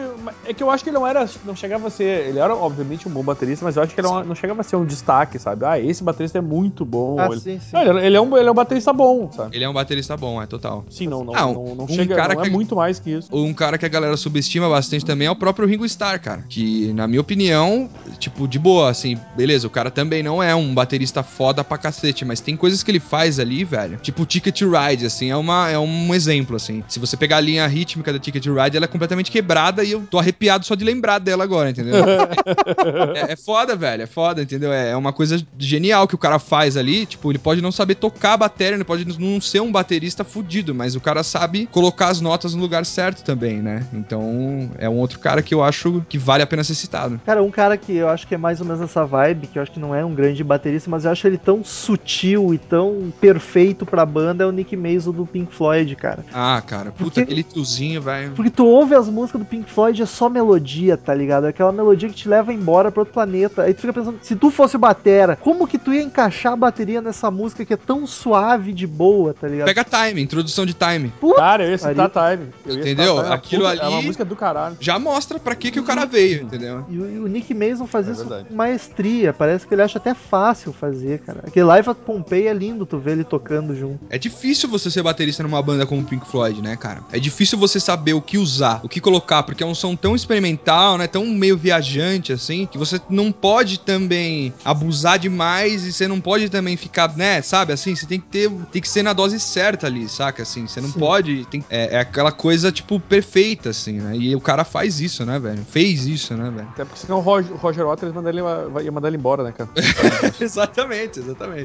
É 0.45 0.53
que 0.53 0.61
eu 0.63 0.69
acho 0.69 0.83
que 0.83 0.89
ele 0.89 0.97
não 0.97 1.07
era. 1.07 1.27
Não 1.45 1.55
chegava 1.55 1.87
a 1.87 1.89
ser. 1.89 2.27
Ele 2.27 2.39
era, 2.39 2.55
obviamente, 2.55 3.07
um 3.07 3.11
bom 3.11 3.23
baterista, 3.23 3.63
mas 3.65 3.75
eu 3.77 3.83
acho 3.83 3.93
que 3.93 4.01
ele 4.01 4.07
não, 4.07 4.23
não 4.23 4.35
chegava 4.35 4.61
a 4.61 4.63
ser 4.63 4.75
um 4.75 4.85
destaque, 4.85 5.39
sabe? 5.39 5.65
Ah, 5.65 5.79
esse 5.79 6.03
baterista 6.03 6.37
é 6.37 6.41
muito 6.41 6.83
bom. 6.85 7.17
Ah, 7.19 7.27
ele, 7.31 7.39
sim, 7.39 7.59
sim. 7.59 7.69
Não, 7.73 7.81
ele, 7.81 8.05
ele 8.07 8.17
é 8.17 8.21
um, 8.21 8.37
ele 8.37 8.47
é 8.47 8.51
um 8.51 8.55
baterista 8.55 8.91
bom, 8.91 9.31
sabe? 9.31 9.55
Ele 9.55 9.63
é 9.63 9.69
um 9.69 9.73
baterista 9.73 10.17
bom, 10.17 10.41
é 10.41 10.45
total. 10.45 10.85
Sim, 10.89 11.07
não, 11.07 11.23
não, 11.23 11.35
Ah, 11.35 11.45
um- 11.47 11.53
não, 11.53 11.75
não 11.75 11.85
um 11.85 11.87
chega. 11.87 12.15
cara 12.15 12.33
não 12.33 12.41
é 12.41 12.45
que- 12.45 12.49
muito 12.51 12.75
mais 12.75 12.99
que 12.99 13.11
isso. 13.11 13.29
Um 13.31 13.53
cara 13.53 13.77
que 13.77 13.85
a 13.85 13.89
galera 13.89 14.15
subestima 14.17 14.69
bastante 14.69 15.05
também 15.05 15.27
é 15.27 15.31
o 15.31 15.35
próprio 15.35 15.67
Ringo 15.67 15.85
Starr, 15.85 16.19
cara. 16.19 16.43
Que, 16.49 16.91
na 16.93 17.07
minha 17.07 17.21
opinião, 17.21 17.89
tipo, 18.19 18.47
de 18.47 18.59
boa, 18.59 18.89
assim, 18.89 19.17
beleza, 19.35 19.67
o 19.67 19.69
cara 19.69 19.89
também 19.89 20.21
não 20.23 20.41
é 20.41 20.53
um 20.55 20.73
baterista 20.73 21.23
foda 21.23 21.63
pra 21.63 21.77
cacete, 21.77 21.94
mas 22.25 22.39
tem 22.39 22.55
coisas 22.55 22.83
que 22.83 22.91
ele 22.91 22.99
faz 22.99 23.39
ali, 23.39 23.63
velho. 23.63 23.97
Tipo, 24.01 24.25
Ticket 24.25 24.61
Ride, 24.61 25.05
assim, 25.05 25.31
é, 25.31 25.35
uma, 25.35 25.69
é 25.69 25.77
um 25.77 26.13
exemplo, 26.13 26.55
assim. 26.55 26.83
Se 26.87 26.99
você 26.99 27.17
pegar 27.17 27.37
a 27.37 27.41
linha 27.41 27.65
rítmica 27.67 28.11
da 28.11 28.19
Ticket 28.19 28.43
to 28.43 28.53
Ride, 28.53 28.77
ela 28.77 28.85
é 28.85 28.87
completamente 28.87 29.31
quebrada 29.31 29.83
e 29.83 29.91
eu 29.91 30.01
tô 30.09 30.19
arrepiado 30.19 30.65
só 30.65 30.75
de 30.75 30.83
lembrar 30.83 31.19
dela 31.19 31.43
agora, 31.43 31.69
entendeu? 31.69 31.95
é, 33.15 33.33
é 33.33 33.35
foda, 33.35 33.75
velho, 33.75 34.03
é 34.03 34.07
foda, 34.07 34.41
entendeu? 34.41 34.71
É, 34.71 34.91
é 34.91 34.97
uma 34.97 35.13
coisa 35.13 35.41
genial 35.57 36.07
que 36.07 36.15
o 36.15 36.17
cara 36.17 36.39
faz 36.39 36.77
ali. 36.77 37.05
Tipo, 37.05 37.31
ele 37.31 37.39
pode 37.39 37.61
não 37.61 37.71
saber 37.71 37.95
tocar 37.95 38.33
a 38.33 38.37
bateria, 38.37 38.75
ele 38.75 38.83
pode 38.83 39.05
não 39.19 39.39
ser 39.41 39.61
um 39.61 39.71
baterista 39.71 40.23
fudido, 40.23 40.73
mas 40.73 40.95
o 40.95 41.01
cara 41.01 41.23
sabe 41.23 41.67
colocar 41.71 42.09
as 42.09 42.21
notas 42.21 42.53
no 42.53 42.61
lugar 42.61 42.85
certo 42.85 43.23
também, 43.23 43.61
né? 43.61 43.85
Então, 43.93 44.69
é 44.77 44.89
um 44.89 44.97
outro 44.97 45.19
cara 45.19 45.41
que 45.41 45.53
eu 45.53 45.63
acho 45.63 46.03
que 46.07 46.17
vale 46.17 46.43
a 46.43 46.47
pena 46.47 46.63
ser 46.63 46.75
citado. 46.75 47.19
Cara, 47.25 47.43
um 47.43 47.51
cara 47.51 47.77
que 47.77 47.95
eu 47.95 48.09
acho 48.09 48.27
que 48.27 48.35
é 48.35 48.37
mais 48.37 48.59
ou 48.59 48.65
menos 48.65 48.81
essa 48.81 49.05
vibe, 49.05 49.47
que 49.47 49.57
eu 49.57 49.63
acho 49.63 49.71
que 49.71 49.79
não 49.79 49.93
é 49.93 50.03
um 50.03 50.13
grande 50.13 50.43
baterista, 50.43 50.89
mas 50.89 51.05
eu 51.05 51.11
acho 51.11 51.27
ele 51.27 51.37
tão 51.37 51.63
sutil 51.85 52.53
e 52.53 52.57
tão 52.57 53.13
perfeito 53.21 53.85
pra 53.85 54.05
banda, 54.05 54.43
é 54.43 54.47
o 54.47 54.51
Nick 54.51 54.75
Mason 54.75 55.11
do 55.11 55.25
Pink 55.25 55.53
Floyd, 55.53 55.95
cara. 55.95 56.25
Ah, 56.33 56.61
cara, 56.65 56.91
puta, 56.91 57.03
Porque- 57.03 57.21
aquele 57.21 57.43
tiozinho, 57.43 58.01
velho. 58.01 58.31
Porque 58.35 58.49
tu 58.49 58.65
ouve 58.65 58.95
as 58.95 59.07
músicas 59.09 59.41
do 59.41 59.45
Pink 59.45 59.69
Floyd 59.71 60.01
é 60.01 60.05
só 60.05 60.29
melodia, 60.29 60.97
tá 60.97 61.13
ligado? 61.13 61.45
É 61.45 61.49
aquela 61.49 61.71
melodia 61.71 62.09
que 62.09 62.15
te 62.15 62.27
leva 62.27 62.53
embora 62.53 62.91
pra 62.91 63.01
outro 63.01 63.13
planeta. 63.13 63.63
Aí 63.63 63.73
tu 63.73 63.81
fica 63.81 63.93
pensando, 63.93 64.17
se 64.21 64.35
tu 64.35 64.49
fosse 64.49 64.75
o 64.75 64.79
batera, 64.79 65.35
como 65.35 65.67
que 65.67 65.77
tu 65.77 65.93
ia 65.93 66.01
encaixar 66.01 66.53
a 66.53 66.55
bateria 66.55 67.01
nessa 67.01 67.29
música 67.29 67.63
que 67.65 67.73
é 67.73 67.77
tão 67.77 68.05
suave 68.07 68.73
de 68.73 68.87
boa, 68.87 69.33
tá 69.33 69.47
ligado? 69.47 69.67
Pega 69.67 69.83
time, 69.83 70.21
introdução 70.21 70.65
de 70.65 70.73
time. 70.73 71.11
Puta 71.19 71.35
Cara, 71.39 71.63
eu 71.65 71.69
ia 71.71 71.77
citar 71.77 72.09
Time. 72.09 72.49
Eu 72.65 72.75
Entendeu? 72.79 73.07
citar 73.15 73.23
Time. 73.23 73.35
Aquilo 73.35 73.63
Puta, 73.69 73.75
É 73.83 73.87
uma 73.87 73.97
ali- 73.97 74.05
música 74.07 74.25
do 74.25 74.35
caralho. 74.35 74.77
Já 74.79 74.97
mostra 74.97 75.37
pra 75.39 75.55
que, 75.55 75.71
que 75.71 75.79
o 75.79 75.83
cara 75.83 76.05
veio, 76.05 76.43
entendeu? 76.43 76.85
E 76.89 76.97
o, 76.97 77.11
e 77.11 77.19
o 77.19 77.27
Nick 77.27 77.53
Mason 77.53 77.85
faz 77.85 78.07
É 78.07 78.11
isso 78.11 78.21
verdade. 78.21 78.49
com 78.49 78.55
maestria. 78.55 79.33
Parece 79.33 79.67
que 79.67 79.73
ele 79.73 79.81
acha 79.81 79.97
até 79.97 80.13
fácil 80.13 80.71
fazer, 80.73 81.19
cara. 81.19 81.39
Aquele 81.45 81.65
Live 81.75 81.89
at 81.89 81.97
Pompeii 81.97 82.47
é 82.47 82.53
lindo 82.53 82.85
tu 82.85 82.97
ver 82.97 83.11
ele 83.11 83.25
tocando 83.25 83.75
junto. 83.75 83.99
É 84.09 84.17
difícil 84.17 84.69
você 84.69 84.89
ser 84.89 85.03
baterista 85.03 85.43
numa 85.43 85.61
banda 85.61 85.85
como 85.85 86.01
o 86.01 86.05
Pink 86.05 86.25
Floyd, 86.25 86.61
né, 86.61 86.77
cara? 86.77 87.03
É 87.11 87.19
difícil 87.19 87.57
você 87.57 87.81
saber 87.81 88.13
o 88.13 88.21
que 88.21 88.37
usar, 88.37 88.79
o 88.81 88.87
que 88.87 89.01
colocar, 89.01 89.43
porque 89.43 89.61
é 89.61 89.65
um 89.65 89.75
som 89.75 89.93
tão 89.93 90.15
experimental, 90.15 90.97
né? 90.97 91.05
Tão 91.05 91.25
meio 91.25 91.57
viajante, 91.57 92.31
assim, 92.31 92.65
que 92.65 92.77
você 92.77 93.01
não 93.09 93.29
pode 93.29 93.81
também 93.81 94.53
abusar 94.63 95.19
demais 95.19 95.83
e 95.83 95.91
você 95.91 96.07
não 96.07 96.21
pode 96.21 96.47
também 96.47 96.77
ficar, 96.77 97.13
né? 97.17 97.41
Sabe, 97.41 97.73
assim, 97.73 97.93
você 97.93 98.05
tem 98.05 98.21
que 98.21 98.27
ter, 98.27 98.49
tem 98.71 98.81
que 98.81 98.87
ser 98.87 99.03
na 99.03 99.11
dose 99.11 99.37
certa 99.37 99.87
ali, 99.87 100.07
saca? 100.07 100.43
Assim, 100.43 100.67
você 100.67 100.79
não 100.79 100.89
Sim. 100.89 100.99
pode. 100.99 101.45
tem- 101.45 101.65
é, 101.69 101.95
é 101.95 101.99
aquela 101.99 102.31
coisa, 102.31 102.71
tipo, 102.71 103.01
perfeita, 103.01 103.71
assim, 103.71 103.99
né? 103.99 104.15
E 104.15 104.33
o 104.33 104.39
cara 104.39 104.63
faz 104.63 105.01
isso, 105.01 105.25
né, 105.25 105.37
velho? 105.39 105.65
Fez 105.69 106.05
isso, 106.05 106.37
né, 106.37 106.49
velho? 106.49 106.69
Até 106.69 106.85
porque 106.85 107.01
senão 107.01 107.17
o 107.17 107.21
Roger, 107.21 107.51
o 107.51 107.57
Roger 107.57 107.85
Waters 107.85 108.13
manda 108.13 108.29
ele, 108.29 108.39
ia 108.81 108.91
mandar 108.93 109.09
ele 109.09 109.17
embora, 109.17 109.43
né, 109.43 109.51
cara? 109.51 109.69
exatamente, 110.39 111.19
exatamente. 111.19 111.64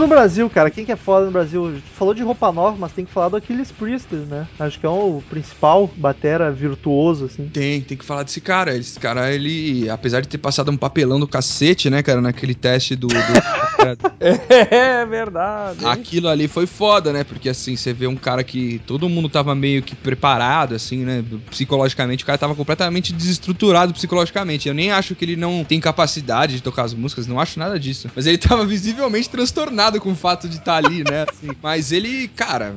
no 0.00 0.08
Brasil, 0.08 0.48
cara, 0.50 0.70
quem 0.70 0.84
que 0.84 0.92
é 0.92 0.96
foda 0.96 1.26
no 1.26 1.32
Brasil? 1.32 1.74
Falou 1.96 2.12
de 2.14 2.22
roupa 2.22 2.50
nova, 2.50 2.76
mas 2.78 2.92
tem 2.92 3.04
que 3.04 3.12
falar 3.12 3.28
do 3.28 3.36
Aquiles 3.36 3.70
Priestley, 3.70 4.22
né? 4.26 4.46
Acho 4.58 4.78
que 4.80 4.86
é 4.86 4.88
o 4.88 5.22
principal 5.28 5.88
batera 5.96 6.50
virtuoso, 6.50 7.26
assim. 7.26 7.48
Tem, 7.48 7.80
tem 7.82 7.96
que 7.96 8.04
falar 8.04 8.22
desse 8.24 8.40
cara. 8.40 8.76
Esse 8.76 8.98
cara, 8.98 9.32
ele, 9.32 9.88
apesar 9.90 10.20
de 10.20 10.28
ter 10.28 10.38
passado 10.38 10.70
um 10.70 10.76
papelão 10.76 11.20
do 11.20 11.28
cacete, 11.28 11.88
né, 11.90 12.02
cara, 12.02 12.20
naquele 12.20 12.54
teste 12.54 12.96
do. 12.96 13.06
do- 13.08 13.14
É 14.20 15.06
verdade. 15.06 15.84
Aquilo 15.86 16.28
ali 16.28 16.46
foi 16.48 16.66
foda, 16.66 17.12
né? 17.12 17.24
Porque 17.24 17.48
assim, 17.48 17.76
você 17.76 17.92
vê 17.92 18.06
um 18.06 18.16
cara 18.16 18.42
que 18.44 18.78
todo 18.86 19.08
mundo 19.08 19.28
tava 19.28 19.54
meio 19.54 19.82
que 19.82 19.94
preparado, 19.96 20.74
assim, 20.74 21.04
né? 21.04 21.24
Psicologicamente, 21.50 22.22
o 22.22 22.26
cara 22.26 22.38
tava 22.38 22.54
completamente 22.54 23.12
desestruturado 23.12 23.92
psicologicamente. 23.92 24.68
Eu 24.68 24.74
nem 24.74 24.90
acho 24.90 25.14
que 25.14 25.24
ele 25.24 25.36
não 25.36 25.64
tem 25.64 25.80
capacidade 25.80 26.56
de 26.56 26.62
tocar 26.62 26.84
as 26.84 26.94
músicas, 26.94 27.26
não 27.26 27.40
acho 27.40 27.58
nada 27.58 27.78
disso. 27.78 28.08
Mas 28.14 28.26
ele 28.26 28.38
tava 28.38 28.64
visivelmente 28.66 29.28
transtornado 29.28 29.89
com 29.98 30.12
o 30.12 30.16
fato 30.16 30.48
de 30.48 30.56
estar 30.56 30.76
ali, 30.76 31.02
né? 31.02 31.24
assim. 31.30 31.48
Mas 31.62 31.90
ele, 31.90 32.28
cara. 32.28 32.76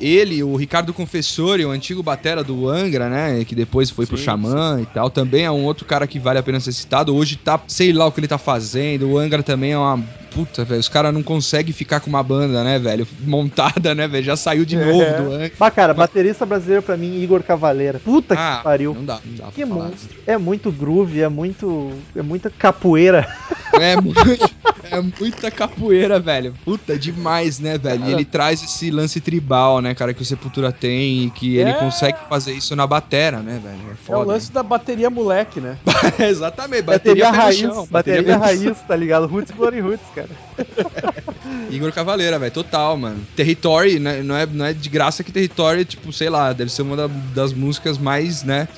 Ele, 0.00 0.44
o 0.44 0.54
Ricardo 0.54 0.94
Confessori, 0.94 1.64
o 1.64 1.70
antigo 1.70 2.04
batera 2.04 2.44
do 2.44 2.68
Angra, 2.68 3.08
né? 3.08 3.44
Que 3.44 3.54
depois 3.54 3.90
foi 3.90 4.06
pro 4.06 4.16
Sim, 4.16 4.24
Xamã 4.24 4.80
e 4.80 4.86
tal. 4.86 5.10
Também 5.10 5.44
é 5.44 5.50
um 5.50 5.64
outro 5.64 5.84
cara 5.84 6.06
que 6.06 6.20
vale 6.20 6.38
a 6.38 6.42
pena 6.42 6.60
ser 6.60 6.72
citado. 6.72 7.12
Hoje 7.16 7.34
tá, 7.34 7.60
sei 7.66 7.92
lá 7.92 8.06
o 8.06 8.12
que 8.12 8.20
ele 8.20 8.28
tá 8.28 8.38
fazendo. 8.38 9.08
O 9.08 9.18
Angra 9.18 9.42
também 9.42 9.72
é 9.72 9.78
uma. 9.78 10.00
Puta, 10.30 10.64
velho. 10.64 10.80
Os 10.80 10.88
caras 10.88 11.12
não 11.12 11.22
conseguem 11.22 11.72
ficar 11.72 12.00
com 12.00 12.08
uma 12.10 12.22
banda, 12.22 12.62
né, 12.62 12.78
velho? 12.78 13.06
Montada, 13.20 13.94
né, 13.94 14.06
velho? 14.06 14.24
Já 14.24 14.36
saiu 14.36 14.64
de 14.64 14.76
É. 14.76 14.84
novo 14.84 14.98
do 15.22 15.32
Angra. 15.34 15.52
Mas, 15.58 15.74
cara, 15.74 15.94
baterista 15.94 16.44
brasileiro 16.46 16.82
pra 16.82 16.96
mim, 16.96 17.20
Igor 17.22 17.42
Cavaleira. 17.42 17.98
Puta 17.98 18.34
Ah, 18.38 18.58
que 18.58 18.64
pariu. 18.64 18.94
Não 18.94 19.04
dá, 19.04 19.18
não 19.24 19.34
dá 19.34 19.42
pra 19.44 19.52
Que 19.52 19.66
falar. 19.66 19.84
monstro. 19.88 20.18
É 20.26 20.36
muito 20.38 20.70
groove, 20.70 21.20
é 21.20 21.28
muito. 21.28 21.92
É 22.14 22.22
muita 22.22 22.50
capoeira. 22.50 23.26
É, 23.78 23.94
muito, 24.00 24.18
é 24.90 25.00
muita 25.20 25.50
capoeira, 25.50 26.18
velho. 26.18 26.54
Puta, 26.64 26.98
demais, 26.98 27.60
né, 27.60 27.76
velho? 27.76 28.06
E 28.06 28.12
ele 28.12 28.24
traz 28.24 28.60
esse 28.62 28.90
lance 28.90 29.20
tribal, 29.20 29.80
né, 29.82 29.94
cara, 29.94 30.14
que 30.14 30.22
o 30.22 30.24
Sepultura 30.24 30.72
tem 30.72 31.24
e 31.26 31.30
que 31.30 31.58
ele 31.58 31.70
É. 31.70 31.74
consegue 31.74 32.16
fazer 32.30 32.54
isso 32.54 32.74
na 32.74 32.86
batera, 32.86 33.38
né, 33.40 33.60
velho? 33.62 33.78
É 33.86 33.90
É 33.90 33.92
o 33.92 33.96
foda. 33.96 34.32
lance 34.32 34.50
da 34.50 34.62
bateria 34.62 35.10
moleque, 35.10 35.60
né? 35.60 35.76
Exatamente, 36.18 36.82
Bateria, 36.82 37.26
bateria, 37.26 37.30
raiz. 37.30 37.58
chão, 37.58 37.86
bateria 37.90 38.36
no 38.36 38.42
raiz, 38.42 38.78
tá 38.88 38.96
ligado? 38.96 39.26
Roots 39.26 39.52
Glory 39.54 39.80
Roots, 39.80 40.06
cara. 40.18 40.47
Igor 41.70 41.92
Cavaleira, 41.92 42.38
velho, 42.38 42.52
total, 42.52 42.96
mano. 42.96 43.26
Territory, 43.34 43.98
né, 43.98 44.22
não, 44.22 44.36
é, 44.36 44.46
não 44.46 44.64
é 44.64 44.72
de 44.74 44.88
graça 44.88 45.22
que 45.24 45.32
Territory, 45.32 45.84
tipo, 45.84 46.12
sei 46.12 46.28
lá, 46.28 46.52
deve 46.52 46.70
ser 46.70 46.82
uma 46.82 46.96
da- 46.96 47.06
das 47.08 47.52
músicas 47.52 47.98
mais, 47.98 48.42
né? 48.42 48.68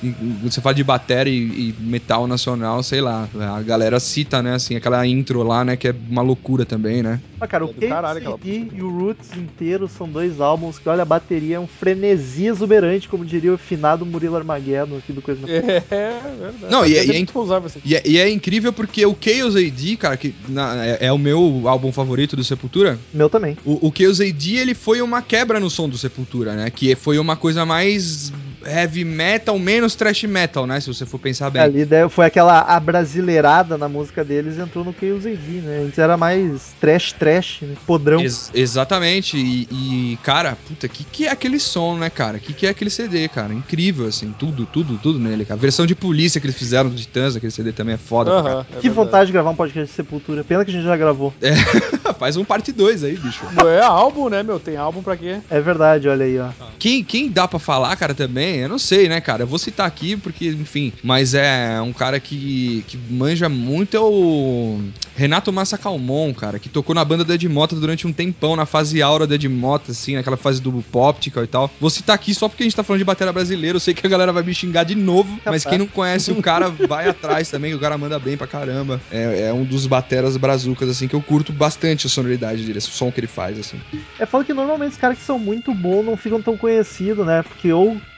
você 0.41 0.61
fala 0.61 0.75
de 0.75 0.83
bateria 0.83 1.33
e, 1.33 1.69
e 1.69 1.73
metal 1.79 2.27
nacional, 2.27 2.81
sei 2.83 3.01
lá. 3.01 3.29
A 3.55 3.61
galera 3.61 3.99
cita, 3.99 4.41
né, 4.41 4.53
assim, 4.53 4.75
aquela 4.75 5.05
intro 5.05 5.43
lá, 5.43 5.63
né, 5.65 5.75
que 5.75 5.87
é 5.87 5.95
uma 6.09 6.21
loucura 6.21 6.65
também, 6.65 7.01
né? 7.03 7.21
Mas, 7.39 7.49
cara, 7.49 7.65
o 7.65 7.69
É 7.81 7.87
KCD 7.87 8.69
e 8.71 8.83
o 8.83 8.89
Roots 8.91 9.33
inteiro 9.33 9.87
são 9.87 10.07
dois 10.07 10.39
álbuns 10.39 10.77
que, 10.77 10.87
olha, 10.87 11.01
a 11.01 11.05
bateria 11.05 11.55
é 11.55 11.59
um 11.59 11.65
frenesi 11.65 12.45
exuberante, 12.45 13.09
como 13.09 13.25
diria 13.25 13.51
o 13.51 13.57
finado 13.57 14.05
Murilo 14.05 14.35
Armageddon 14.35 14.97
aqui 14.97 15.11
do 15.11 15.23
Coisa 15.23 15.41
É, 15.49 16.21
verdade. 16.39 16.71
Não, 16.71 16.85
e 16.85 16.95
é- 16.95 17.03
e 17.05 17.11
é. 17.11 17.25
E 17.83 17.95
é, 17.95 18.01
e 18.05 18.17
é 18.19 18.29
incrível 18.29 18.71
porque 18.71 19.03
o 19.07 19.17
Chaos 19.19 19.55
AD, 19.55 19.97
cara, 19.97 20.17
que 20.17 20.35
na- 20.47 20.85
é, 20.85 21.07
é 21.07 21.11
o 21.11 21.17
meu 21.17 21.67
álbum 21.71 21.91
favorito 21.91 22.35
do 22.35 22.43
Sepultura, 22.43 22.99
Meu 23.13 23.29
também. 23.29 23.57
o, 23.65 23.87
o 23.87 23.93
Chaos 23.95 24.19
AD, 24.21 24.57
ele 24.57 24.73
foi 24.73 25.01
uma 25.01 25.21
quebra 25.21 25.59
no 25.59 25.69
som 25.69 25.87
do 25.89 25.97
Sepultura, 25.97 26.53
né? 26.55 26.69
Que 26.69 26.95
foi 26.95 27.17
uma 27.17 27.35
coisa 27.35 27.65
mais 27.65 28.31
heavy 28.65 29.03
metal, 29.03 29.57
menos 29.57 29.95
thrash 29.95 30.23
metal, 30.23 30.65
né? 30.65 30.79
Se 30.79 30.87
você 30.87 31.05
for 31.05 31.19
pensar 31.19 31.49
bem. 31.49 31.61
Ali 31.61 31.87
foi 32.09 32.25
aquela 32.25 32.61
abrasileirada 32.61 33.77
na 33.77 33.87
música 33.87 34.23
deles 34.23 34.57
e 34.57 34.61
entrou 34.61 34.83
no 34.83 34.93
Chaos 34.97 35.25
AD, 35.25 35.37
né? 35.37 35.83
Antes 35.85 35.97
era 35.99 36.17
mais 36.17 36.73
trash, 36.79 37.13
trash, 37.13 37.61
né? 37.61 37.75
podrão. 37.85 38.21
Ex- 38.21 38.51
exatamente, 38.53 39.37
e, 39.37 39.67
e, 39.71 40.17
cara, 40.23 40.57
puta, 40.67 40.87
que 40.87 41.03
que 41.03 41.27
é 41.27 41.31
aquele 41.31 41.59
som, 41.59 41.97
né, 41.97 42.09
cara? 42.09 42.39
Que 42.39 42.53
que 42.53 42.65
é 42.65 42.69
aquele 42.69 42.89
CD, 42.89 43.27
cara? 43.27 43.53
Incrível, 43.53 44.07
assim, 44.07 44.33
tudo, 44.37 44.65
tudo, 44.65 44.97
tudo 44.97 45.19
nele, 45.19 45.45
cara. 45.45 45.59
A 45.59 45.61
versão 45.61 45.85
de 45.85 45.95
polícia 45.95 46.39
que 46.39 46.47
eles 46.47 46.57
fizeram 46.57 46.89
do 46.89 46.95
Titãs, 46.95 47.35
aquele 47.35 47.51
CD 47.51 47.71
também 47.71 47.95
é 47.95 47.97
foda, 47.97 48.31
Aham, 48.31 48.65
é 48.75 48.79
que 48.79 48.89
vontade 48.89 49.27
de 49.27 49.33
gravar 49.33 49.49
um 49.51 49.55
podcast 49.55 49.89
de 49.89 49.95
Sepultura. 49.95 50.43
Pena 50.43 50.63
que 50.63 50.71
a 50.71 50.73
gente 50.73 50.85
já 50.85 50.97
gravou. 50.97 51.33
caralho. 51.39 52.15
Faz 52.17 52.37
um 52.37 52.45
parte 52.45 52.71
2 52.71 53.03
aí, 53.03 53.17
bicho. 53.17 53.43
É 53.67 53.81
álbum, 53.81 54.29
né, 54.29 54.43
meu? 54.43 54.59
Tem 54.59 54.77
álbum 54.77 55.01
pra 55.01 55.17
quê? 55.17 55.39
É 55.49 55.59
verdade, 55.59 56.07
olha 56.07 56.25
aí, 56.25 56.39
ó. 56.39 56.49
Quem, 56.81 57.03
quem 57.03 57.29
dá 57.29 57.47
pra 57.47 57.59
falar, 57.59 57.95
cara, 57.95 58.15
também, 58.15 58.55
eu 58.55 58.67
não 58.67 58.79
sei, 58.79 59.07
né, 59.07 59.21
cara? 59.21 59.43
Eu 59.43 59.47
vou 59.47 59.59
citar 59.59 59.85
aqui 59.85 60.17
porque, 60.17 60.47
enfim, 60.47 60.91
mas 61.03 61.35
é 61.35 61.79
um 61.79 61.93
cara 61.93 62.19
que, 62.19 62.83
que 62.87 62.97
manja 62.97 63.47
muito 63.47 63.95
é 63.95 63.99
o 63.99 64.79
Renato 65.15 65.53
Massa 65.53 65.77
Calmon, 65.77 66.33
cara, 66.33 66.57
que 66.57 66.67
tocou 66.67 66.95
na 66.95 67.05
banda 67.05 67.23
do 67.23 67.31
Ed 67.31 67.47
Mota 67.47 67.75
durante 67.75 68.07
um 68.07 68.11
tempão, 68.11 68.55
na 68.55 68.65
fase 68.65 68.99
aura 68.99 69.27
do 69.27 69.35
Ed 69.35 69.47
Mota, 69.47 69.91
assim, 69.91 70.15
naquela 70.15 70.37
fase 70.37 70.59
do 70.59 70.71
Poptical 70.91 71.43
e 71.43 71.47
tal. 71.47 71.69
Vou 71.79 71.91
citar 71.91 72.15
aqui 72.15 72.33
só 72.33 72.49
porque 72.49 72.63
a 72.63 72.65
gente 72.65 72.75
tá 72.75 72.81
falando 72.81 72.97
de 72.97 73.05
bateria 73.05 73.31
brasileira, 73.31 73.75
eu 73.75 73.79
sei 73.79 73.93
que 73.93 74.07
a 74.07 74.09
galera 74.09 74.33
vai 74.33 74.41
me 74.41 74.51
xingar 74.51 74.83
de 74.83 74.95
novo, 74.95 75.39
mas 75.45 75.63
quem 75.63 75.77
não 75.77 75.85
conhece 75.85 76.31
o 76.31 76.41
cara, 76.41 76.69
vai 76.69 77.07
atrás 77.07 77.47
também, 77.51 77.75
o 77.75 77.79
cara 77.79 77.95
manda 77.95 78.17
bem 78.17 78.35
pra 78.35 78.47
caramba. 78.47 78.99
É, 79.11 79.49
é 79.49 79.53
um 79.53 79.63
dos 79.63 79.85
bateras 79.85 80.35
brazucas, 80.35 80.89
assim, 80.89 81.07
que 81.07 81.13
eu 81.13 81.21
curto 81.21 81.53
bastante 81.53 82.07
a 82.07 82.09
sonoridade 82.09 82.65
dele, 82.65 82.79
o 82.79 82.81
som 82.81 83.11
que 83.11 83.19
ele 83.19 83.27
faz, 83.27 83.59
assim. 83.59 83.79
É 84.17 84.25
foda 84.25 84.43
que 84.43 84.53
normalmente 84.55 84.93
os 84.93 84.97
caras 84.97 85.19
que 85.19 85.23
são 85.23 85.37
muito 85.37 85.75
bons 85.75 86.03
não 86.03 86.17
ficam 86.17 86.41
tão 86.41 86.57
conhecidos, 86.57 86.70
né? 87.25 87.43
Porque 87.43 87.71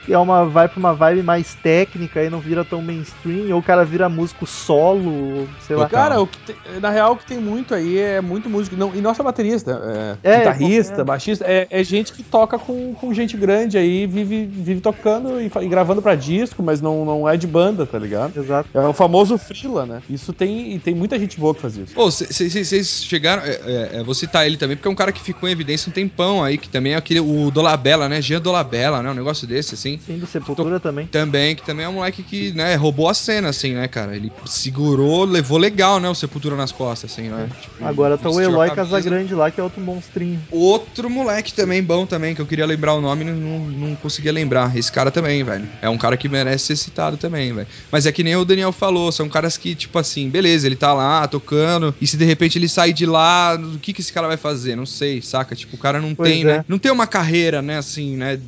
ou 0.08 0.16
é 0.16 0.18
uma, 0.18 0.46
vai 0.46 0.68
pra 0.68 0.80
uma 0.80 0.94
vibe 0.94 1.24
mais 1.24 1.54
técnica 1.56 2.24
e 2.24 2.30
não 2.30 2.40
vira 2.40 2.64
tão 2.66 2.82
mainstream, 2.82 3.54
ou 3.54 3.60
o 3.60 3.64
cara 3.64 3.84
vira 3.86 4.10
músico 4.10 4.46
solo, 4.46 5.48
sei 5.60 5.76
lá. 5.76 5.88
Cara, 5.88 6.22
o 6.22 6.28
que 6.28 6.38
tem- 6.40 6.56
na 6.82 6.90
real, 6.90 7.14
o 7.14 7.18
que 7.18 7.26
tem 7.26 7.40
muito 7.40 7.74
aí 7.74 7.98
é 7.98 8.22
muito 8.22 8.50
músico. 8.50 8.76
Não, 8.76 8.96
e 8.96 9.02
nossa 9.02 9.24
baterista, 9.24 10.18
é, 10.24 10.32
É, 10.34 10.38
guitarrista, 10.40 11.02
é. 11.02 11.04
baixista, 11.04 11.46
é, 11.48 11.68
é 11.70 11.84
gente 11.84 12.12
que 12.14 12.24
toca 12.24 12.58
com, 12.58 12.94
com 12.94 13.14
gente 13.14 13.38
grande 13.38 13.78
aí, 13.78 14.06
vive, 14.08 14.46
vive 14.46 14.82
tocando 14.82 15.40
e, 15.42 15.52
e 15.62 15.68
gravando 15.68 16.02
pra 16.02 16.16
disco, 16.16 16.62
mas 16.64 16.82
não, 16.82 17.06
não 17.06 17.28
é 17.30 17.38
de 17.38 17.48
banda, 17.48 17.86
tá 17.86 17.98
ligado? 18.00 18.38
Exato. 18.40 18.70
É 18.74 18.80
o 18.88 18.94
famoso 18.94 19.38
Freela, 19.38 19.86
né? 19.86 20.02
Isso 20.10 20.34
tem, 20.34 20.74
e 20.74 20.80
tem 20.80 20.94
muita 20.96 21.18
gente 21.20 21.40
boa 21.40 21.54
que 21.54 21.62
faz 21.62 21.78
isso. 21.78 21.94
Pô, 21.94 22.10
vocês 22.10 23.04
chegaram. 23.04 23.44
É, 23.44 23.52
é, 23.66 23.90
é, 24.00 24.04
vou 24.04 24.14
citar 24.14 24.46
ele 24.46 24.58
também, 24.58 24.76
porque 24.76 24.88
é 24.88 24.92
um 24.92 24.96
cara 24.96 25.12
que 25.12 25.22
ficou 25.22 25.48
em 25.48 25.52
evidência 25.52 25.90
um 25.90 25.94
tempão 25.94 26.44
aí, 26.44 26.58
que 26.58 26.70
também 26.70 26.94
é 26.94 26.96
aquele. 26.96 27.20
O 27.20 27.50
Dolabella, 27.52 28.08
né? 28.10 28.22
Jean 28.22 28.42
Dolabella, 28.42 29.02
né? 29.02 29.12
Um 29.12 29.14
negócio 29.16 29.48
desse, 29.48 29.76
assim. 29.76 29.93
Sim, 30.06 30.18
do 30.18 30.28
Sepultura 30.28 30.80
também. 30.80 31.08
Também, 31.08 31.56
que 31.56 31.64
também 31.64 31.86
é 31.86 31.90
um 31.90 31.94
moleque 31.94 32.24
que, 32.24 32.52
né, 32.54 32.76
roubou 32.76 33.10
a 33.10 33.14
cena, 33.14 33.50
assim, 33.50 33.74
né, 33.74 33.88
cara? 33.88 34.16
Ele 34.16 34.32
segurou, 34.46 35.26
levou 35.26 35.58
legal, 35.58 36.00
né, 36.00 36.10
o 36.10 36.16
Sepultura 36.16 36.56
nas 36.56 36.72
costas, 36.72 37.12
assim, 37.12 37.30
né? 37.30 37.50
Tipo, 37.62 37.86
Agora 37.86 38.18
tá 38.18 38.30
o 38.30 38.40
Eloy. 38.40 38.70
Casagrande 38.72 39.34
lá, 39.36 39.52
que 39.52 39.60
é 39.60 39.64
outro 39.64 39.82
monstrinho. 39.82 40.42
Outro 40.50 41.10
moleque 41.10 41.54
também 41.54 41.84
bom 41.84 42.06
também, 42.06 42.34
que 42.34 42.42
eu 42.42 42.46
queria 42.46 42.66
lembrar 42.66 42.96
o 42.96 43.02
nome 43.02 43.24
e 43.24 43.26
não, 43.26 43.36
não, 43.36 43.60
não 43.90 43.96
conseguia 43.96 44.32
lembrar. 44.32 44.76
Esse 44.76 44.92
cara 44.92 45.12
também, 45.12 45.44
velho. 45.44 45.68
É 45.82 45.90
um 45.90 45.98
cara 45.98 46.18
que 46.18 46.28
merece 46.28 46.68
ser 46.68 46.76
citado 46.76 47.18
também, 47.18 47.54
velho. 47.54 47.68
Mas 47.92 48.06
é 48.06 48.12
que 48.12 48.24
nem 48.24 48.36
o 48.36 48.46
Daniel 48.46 48.72
falou, 48.72 49.12
são 49.12 49.30
caras 49.30 49.58
que, 49.58 49.76
tipo 49.76 50.00
assim, 50.00 50.30
beleza, 50.30 50.66
ele 50.66 50.76
tá 50.76 50.94
lá 50.94 51.28
tocando, 51.28 51.94
e 52.02 52.08
se 52.08 52.18
de 52.18 52.26
repente 52.26 52.58
ele 52.58 52.68
sair 52.68 52.94
de 52.94 53.06
lá, 53.06 53.56
o 53.56 53.80
que 53.80 53.94
que 53.94 54.02
esse 54.02 54.12
cara 54.12 54.28
vai 54.28 54.38
fazer? 54.38 54.76
Não 54.76 54.86
sei, 54.86 55.22
saca? 55.22 55.56
Tipo, 55.56 55.76
o 55.76 55.80
cara 55.80 56.02
não 56.02 56.16
Pois 56.16 56.30
tem, 56.30 56.42
é. 56.42 56.46
né? 56.46 56.66
Não 56.68 56.80
tem 56.80 56.92
uma 56.92 57.06
carreira, 57.08 57.62
né, 57.62 57.78
assim, 57.78 58.16
né? 58.16 58.40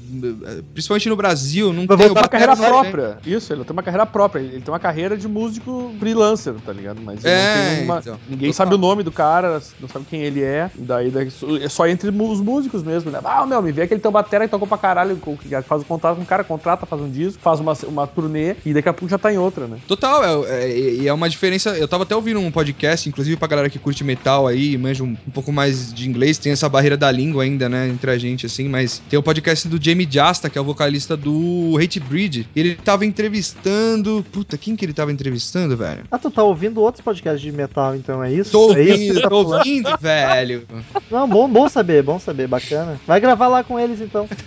Principalmente 0.73 1.09
no 1.09 1.15
Brasil, 1.15 1.34
não 1.73 1.86
Vai 1.86 1.97
tem 1.97 2.07
voltar 2.07 2.21
Uma 2.21 2.27
carreira 2.27 2.55
própria. 2.55 3.17
Isso, 3.25 3.51
ele 3.53 3.63
tem 3.63 3.73
uma 3.73 3.83
carreira 3.83 4.05
própria. 4.05 4.41
Ele 4.41 4.61
tem 4.61 4.71
uma 4.73 4.79
carreira 4.79 5.17
de 5.17 5.27
músico 5.27 5.93
freelancer, 5.99 6.53
tá 6.65 6.71
ligado? 6.73 7.01
Mas 7.03 7.23
É, 7.25 7.81
uma. 7.83 7.99
então. 7.99 8.17
Ninguém 8.27 8.51
sabe 8.53 8.73
o 8.75 8.77
nome 8.77 9.03
do 9.03 9.11
cara, 9.11 9.61
não 9.79 9.88
sabe 9.88 10.05
quem 10.09 10.21
ele 10.21 10.41
é. 10.41 10.69
Daí, 10.75 11.09
daí 11.11 11.27
é 11.61 11.69
só 11.69 11.88
entre 11.88 12.09
os 12.09 12.41
músicos 12.41 12.83
mesmo, 12.83 13.11
né? 13.11 13.19
Ah, 13.23 13.45
meu, 13.45 13.61
me 13.61 13.71
vê 13.71 13.83
aquele 13.83 13.99
teu 13.99 14.11
batera 14.11 14.45
que 14.45 14.51
tocou 14.51 14.67
pra 14.67 14.77
caralho, 14.77 15.17
que 15.41 15.49
faz 15.63 15.81
o 15.81 15.86
contato 15.86 16.15
com 16.17 16.23
o 16.23 16.25
cara, 16.25 16.43
contrata, 16.43 16.86
faz 16.86 17.01
um 17.01 17.09
disco, 17.09 17.41
faz 17.41 17.59
uma, 17.59 17.73
uma 17.88 18.07
turnê 18.07 18.55
e 18.65 18.73
daqui 18.73 18.89
a 18.89 18.93
pouco 18.93 19.09
já 19.09 19.17
tá 19.17 19.31
em 19.33 19.38
outra, 19.38 19.67
né? 19.67 19.77
Total, 19.88 20.45
é, 20.45 20.69
é- 20.71 21.05
é 21.07 21.13
uma 21.13 21.29
diferença. 21.29 21.71
Eu 21.77 21.88
tava 21.88 22.03
até 22.03 22.15
ouvindo 22.15 22.39
um 22.39 22.51
podcast, 22.51 23.07
inclusive 23.09 23.38
pra 23.38 23.47
galera 23.47 23.69
que 23.69 23.79
curte 23.79 24.03
metal 24.03 24.47
aí, 24.47 24.77
manja 24.77 25.03
um, 25.03 25.15
um 25.27 25.31
pouco 25.31 25.51
mais 25.51 25.93
de 25.93 26.07
inglês, 26.09 26.38
tem 26.38 26.51
essa 26.51 26.67
barreira 26.69 26.97
da 26.97 27.11
língua 27.11 27.43
ainda, 27.43 27.67
né, 27.69 27.88
entre 27.88 28.09
a 28.11 28.17
gente, 28.17 28.45
assim, 28.45 28.67
mas 28.67 29.01
tem 29.09 29.17
o 29.17 29.23
podcast 29.23 29.67
do 29.67 29.83
Jamie 29.83 30.07
Jasta, 30.09 30.49
que 30.49 30.57
é 30.57 30.61
o 30.61 30.63
vocalista 30.63 31.15
do 31.26 31.76
Hate 31.82 31.99
Breed. 31.99 32.45
Ele 32.55 32.76
tava 32.76 33.03
entrevistando. 33.03 34.23
Puta, 34.32 34.57
quem 34.59 34.76
que 34.76 34.86
ele 34.86 34.93
tava 34.93 35.11
entrevistando, 35.11 35.76
velho? 35.76 36.03
Ah, 36.11 36.19
tu 36.19 36.30
tá 36.30 36.43
ouvindo 36.43 36.80
outros 36.82 37.03
podcasts 37.03 37.41
de 37.41 37.51
metal, 37.51 37.95
então 37.95 38.23
é 38.23 38.32
isso? 38.32 38.51
Tô 38.51 38.71
é 38.76 38.82
isso 38.84 38.91
ouvindo, 38.91 39.13
você 39.15 39.21
tá 39.21 39.30
tô 39.30 39.43
falando? 39.43 39.57
ouvindo, 39.57 39.97
velho. 39.99 40.67
Não, 41.09 41.28
bom, 41.28 41.49
bom 41.49 41.67
saber, 41.67 42.03
bom 42.03 42.19
saber, 42.19 42.47
bacana. 42.47 43.01
Vai 43.07 43.19
gravar 43.19 43.47
lá 43.47 43.63
com 43.63 43.80
eles 43.80 43.99
então. 44.01 44.30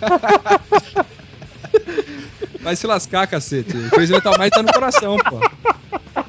Vai 2.61 2.75
se 2.75 2.87
lascar, 2.87 3.27
cacete. 3.27 3.75
O 3.75 3.89
Crazy 3.89 4.11
Metal 4.11 4.33
Mind 4.39 4.51
tá 4.51 4.61
no 4.63 4.71
coração, 4.73 5.17
pô. 5.17 5.39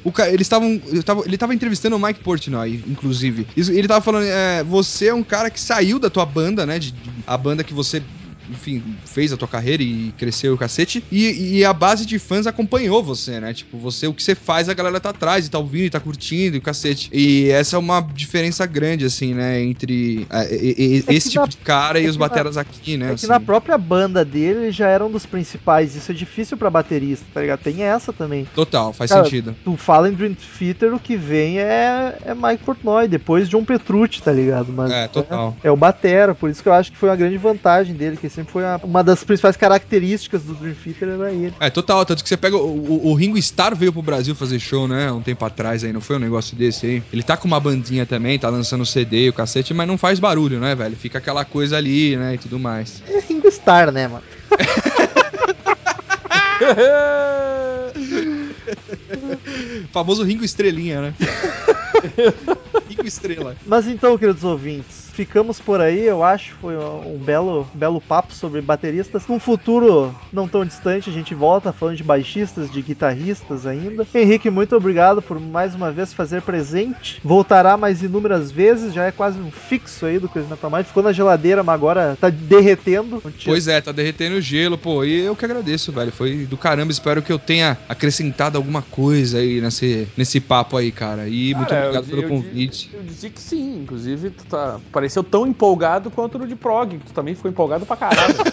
O 0.04 0.12
ca- 0.12 0.28
eles 0.28 0.42
estavam. 0.42 0.80
Ele 1.26 1.36
tava 1.36 1.54
entrevistando 1.54 1.96
o 1.96 1.98
Mike 2.00 2.20
Portnoy, 2.20 2.82
inclusive. 2.88 3.46
Isso- 3.56 3.72
Ele 3.72 3.86
tava 3.88 4.00
falando: 4.00 4.24
é, 4.26 4.62
você 4.64 5.08
é 5.08 5.14
um 5.14 5.22
cara 5.24 5.50
que 5.50 5.60
saiu 5.60 5.98
da 5.98 6.08
tua 6.08 6.24
banda, 6.24 6.64
né? 6.64 6.78
de- 6.78 6.94
a 7.26 7.36
banda 7.36 7.62
que 7.64 7.74
você 7.74 8.02
enfim, 8.50 8.82
fez 9.06 9.32
a 9.32 9.36
tua 9.36 9.48
carreira 9.48 9.82
e 9.82 10.12
cresceu 10.12 10.54
o 10.54 10.58
cacete. 10.58 11.04
E, 11.10 11.58
e 11.58 11.64
a 11.64 11.72
base 11.72 12.04
de 12.06 12.18
fãs 12.18 12.46
acompanhou 12.46 13.02
você, 13.02 13.40
né? 13.40 13.54
Tipo, 13.54 13.78
você, 13.78 14.06
o 14.06 14.14
que 14.14 14.22
você 14.22 14.34
faz, 14.34 14.68
a 14.68 14.74
galera 14.74 15.00
tá 15.00 15.10
atrás 15.10 15.46
e 15.46 15.50
tá 15.50 15.58
ouvindo 15.58 15.84
e 15.84 15.90
tá 15.90 16.00
curtindo 16.00 16.56
e 16.56 16.58
o 16.58 16.62
cacete. 16.62 17.08
E 17.12 17.48
essa 17.50 17.76
é 17.76 17.78
uma 17.78 18.00
diferença 18.00 18.66
grande, 18.66 19.04
assim, 19.04 19.34
né? 19.34 19.60
Entre 19.60 20.26
e- 20.50 20.74
e- 20.78 21.04
É 21.06 21.14
esse 21.14 21.28
que 21.28 21.30
tipo 21.30 21.40
na- 21.42 21.46
de 21.48 21.56
cara 21.58 21.98
é 21.98 22.02
e 22.02 22.06
os 22.08 22.16
que 22.16 22.20
na- 22.20 22.28
bateras 22.28 22.56
aqui, 22.56 22.96
né? 22.96 23.06
É 23.06 23.08
que 23.10 23.14
assim. 23.14 23.26
na 23.28 23.40
própria 23.40 23.76
banda 23.78 24.24
dele 24.24 24.60
ele 24.64 24.70
já 24.72 24.88
era 24.88 25.04
um 25.04 25.10
dos 25.10 25.26
principais. 25.26 25.94
Isso 25.94 26.10
é 26.10 26.14
difícil 26.14 26.56
pra 26.56 26.70
baterista, 26.70 27.26
tá 27.32 27.40
ligado? 27.40 27.60
Tem 27.60 27.82
essa 27.82 28.12
também. 28.12 28.44
Total, 28.54 28.92
faz 28.92 29.10
Cara, 29.10 29.24
sentido. 29.24 29.56
Tu 29.64 29.76
fala 29.76 30.08
em 30.08 30.12
Dream 30.12 30.34
Theater, 30.58 30.94
o 30.94 30.98
que 31.00 31.16
vem 31.16 31.58
é, 31.58 32.18
é 32.24 32.34
Mike 32.34 32.64
Portnoy, 32.64 33.08
depois 33.08 33.48
John 33.48 33.64
Petrucci, 33.64 34.22
tá 34.22 34.32
ligado? 34.32 34.72
Mas 34.72 34.90
É, 34.90 35.08
total. 35.08 35.56
É, 35.62 35.70
o 35.70 35.76
Batera, 35.76 36.34
por 36.34 36.50
isso 36.50 36.62
que 36.62 36.68
eu 36.68 36.72
acho 36.72 36.90
que 36.92 36.98
foi 36.98 37.08
uma 37.08 37.16
grande 37.16 37.36
vantagem 37.36 37.94
dele, 37.94 38.16
que 38.16 38.28
sempre 38.40 38.52
foi 38.52 38.62
uma 38.82 39.04
das 39.04 39.22
principais 39.24 39.56
características 39.56 40.42
do 40.42 40.54
Dream 40.54 40.74
Theater 40.74 41.08
era 41.08 41.32
ele. 41.32 41.52
É, 41.60 41.70
total, 41.70 42.04
tanto 42.04 42.22
que 42.22 42.28
você 42.28 42.36
pega. 42.36 42.56
O, 42.56 42.68
o- 42.68 43.08
o 43.10 43.14
Ringo 43.14 43.38
Starr 43.38 43.74
veio 43.76 43.92
pro 43.92 44.02
Brasil 44.02 44.34
fazer 44.34 44.58
show, 44.58 44.88
né? 44.88 45.10
Um 45.12 45.22
tempo 45.22 45.44
atrás 45.44 45.84
aí, 45.84 45.92
não 45.92 46.00
foi 46.00 46.16
um 46.16 46.20
negócio 46.20 46.56
desse 46.56 46.86
aí? 46.86 47.02
Ele 47.12 47.22
tá 47.22 47.36
com 47.36 47.46
uma 47.46 47.60
bandinha 47.60 48.06
também, 48.06 48.38
tá 48.38 48.48
lançando 48.48 48.84
CD 48.86 49.26
e 49.26 49.28
o 49.28 49.32
cacete, 49.32 49.74
mas 49.74 49.86
não 49.86 49.98
faz 49.98 50.18
barulho, 50.18 50.58
né, 50.58 50.74
velho? 50.74 50.96
Fica 50.96 51.18
aquela 51.18 51.44
coisa 51.44 51.76
ali, 51.76 52.16
né? 52.16 52.34
E 52.34 52.38
tudo 52.38 52.58
mais. 52.58 53.02
É 53.08 53.20
Ringo 53.20 53.48
Starr, 53.48 53.90
né, 53.92 54.08
mano? 54.08 54.24
Famoso 59.92 60.22
Ringo 60.22 60.44
Estrelinha, 60.44 61.00
né? 61.02 61.14
Ringo 62.88 63.06
Estrela. 63.06 63.56
Mas 63.66 63.86
então, 63.86 64.16
queridos 64.16 64.44
ouvintes, 64.44 64.99
ficamos 65.12 65.60
por 65.60 65.80
aí. 65.80 66.04
Eu 66.06 66.22
acho 66.22 66.54
foi 66.60 66.76
um 66.76 67.18
belo, 67.18 67.66
belo 67.74 68.00
papo 68.00 68.32
sobre 68.34 68.60
bateristas. 68.60 69.26
Num 69.26 69.38
futuro 69.38 70.14
não 70.32 70.48
tão 70.48 70.64
distante, 70.64 71.10
a 71.10 71.12
gente 71.12 71.34
volta 71.34 71.72
falando 71.72 71.96
de 71.96 72.02
baixistas, 72.04 72.70
de 72.70 72.82
guitarristas 72.82 73.66
ainda. 73.66 74.06
Henrique, 74.14 74.50
muito 74.50 74.76
obrigado 74.76 75.20
por 75.22 75.38
mais 75.40 75.74
uma 75.74 75.90
vez 75.92 76.12
fazer 76.12 76.42
presente. 76.42 77.20
Voltará 77.24 77.76
mais 77.76 78.02
inúmeras 78.02 78.50
vezes, 78.50 78.92
já 78.94 79.04
é 79.06 79.12
quase 79.12 79.38
um 79.40 79.50
fixo 79.50 80.06
aí 80.06 80.18
do 80.18 80.28
Crazy 80.28 80.48
Metal 80.48 80.70
Mind. 80.70 80.84
Ficou 80.86 81.02
na 81.02 81.12
geladeira, 81.12 81.62
mas 81.62 81.74
agora 81.74 82.16
tá 82.20 82.30
derretendo. 82.30 83.22
Pois 83.44 83.66
é, 83.68 83.80
tá 83.80 83.92
derretendo 83.92 84.36
o 84.36 84.40
gelo, 84.40 84.76
pô. 84.78 85.04
E 85.04 85.20
eu 85.20 85.34
que 85.36 85.44
agradeço, 85.44 85.92
velho. 85.92 86.12
Foi 86.12 86.46
do 86.46 86.56
caramba. 86.56 86.92
Espero 86.92 87.22
que 87.22 87.32
eu 87.32 87.38
tenha 87.38 87.76
acrescentado 87.88 88.56
alguma 88.56 88.82
coisa 88.82 89.38
aí 89.38 89.60
nesse, 89.60 90.06
nesse 90.16 90.40
papo 90.40 90.76
aí, 90.76 90.92
cara. 90.92 91.28
E 91.28 91.54
muito 91.54 91.68
Cara, 91.68 91.88
obrigado 91.88 92.04
eu- 92.04 92.10
pelo 92.10 92.22
eu- 92.22 92.28
convite. 92.28 92.90
Eu 92.92 93.02
dizia 93.02 93.30
que 93.30 93.40
sim, 93.40 93.80
inclusive 93.82 94.30
tu 94.30 94.44
tá, 94.44 94.80
pareceu 95.00 95.24
tão 95.24 95.46
empolgado 95.46 96.10
quanto 96.10 96.38
no 96.38 96.46
de 96.46 96.54
prog, 96.54 96.98
que 96.98 97.06
tu 97.06 97.12
também 97.14 97.34
ficou 97.34 97.50
empolgado 97.50 97.86
pra 97.86 97.96
caralho. 97.96 98.34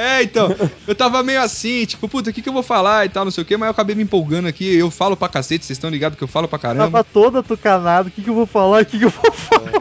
É, 0.00 0.22
então, 0.22 0.54
eu 0.86 0.94
tava 0.94 1.24
meio 1.24 1.42
assim, 1.42 1.84
tipo, 1.84 2.08
puta, 2.08 2.30
o 2.30 2.32
que, 2.32 2.40
que 2.40 2.48
eu 2.48 2.52
vou 2.52 2.62
falar 2.62 3.04
e 3.04 3.08
tal, 3.08 3.24
não 3.24 3.32
sei 3.32 3.42
o 3.42 3.44
quê, 3.44 3.56
mas 3.56 3.66
eu 3.66 3.72
acabei 3.72 3.96
me 3.96 4.04
empolgando 4.04 4.46
aqui. 4.46 4.76
Eu 4.76 4.92
falo 4.92 5.16
pra 5.16 5.28
cacete, 5.28 5.64
vocês 5.64 5.76
estão 5.76 5.90
ligados 5.90 6.16
que 6.16 6.22
eu 6.22 6.28
falo 6.28 6.46
pra 6.46 6.56
caramba. 6.56 6.84
Tava 6.84 7.02
toda 7.02 7.42
tucanado, 7.42 8.08
o 8.08 8.12
que, 8.12 8.22
que 8.22 8.30
eu 8.30 8.34
vou 8.34 8.46
falar, 8.46 8.82
o 8.82 8.86
que, 8.86 8.96
que 8.96 9.06
eu 9.06 9.10
vou 9.10 9.32
falar. 9.32 9.72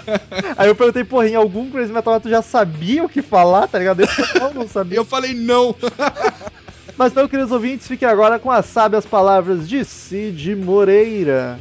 Aí 0.56 0.68
eu 0.68 0.74
perguntei, 0.74 1.04
porra, 1.04 1.28
em 1.28 1.34
algum 1.34 1.70
Crazy 1.70 1.92
Metal 1.92 2.18
tu 2.18 2.30
já 2.30 2.40
sabia 2.40 3.04
o 3.04 3.08
que 3.08 3.20
falar, 3.20 3.68
tá 3.68 3.78
ligado? 3.78 4.00
Eu 4.00 4.54
não 4.54 4.66
sabia. 4.66 4.96
eu 4.96 5.04
falei 5.04 5.34
não. 5.34 5.76
Mas 6.96 7.12
então, 7.12 7.28
queridos 7.28 7.52
ouvintes, 7.52 7.86
fiquem 7.86 8.08
agora 8.08 8.38
com 8.38 8.50
as 8.50 8.64
sábias 8.64 9.04
palavras 9.04 9.68
de 9.68 9.84
Cid 9.84 10.56
Moreira. 10.56 11.60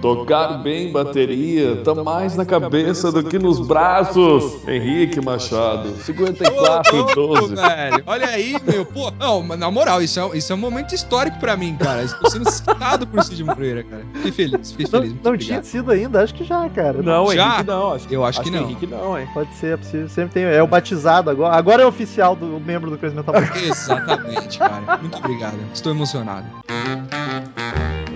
Tocar 0.00 0.58
bem 0.62 0.92
bateria 0.92 1.76
tá 1.84 1.94
mais 1.94 2.36
na 2.36 2.44
cabeça 2.44 3.10
do 3.10 3.24
que 3.24 3.38
nos 3.38 3.58
braços. 3.66 4.66
Henrique 4.66 5.20
Machado, 5.20 5.90
54 6.04 6.94
Ô, 6.96 6.98
louco, 6.98 7.14
12. 7.48 7.54
velho. 7.56 8.02
Olha 8.06 8.26
aí, 8.28 8.56
meu. 8.64 8.84
Pô, 8.84 9.10
não, 9.18 9.42
na 9.56 9.70
moral, 9.70 10.00
isso 10.00 10.20
é, 10.20 10.38
isso 10.38 10.52
é 10.52 10.54
um 10.54 10.58
momento 10.58 10.94
histórico 10.94 11.38
pra 11.40 11.56
mim, 11.56 11.76
cara. 11.76 12.02
Estou 12.02 12.30
sendo 12.30 12.48
citado 12.50 13.06
por 13.06 13.22
Cid 13.24 13.42
Moreira, 13.42 13.82
cara. 13.82 14.04
Fiquei 14.14 14.32
feliz, 14.32 14.70
fiquei 14.70 14.86
Não, 14.92 15.00
feliz. 15.00 15.12
não 15.22 15.32
obrigado. 15.32 15.46
tinha 15.46 15.62
sido 15.64 15.90
ainda, 15.90 16.22
acho 16.22 16.34
que 16.34 16.44
já, 16.44 16.68
cara. 16.68 17.02
Não, 17.02 17.32
Já? 17.34 17.46
Henrique 17.46 17.64
não. 17.66 17.92
Acho, 17.92 18.06
Eu 18.10 18.24
acho 18.24 18.40
que 18.42 18.50
não. 18.50 18.62
Henrique 18.62 18.86
não, 18.86 19.18
hein. 19.18 19.28
Pode 19.34 19.52
ser, 19.56 19.74
é 19.74 19.76
possível. 19.76 20.08
Sempre 20.08 20.34
tem. 20.34 20.44
É 20.44 20.62
o 20.62 20.66
batizado 20.66 21.28
agora. 21.30 21.56
Agora 21.56 21.82
é 21.82 21.86
oficial 21.86 22.36
do 22.36 22.60
membro 22.60 22.90
do 22.90 22.96
Crazy 22.98 23.16
Metal 23.16 23.34
Mind. 23.34 23.50
Exatamente, 23.68 24.58
cara. 24.58 24.98
Muito 24.98 25.18
obrigado. 25.18 25.56
Estou 25.74 25.92
emocionado. 25.92 26.46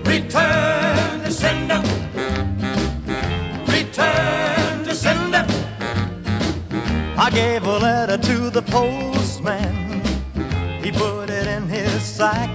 Return 0.04 0.71
sender. 1.32 1.80
Return 3.72 4.84
to 4.84 4.94
sender. 4.94 5.46
I 7.16 7.30
gave 7.32 7.64
a 7.64 7.78
letter 7.78 8.18
to 8.18 8.50
the 8.50 8.62
postman. 8.62 10.02
He 10.82 10.92
put 10.92 11.30
it 11.30 11.46
in 11.46 11.68
his 11.68 12.02
sack. 12.02 12.50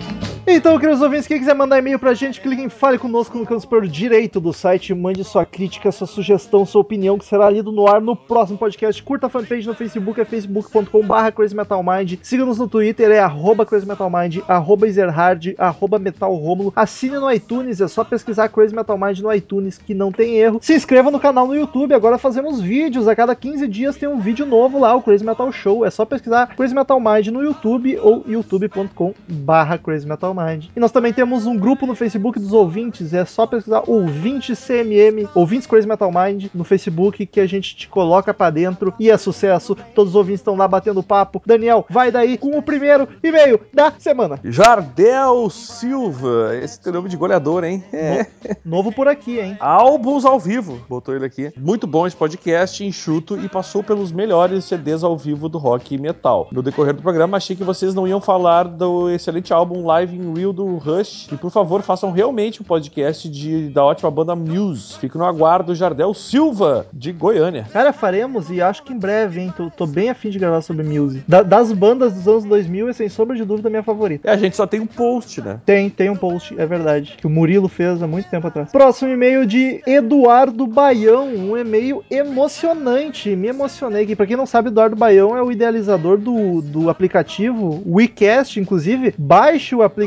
Então, 0.49 0.79
queridos 0.79 1.01
ouvintes, 1.01 1.27
quem 1.27 1.39
quiser 1.39 1.53
mandar 1.53 1.77
e-mail 1.77 1.99
pra 1.99 2.13
gente, 2.13 2.39
clique 2.39 2.61
em 2.61 2.69
Fale 2.69 2.97
Conosco 2.97 3.37
no 3.37 3.45
canto 3.45 3.59
superior 3.59 3.85
direito 3.85 4.39
do 4.39 4.53
site. 4.53 4.93
Mande 4.93 5.21
sua 5.25 5.45
crítica, 5.45 5.91
sua 5.91 6.07
sugestão, 6.07 6.65
sua 6.65 6.79
opinião, 6.79 7.17
que 7.17 7.25
será 7.25 7.49
lido 7.49 7.69
no 7.69 7.85
ar 7.85 7.99
no 7.99 8.15
próximo 8.15 8.57
podcast. 8.57 9.03
Curta 9.03 9.27
a 9.27 9.29
fanpage 9.29 9.67
no 9.67 9.75
Facebook, 9.75 10.21
é 10.21 10.23
facebook.com.br 10.23 11.31
crazymetalmind. 11.35 12.19
Siga-nos 12.23 12.57
no 12.59 12.67
Twitter, 12.69 13.11
é 13.11 13.19
arroba 13.19 13.65
crazymetalmind, 13.65 14.37
arroba 14.47 14.87
ezerhard, 14.87 15.53
arroba 15.57 15.99
metalromulo. 15.99 16.71
Assine 16.77 17.17
no 17.17 17.29
iTunes, 17.29 17.81
é 17.81 17.87
só 17.89 18.05
pesquisar 18.05 18.47
Crazy 18.47 18.73
Metal 18.73 18.97
Mind 18.97 19.19
no 19.19 19.33
iTunes, 19.33 19.77
que 19.77 19.93
não 19.93 20.13
tem 20.13 20.37
erro. 20.37 20.59
Se 20.61 20.73
inscreva 20.73 21.11
no 21.11 21.19
canal 21.19 21.45
no 21.45 21.57
YouTube, 21.57 21.93
agora 21.93 22.17
fazemos 22.17 22.61
vídeos. 22.61 23.09
A 23.09 23.15
cada 23.17 23.35
15 23.35 23.67
dias 23.67 23.97
tem 23.97 24.07
um 24.07 24.21
vídeo 24.21 24.45
novo 24.45 24.79
lá, 24.79 24.95
o 24.95 25.01
Crazy 25.01 25.25
Metal 25.25 25.51
Show. 25.51 25.85
É 25.85 25.89
só 25.89 26.05
pesquisar 26.05 26.55
Crazy 26.55 26.73
Metal 26.73 27.01
Mind 27.01 27.27
no 27.27 27.43
YouTube 27.43 27.99
ou 27.99 28.23
youtube.com.br 28.25 29.77
Crazy 29.83 30.07
Metal 30.07 30.36
Mind. 30.37 30.65
E 30.75 30.79
nós 30.79 30.91
também 30.91 31.13
temos 31.13 31.45
um 31.45 31.57
grupo 31.57 31.85
no 31.85 31.95
Facebook 31.95 32.39
dos 32.39 32.53
ouvintes, 32.53 33.13
é 33.13 33.25
só 33.25 33.47
pesquisar 33.47 33.83
ouvintes 33.87 34.59
CMM, 34.59 35.27
ouvintes 35.33 35.67
Crazy 35.67 35.87
Metal 35.87 36.11
Mind 36.11 36.47
no 36.53 36.63
Facebook, 36.63 37.25
que 37.25 37.39
a 37.39 37.47
gente 37.47 37.75
te 37.75 37.87
coloca 37.87 38.33
pra 38.33 38.49
dentro 38.49 38.93
e 38.99 39.09
é 39.09 39.17
sucesso. 39.17 39.75
Todos 39.95 40.11
os 40.11 40.15
ouvintes 40.15 40.41
estão 40.41 40.55
lá 40.55 40.67
batendo 40.67 41.01
papo. 41.01 41.41
Daniel, 41.45 41.85
vai 41.89 42.11
daí 42.11 42.37
com 42.37 42.57
o 42.57 42.61
primeiro 42.61 43.07
e-mail 43.23 43.59
da 43.73 43.91
semana. 43.97 44.39
Jardel 44.43 45.49
Silva, 45.49 46.55
esse 46.61 46.79
tem 46.79 46.93
nome 46.93 47.09
de 47.09 47.17
goleador, 47.17 47.63
hein? 47.63 47.83
É. 47.91 48.27
Novo 48.63 48.91
por 48.91 49.07
aqui, 49.07 49.39
hein? 49.39 49.57
Álbuns 49.59 50.25
ao 50.25 50.39
vivo, 50.39 50.79
botou 50.87 51.15
ele 51.15 51.25
aqui. 51.25 51.51
Muito 51.57 51.87
bom 51.87 52.05
esse 52.05 52.15
podcast, 52.15 52.83
enxuto 52.83 53.39
e 53.39 53.49
passou 53.49 53.83
pelos 53.83 54.11
melhores 54.11 54.65
CDs 54.65 55.03
ao 55.03 55.17
vivo 55.17 55.49
do 55.49 55.57
rock 55.57 55.95
e 55.95 55.97
metal. 55.97 56.47
No 56.51 56.61
decorrer 56.61 56.93
do 56.93 57.01
programa, 57.01 57.37
achei 57.37 57.55
que 57.55 57.63
vocês 57.63 57.93
não 57.93 58.07
iam 58.07 58.21
falar 58.21 58.67
do 58.67 59.09
excelente 59.09 59.53
álbum 59.53 59.85
Live 59.85 60.15
in 60.15 60.26
Real 60.33 60.53
do 60.53 60.77
Rush. 60.77 61.27
E 61.31 61.37
por 61.37 61.51
favor, 61.51 61.81
façam 61.81 62.11
realmente 62.11 62.61
um 62.61 62.65
podcast 62.65 63.27
de, 63.29 63.69
da 63.69 63.83
ótima 63.83 64.09
banda 64.11 64.35
Muse. 64.35 64.97
Fico 64.97 65.17
no 65.17 65.25
aguardo, 65.25 65.73
Jardel 65.75 66.13
Silva, 66.13 66.85
de 66.93 67.11
Goiânia. 67.11 67.65
Cara, 67.71 67.91
faremos 67.93 68.49
e 68.49 68.61
acho 68.61 68.83
que 68.83 68.93
em 68.93 68.97
breve, 68.99 69.41
hein? 69.41 69.53
Tô, 69.55 69.69
tô 69.69 69.85
bem 69.85 70.09
afim 70.09 70.29
de 70.29 70.39
gravar 70.39 70.61
sobre 70.61 70.83
music. 70.83 71.23
Da- 71.27 71.43
das 71.43 71.71
bandas 71.71 72.13
dos 72.13 72.27
anos 72.27 72.43
2000 72.45 72.89
é 72.89 72.93
sem 72.93 73.09
sombra 73.09 73.35
de 73.35 73.43
dúvida 73.45 73.67
a 73.67 73.71
minha 73.71 73.83
favorita. 73.83 74.27
É, 74.29 74.33
a 74.33 74.37
gente 74.37 74.55
só 74.55 74.65
tem 74.67 74.79
um 74.79 74.85
post, 74.87 75.41
né? 75.41 75.59
Tem, 75.65 75.89
tem 75.89 76.09
um 76.09 76.15
post, 76.15 76.55
é 76.57 76.65
verdade, 76.65 77.15
que 77.17 77.27
o 77.27 77.29
Murilo 77.29 77.67
fez 77.67 78.01
há 78.01 78.07
muito 78.07 78.29
tempo 78.29 78.47
atrás. 78.47 78.71
Próximo 78.71 79.11
e-mail 79.11 79.45
de 79.45 79.81
Eduardo 79.85 80.65
Baião, 80.67 81.27
um 81.27 81.57
e-mail 81.57 82.03
emocionante. 82.09 83.35
Me 83.35 83.47
emocionei 83.47 84.03
aqui. 84.03 84.15
Pra 84.15 84.25
quem 84.25 84.35
não 84.37 84.45
sabe, 84.45 84.69
Eduardo 84.69 84.95
Baião 84.95 85.35
é 85.37 85.41
o 85.41 85.51
idealizador 85.51 86.17
do, 86.17 86.61
do 86.61 86.89
aplicativo 86.89 87.81
WeCast, 87.85 88.59
inclusive. 88.59 89.13
Baixe 89.17 89.75
o 89.75 89.81
aplicativo 89.83 90.06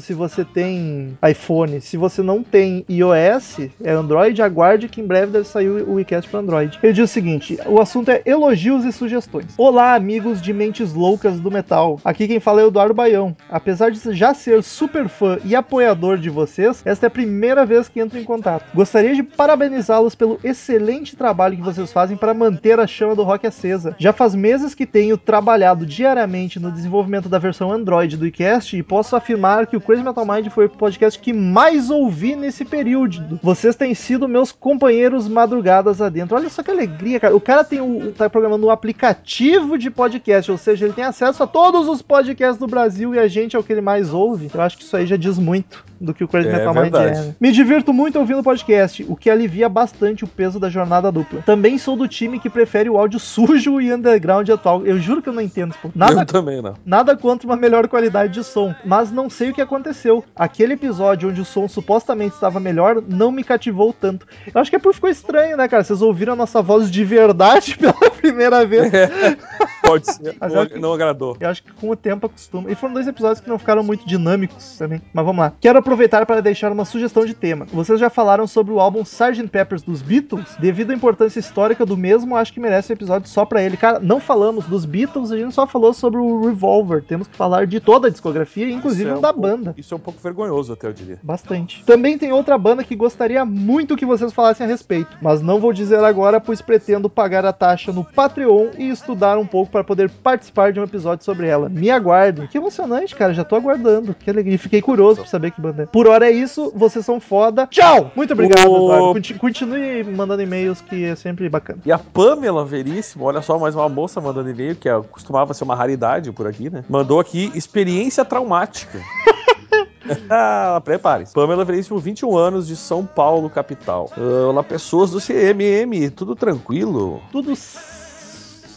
se 0.00 0.14
você 0.14 0.44
tem 0.44 1.16
iPhone. 1.28 1.80
Se 1.80 1.96
você 1.96 2.22
não 2.22 2.42
tem 2.42 2.84
iOS, 2.88 3.68
é 3.82 3.90
Android, 3.90 4.40
aguarde 4.42 4.88
que 4.88 5.00
em 5.00 5.06
breve 5.06 5.32
deve 5.32 5.46
sair 5.46 5.68
o 5.68 5.94
WeCast 5.94 6.30
para 6.30 6.40
Android. 6.40 6.78
Ele 6.82 6.92
diz 6.92 7.10
o 7.10 7.12
seguinte: 7.12 7.58
o 7.66 7.80
assunto 7.80 8.10
é 8.10 8.22
elogios 8.26 8.84
e 8.84 8.92
sugestões. 8.92 9.54
Olá, 9.56 9.94
amigos 9.94 10.42
de 10.42 10.52
mentes 10.52 10.92
loucas 10.92 11.40
do 11.40 11.50
metal. 11.50 11.98
Aqui 12.04 12.28
quem 12.28 12.40
fala 12.40 12.60
é 12.60 12.64
o 12.64 12.68
Eduardo 12.68 12.94
Baião. 12.94 13.36
Apesar 13.48 13.90
de 13.90 14.14
já 14.14 14.34
ser 14.34 14.62
super 14.62 15.08
fã 15.08 15.38
e 15.44 15.56
apoiador 15.56 16.18
de 16.18 16.30
vocês, 16.30 16.82
esta 16.84 17.06
é 17.06 17.08
a 17.08 17.10
primeira 17.10 17.64
vez 17.64 17.88
que 17.88 18.00
entro 18.00 18.18
em 18.18 18.24
contato. 18.24 18.70
Gostaria 18.74 19.14
de 19.14 19.22
parabenizá-los 19.22 20.14
pelo 20.14 20.38
excelente 20.44 21.16
trabalho 21.16 21.56
que 21.56 21.62
vocês 21.62 21.92
fazem 21.92 22.16
para 22.16 22.34
manter 22.34 22.78
a 22.78 22.86
chama 22.86 23.16
do 23.16 23.22
rock 23.22 23.46
acesa. 23.46 23.96
Já 23.98 24.12
faz 24.12 24.34
meses 24.34 24.74
que 24.74 24.86
tenho 24.86 25.16
trabalhado 25.16 25.86
diariamente 25.86 26.60
no 26.60 26.70
desenvolvimento 26.70 27.28
da 27.28 27.38
versão 27.38 27.72
Android 27.72 28.16
do 28.16 28.26
iCast 28.26 28.76
e 28.76 28.82
posso 28.82 29.16
afirmar 29.16 29.37
afirmar 29.38 29.66
que 29.66 29.76
o 29.76 29.80
Crazy 29.80 30.02
Metal 30.02 30.26
Mind 30.26 30.48
foi 30.48 30.66
o 30.66 30.68
podcast 30.68 31.18
que 31.18 31.32
mais 31.32 31.90
ouvi 31.90 32.34
nesse 32.34 32.64
período. 32.64 33.38
Vocês 33.42 33.76
têm 33.76 33.94
sido 33.94 34.28
meus 34.28 34.50
companheiros 34.50 35.28
madrugadas 35.28 36.02
adentro. 36.02 36.36
Olha 36.36 36.48
só 36.48 36.62
que 36.62 36.70
alegria, 36.70 37.20
cara. 37.20 37.36
O 37.36 37.40
cara 37.40 37.62
tem 37.62 37.80
o, 37.80 38.12
tá 38.12 38.28
programando 38.28 38.66
um 38.66 38.70
aplicativo 38.70 39.78
de 39.78 39.90
podcast, 39.90 40.50
ou 40.50 40.58
seja, 40.58 40.84
ele 40.84 40.94
tem 40.94 41.04
acesso 41.04 41.42
a 41.42 41.46
todos 41.46 41.88
os 41.88 42.02
podcasts 42.02 42.58
do 42.58 42.66
Brasil 42.66 43.14
e 43.14 43.18
a 43.18 43.28
gente 43.28 43.54
é 43.54 43.58
o 43.58 43.62
que 43.62 43.72
ele 43.72 43.80
mais 43.80 44.12
ouve. 44.12 44.50
Eu 44.52 44.60
acho 44.60 44.76
que 44.76 44.82
isso 44.82 44.96
aí 44.96 45.06
já 45.06 45.16
diz 45.16 45.38
muito 45.38 45.84
do 46.00 46.14
que 46.14 46.24
o 46.24 46.28
Crazy 46.28 46.48
É 46.48 46.52
Metal 46.52 46.74
Mind 46.74 46.92
verdade. 46.92 47.18
é. 47.18 47.22
né? 47.22 47.34
Me 47.40 47.52
divirto 47.52 47.92
muito 47.92 48.18
ouvindo 48.18 48.40
o 48.40 48.42
podcast, 48.42 49.04
o 49.08 49.16
que 49.16 49.30
alivia 49.30 49.68
bastante 49.68 50.24
o 50.24 50.28
peso 50.28 50.58
da 50.58 50.68
jornada 50.68 51.10
dupla. 51.10 51.42
Também 51.42 51.78
sou 51.78 51.96
do 51.96 52.08
time 52.08 52.38
que 52.38 52.50
prefere 52.50 52.88
o 52.88 52.96
áudio 52.96 53.18
sujo 53.18 53.80
e 53.80 53.92
underground 53.92 54.48
atual. 54.48 54.84
Eu 54.86 54.98
juro 54.98 55.22
que 55.22 55.28
eu 55.28 55.32
não 55.32 55.42
entendo 55.42 55.74
povo. 55.80 55.92
Nada 55.96 56.22
Eu 56.22 56.26
também 56.26 56.62
não. 56.62 56.74
Nada 56.84 57.16
contra 57.16 57.46
uma 57.46 57.56
melhor 57.56 57.88
qualidade 57.88 58.32
de 58.32 58.44
som, 58.44 58.74
mas 58.84 59.10
não 59.10 59.27
sei 59.30 59.50
o 59.50 59.54
que 59.54 59.60
aconteceu. 59.62 60.24
Aquele 60.34 60.74
episódio 60.74 61.28
onde 61.30 61.40
o 61.40 61.44
som 61.44 61.68
supostamente 61.68 62.34
estava 62.34 62.58
melhor 62.60 63.02
não 63.06 63.30
me 63.30 63.44
cativou 63.44 63.92
tanto. 63.92 64.26
Eu 64.52 64.60
acho 64.60 64.70
que 64.70 64.76
é 64.76 64.78
porque 64.78 64.94
ficou 64.94 65.10
estranho, 65.10 65.56
né, 65.56 65.68
cara? 65.68 65.84
Vocês 65.84 66.02
ouviram 66.02 66.32
a 66.32 66.36
nossa 66.36 66.60
voz 66.62 66.90
de 66.90 67.04
verdade 67.04 67.76
pela 67.78 68.10
primeira 68.10 68.64
vez. 68.66 68.90
Pode 69.82 70.12
ser. 70.12 70.36
Não, 70.40 70.62
é 70.62 70.66
que- 70.66 70.78
não 70.78 70.92
agradou. 70.92 71.36
Eu 71.40 71.48
acho 71.48 71.62
que 71.62 71.72
com 71.72 71.88
o 71.90 71.96
tempo 71.96 72.26
acostuma. 72.26 72.70
E 72.70 72.74
foram 72.74 72.92
dois 72.94 73.06
episódios 73.06 73.40
que 73.40 73.48
não 73.48 73.58
ficaram 73.58 73.82
muito 73.82 74.06
dinâmicos 74.06 74.76
também. 74.76 75.00
Mas 75.12 75.24
vamos 75.24 75.40
lá. 75.40 75.52
Quero 75.60 75.78
aproveitar 75.78 76.26
para 76.26 76.42
deixar 76.42 76.70
uma 76.72 76.84
sugestão 76.84 77.24
de 77.24 77.32
tema. 77.34 77.66
Vocês 77.72 77.98
já 77.98 78.10
falaram 78.10 78.46
sobre 78.46 78.72
o 78.72 78.80
álbum 78.80 79.02
Sgt. 79.02 79.46
Peppers 79.48 79.82
dos 79.82 80.02
Beatles? 80.02 80.56
Devido 80.58 80.90
à 80.90 80.94
importância 80.94 81.38
histórica 81.40 81.86
do 81.86 81.96
mesmo, 81.96 82.36
acho 82.36 82.52
que 82.52 82.60
merece 82.60 82.92
um 82.92 82.94
episódio 82.94 83.28
só 83.28 83.44
pra 83.44 83.62
ele. 83.62 83.76
Cara, 83.76 83.98
não 83.98 84.20
falamos 84.20 84.66
dos 84.66 84.84
Beatles, 84.84 85.30
a 85.32 85.36
gente 85.38 85.54
só 85.54 85.66
falou 85.66 85.92
sobre 85.94 86.18
o 86.20 86.46
Revolver. 86.46 87.02
Temos 87.02 87.26
que 87.28 87.36
falar 87.36 87.66
de 87.66 87.80
toda 87.80 88.08
a 88.08 88.10
discografia, 88.10 88.68
inclusive 88.70 89.10
É 89.18 89.20
um 89.20 89.22
da 89.22 89.32
pouco- 89.32 89.48
banda. 89.48 89.74
Isso 89.76 89.94
é 89.94 89.96
um 89.96 90.00
pouco 90.00 90.20
vergonhoso, 90.22 90.72
até 90.72 90.86
eu 90.86 90.92
diria. 90.92 91.18
Bastante. 91.22 91.84
Também 91.84 92.16
tem 92.18 92.32
outra 92.32 92.56
banda 92.58 92.82
que 92.84 92.94
gostaria 92.96 93.44
muito 93.44 93.96
que 93.96 94.06
vocês 94.06 94.32
falassem 94.32 94.66
a 94.66 94.68
respeito, 94.68 95.16
mas 95.20 95.40
não 95.40 95.60
vou 95.60 95.72
dizer 95.72 96.02
agora, 96.04 96.40
pois 96.40 96.60
pretendo 96.62 97.08
pagar 97.10 97.44
a 97.44 97.52
taxa 97.52 97.92
no 97.92 98.04
Patreon 98.04 98.68
e 98.78 98.88
estudar 98.88 99.38
um 99.38 99.46
pouco 99.46 99.70
para 99.72 99.84
poder 99.84 100.10
participar 100.10 100.72
de 100.72 100.80
um 100.80 100.84
episódio 100.84 101.24
sobre 101.24 101.46
ela. 101.46 101.68
Me 101.68 101.90
aguardem. 101.90 102.46
Que 102.46 102.58
emocionante, 102.58 103.14
cara. 103.14 103.32
Já 103.34 103.44
tô 103.44 103.56
aguardando. 103.56 104.14
Que 104.14 104.30
alegria. 104.30 104.58
Fiquei 104.58 104.80
curioso 104.82 105.20
pra 105.20 105.26
saber 105.30 105.50
que 105.50 105.60
banda 105.60 105.84
é. 105.84 105.86
Por 105.86 106.06
hora 106.06 106.26
é 106.28 106.30
isso. 106.32 106.72
Vocês 106.74 107.04
são 107.04 107.20
foda. 107.20 107.66
Tchau! 107.70 108.10
Muito 108.14 108.32
obrigado, 108.32 108.68
Ô. 108.70 108.76
Eduardo. 108.86 109.12
Conti- 109.14 109.34
Continue 109.34 110.04
mandando 110.04 110.42
e-mails 110.42 110.80
que 110.80 111.04
é 111.04 111.14
sempre 111.14 111.48
bacana. 111.48 111.80
E 111.84 111.92
a 111.92 111.98
Pamela 111.98 112.64
Veríssimo, 112.64 113.24
olha 113.24 113.40
só, 113.42 113.58
mais 113.58 113.74
uma 113.74 113.88
moça 113.88 114.20
mandando 114.20 114.50
e-mail, 114.50 114.76
que 114.76 114.88
é- 114.88 115.00
costumava 115.10 115.54
ser 115.54 115.64
uma 115.64 115.74
raridade 115.74 116.30
por 116.32 116.46
aqui, 116.46 116.68
né? 116.70 116.84
Mandou 116.88 117.18
aqui 117.20 117.50
experiência 117.54 118.24
traumática. 118.24 118.98
ah, 120.30 120.80
prepare-se. 120.84 121.32
Pamela 121.34 121.64
Veríssimo, 121.64 121.98
21 121.98 122.36
anos, 122.36 122.66
de 122.66 122.76
São 122.76 123.04
Paulo, 123.04 123.50
capital. 123.50 124.10
Ah, 124.16 124.48
olá, 124.48 124.62
pessoas 124.62 125.10
do 125.10 125.20
CMM, 125.20 126.10
tudo 126.14 126.34
tranquilo? 126.34 127.20
Tudo 127.32 127.52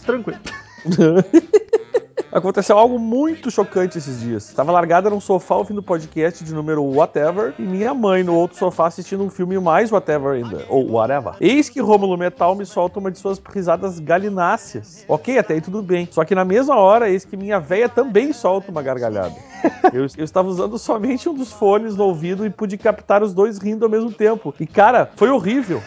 tranquilo. 0.06 0.40
Aconteceu 2.32 2.78
algo 2.78 3.00
muito 3.00 3.50
chocante 3.52 3.98
esses 3.98 4.20
dias. 4.20 4.50
Estava 4.50 4.72
largada 4.72 5.10
num 5.10 5.20
sofá 5.20 5.56
ouvindo 5.56 5.82
podcast 5.82 6.44
de 6.44 6.54
número 6.54 6.84
whatever 6.84 7.54
e 7.58 7.62
minha 7.62 7.94
mãe 7.94 8.24
no 8.24 8.36
outro 8.36 8.58
sofá 8.58 8.88
assistindo 8.88 9.24
um 9.24 9.30
filme 9.30 9.60
mais 9.60 9.92
whatever 9.92 10.34
ainda. 10.34 10.66
Ou 10.70 10.92
whatever. 10.92 11.34
Eis 11.40 11.70
que 11.70 11.80
Rômulo 11.80 12.18
Metal 12.18 12.56
me 12.56 12.66
solta 12.66 13.00
uma 13.00 13.12
de 13.12 13.20
suas 13.20 13.42
risadas 13.54 14.00
galináceas. 14.00 15.06
Ok, 15.08 15.38
até 15.38 15.54
aí 15.56 15.62
tudo 15.62 15.82
bem. 15.82 16.08
Só 16.12 16.24
que 16.26 16.36
na 16.36 16.46
mesma 16.46 16.76
hora, 16.76 17.10
eis 17.10 17.26
que 17.26 17.38
minha 17.38 17.60
véia 17.60 17.88
também 17.88 18.34
solta 18.34 18.72
uma 18.72 18.82
gargalhada. 18.82 19.36
Eu, 19.94 20.08
eu 20.18 20.24
estava 20.24 20.48
usando 20.48 20.78
somente 20.78 21.28
um 21.28 21.34
dos 21.34 21.52
fones 21.52 21.96
no 21.96 22.06
ouvido 22.06 22.46
e 22.46 22.50
pude 22.50 22.78
captar 22.78 23.22
os 23.22 23.34
dois 23.34 23.58
rindo 23.58 23.84
ao 23.84 23.92
mesmo 23.92 24.12
tempo. 24.12 24.54
E 24.60 24.66
cara, 24.66 25.12
foi 25.16 25.30
horrível. 25.30 25.82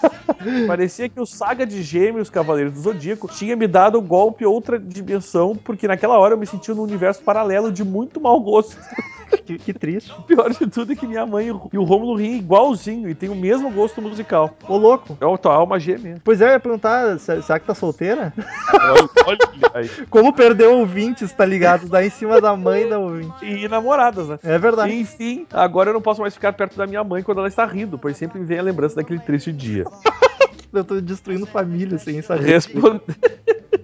Parecia 0.66 1.08
que 1.08 1.20
o 1.20 1.26
Saga 1.26 1.66
de 1.66 1.82
Gêmeos, 1.82 2.30
Cavaleiros 2.30 2.72
do 2.72 2.80
Zodíaco, 2.80 3.28
tinha 3.28 3.54
me 3.56 3.66
dado 3.66 3.98
o 3.98 4.02
golpe 4.02 4.46
outra 4.46 4.78
dimensão, 4.78 5.54
porque 5.72 5.88
naquela 5.88 6.18
hora 6.18 6.34
eu 6.34 6.38
me 6.38 6.46
senti 6.46 6.70
num 6.72 6.82
universo 6.82 7.22
paralelo 7.22 7.70
de 7.72 7.84
muito 7.84 8.20
mau 8.20 8.38
gosto. 8.40 8.76
Que, 9.46 9.56
que 9.58 9.72
triste. 9.72 10.10
O 10.10 10.22
pior 10.22 10.50
de 10.50 10.66
tudo 10.66 10.92
é 10.92 10.96
que 10.96 11.06
minha 11.06 11.24
mãe 11.24 11.46
e 11.72 11.78
o 11.78 11.84
Rômulo 11.84 12.16
riem 12.16 12.38
igualzinho 12.38 13.08
e 13.08 13.14
tem 13.14 13.28
o 13.28 13.34
mesmo 13.36 13.70
gosto 13.70 14.02
musical. 14.02 14.50
Ô, 14.68 14.76
louco. 14.76 15.16
É 15.20 15.24
a 15.34 15.38
tua 15.38 15.54
alma 15.54 15.78
gêmea. 15.78 16.16
Pois 16.24 16.40
é, 16.40 16.46
eu 16.48 16.52
ia 16.54 16.58
perguntar, 16.60 17.16
se- 17.20 17.40
será 17.42 17.60
que 17.60 17.66
tá 17.66 17.72
solteira? 17.72 18.34
Olha, 19.24 19.38
olha. 19.72 19.90
Como 20.10 20.32
perder 20.32 20.66
ouvintes, 20.66 21.30
tá 21.32 21.46
ligado? 21.46 21.86
Dá 21.88 22.04
em 22.04 22.10
cima 22.10 22.40
da 22.40 22.56
mãe 22.56 22.88
da 22.88 22.98
ouvinte. 22.98 23.44
E 23.46 23.68
namoradas, 23.68 24.26
né? 24.28 24.38
É 24.42 24.58
verdade. 24.58 24.92
Enfim, 24.96 25.46
agora 25.52 25.90
eu 25.90 25.94
não 25.94 26.02
posso 26.02 26.20
mais 26.20 26.34
ficar 26.34 26.52
perto 26.52 26.76
da 26.76 26.84
minha 26.86 27.04
mãe 27.04 27.22
quando 27.22 27.38
ela 27.38 27.48
está 27.48 27.64
rindo, 27.64 27.96
pois 27.96 28.16
sempre 28.16 28.40
me 28.40 28.44
vem 28.44 28.58
a 28.58 28.62
lembrança 28.62 28.96
daquele 28.96 29.20
triste 29.20 29.52
dia. 29.52 29.84
Eu 30.72 30.84
tô 30.84 31.00
destruindo 31.00 31.46
família 31.46 31.98
sem 31.98 32.20
saber. 32.22 32.46
Responde- 32.46 33.00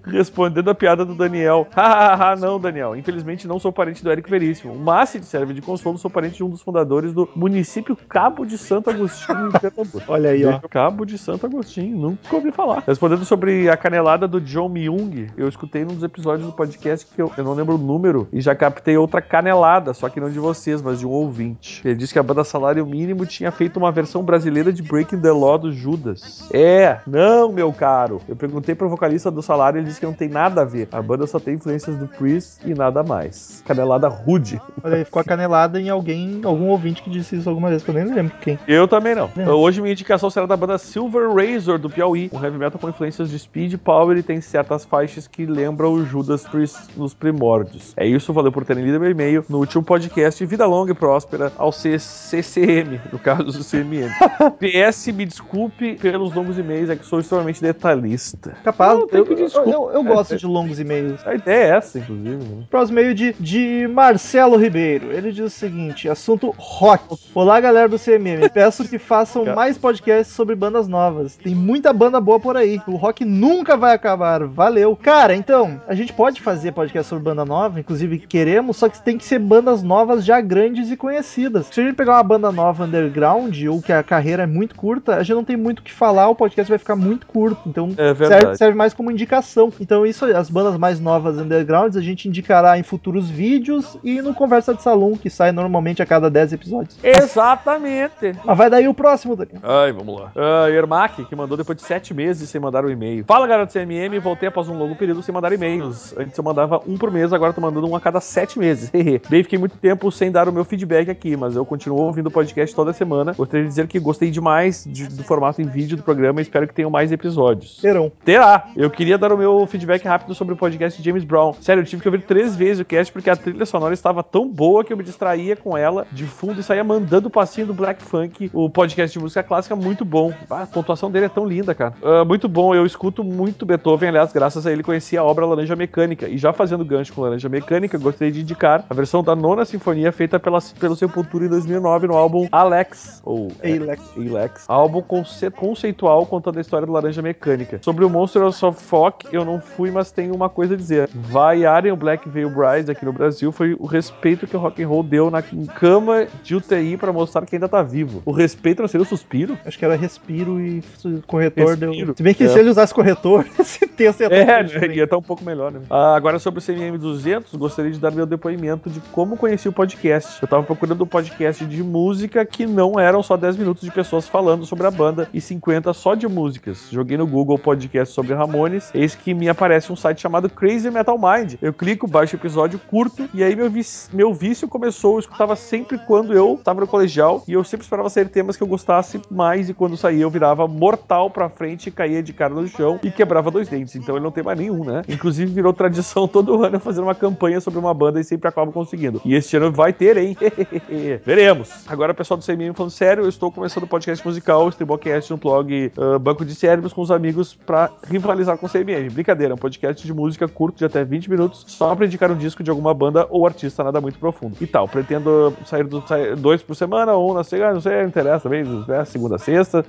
Respondendo 0.04 0.70
a 0.70 0.74
piada 0.74 1.04
do 1.04 1.14
Daniel. 1.14 1.66
Hahaha, 1.74 2.36
não, 2.40 2.60
Daniel. 2.60 2.96
Infelizmente 2.96 3.48
não 3.48 3.58
sou 3.58 3.72
parente 3.72 4.02
do 4.02 4.10
Eric 4.10 4.30
Veríssimo. 4.30 4.74
Mas 4.74 5.10
se 5.10 5.20
te 5.20 5.26
serve 5.26 5.54
de 5.54 5.62
consolo, 5.62 5.98
sou 5.98 6.10
parente 6.10 6.36
de 6.36 6.44
um 6.44 6.48
dos 6.48 6.62
fundadores 6.62 7.12
do 7.12 7.28
município 7.34 7.96
Cabo 8.08 8.44
de 8.44 8.56
Santo 8.58 8.90
Agostinho, 8.90 9.48
em 9.48 9.52
Pernambuco. 9.52 10.02
Olha 10.08 10.30
aí, 10.30 10.44
ó. 10.44 10.58
Cabo 10.68 11.04
de 11.04 11.18
Santo 11.18 11.46
Agostinho, 11.46 11.96
nunca 11.96 12.34
ouvi 12.34 12.52
falar. 12.52 12.82
Respondendo 12.86 13.24
sobre 13.24 13.68
a 13.68 13.76
canelada 13.76 14.26
do 14.28 14.40
John 14.40 14.68
Myung, 14.68 15.28
eu 15.36 15.48
escutei 15.48 15.84
num 15.84 15.94
dos 15.94 16.02
episódios 16.02 16.46
do 16.46 16.52
podcast 16.52 17.06
que 17.06 17.20
eu, 17.20 17.30
eu 17.36 17.44
não 17.44 17.54
lembro 17.54 17.74
o 17.74 17.78
número 17.78 18.28
e 18.32 18.40
já 18.40 18.54
captei 18.54 18.96
outra 18.96 19.20
canelada, 19.20 19.92
só 19.94 20.08
que 20.08 20.20
não 20.20 20.30
de 20.30 20.38
vocês, 20.38 20.82
mas 20.82 21.00
de 21.00 21.06
um 21.06 21.10
ouvinte. 21.10 21.80
Ele 21.84 21.94
disse 21.94 22.12
que 22.12 22.18
a 22.18 22.22
banda 22.22 22.44
Salário 22.44 22.86
Mínimo 22.86 23.26
tinha 23.26 23.50
feito 23.50 23.76
uma 23.78 23.90
versão 23.90 24.22
brasileira 24.22 24.72
de 24.72 24.82
Breaking 24.82 25.20
the 25.20 25.32
Law 25.32 25.58
do 25.58 25.72
Judas. 25.72 26.48
É, 26.52 27.00
não, 27.06 27.52
meu 27.52 27.72
caro. 27.72 28.20
Eu 28.28 28.36
perguntei 28.36 28.74
pro 28.74 28.88
vocalista 28.88 29.30
do 29.30 29.42
Salário, 29.42 29.75
ele 29.78 29.86
disse 29.86 30.00
que 30.00 30.06
não 30.06 30.12
tem 30.12 30.28
nada 30.28 30.62
a 30.62 30.64
ver. 30.64 30.88
A 30.92 31.00
banda 31.02 31.26
só 31.26 31.38
tem 31.38 31.54
influências 31.54 31.96
do 31.96 32.06
Priest 32.06 32.58
e 32.64 32.74
nada 32.74 33.02
mais. 33.02 33.62
Canelada 33.66 34.08
rude. 34.08 34.60
Olha 34.82 34.96
aí, 34.96 35.04
ficou 35.04 35.20
a 35.20 35.24
canelada 35.24 35.80
em 35.80 35.88
alguém, 35.88 36.40
algum 36.44 36.66
ouvinte 36.68 37.02
que 37.02 37.10
disse 37.10 37.36
isso 37.36 37.48
alguma 37.48 37.68
vez, 37.70 37.82
que 37.82 37.90
eu 37.90 37.94
nem 37.94 38.04
lembro 38.04 38.32
quem. 38.40 38.58
Eu 38.66 38.86
também 38.88 39.14
não. 39.14 39.30
É. 39.36 39.48
Hoje 39.50 39.80
minha 39.80 39.92
indicação 39.92 40.30
será 40.30 40.46
da 40.46 40.56
banda 40.56 40.78
Silver 40.78 41.28
Razor 41.34 41.78
do 41.78 41.90
Piauí, 41.90 42.30
um 42.32 42.42
heavy 42.42 42.58
metal 42.58 42.78
com 42.80 42.88
influências 42.88 43.30
de 43.30 43.38
speed 43.38 43.74
power 43.78 44.16
e 44.16 44.22
tem 44.22 44.40
certas 44.40 44.84
faixas 44.84 45.26
que 45.26 45.46
lembram 45.46 45.92
o 45.92 46.04
Judas 46.04 46.46
Priest 46.46 46.78
nos 46.96 47.14
primórdios. 47.14 47.92
É 47.96 48.06
isso, 48.06 48.32
valeu 48.32 48.52
por 48.52 48.64
terem 48.64 48.84
lido 48.84 49.00
meu 49.00 49.10
e-mail 49.10 49.44
no 49.48 49.58
último 49.58 49.82
podcast. 49.82 50.44
Vida 50.46 50.66
longa 50.66 50.92
e 50.92 50.94
próspera 50.94 51.52
ao 51.56 51.72
C- 51.72 51.98
CCM, 51.98 53.00
no 53.12 53.18
caso 53.18 53.44
do 53.44 53.64
CMM. 53.64 54.10
PS, 54.58 55.08
me 55.12 55.24
desculpe 55.24 55.94
pelos 55.96 56.34
longos 56.34 56.58
e-mails, 56.58 56.90
é 56.90 56.96
que 56.96 57.04
sou 57.06 57.20
extremamente 57.20 57.60
detalhista. 57.60 58.56
Capaz, 58.64 58.98
Não, 58.98 59.06
eu, 59.12 59.24
que 59.24 59.32
eu. 59.32 59.48
Eu- 59.72 59.90
eu 59.92 60.02
gosto 60.04 60.36
de 60.36 60.46
longos 60.46 60.78
e-mails. 60.80 61.26
A 61.26 61.34
ideia 61.34 61.64
é 61.72 61.76
essa, 61.76 61.98
inclusive. 61.98 62.36
Né? 62.36 62.64
Próximo 62.70 62.98
e-mail 62.98 63.14
de, 63.14 63.34
de 63.38 63.88
Marcelo 63.88 64.56
Ribeiro. 64.56 65.12
Ele 65.12 65.32
diz 65.32 65.44
o 65.44 65.50
seguinte: 65.50 66.08
assunto 66.08 66.54
rock. 66.56 67.16
Olá, 67.34 67.60
galera 67.60 67.88
do 67.88 67.98
CMM. 67.98 68.48
Peço 68.52 68.88
que 68.88 68.98
façam 68.98 69.44
mais 69.54 69.76
podcasts 69.78 70.34
sobre 70.34 70.54
bandas 70.54 70.86
novas. 70.88 71.36
Tem 71.36 71.54
muita 71.54 71.92
banda 71.92 72.20
boa 72.20 72.38
por 72.40 72.56
aí. 72.56 72.80
O 72.86 72.96
rock 72.96 73.24
nunca 73.24 73.76
vai 73.76 73.94
acabar. 73.94 74.44
Valeu. 74.46 74.96
Cara, 74.96 75.34
então, 75.34 75.80
a 75.86 75.94
gente 75.94 76.12
pode 76.12 76.40
fazer 76.40 76.72
podcast 76.72 77.08
sobre 77.08 77.24
banda 77.24 77.44
nova, 77.44 77.80
inclusive 77.80 78.18
queremos, 78.18 78.76
só 78.76 78.88
que 78.88 79.02
tem 79.02 79.16
que 79.18 79.24
ser 79.24 79.38
bandas 79.38 79.82
novas 79.82 80.24
já 80.24 80.40
grandes 80.40 80.90
e 80.90 80.96
conhecidas. 80.96 81.66
Se 81.70 81.80
a 81.80 81.84
gente 81.84 81.94
pegar 81.96 82.14
uma 82.14 82.22
banda 82.22 82.52
nova 82.52 82.84
underground 82.84 83.56
ou 83.68 83.80
que 83.82 83.92
a 83.92 84.02
carreira 84.02 84.42
é 84.42 84.46
muito 84.46 84.74
curta, 84.74 85.16
a 85.16 85.22
gente 85.22 85.34
não 85.36 85.44
tem 85.44 85.56
muito 85.56 85.80
o 85.80 85.82
que 85.82 85.92
falar, 85.92 86.28
o 86.28 86.34
podcast 86.34 86.68
vai 86.70 86.78
ficar 86.78 86.96
muito 86.96 87.26
curto. 87.26 87.60
Então, 87.66 87.88
É 87.96 88.14
serve, 88.14 88.56
serve 88.56 88.76
mais 88.76 88.94
como 88.94 89.10
indicação. 89.10 89.55
Então, 89.80 90.04
isso, 90.06 90.24
as 90.26 90.50
bandas 90.50 90.76
mais 90.78 91.00
novas 91.00 91.36
undergrounds, 91.38 91.96
a 91.96 92.00
gente 92.02 92.28
indicará 92.28 92.78
em 92.78 92.82
futuros 92.82 93.28
vídeos 93.28 93.96
e 94.04 94.20
no 94.20 94.34
Conversa 94.34 94.74
de 94.74 94.82
Salão, 94.82 95.16
que 95.16 95.30
sai 95.30 95.52
normalmente 95.52 96.02
a 96.02 96.06
cada 96.06 96.28
10 96.30 96.52
episódios. 96.52 96.96
Exatamente. 97.02 98.32
Mas 98.44 98.58
vai 98.58 98.68
daí 98.70 98.88
o 98.88 98.94
próximo, 98.94 99.36
Daniel. 99.36 99.60
Ai, 99.62 99.92
vamos 99.92 100.20
lá. 100.20 100.32
Ah, 100.36 100.68
Ermac, 100.70 101.24
que 101.24 101.36
mandou 101.36 101.56
depois 101.56 101.76
de 101.78 101.84
sete 101.84 102.12
meses 102.12 102.48
sem 102.48 102.60
mandar 102.60 102.84
um 102.84 102.90
e-mail. 102.90 103.24
Fala, 103.26 103.46
galera 103.46 103.66
do 103.66 103.72
CMM, 103.72 104.18
voltei 104.20 104.48
após 104.48 104.68
um 104.68 104.76
longo 104.76 104.94
período 104.96 105.22
sem 105.22 105.32
mandar 105.34 105.52
e-mails. 105.52 106.14
Antes 106.18 106.36
eu 106.36 106.44
mandava 106.44 106.80
um 106.86 106.96
por 106.96 107.10
mês, 107.10 107.32
agora 107.32 107.52
tô 107.52 107.60
mandando 107.60 107.86
um 107.88 107.94
a 107.96 108.00
cada 108.00 108.20
sete 108.20 108.58
meses. 108.58 108.90
Hehe. 108.94 109.20
Bem, 109.28 109.42
fiquei 109.42 109.58
muito 109.58 109.76
tempo 109.76 110.10
sem 110.10 110.30
dar 110.30 110.48
o 110.48 110.52
meu 110.52 110.64
feedback 110.64 111.10
aqui, 111.10 111.36
mas 111.36 111.54
eu 111.56 111.64
continuo 111.64 112.00
ouvindo 112.00 112.26
o 112.26 112.30
podcast 112.30 112.74
toda 112.74 112.92
semana. 112.92 113.32
Gostaria 113.32 113.62
de 113.64 113.68
dizer 113.68 113.86
que 113.86 113.98
gostei 113.98 114.30
demais 114.30 114.84
de- 114.86 115.08
do 115.08 115.22
formato 115.24 115.60
em 115.62 115.66
vídeo 115.66 115.96
do 115.96 116.02
programa 116.02 116.40
e 116.40 116.42
espero 116.42 116.66
que 116.66 116.74
tenham 116.74 116.90
mais 116.90 117.12
episódios. 117.12 117.78
Terão. 117.80 118.10
Terá! 118.24 118.68
Eu 118.76 118.90
queria 118.90 119.16
dar 119.18 119.32
o 119.32 119.38
meu 119.38 119.45
um 119.48 119.66
feedback 119.66 120.04
rápido 120.04 120.34
sobre 120.34 120.54
o 120.54 120.56
podcast 120.56 121.00
de 121.00 121.08
James 121.08 121.24
Brown. 121.24 121.52
Sério, 121.60 121.82
eu 121.82 121.86
tive 121.86 122.02
que 122.02 122.08
ouvir 122.08 122.22
três 122.22 122.54
vezes 122.56 122.80
o 122.80 122.84
cast 122.84 123.12
porque 123.12 123.30
a 123.30 123.36
trilha 123.36 123.66
sonora 123.66 123.94
estava 123.94 124.22
tão 124.22 124.48
boa 124.48 124.84
que 124.84 124.92
eu 124.92 124.96
me 124.96 125.04
distraía 125.04 125.56
com 125.56 125.76
ela 125.76 126.06
de 126.12 126.24
fundo 126.24 126.60
e 126.60 126.62
saía 126.62 126.82
mandando 126.84 127.28
o 127.28 127.30
passinho 127.30 127.66
do 127.66 127.74
Black 127.74 128.02
Funk, 128.02 128.50
o 128.52 128.68
podcast 128.70 129.16
de 129.16 129.22
música 129.22 129.42
clássica, 129.42 129.74
muito 129.76 130.04
bom. 130.04 130.32
Ah, 130.50 130.62
a 130.62 130.66
pontuação 130.66 131.10
dele 131.10 131.26
é 131.26 131.28
tão 131.28 131.44
linda, 131.44 131.74
cara. 131.74 131.94
Ah, 132.02 132.24
muito 132.24 132.48
bom, 132.48 132.74
eu 132.74 132.84
escuto 132.86 133.22
muito 133.24 133.64
Beethoven, 133.66 134.08
aliás, 134.08 134.32
graças 134.32 134.66
a 134.66 134.72
ele 134.72 134.82
conheci 134.82 135.16
a 135.16 135.24
obra 135.24 135.46
Laranja 135.46 135.76
Mecânica. 135.76 136.28
E 136.28 136.38
já 136.38 136.52
fazendo 136.52 136.84
gancho 136.84 137.12
com 137.12 137.22
Laranja 137.22 137.48
Mecânica, 137.48 137.98
gostaria 137.98 138.32
de 138.32 138.40
indicar 138.40 138.84
a 138.88 138.94
versão 138.94 139.22
da 139.22 139.34
nona 139.34 139.64
sinfonia 139.64 140.12
feita 140.12 140.38
pela, 140.38 140.58
pelo 140.78 140.96
Sepultura 140.96 141.46
em 141.46 141.48
2009 141.48 142.06
no 142.06 142.16
álbum 142.16 142.48
Alex, 142.50 143.20
ou 143.24 143.48
Alex. 143.62 144.02
Alex, 144.16 144.64
álbum 144.68 145.02
conce- 145.02 145.50
conceitual 145.50 146.24
contando 146.26 146.58
a 146.58 146.60
história 146.60 146.86
do 146.86 146.92
Laranja 146.92 147.22
Mecânica. 147.22 147.78
Sobre 147.82 148.04
o 148.04 148.10
Monsters 148.10 148.62
of 148.62 148.82
Folk, 148.82 149.28
eu 149.36 149.44
não 149.44 149.60
fui, 149.60 149.90
mas 149.90 150.10
tenho 150.10 150.34
uma 150.34 150.48
coisa 150.48 150.74
a 150.74 150.76
dizer. 150.76 151.08
Vaiarem 151.14 151.92
o 151.92 151.96
Black 151.96 152.28
Veil 152.28 152.50
Brides 152.50 152.88
aqui 152.88 153.04
no 153.04 153.12
Brasil 153.12 153.52
foi 153.52 153.74
o 153.78 153.86
respeito 153.86 154.46
que 154.46 154.56
o 154.56 154.60
rock 154.60 154.82
and 154.82 154.88
roll 154.88 155.02
deu 155.02 155.30
na 155.30 155.42
cama 155.42 156.26
de 156.42 156.54
UTI 156.54 156.96
pra 156.96 157.12
mostrar 157.12 157.44
que 157.46 157.56
ainda 157.56 157.68
tá 157.68 157.82
vivo. 157.82 158.22
O 158.24 158.32
respeito 158.32 158.80
não 158.82 158.88
seria 158.88 159.04
o 159.04 159.08
suspiro? 159.08 159.58
Acho 159.64 159.78
que 159.78 159.84
era 159.84 159.96
respiro 159.96 160.60
e 160.60 160.82
corretor 161.26 161.68
Respiro. 161.76 161.92
deu. 162.06 162.14
Se 162.16 162.22
bem 162.22 162.34
que 162.34 162.44
É. 162.44 162.48
se 162.48 162.58
ele 162.58 162.70
usasse 162.70 162.92
corretor, 162.94 163.44
esse 163.58 163.86
texto 163.86 164.20
ia 164.20 164.28
É, 164.30 164.40
estar 164.62 164.80
né, 164.88 164.94
ia 164.94 165.04
estar 165.04 165.16
um 165.16 165.22
pouco 165.22 165.44
melhor, 165.44 165.70
né? 165.72 165.80
Ah, 165.90 166.14
agora 166.16 166.38
sobre 166.38 166.60
o 166.60 166.62
CMM 166.62 166.96
200, 166.98 167.54
gostaria 167.54 167.90
de 167.90 167.98
dar 167.98 168.10
meu 168.10 168.26
depoimento 168.26 168.88
de 168.90 169.00
como 169.12 169.36
conheci 169.36 169.68
o 169.68 169.72
podcast. 169.72 170.42
Eu 170.42 170.48
tava 170.48 170.62
procurando 170.62 171.02
um 171.04 171.06
podcast 171.06 171.64
de 171.64 171.82
música 171.82 172.44
que 172.44 172.66
não 172.66 172.98
eram 172.98 173.22
só 173.22 173.36
10 173.36 173.56
minutos 173.56 173.82
de 173.82 173.90
pessoas 173.90 174.28
falando 174.28 174.64
sobre 174.66 174.86
a 174.86 174.90
banda 174.90 175.28
e 175.32 175.40
50 175.40 175.92
só 175.92 176.14
de 176.14 176.26
músicas. 176.28 176.88
Joguei 176.90 177.16
no 177.16 177.26
Google 177.26 177.58
podcast 177.58 178.14
sobre 178.14 178.34
Ramones, 178.34 178.90
eis 178.94 179.14
que 179.14 179.25
me 179.34 179.48
aparece 179.48 179.92
um 179.92 179.96
site 179.96 180.20
chamado 180.20 180.48
Crazy 180.48 180.90
Metal 180.90 181.18
Mind. 181.18 181.54
Eu 181.60 181.72
clico, 181.72 182.06
baixo 182.06 182.36
o 182.36 182.38
episódio, 182.38 182.78
curto, 182.78 183.28
e 183.34 183.42
aí 183.42 183.54
meu, 183.56 183.68
vício- 183.70 184.10
meu 184.12 184.32
vício 184.34 184.68
começou. 184.68 185.14
Eu 185.14 185.20
escutava 185.20 185.56
sempre 185.56 185.98
quando 185.98 186.32
eu 186.32 186.60
tava 186.62 186.80
no 186.80 186.86
colegial 186.86 187.42
e 187.46 187.52
eu 187.52 187.64
sempre 187.64 187.84
esperava 187.84 188.08
sair 188.10 188.28
temas 188.28 188.56
que 188.56 188.62
eu 188.62 188.66
gostasse 188.66 189.20
mais, 189.30 189.68
e 189.68 189.74
quando 189.74 189.96
saía 189.96 190.22
eu 190.22 190.30
virava 190.30 190.66
mortal 190.68 191.30
pra 191.30 191.48
frente, 191.48 191.90
caía 191.90 192.22
de 192.22 192.32
cara 192.32 192.54
no 192.54 192.66
chão 192.68 192.98
e 193.02 193.10
quebrava 193.10 193.50
dois 193.50 193.68
dentes. 193.68 193.94
Então 193.96 194.16
ele 194.16 194.24
não 194.24 194.30
tem 194.30 194.44
mais 194.44 194.58
nenhum, 194.58 194.84
né? 194.84 195.02
Inclusive 195.08 195.50
virou 195.52 195.72
tradição 195.72 196.26
todo 196.28 196.62
ano 196.64 196.78
fazer 196.80 197.00
uma 197.00 197.14
campanha 197.14 197.60
sobre 197.60 197.78
uma 197.78 197.92
banda 197.94 198.20
e 198.20 198.24
sempre 198.24 198.48
acabo 198.48 198.72
conseguindo. 198.72 199.20
E 199.24 199.34
este 199.34 199.56
ano 199.56 199.70
vai 199.72 199.92
ter, 199.92 200.16
hein? 200.16 200.36
Veremos. 201.24 201.70
Agora, 201.86 202.14
pessoal 202.14 202.38
do 202.38 202.44
CMM 202.44 202.72
falando 202.74 202.90
sério, 202.90 203.24
eu 203.24 203.28
estou 203.28 203.50
começando 203.50 203.84
o 203.84 203.86
podcast 203.86 204.24
musical, 204.26 204.68
Streamocast, 204.68 205.32
um 205.32 205.36
blog 205.36 205.92
ah, 205.96 206.18
Banco 206.18 206.44
de 206.44 206.54
Cérebros 206.54 206.92
com 206.92 207.00
os 207.02 207.10
amigos 207.10 207.54
pra 207.54 207.90
rivalizar 208.08 208.56
com 208.58 208.66
o 208.66 208.68
CMM. 208.68 209.08
Brincadeira, 209.16 209.54
um 209.54 209.56
podcast 209.56 210.06
de 210.06 210.12
música 210.12 210.46
curto 210.46 210.76
de 210.76 210.84
até 210.84 211.02
20 211.02 211.30
minutos, 211.30 211.64
só 211.66 211.96
pra 211.96 212.04
indicar 212.04 212.30
um 212.30 212.36
disco 212.36 212.62
de 212.62 212.68
alguma 212.68 212.92
banda 212.92 213.26
ou 213.30 213.46
artista, 213.46 213.82
nada 213.82 213.98
muito 213.98 214.18
profundo. 214.18 214.54
E 214.60 214.66
tal, 214.66 214.86
pretendo 214.86 215.56
sair 215.64 215.84
do, 215.84 216.06
sair 216.06 216.36
dois 216.36 216.62
por 216.62 216.76
semana, 216.76 217.16
um 217.16 217.32
na 217.32 217.42
segunda, 217.42 217.72
não 217.72 217.80
sei, 217.80 218.02
interessa 218.02 218.40
também, 218.40 218.62
né? 218.62 219.06
Segunda, 219.06 219.38
sexta. 219.38 219.86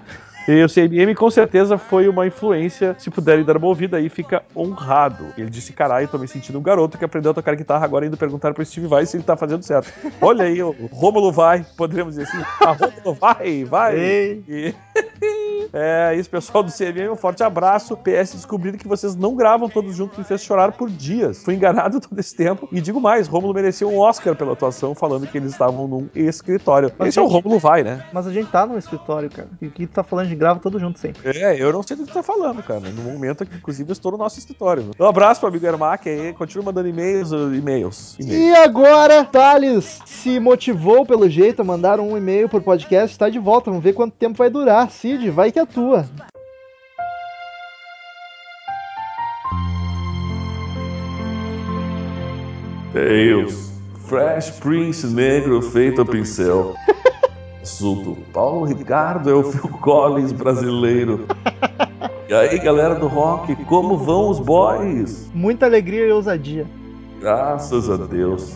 E 0.47 0.63
o 0.63 0.67
CMM 0.69 1.13
com 1.15 1.29
certeza 1.29 1.77
foi 1.77 2.07
uma 2.07 2.25
influência. 2.25 2.95
Se 2.97 3.09
puderem 3.09 3.43
dar 3.43 3.57
uma 3.57 3.67
ouvida 3.67 3.97
aí, 3.97 4.07
fica 4.09 4.43
honrado. 4.55 5.27
Ele 5.37 5.49
disse: 5.49 5.73
caralho, 5.73 6.07
tô 6.07 6.17
me 6.17 6.27
sentindo 6.27 6.57
um 6.57 6.61
garoto 6.61 6.97
que 6.97 7.03
aprendeu 7.05 7.31
a 7.31 7.33
tocar 7.33 7.55
guitarra, 7.55 7.83
agora 7.85 8.05
indo 8.05 8.15
perguntar 8.17 8.53
pro 8.53 8.65
Steve 8.65 8.87
Vai 8.87 9.05
se 9.05 9.17
ele 9.17 9.23
tá 9.23 9.35
fazendo 9.35 9.63
certo. 9.63 9.91
Olha 10.21 10.45
aí, 10.45 10.61
o 10.63 10.73
Rômulo 10.91 11.31
vai, 11.31 11.65
poderíamos 11.75 12.15
dizer 12.15 12.27
assim. 12.29 12.43
A 12.65 12.71
Rômulo 12.71 13.13
vai, 13.13 13.63
vai. 13.65 13.99
Ei. 13.99 14.43
E- 14.47 14.75
É 15.73 16.15
isso, 16.15 16.29
pessoal 16.29 16.63
do 16.63 16.71
CMM, 16.71 17.09
um 17.11 17.15
forte 17.17 17.43
abraço. 17.43 17.97
PS, 17.97 18.33
descobriram 18.35 18.77
que 18.77 18.87
vocês 18.87 19.15
não 19.15 19.35
gravam 19.35 19.67
todos 19.67 19.95
juntos 19.97 20.17
e 20.17 20.21
me 20.21 20.25
fez 20.25 20.41
chorar 20.41 20.71
por 20.71 20.89
dias. 20.89 21.43
Fui 21.43 21.55
enganado 21.55 21.99
todo 22.01 22.17
esse 22.17 22.33
tempo. 22.33 22.69
E 22.71 22.79
digo 22.79 23.01
mais, 23.01 23.27
Rômulo 23.27 23.53
merecia 23.53 23.85
um 23.85 23.97
Oscar 23.99 24.33
pela 24.33 24.53
atuação, 24.53 24.95
falando 24.95 25.27
que 25.27 25.37
eles 25.37 25.51
estavam 25.51 25.85
num 25.85 26.07
escritório. 26.15 26.89
Mas, 26.97 27.09
Esse 27.09 27.19
é 27.19 27.21
o 27.21 27.25
gente- 27.25 27.33
Rômulo 27.33 27.59
vai, 27.59 27.83
né? 27.83 28.01
Mas 28.13 28.25
a 28.25 28.31
gente 28.31 28.49
tá 28.49 28.65
no 28.65 28.77
escritório, 28.77 29.29
cara. 29.29 29.49
E 29.61 29.67
tu 29.67 29.87
tá 29.87 30.03
falando 30.03 30.29
de 30.29 30.35
grava 30.37 30.59
todo 30.59 30.79
junto 30.79 30.99
sempre. 30.99 31.37
É, 31.37 31.61
eu 31.61 31.73
não 31.73 31.83
sei 31.83 31.97
do 31.97 32.03
que 32.03 32.11
tu 32.11 32.13
tá 32.13 32.23
falando, 32.23 32.63
cara. 32.63 32.79
No 32.79 33.01
momento 33.01 33.45
que, 33.45 33.55
inclusive, 33.55 33.89
eu 33.89 33.93
estou 33.93 34.11
no 34.11 34.17
nosso 34.17 34.39
escritório. 34.39 34.91
Um 34.99 35.05
abraço 35.05 35.39
pro 35.39 35.49
amigo 35.49 35.65
Ermac 35.65 36.07
aí. 36.07 36.33
Continua 36.33 36.65
mandando 36.65 36.87
e-mails, 36.87 37.31
uh, 37.31 37.53
e-mails. 37.53 38.15
E 38.19 38.53
agora, 38.55 39.25
Thales 39.25 39.99
se 40.05 40.39
motivou 40.39 41.05
pelo 41.05 41.29
jeito 41.29 41.61
a 41.61 41.65
mandar 41.65 41.99
um 41.99 42.17
e-mail 42.17 42.47
pro 42.47 42.61
podcast, 42.61 43.11
está 43.11 43.29
de 43.29 43.39
volta. 43.39 43.69
Vamos 43.69 43.83
ver 43.83 43.93
quanto 43.93 44.13
tempo 44.13 44.37
vai 44.37 44.49
durar. 44.49 44.89
Cid, 44.91 45.29
vai 45.29 45.51
que 45.51 45.59
é 45.59 45.65
tua. 45.65 46.07
Tails, 52.93 53.71
Fresh 54.07 54.51
Prince 54.59 55.05
negro 55.05 55.61
feito 55.61 56.01
a 56.01 56.05
pincel. 56.05 56.73
Assunto: 57.67 58.17
Paulo 58.31 58.63
Ricardo 58.63 59.29
é 59.29 59.33
o 59.33 59.43
Phil 59.43 59.69
Collins 59.69 60.31
brasileiro. 60.31 61.27
E 62.29 62.33
aí, 62.33 62.57
galera 62.59 62.95
do 62.95 63.07
rock, 63.07 63.53
como 63.65 63.97
vão 63.97 64.29
os 64.29 64.39
boys? 64.39 65.29
Muita 65.33 65.65
alegria 65.65 66.07
e 66.07 66.11
ousadia. 66.13 66.65
Graças 67.19 67.89
a 67.89 67.97
Deus. 67.97 68.55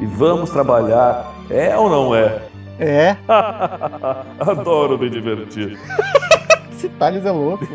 E 0.00 0.06
vamos 0.06 0.50
trabalhar, 0.50 1.34
é 1.50 1.76
ou 1.76 1.90
não 1.90 2.14
é? 2.14 2.40
É, 2.78 3.16
Adoro 4.38 4.96
me 4.96 5.10
divertir. 5.10 5.76
esse 6.72 6.88
Thales 6.88 7.26
é 7.26 7.32
louco. 7.32 7.66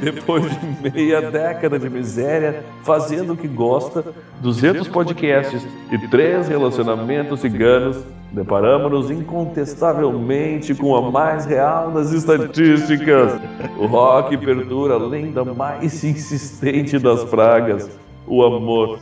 Depois 0.00 0.44
de 0.44 0.90
meia 0.90 1.30
década 1.30 1.78
de 1.78 1.90
miséria, 1.90 2.64
fazendo 2.84 3.32
o 3.32 3.36
que 3.36 3.48
gosta, 3.48 4.04
200 4.40 4.88
podcasts 4.88 5.66
e 5.90 5.98
três 6.08 6.48
relacionamentos 6.48 7.40
ciganos, 7.40 8.04
deparamos-nos 8.32 9.10
incontestavelmente 9.10 10.74
com 10.74 10.94
a 10.96 11.10
mais 11.10 11.46
real 11.46 11.90
das 11.90 12.12
estatísticas. 12.12 13.40
O 13.78 13.86
rock 13.86 14.36
perdura 14.36 14.94
além 14.94 15.32
da 15.32 15.44
mais 15.44 16.04
insistente 16.04 16.98
das 16.98 17.24
pragas, 17.24 17.90
o 18.26 18.44
amor. 18.44 19.00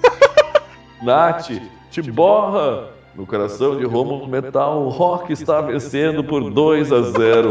Nath, 1.02 1.50
te 1.90 2.02
borra! 2.02 2.88
No 3.14 3.26
coração 3.26 3.78
de 3.78 3.84
Rômulo 3.84 4.28
Metal, 4.28 4.82
o 4.82 4.90
rock 4.90 5.32
está 5.32 5.62
vencendo 5.62 6.22
por 6.22 6.50
2 6.50 6.92
a 6.92 7.00
0. 7.02 7.50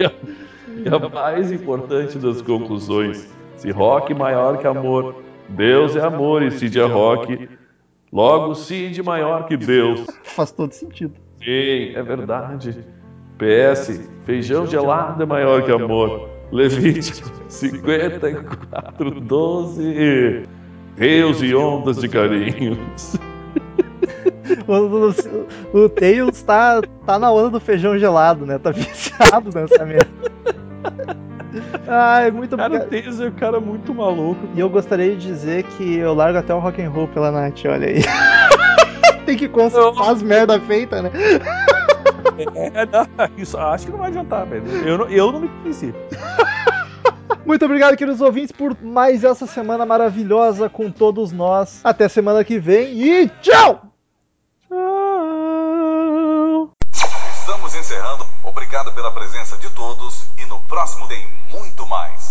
E 0.84 0.88
a 0.88 1.08
mais 1.08 1.52
importante 1.52 2.18
das 2.18 2.40
conclusões: 2.40 3.28
se 3.56 3.70
rock 3.70 4.14
maior 4.14 4.58
que 4.58 4.66
amor, 4.66 5.16
Deus 5.48 5.96
é 5.96 6.00
amor 6.00 6.42
e 6.42 6.50
Cid 6.50 6.78
é 6.78 6.84
rock. 6.84 7.48
Logo, 8.12 8.54
Cid 8.54 9.02
maior 9.02 9.46
que 9.46 9.56
Deus. 9.56 10.06
Faz 10.24 10.50
todo 10.50 10.72
sentido. 10.72 11.14
Sim, 11.38 11.94
é 11.94 12.02
verdade. 12.02 12.84
PS, 13.38 14.10
feijão 14.24 14.66
gelado 14.66 15.22
é 15.22 15.26
maior 15.26 15.62
que 15.62 15.70
amor. 15.70 16.28
Levítico 16.52 17.30
54, 17.48 19.20
12. 19.20 20.44
Rios 20.96 21.42
e 21.42 21.54
ondas 21.54 21.98
de 21.98 22.08
carinhos. 22.08 23.16
O, 24.66 25.08
o, 25.74 25.84
o 25.84 25.88
Tails 25.88 26.42
tá, 26.42 26.80
tá 27.06 27.18
na 27.18 27.32
onda 27.32 27.50
do 27.50 27.60
feijão 27.60 27.98
gelado, 27.98 28.44
né? 28.44 28.58
Tá 28.58 28.70
viciado 28.72 29.50
nessa 29.54 29.84
merda. 29.84 30.10
Ai, 31.88 32.30
muito 32.30 32.56
Cara, 32.56 32.74
o. 32.74 32.86
Tails 32.88 33.20
é 33.20 33.26
um 33.26 33.32
cara 33.32 33.60
muito 33.60 33.94
maluco. 33.94 34.48
E 34.54 34.60
eu 34.60 34.68
gostaria 34.68 35.16
de 35.16 35.26
dizer 35.26 35.64
que 35.64 35.96
eu 35.96 36.14
largo 36.14 36.38
até 36.38 36.54
o 36.54 36.58
rock 36.58 36.80
and 36.82 36.90
roll 36.90 37.08
pela 37.08 37.30
Nath, 37.30 37.64
olha 37.66 37.88
aí. 37.88 38.02
Tem 39.26 39.36
que 39.36 39.48
consultar 39.48 40.10
as 40.10 40.22
merda 40.22 40.60
feita, 40.60 41.02
né? 41.02 41.10
É, 42.54 42.86
não, 42.86 43.06
isso, 43.36 43.58
acho 43.58 43.86
que 43.86 43.92
não 43.92 43.98
vai 43.98 44.08
adiantar, 44.08 44.46
velho. 44.46 44.64
Eu 44.86 44.98
não, 44.98 45.08
eu 45.08 45.32
não 45.32 45.40
me 45.40 45.48
conheci. 45.48 45.94
Muito 47.44 47.64
obrigado, 47.64 47.96
queridos 47.96 48.20
ouvintes, 48.20 48.52
por 48.52 48.76
mais 48.80 49.24
essa 49.24 49.46
semana 49.46 49.84
maravilhosa 49.84 50.68
com 50.68 50.90
todos 50.90 51.32
nós. 51.32 51.80
Até 51.82 52.08
semana 52.08 52.44
que 52.44 52.58
vem 52.58 53.02
e 53.02 53.28
tchau! 53.40 53.86
Estamos 57.32 57.74
encerrando. 57.74 58.24
Obrigado 58.44 58.94
pela 58.94 59.10
presença 59.10 59.56
de 59.56 59.68
todos 59.70 60.19
próximo 60.70 61.08
tem 61.08 61.26
muito 61.50 61.84
mais. 61.84 62.30